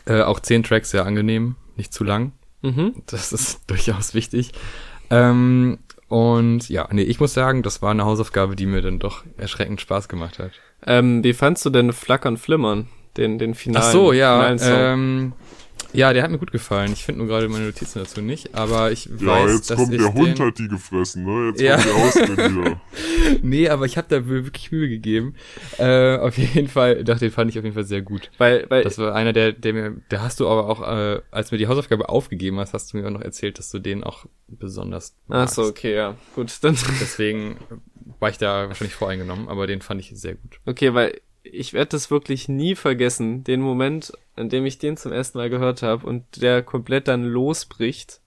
Äh, 0.04 0.22
auch 0.22 0.40
zehn 0.40 0.62
Tracks 0.62 0.90
sehr 0.90 1.06
angenehm, 1.06 1.56
nicht 1.76 1.92
zu 1.92 2.04
lang. 2.04 2.32
Mhm. 2.62 3.02
Das 3.06 3.32
ist 3.32 3.62
durchaus 3.68 4.14
wichtig. 4.14 4.52
Ähm, 5.10 5.78
und 6.08 6.68
ja, 6.68 6.88
nee, 6.92 7.02
ich 7.02 7.20
muss 7.20 7.32
sagen, 7.32 7.62
das 7.62 7.80
war 7.80 7.90
eine 7.90 8.04
Hausaufgabe, 8.04 8.54
die 8.54 8.66
mir 8.66 8.82
dann 8.82 8.98
doch 8.98 9.24
erschreckend 9.38 9.80
Spaß 9.80 10.08
gemacht 10.08 10.38
hat. 10.38 10.52
Ähm, 10.86 11.22
wie 11.24 11.32
fandst 11.32 11.64
du 11.64 11.70
denn 11.70 11.92
Flackern 11.92 12.36
Flimmern? 12.36 12.88
Den, 13.16 13.38
den 13.38 13.54
finalen, 13.54 13.84
Ach 13.86 13.92
so, 13.92 14.12
ja. 14.12 14.54
Ähm, 14.60 15.34
ja, 15.94 16.14
der 16.14 16.22
hat 16.22 16.30
mir 16.30 16.38
gut 16.38 16.52
gefallen. 16.52 16.90
Ich 16.94 17.04
finde 17.04 17.18
nur 17.18 17.28
gerade 17.28 17.50
meine 17.50 17.66
Notizen 17.66 17.98
dazu 17.98 18.22
nicht, 18.22 18.54
aber 18.54 18.90
ich 18.92 19.04
Ja, 19.20 19.26
weiß, 19.26 19.52
jetzt 19.52 19.70
dass 19.70 19.78
kommt 19.78 19.92
ich 19.92 20.00
der 20.00 20.14
Hund 20.14 20.38
den, 20.38 20.46
hat 20.46 20.58
die 20.58 20.68
gefressen, 20.68 21.24
ne? 21.24 21.48
Jetzt 21.50 21.60
Ja. 21.60 21.74
kommt 21.76 21.86
der 21.86 21.94
Ausrede 21.94 22.36
wieder. 22.50 22.80
Nee, 23.42 23.68
aber 23.68 23.84
ich 23.84 23.98
habe 23.98 24.06
da 24.08 24.26
wirklich 24.26 24.72
Mühe 24.72 24.88
gegeben. 24.88 25.34
Äh, 25.76 26.16
auf 26.16 26.38
jeden 26.38 26.68
Fall, 26.68 27.04
doch, 27.04 27.18
den 27.18 27.30
fand 27.30 27.50
ich 27.50 27.58
auf 27.58 27.64
jeden 27.64 27.74
Fall 27.74 27.84
sehr 27.84 28.00
gut. 28.00 28.30
weil, 28.38 28.64
weil, 28.70 28.82
Das 28.84 28.96
war 28.96 29.14
einer, 29.14 29.34
der, 29.34 29.52
der 29.52 29.72
mir, 29.74 29.96
der 30.10 30.22
hast 30.22 30.40
du 30.40 30.48
aber 30.48 30.66
auch, 30.70 30.80
äh, 30.80 31.20
als 31.30 31.50
du 31.50 31.54
mir 31.56 31.58
die 31.58 31.66
Hausaufgabe 31.66 32.08
aufgegeben 32.08 32.58
hast, 32.58 32.72
hast 32.72 32.90
du 32.92 32.96
mir 32.96 33.06
auch 33.06 33.10
noch 33.10 33.20
erzählt, 33.20 33.58
dass 33.58 33.70
du 33.70 33.78
den 33.78 34.02
auch 34.02 34.24
besonders 34.48 35.14
ach 35.28 35.40
magst. 35.40 35.56
so, 35.56 35.64
okay, 35.64 35.94
ja, 35.94 36.14
gut, 36.34 36.56
dann, 36.62 36.74
Deswegen 37.02 37.56
war 38.20 38.30
ich 38.30 38.38
da 38.38 38.68
wahrscheinlich 38.68 38.94
voreingenommen, 38.94 39.48
aber 39.48 39.66
den 39.66 39.82
fand 39.82 40.00
ich 40.00 40.12
sehr 40.14 40.34
gut. 40.34 40.60
okay, 40.66 40.94
weil 40.94 41.20
ich 41.44 41.72
werde 41.72 41.90
das 41.90 42.10
wirklich 42.10 42.48
nie 42.48 42.76
vergessen, 42.76 43.42
den 43.44 43.60
Moment, 43.60 44.12
an 44.36 44.48
dem 44.48 44.64
ich 44.64 44.78
den 44.78 44.96
zum 44.96 45.12
ersten 45.12 45.38
Mal 45.38 45.50
gehört 45.50 45.82
habe 45.82 46.06
und 46.06 46.24
der 46.40 46.62
komplett 46.62 47.08
dann 47.08 47.24
losbricht. 47.24 48.20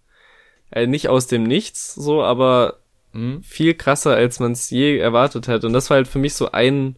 Äh, 0.71 0.87
nicht 0.87 1.07
aus 1.07 1.27
dem 1.27 1.43
Nichts, 1.43 1.93
so, 1.95 2.23
aber 2.23 2.79
Mhm. 3.13 3.41
viel 3.41 3.73
krasser, 3.75 4.13
als 4.13 4.41
man 4.41 4.51
es 4.51 4.69
je 4.69 4.97
erwartet 4.97 5.47
hat. 5.47 5.63
Und 5.63 5.71
das 5.71 5.89
war 5.89 5.95
halt 5.95 6.07
für 6.09 6.19
mich 6.19 6.33
so 6.33 6.51
ein 6.51 6.97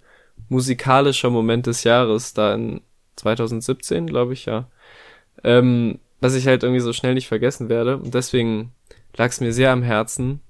musikalischer 0.49 1.29
Moment 1.29 1.67
des 1.67 1.83
Jahres, 1.83 2.33
da 2.33 2.55
in 2.55 2.81
2017, 3.17 4.07
glaube 4.07 4.33
ich, 4.33 4.45
ja. 4.45 4.67
Ähm, 5.43 5.99
was 6.19 6.33
ich 6.33 6.47
halt 6.47 6.63
irgendwie 6.63 6.81
so 6.81 6.91
schnell 6.93 7.13
nicht 7.13 7.27
vergessen 7.27 7.69
werde. 7.69 7.97
Und 7.97 8.15
deswegen 8.15 8.71
lag 9.15 9.29
es 9.29 9.39
mir 9.41 9.53
sehr 9.53 9.71
am 9.71 9.83
Herzen, 9.83 10.41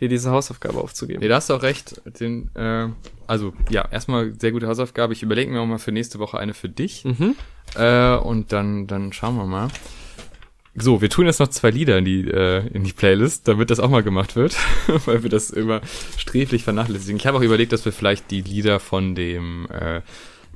dir 0.00 0.08
diese 0.08 0.30
Hausaufgabe 0.30 0.78
aufzugeben. 0.78 1.20
Nee, 1.20 1.28
da 1.28 1.36
hast 1.36 1.50
du 1.50 1.54
auch 1.54 1.62
recht. 1.62 2.00
Den, 2.20 2.50
äh, 2.54 2.88
also, 3.26 3.52
ja, 3.70 3.86
erstmal 3.90 4.32
sehr 4.38 4.52
gute 4.52 4.66
Hausaufgabe. 4.66 5.12
Ich 5.12 5.22
überlege 5.22 5.50
mir 5.50 5.60
auch 5.60 5.66
mal 5.66 5.78
für 5.78 5.92
nächste 5.92 6.18
Woche 6.18 6.38
eine 6.38 6.54
für 6.54 6.68
dich. 6.68 7.04
Mhm. 7.04 7.36
Äh, 7.76 8.16
und 8.16 8.52
dann, 8.52 8.86
dann 8.86 9.12
schauen 9.12 9.36
wir 9.36 9.46
mal. 9.46 9.68
So, 10.76 11.02
wir 11.02 11.10
tun 11.10 11.26
jetzt 11.26 11.40
noch 11.40 11.48
zwei 11.48 11.70
Lieder 11.70 11.98
in 11.98 12.04
die, 12.04 12.28
äh, 12.28 12.66
in 12.68 12.84
die 12.84 12.92
Playlist, 12.92 13.48
damit 13.48 13.70
das 13.70 13.80
auch 13.80 13.90
mal 13.90 14.02
gemacht 14.02 14.36
wird, 14.36 14.56
weil 15.06 15.22
wir 15.22 15.30
das 15.30 15.50
immer 15.50 15.80
sträflich 16.16 16.62
vernachlässigen. 16.62 17.16
Ich 17.16 17.26
habe 17.26 17.38
auch 17.38 17.42
überlegt, 17.42 17.72
dass 17.72 17.84
wir 17.84 17.92
vielleicht 17.92 18.30
die 18.30 18.42
Lieder 18.42 18.78
von 18.78 19.14
dem, 19.14 19.66
äh, 19.70 20.00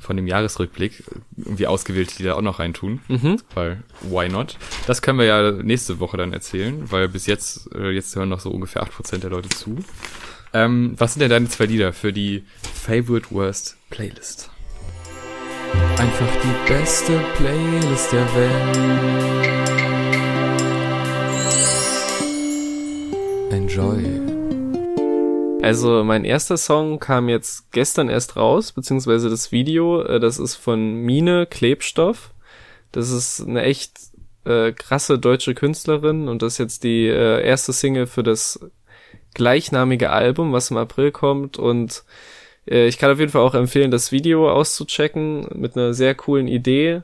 von 0.05 0.17
dem 0.17 0.27
Jahresrückblick 0.27 1.03
irgendwie 1.37 1.67
ausgewählte 1.67 2.19
Lieder 2.19 2.37
auch 2.37 2.43
noch 2.43 2.59
reintun, 2.59 3.01
Mhm. 3.09 3.41
weil 3.55 3.83
why 4.03 4.29
not? 4.29 4.57
Das 4.87 5.03
können 5.03 5.19
wir 5.19 5.27
ja 5.27 5.51
nächste 5.51 5.99
Woche 6.01 6.17
dann 6.17 6.33
erzählen, 6.33 6.91
weil 6.93 7.09
bis 7.09 7.27
jetzt, 7.27 7.75
äh, 7.75 7.91
jetzt 7.91 8.15
hören 8.15 8.29
noch 8.29 8.41
so 8.41 8.51
ungefähr 8.51 8.83
8% 8.83 9.23
der 9.25 9.31
Leute 9.31 9.49
zu. 9.49 9.77
Ähm, 10.53 10.95
was 10.99 11.15
sind 11.15 11.21
denn 11.21 11.31
deine 11.31 11.49
zwei 11.49 11.67
Lieder 11.67 11.93
für 11.93 12.13
die 12.13 12.45
Favorite 12.75 13.29
Worst 13.31 13.77
Playlist? 13.91 14.51
Einfach 15.99 16.29
die 16.45 16.73
beste 16.73 17.21
Playlist 17.37 18.13
der 18.13 18.27
Welt. 18.35 19.55
Enjoy. 23.53 24.24
Also 25.65 26.05
mein 26.05 26.27
erster 26.27 26.59
Song 26.59 26.99
kam 26.99 27.31
jetzt 27.31 27.73
gestern 27.73 28.11
erst 28.11 28.37
raus, 28.37 28.73
beziehungsweise 28.73 29.31
das 29.31 29.51
Video. 29.51 30.03
Äh, 30.03 30.21
Das 30.21 30.39
ist 30.39 30.57
von 30.57 30.97
Mine 30.97 31.47
Klebstoff. 31.47 32.35
Das 32.93 33.11
ist 33.11 33.41
eine 33.41 33.63
echt 33.63 33.93
äh, 34.45 34.73
krasse 34.73 35.19
deutsche 35.19 35.55
Künstlerin 35.55 36.29
und 36.29 36.43
das 36.43 36.55
ist 36.55 36.59
jetzt 36.59 36.85
die 36.85 37.07
äh, 37.07 37.43
erste 37.43 37.73
Single 37.73 38.07
für 38.07 38.23
das 38.23 38.61
gleichnamige 39.33 40.11
Album, 40.11 40.53
was 40.53 40.71
im 40.71 40.77
April 40.77 41.13
kommt. 41.13 41.59
Und 41.59 42.05
äh, 42.69 42.87
ich 42.87 42.99
kann 42.99 43.11
auf 43.11 43.19
jeden 43.19 43.33
Fall 43.33 43.43
auch 43.43 43.55
empfehlen, 43.55 43.91
das 43.91 44.13
Video 44.13 44.51
auszuchecken 44.51 45.49
mit 45.55 45.77
einer 45.77 45.95
sehr 45.95 46.15
coolen 46.15 46.47
Idee. 46.47 47.03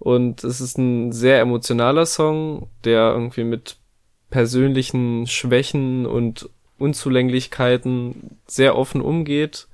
Und 0.00 0.42
es 0.42 0.60
ist 0.60 0.78
ein 0.78 1.12
sehr 1.12 1.40
emotionaler 1.40 2.06
Song, 2.06 2.68
der 2.84 3.12
irgendwie 3.12 3.44
mit 3.44 3.76
persönlichen 4.30 5.28
Schwächen 5.28 6.06
und 6.06 6.50
Unzulänglichkeiten 6.80 8.38
sehr 8.46 8.76
offen 8.76 9.00
umgeht. 9.00 9.68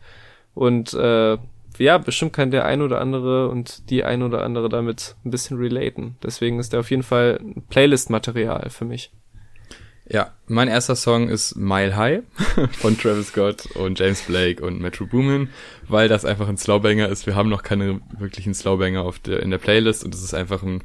Und 0.54 0.92
äh, 0.94 1.38
ja, 1.78 1.98
bestimmt 1.98 2.32
kann 2.32 2.50
der 2.50 2.64
ein 2.64 2.82
oder 2.82 3.00
andere 3.00 3.48
und 3.48 3.90
die 3.90 4.04
ein 4.04 4.22
oder 4.22 4.42
andere 4.42 4.68
damit 4.68 5.16
ein 5.24 5.30
bisschen 5.30 5.58
relaten. 5.58 6.16
Deswegen 6.22 6.58
ist 6.58 6.72
der 6.72 6.80
auf 6.80 6.90
jeden 6.90 7.02
Fall 7.02 7.40
Playlist-Material 7.68 8.70
für 8.70 8.84
mich. 8.84 9.10
Ja, 10.08 10.32
mein 10.46 10.68
erster 10.68 10.94
Song 10.94 11.28
ist 11.28 11.56
Mile 11.56 11.96
High 11.96 12.22
von 12.72 12.96
Travis 12.96 13.28
Scott 13.28 13.66
und 13.74 13.98
James 13.98 14.22
Blake 14.22 14.64
und 14.64 14.80
Metro 14.80 15.04
Boomin, 15.04 15.48
weil 15.88 16.08
das 16.08 16.24
einfach 16.24 16.48
ein 16.48 16.56
Slowbanger 16.56 17.08
ist. 17.08 17.26
Wir 17.26 17.34
haben 17.34 17.48
noch 17.48 17.64
keine 17.64 18.00
wirklichen 18.16 18.54
Slowbanger 18.54 19.02
auf 19.02 19.18
der, 19.18 19.40
in 19.40 19.50
der 19.50 19.58
Playlist 19.58 20.04
und 20.04 20.14
das 20.14 20.22
ist 20.22 20.32
einfach 20.32 20.62
ein, 20.62 20.84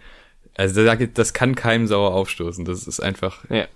also 0.56 0.84
das, 0.84 0.98
das 1.14 1.34
kann 1.34 1.54
keinem 1.54 1.86
sauer 1.86 2.16
aufstoßen. 2.16 2.66
Das 2.66 2.88
ist 2.88 3.00
einfach 3.00 3.46
Ja. 3.50 3.68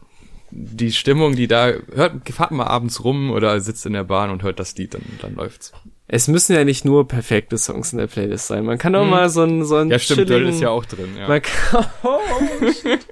Die 0.58 0.92
Stimmung, 0.94 1.36
die 1.36 1.48
da, 1.48 1.74
hört, 1.94 2.30
fahrt 2.30 2.52
mal 2.52 2.66
abends 2.68 3.04
rum 3.04 3.30
oder 3.32 3.60
sitzt 3.60 3.86
in 3.86 3.94
der 3.94 4.06
Bahn 4.06 4.30
und 4.30 4.42
hört 4.42 4.60
das 4.60 4.76
Lied, 4.78 4.94
dann, 4.94 5.02
dann 5.22 5.36
läuft's. 5.36 5.74
Es 6.08 6.28
müssen 6.28 6.54
ja 6.56 6.64
nicht 6.64 6.86
nur 6.86 7.08
perfekte 7.08 7.58
Songs 7.58 7.92
in 7.92 7.98
der 7.98 8.08
Playlist 8.08 8.48
sein. 8.48 8.64
Man 8.64 8.78
kann 8.78 8.96
auch 8.96 9.06
mal 9.06 9.28
so 9.30 9.42
ein 9.42 9.66
so 9.66 9.76
ein 9.76 9.86
Hm. 9.86 9.92
Ja, 9.92 10.00
stimmt, 10.00 10.28
chilligen- 10.28 10.50
ist 10.50 10.62
ja 10.62 10.70
auch 10.70 10.86
drin, 10.86 11.10
ja. 11.18 11.28
Man 11.28 11.42
kann, 11.42 11.86
oh, 12.04 12.72
shit. 12.72 13.06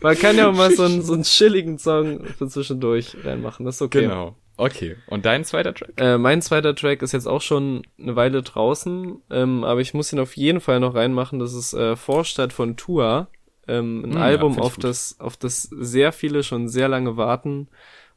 man 0.00 0.16
kann 0.16 0.36
ja 0.36 0.48
auch 0.48 0.54
mal 0.54 0.70
so 0.74 0.84
einen, 0.84 1.02
so 1.02 1.12
einen 1.14 1.24
chilligen 1.24 1.78
Song 1.78 2.24
für 2.38 2.48
zwischendurch 2.48 3.16
reinmachen. 3.24 3.66
Das 3.66 3.76
ist 3.76 3.82
okay. 3.82 4.02
Genau. 4.02 4.36
Okay. 4.56 4.96
Und 5.08 5.24
dein 5.26 5.44
zweiter 5.44 5.74
Track? 5.74 5.90
Äh, 5.96 6.18
mein 6.18 6.40
zweiter 6.42 6.74
Track 6.74 7.02
ist 7.02 7.12
jetzt 7.12 7.26
auch 7.26 7.40
schon 7.42 7.82
eine 8.00 8.14
Weile 8.16 8.42
draußen, 8.42 9.16
ähm, 9.30 9.64
aber 9.64 9.80
ich 9.80 9.92
muss 9.92 10.12
ihn 10.12 10.20
auf 10.20 10.36
jeden 10.36 10.60
Fall 10.60 10.78
noch 10.78 10.94
reinmachen. 10.94 11.38
Das 11.40 11.52
ist 11.54 11.74
äh, 11.74 11.96
Vorstadt 11.96 12.52
von 12.52 12.76
Tua. 12.76 13.28
Ähm, 13.68 14.04
ein 14.04 14.16
Hm, 14.16 14.18
ja, 14.18 14.20
Album, 14.20 14.52
ich 14.52 14.58
auf 14.58 14.74
gut. 14.74 14.84
das, 14.84 15.16
auf 15.20 15.36
das 15.36 15.62
sehr 15.62 16.12
viele 16.12 16.42
schon 16.42 16.68
sehr 16.68 16.88
lange 16.88 17.16
warten, 17.16 17.68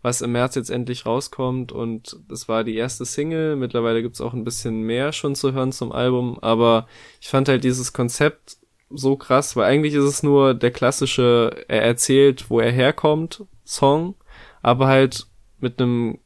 was 0.02 0.22
im 0.22 0.32
März 0.34 0.56
jetzt 0.56 0.70
endlich 0.70 1.06
rauskommt. 1.06 1.72
Und 1.72 2.18
das 2.30 2.48
war 2.48 2.64
die 2.64 2.76
erste 2.76 3.06
Single. 3.06 3.56
Mittlerweile 3.56 4.02
gibt's 4.02 4.22
auch 4.22 4.34
ein 4.34 4.44
bisschen 4.44 4.82
mehr 4.82 5.12
schon 5.14 5.36
zu 5.36 5.54
hören 5.54 5.72
zum 5.72 5.92
Album, 5.92 6.40
aber 6.40 6.88
ich 7.22 7.28
fand 7.30 7.48
halt 7.50 7.64
dieses 7.64 7.94
Konzept 7.94 8.58
so 8.90 9.16
krass, 9.16 9.56
weil 9.56 9.66
eigentlich 9.66 9.94
ist 9.96 10.04
es 10.04 10.24
nur 10.24 10.54
der 10.54 10.72
klassische, 10.72 11.66
er 11.68 11.82
erzählt, 11.84 12.50
wo 12.50 12.60
er 12.60 12.72
herkommt, 12.72 13.44
Song, 13.66 14.16
aber 14.62 14.88
halt 14.88 15.26
mit 15.60 15.82
einem, 15.82 16.20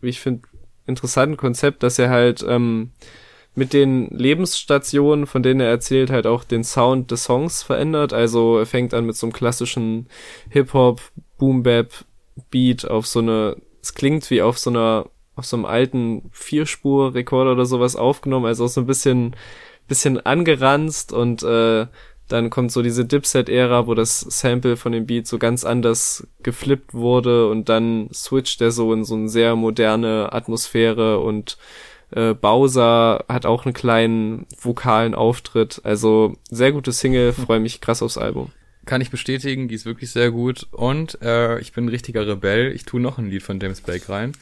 wie 0.00 0.08
ich 0.08 0.20
finde, 0.20 0.48
interessanten 0.86 1.36
Konzept, 1.36 1.82
dass 1.82 1.98
er 1.98 2.08
halt 2.10 2.44
ähm, 2.48 2.92
mit 3.56 3.72
den 3.72 4.08
Lebensstationen, 4.10 5.26
von 5.26 5.42
denen 5.42 5.60
er 5.60 5.68
erzählt, 5.68 6.10
halt 6.10 6.26
auch 6.26 6.44
den 6.44 6.62
Sound 6.62 7.10
des 7.10 7.24
Songs 7.24 7.62
verändert. 7.62 8.12
Also 8.12 8.58
er 8.58 8.66
fängt 8.66 8.92
an 8.92 9.06
mit 9.06 9.16
so 9.16 9.26
einem 9.26 9.32
klassischen 9.32 10.08
Hip-Hop, 10.50 11.00
Boom-Bap, 11.38 12.04
Beat 12.50 12.86
auf 12.86 13.06
so 13.06 13.20
eine, 13.20 13.56
es 13.80 13.94
klingt 13.94 14.30
wie 14.30 14.42
auf 14.42 14.58
so 14.58 14.68
einer, 14.68 15.06
auf 15.36 15.46
so 15.46 15.56
einem 15.56 15.64
alten 15.64 16.28
Vierspur-Rekorder 16.32 17.52
oder 17.52 17.64
sowas 17.64 17.96
aufgenommen, 17.96 18.44
also 18.44 18.66
auch 18.66 18.68
so 18.68 18.82
ein 18.82 18.86
bisschen, 18.86 19.34
bisschen 19.88 20.24
angeranzt 20.24 21.14
und 21.14 21.42
äh, 21.42 21.86
dann 22.28 22.50
kommt 22.50 22.72
so 22.72 22.82
diese 22.82 23.06
Dipset-Ära, 23.06 23.86
wo 23.86 23.94
das 23.94 24.20
Sample 24.20 24.76
von 24.76 24.92
dem 24.92 25.06
Beat 25.06 25.26
so 25.26 25.38
ganz 25.38 25.64
anders 25.64 26.26
geflippt 26.42 26.92
wurde 26.92 27.48
und 27.48 27.70
dann 27.70 28.10
switcht 28.12 28.60
er 28.60 28.70
so 28.70 28.92
in 28.92 29.04
so 29.04 29.14
eine 29.14 29.30
sehr 29.30 29.56
moderne 29.56 30.32
Atmosphäre 30.32 31.20
und 31.20 31.56
äh, 32.16 32.34
Bowser 32.34 33.24
hat 33.28 33.46
auch 33.46 33.64
einen 33.64 33.74
kleinen 33.74 34.46
vokalen 34.58 35.14
Auftritt. 35.14 35.80
Also 35.84 36.36
sehr 36.50 36.72
gute 36.72 36.92
Single, 36.92 37.32
freue 37.32 37.60
mich 37.60 37.80
krass 37.80 38.02
aufs 38.02 38.18
Album. 38.18 38.50
Kann 38.86 39.00
ich 39.00 39.10
bestätigen, 39.10 39.68
die 39.68 39.74
ist 39.74 39.84
wirklich 39.84 40.10
sehr 40.10 40.30
gut. 40.30 40.66
Und 40.72 41.20
äh, 41.20 41.58
ich 41.60 41.72
bin 41.72 41.84
ein 41.86 41.88
richtiger 41.90 42.26
Rebell. 42.26 42.72
Ich 42.72 42.84
tue 42.84 43.00
noch 43.00 43.18
ein 43.18 43.28
Lied 43.28 43.42
von 43.42 43.60
James 43.60 43.80
Blake 43.80 44.08
rein. 44.08 44.32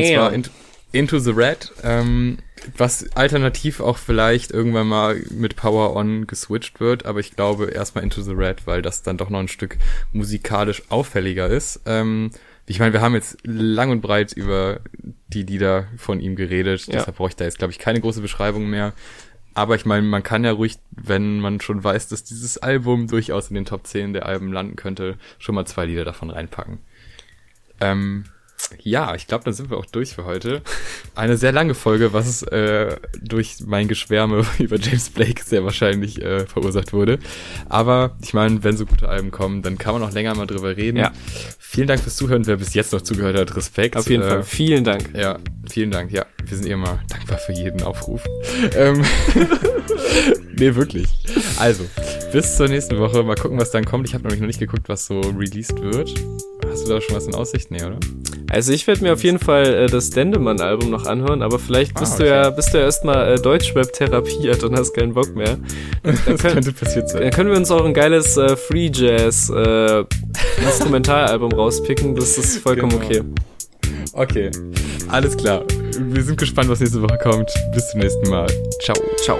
Und 0.00 0.14
zwar 0.14 0.32
in, 0.32 0.44
Into 0.92 1.18
the 1.18 1.30
Red, 1.30 1.72
ähm, 1.82 2.38
was 2.76 3.10
alternativ 3.16 3.80
auch 3.80 3.96
vielleicht 3.96 4.50
irgendwann 4.50 4.88
mal 4.88 5.22
mit 5.30 5.56
Power 5.56 5.96
On 5.96 6.26
geswitcht 6.26 6.80
wird, 6.80 7.06
aber 7.06 7.20
ich 7.20 7.34
glaube 7.34 7.70
erstmal 7.70 8.04
Into 8.04 8.20
the 8.20 8.32
Red, 8.32 8.66
weil 8.66 8.82
das 8.82 9.02
dann 9.02 9.16
doch 9.16 9.30
noch 9.30 9.40
ein 9.40 9.48
Stück 9.48 9.78
musikalisch 10.12 10.82
auffälliger 10.90 11.48
ist. 11.48 11.80
Ähm, 11.86 12.30
ich 12.72 12.78
meine, 12.80 12.92
wir 12.92 13.00
haben 13.02 13.14
jetzt 13.14 13.38
lang 13.44 13.90
und 13.90 14.00
breit 14.00 14.32
über 14.32 14.80
die 15.28 15.42
Lieder 15.42 15.88
von 15.96 16.20
ihm 16.20 16.36
geredet, 16.36 16.86
Ja. 16.86 16.94
deshalb 16.94 17.16
brauche 17.16 17.28
ich 17.28 17.36
da 17.36 17.44
jetzt, 17.44 17.58
glaube 17.58 17.70
ich, 17.72 17.78
keine 17.78 18.00
große 18.00 18.20
Beschreibung 18.20 18.68
mehr. 18.68 18.92
Aber 19.54 19.74
ich 19.76 19.84
meine, 19.84 20.06
man 20.06 20.22
kann 20.22 20.44
ja 20.44 20.52
ruhig, 20.52 20.78
wenn 20.90 21.38
man 21.40 21.60
schon 21.60 21.84
weiß, 21.84 22.08
dass 22.08 22.24
dieses 22.24 22.56
Album 22.58 23.06
durchaus 23.08 23.48
in 23.50 23.54
den 23.54 23.66
Top 23.66 23.86
10 23.86 24.14
der 24.14 24.24
Alben 24.24 24.50
landen 24.52 24.76
könnte, 24.76 25.18
schon 25.38 25.54
mal 25.54 25.66
zwei 25.66 25.84
Lieder 25.84 26.04
davon 26.06 26.30
reinpacken. 26.30 26.78
Ähm, 27.80 28.24
ja, 28.82 29.14
ich 29.14 29.26
glaube, 29.26 29.44
dann 29.44 29.54
sind 29.54 29.70
wir 29.70 29.76
auch 29.76 29.86
durch 29.86 30.14
für 30.14 30.24
heute. 30.24 30.62
Eine 31.14 31.36
sehr 31.36 31.52
lange 31.52 31.74
Folge, 31.74 32.12
was 32.12 32.42
äh, 32.42 32.96
durch 33.20 33.56
mein 33.66 33.88
Geschwärme 33.88 34.44
über 34.58 34.76
James 34.78 35.10
Blake 35.10 35.42
sehr 35.44 35.64
wahrscheinlich 35.64 36.20
äh, 36.22 36.46
verursacht 36.46 36.92
wurde. 36.92 37.18
Aber 37.68 38.16
ich 38.22 38.34
meine, 38.34 38.62
wenn 38.64 38.76
so 38.76 38.86
gute 38.86 39.08
Alben 39.08 39.30
kommen, 39.30 39.62
dann 39.62 39.78
kann 39.78 39.94
man 39.94 40.02
auch 40.02 40.12
länger 40.12 40.34
mal 40.34 40.46
drüber 40.46 40.76
reden. 40.76 40.98
Ja. 40.98 41.12
Vielen 41.58 41.86
Dank 41.86 42.00
fürs 42.00 42.16
Zuhören, 42.16 42.46
wer 42.46 42.56
bis 42.56 42.74
jetzt 42.74 42.92
noch 42.92 43.00
zugehört 43.00 43.38
hat. 43.38 43.56
Respekt. 43.56 43.96
Auf 43.96 44.08
jeden 44.08 44.22
äh, 44.22 44.28
Fall. 44.28 44.42
Vielen 44.42 44.84
Dank. 44.84 45.10
Ja, 45.14 45.38
vielen 45.68 45.90
Dank. 45.90 46.12
Ja, 46.12 46.26
wir 46.44 46.56
sind 46.56 46.66
immer 46.66 47.00
dankbar 47.08 47.38
für 47.38 47.52
jeden 47.52 47.82
Aufruf. 47.82 48.22
ähm, 48.76 49.02
nee, 50.56 50.74
wirklich. 50.74 51.08
Also, 51.58 51.84
bis 52.32 52.56
zur 52.56 52.68
nächsten 52.68 52.98
Woche. 52.98 53.22
Mal 53.22 53.36
gucken, 53.36 53.58
was 53.58 53.70
dann 53.70 53.84
kommt. 53.84 54.06
Ich 54.08 54.14
habe 54.14 54.24
nämlich 54.24 54.40
noch 54.40 54.46
nicht 54.46 54.60
geguckt, 54.60 54.88
was 54.88 55.06
so 55.06 55.20
released 55.20 55.80
wird. 55.80 56.12
Hast 56.68 56.86
du 56.86 56.90
da 56.90 57.00
schon 57.00 57.16
was 57.16 57.26
in 57.26 57.34
Aussicht? 57.34 57.70
Nee, 57.70 57.82
oder? 57.84 57.98
Also 58.50 58.72
ich 58.72 58.86
werde 58.86 59.02
mir 59.02 59.12
auf 59.14 59.22
jeden 59.24 59.38
Fall 59.38 59.66
äh, 59.74 59.86
das 59.86 60.10
Dendemann-Album 60.10 60.90
noch 60.90 61.06
anhören, 61.06 61.42
aber 61.42 61.58
vielleicht 61.58 61.94
bist 61.98 62.14
Ah, 62.14 62.18
du 62.18 62.22
okay. 62.24 62.30
ja 62.32 62.50
bist 62.50 62.74
du 62.74 62.78
ja 62.78 62.84
erstmal 62.84 63.32
äh, 63.32 63.36
Deutschrap 63.40 63.92
therapiert 63.92 64.62
und 64.64 64.76
hast 64.78 64.92
keinen 64.94 65.14
Bock 65.14 65.34
mehr. 65.34 65.56
Dann, 66.02 66.14
Das 66.14 66.24
können, 66.24 66.36
könnte 66.54 66.72
passiert 66.72 67.04
dann 67.14 67.22
sein. 67.22 67.30
können 67.30 67.50
wir 67.50 67.56
uns 67.56 67.70
auch 67.70 67.84
ein 67.84 67.94
geiles 67.94 68.36
äh, 68.36 68.56
Free 68.56 68.90
Jazz 68.92 69.50
äh, 69.50 70.04
Instrumentalalbum 70.62 71.52
rauspicken. 71.52 72.14
Das 72.14 72.36
ist 72.38 72.58
vollkommen 72.58 72.92
Genau. 72.92 73.04
okay. 73.04 73.22
Okay, 74.14 74.50
alles 75.08 75.36
klar. 75.36 75.62
Wir 75.98 76.22
sind 76.22 76.38
gespannt, 76.38 76.68
was 76.68 76.80
nächste 76.80 77.00
Woche 77.02 77.18
kommt. 77.22 77.50
Bis 77.74 77.88
zum 77.90 78.00
nächsten 78.00 78.28
Mal. 78.28 78.46
Ciao. 78.82 78.96
Ciao. 79.24 79.38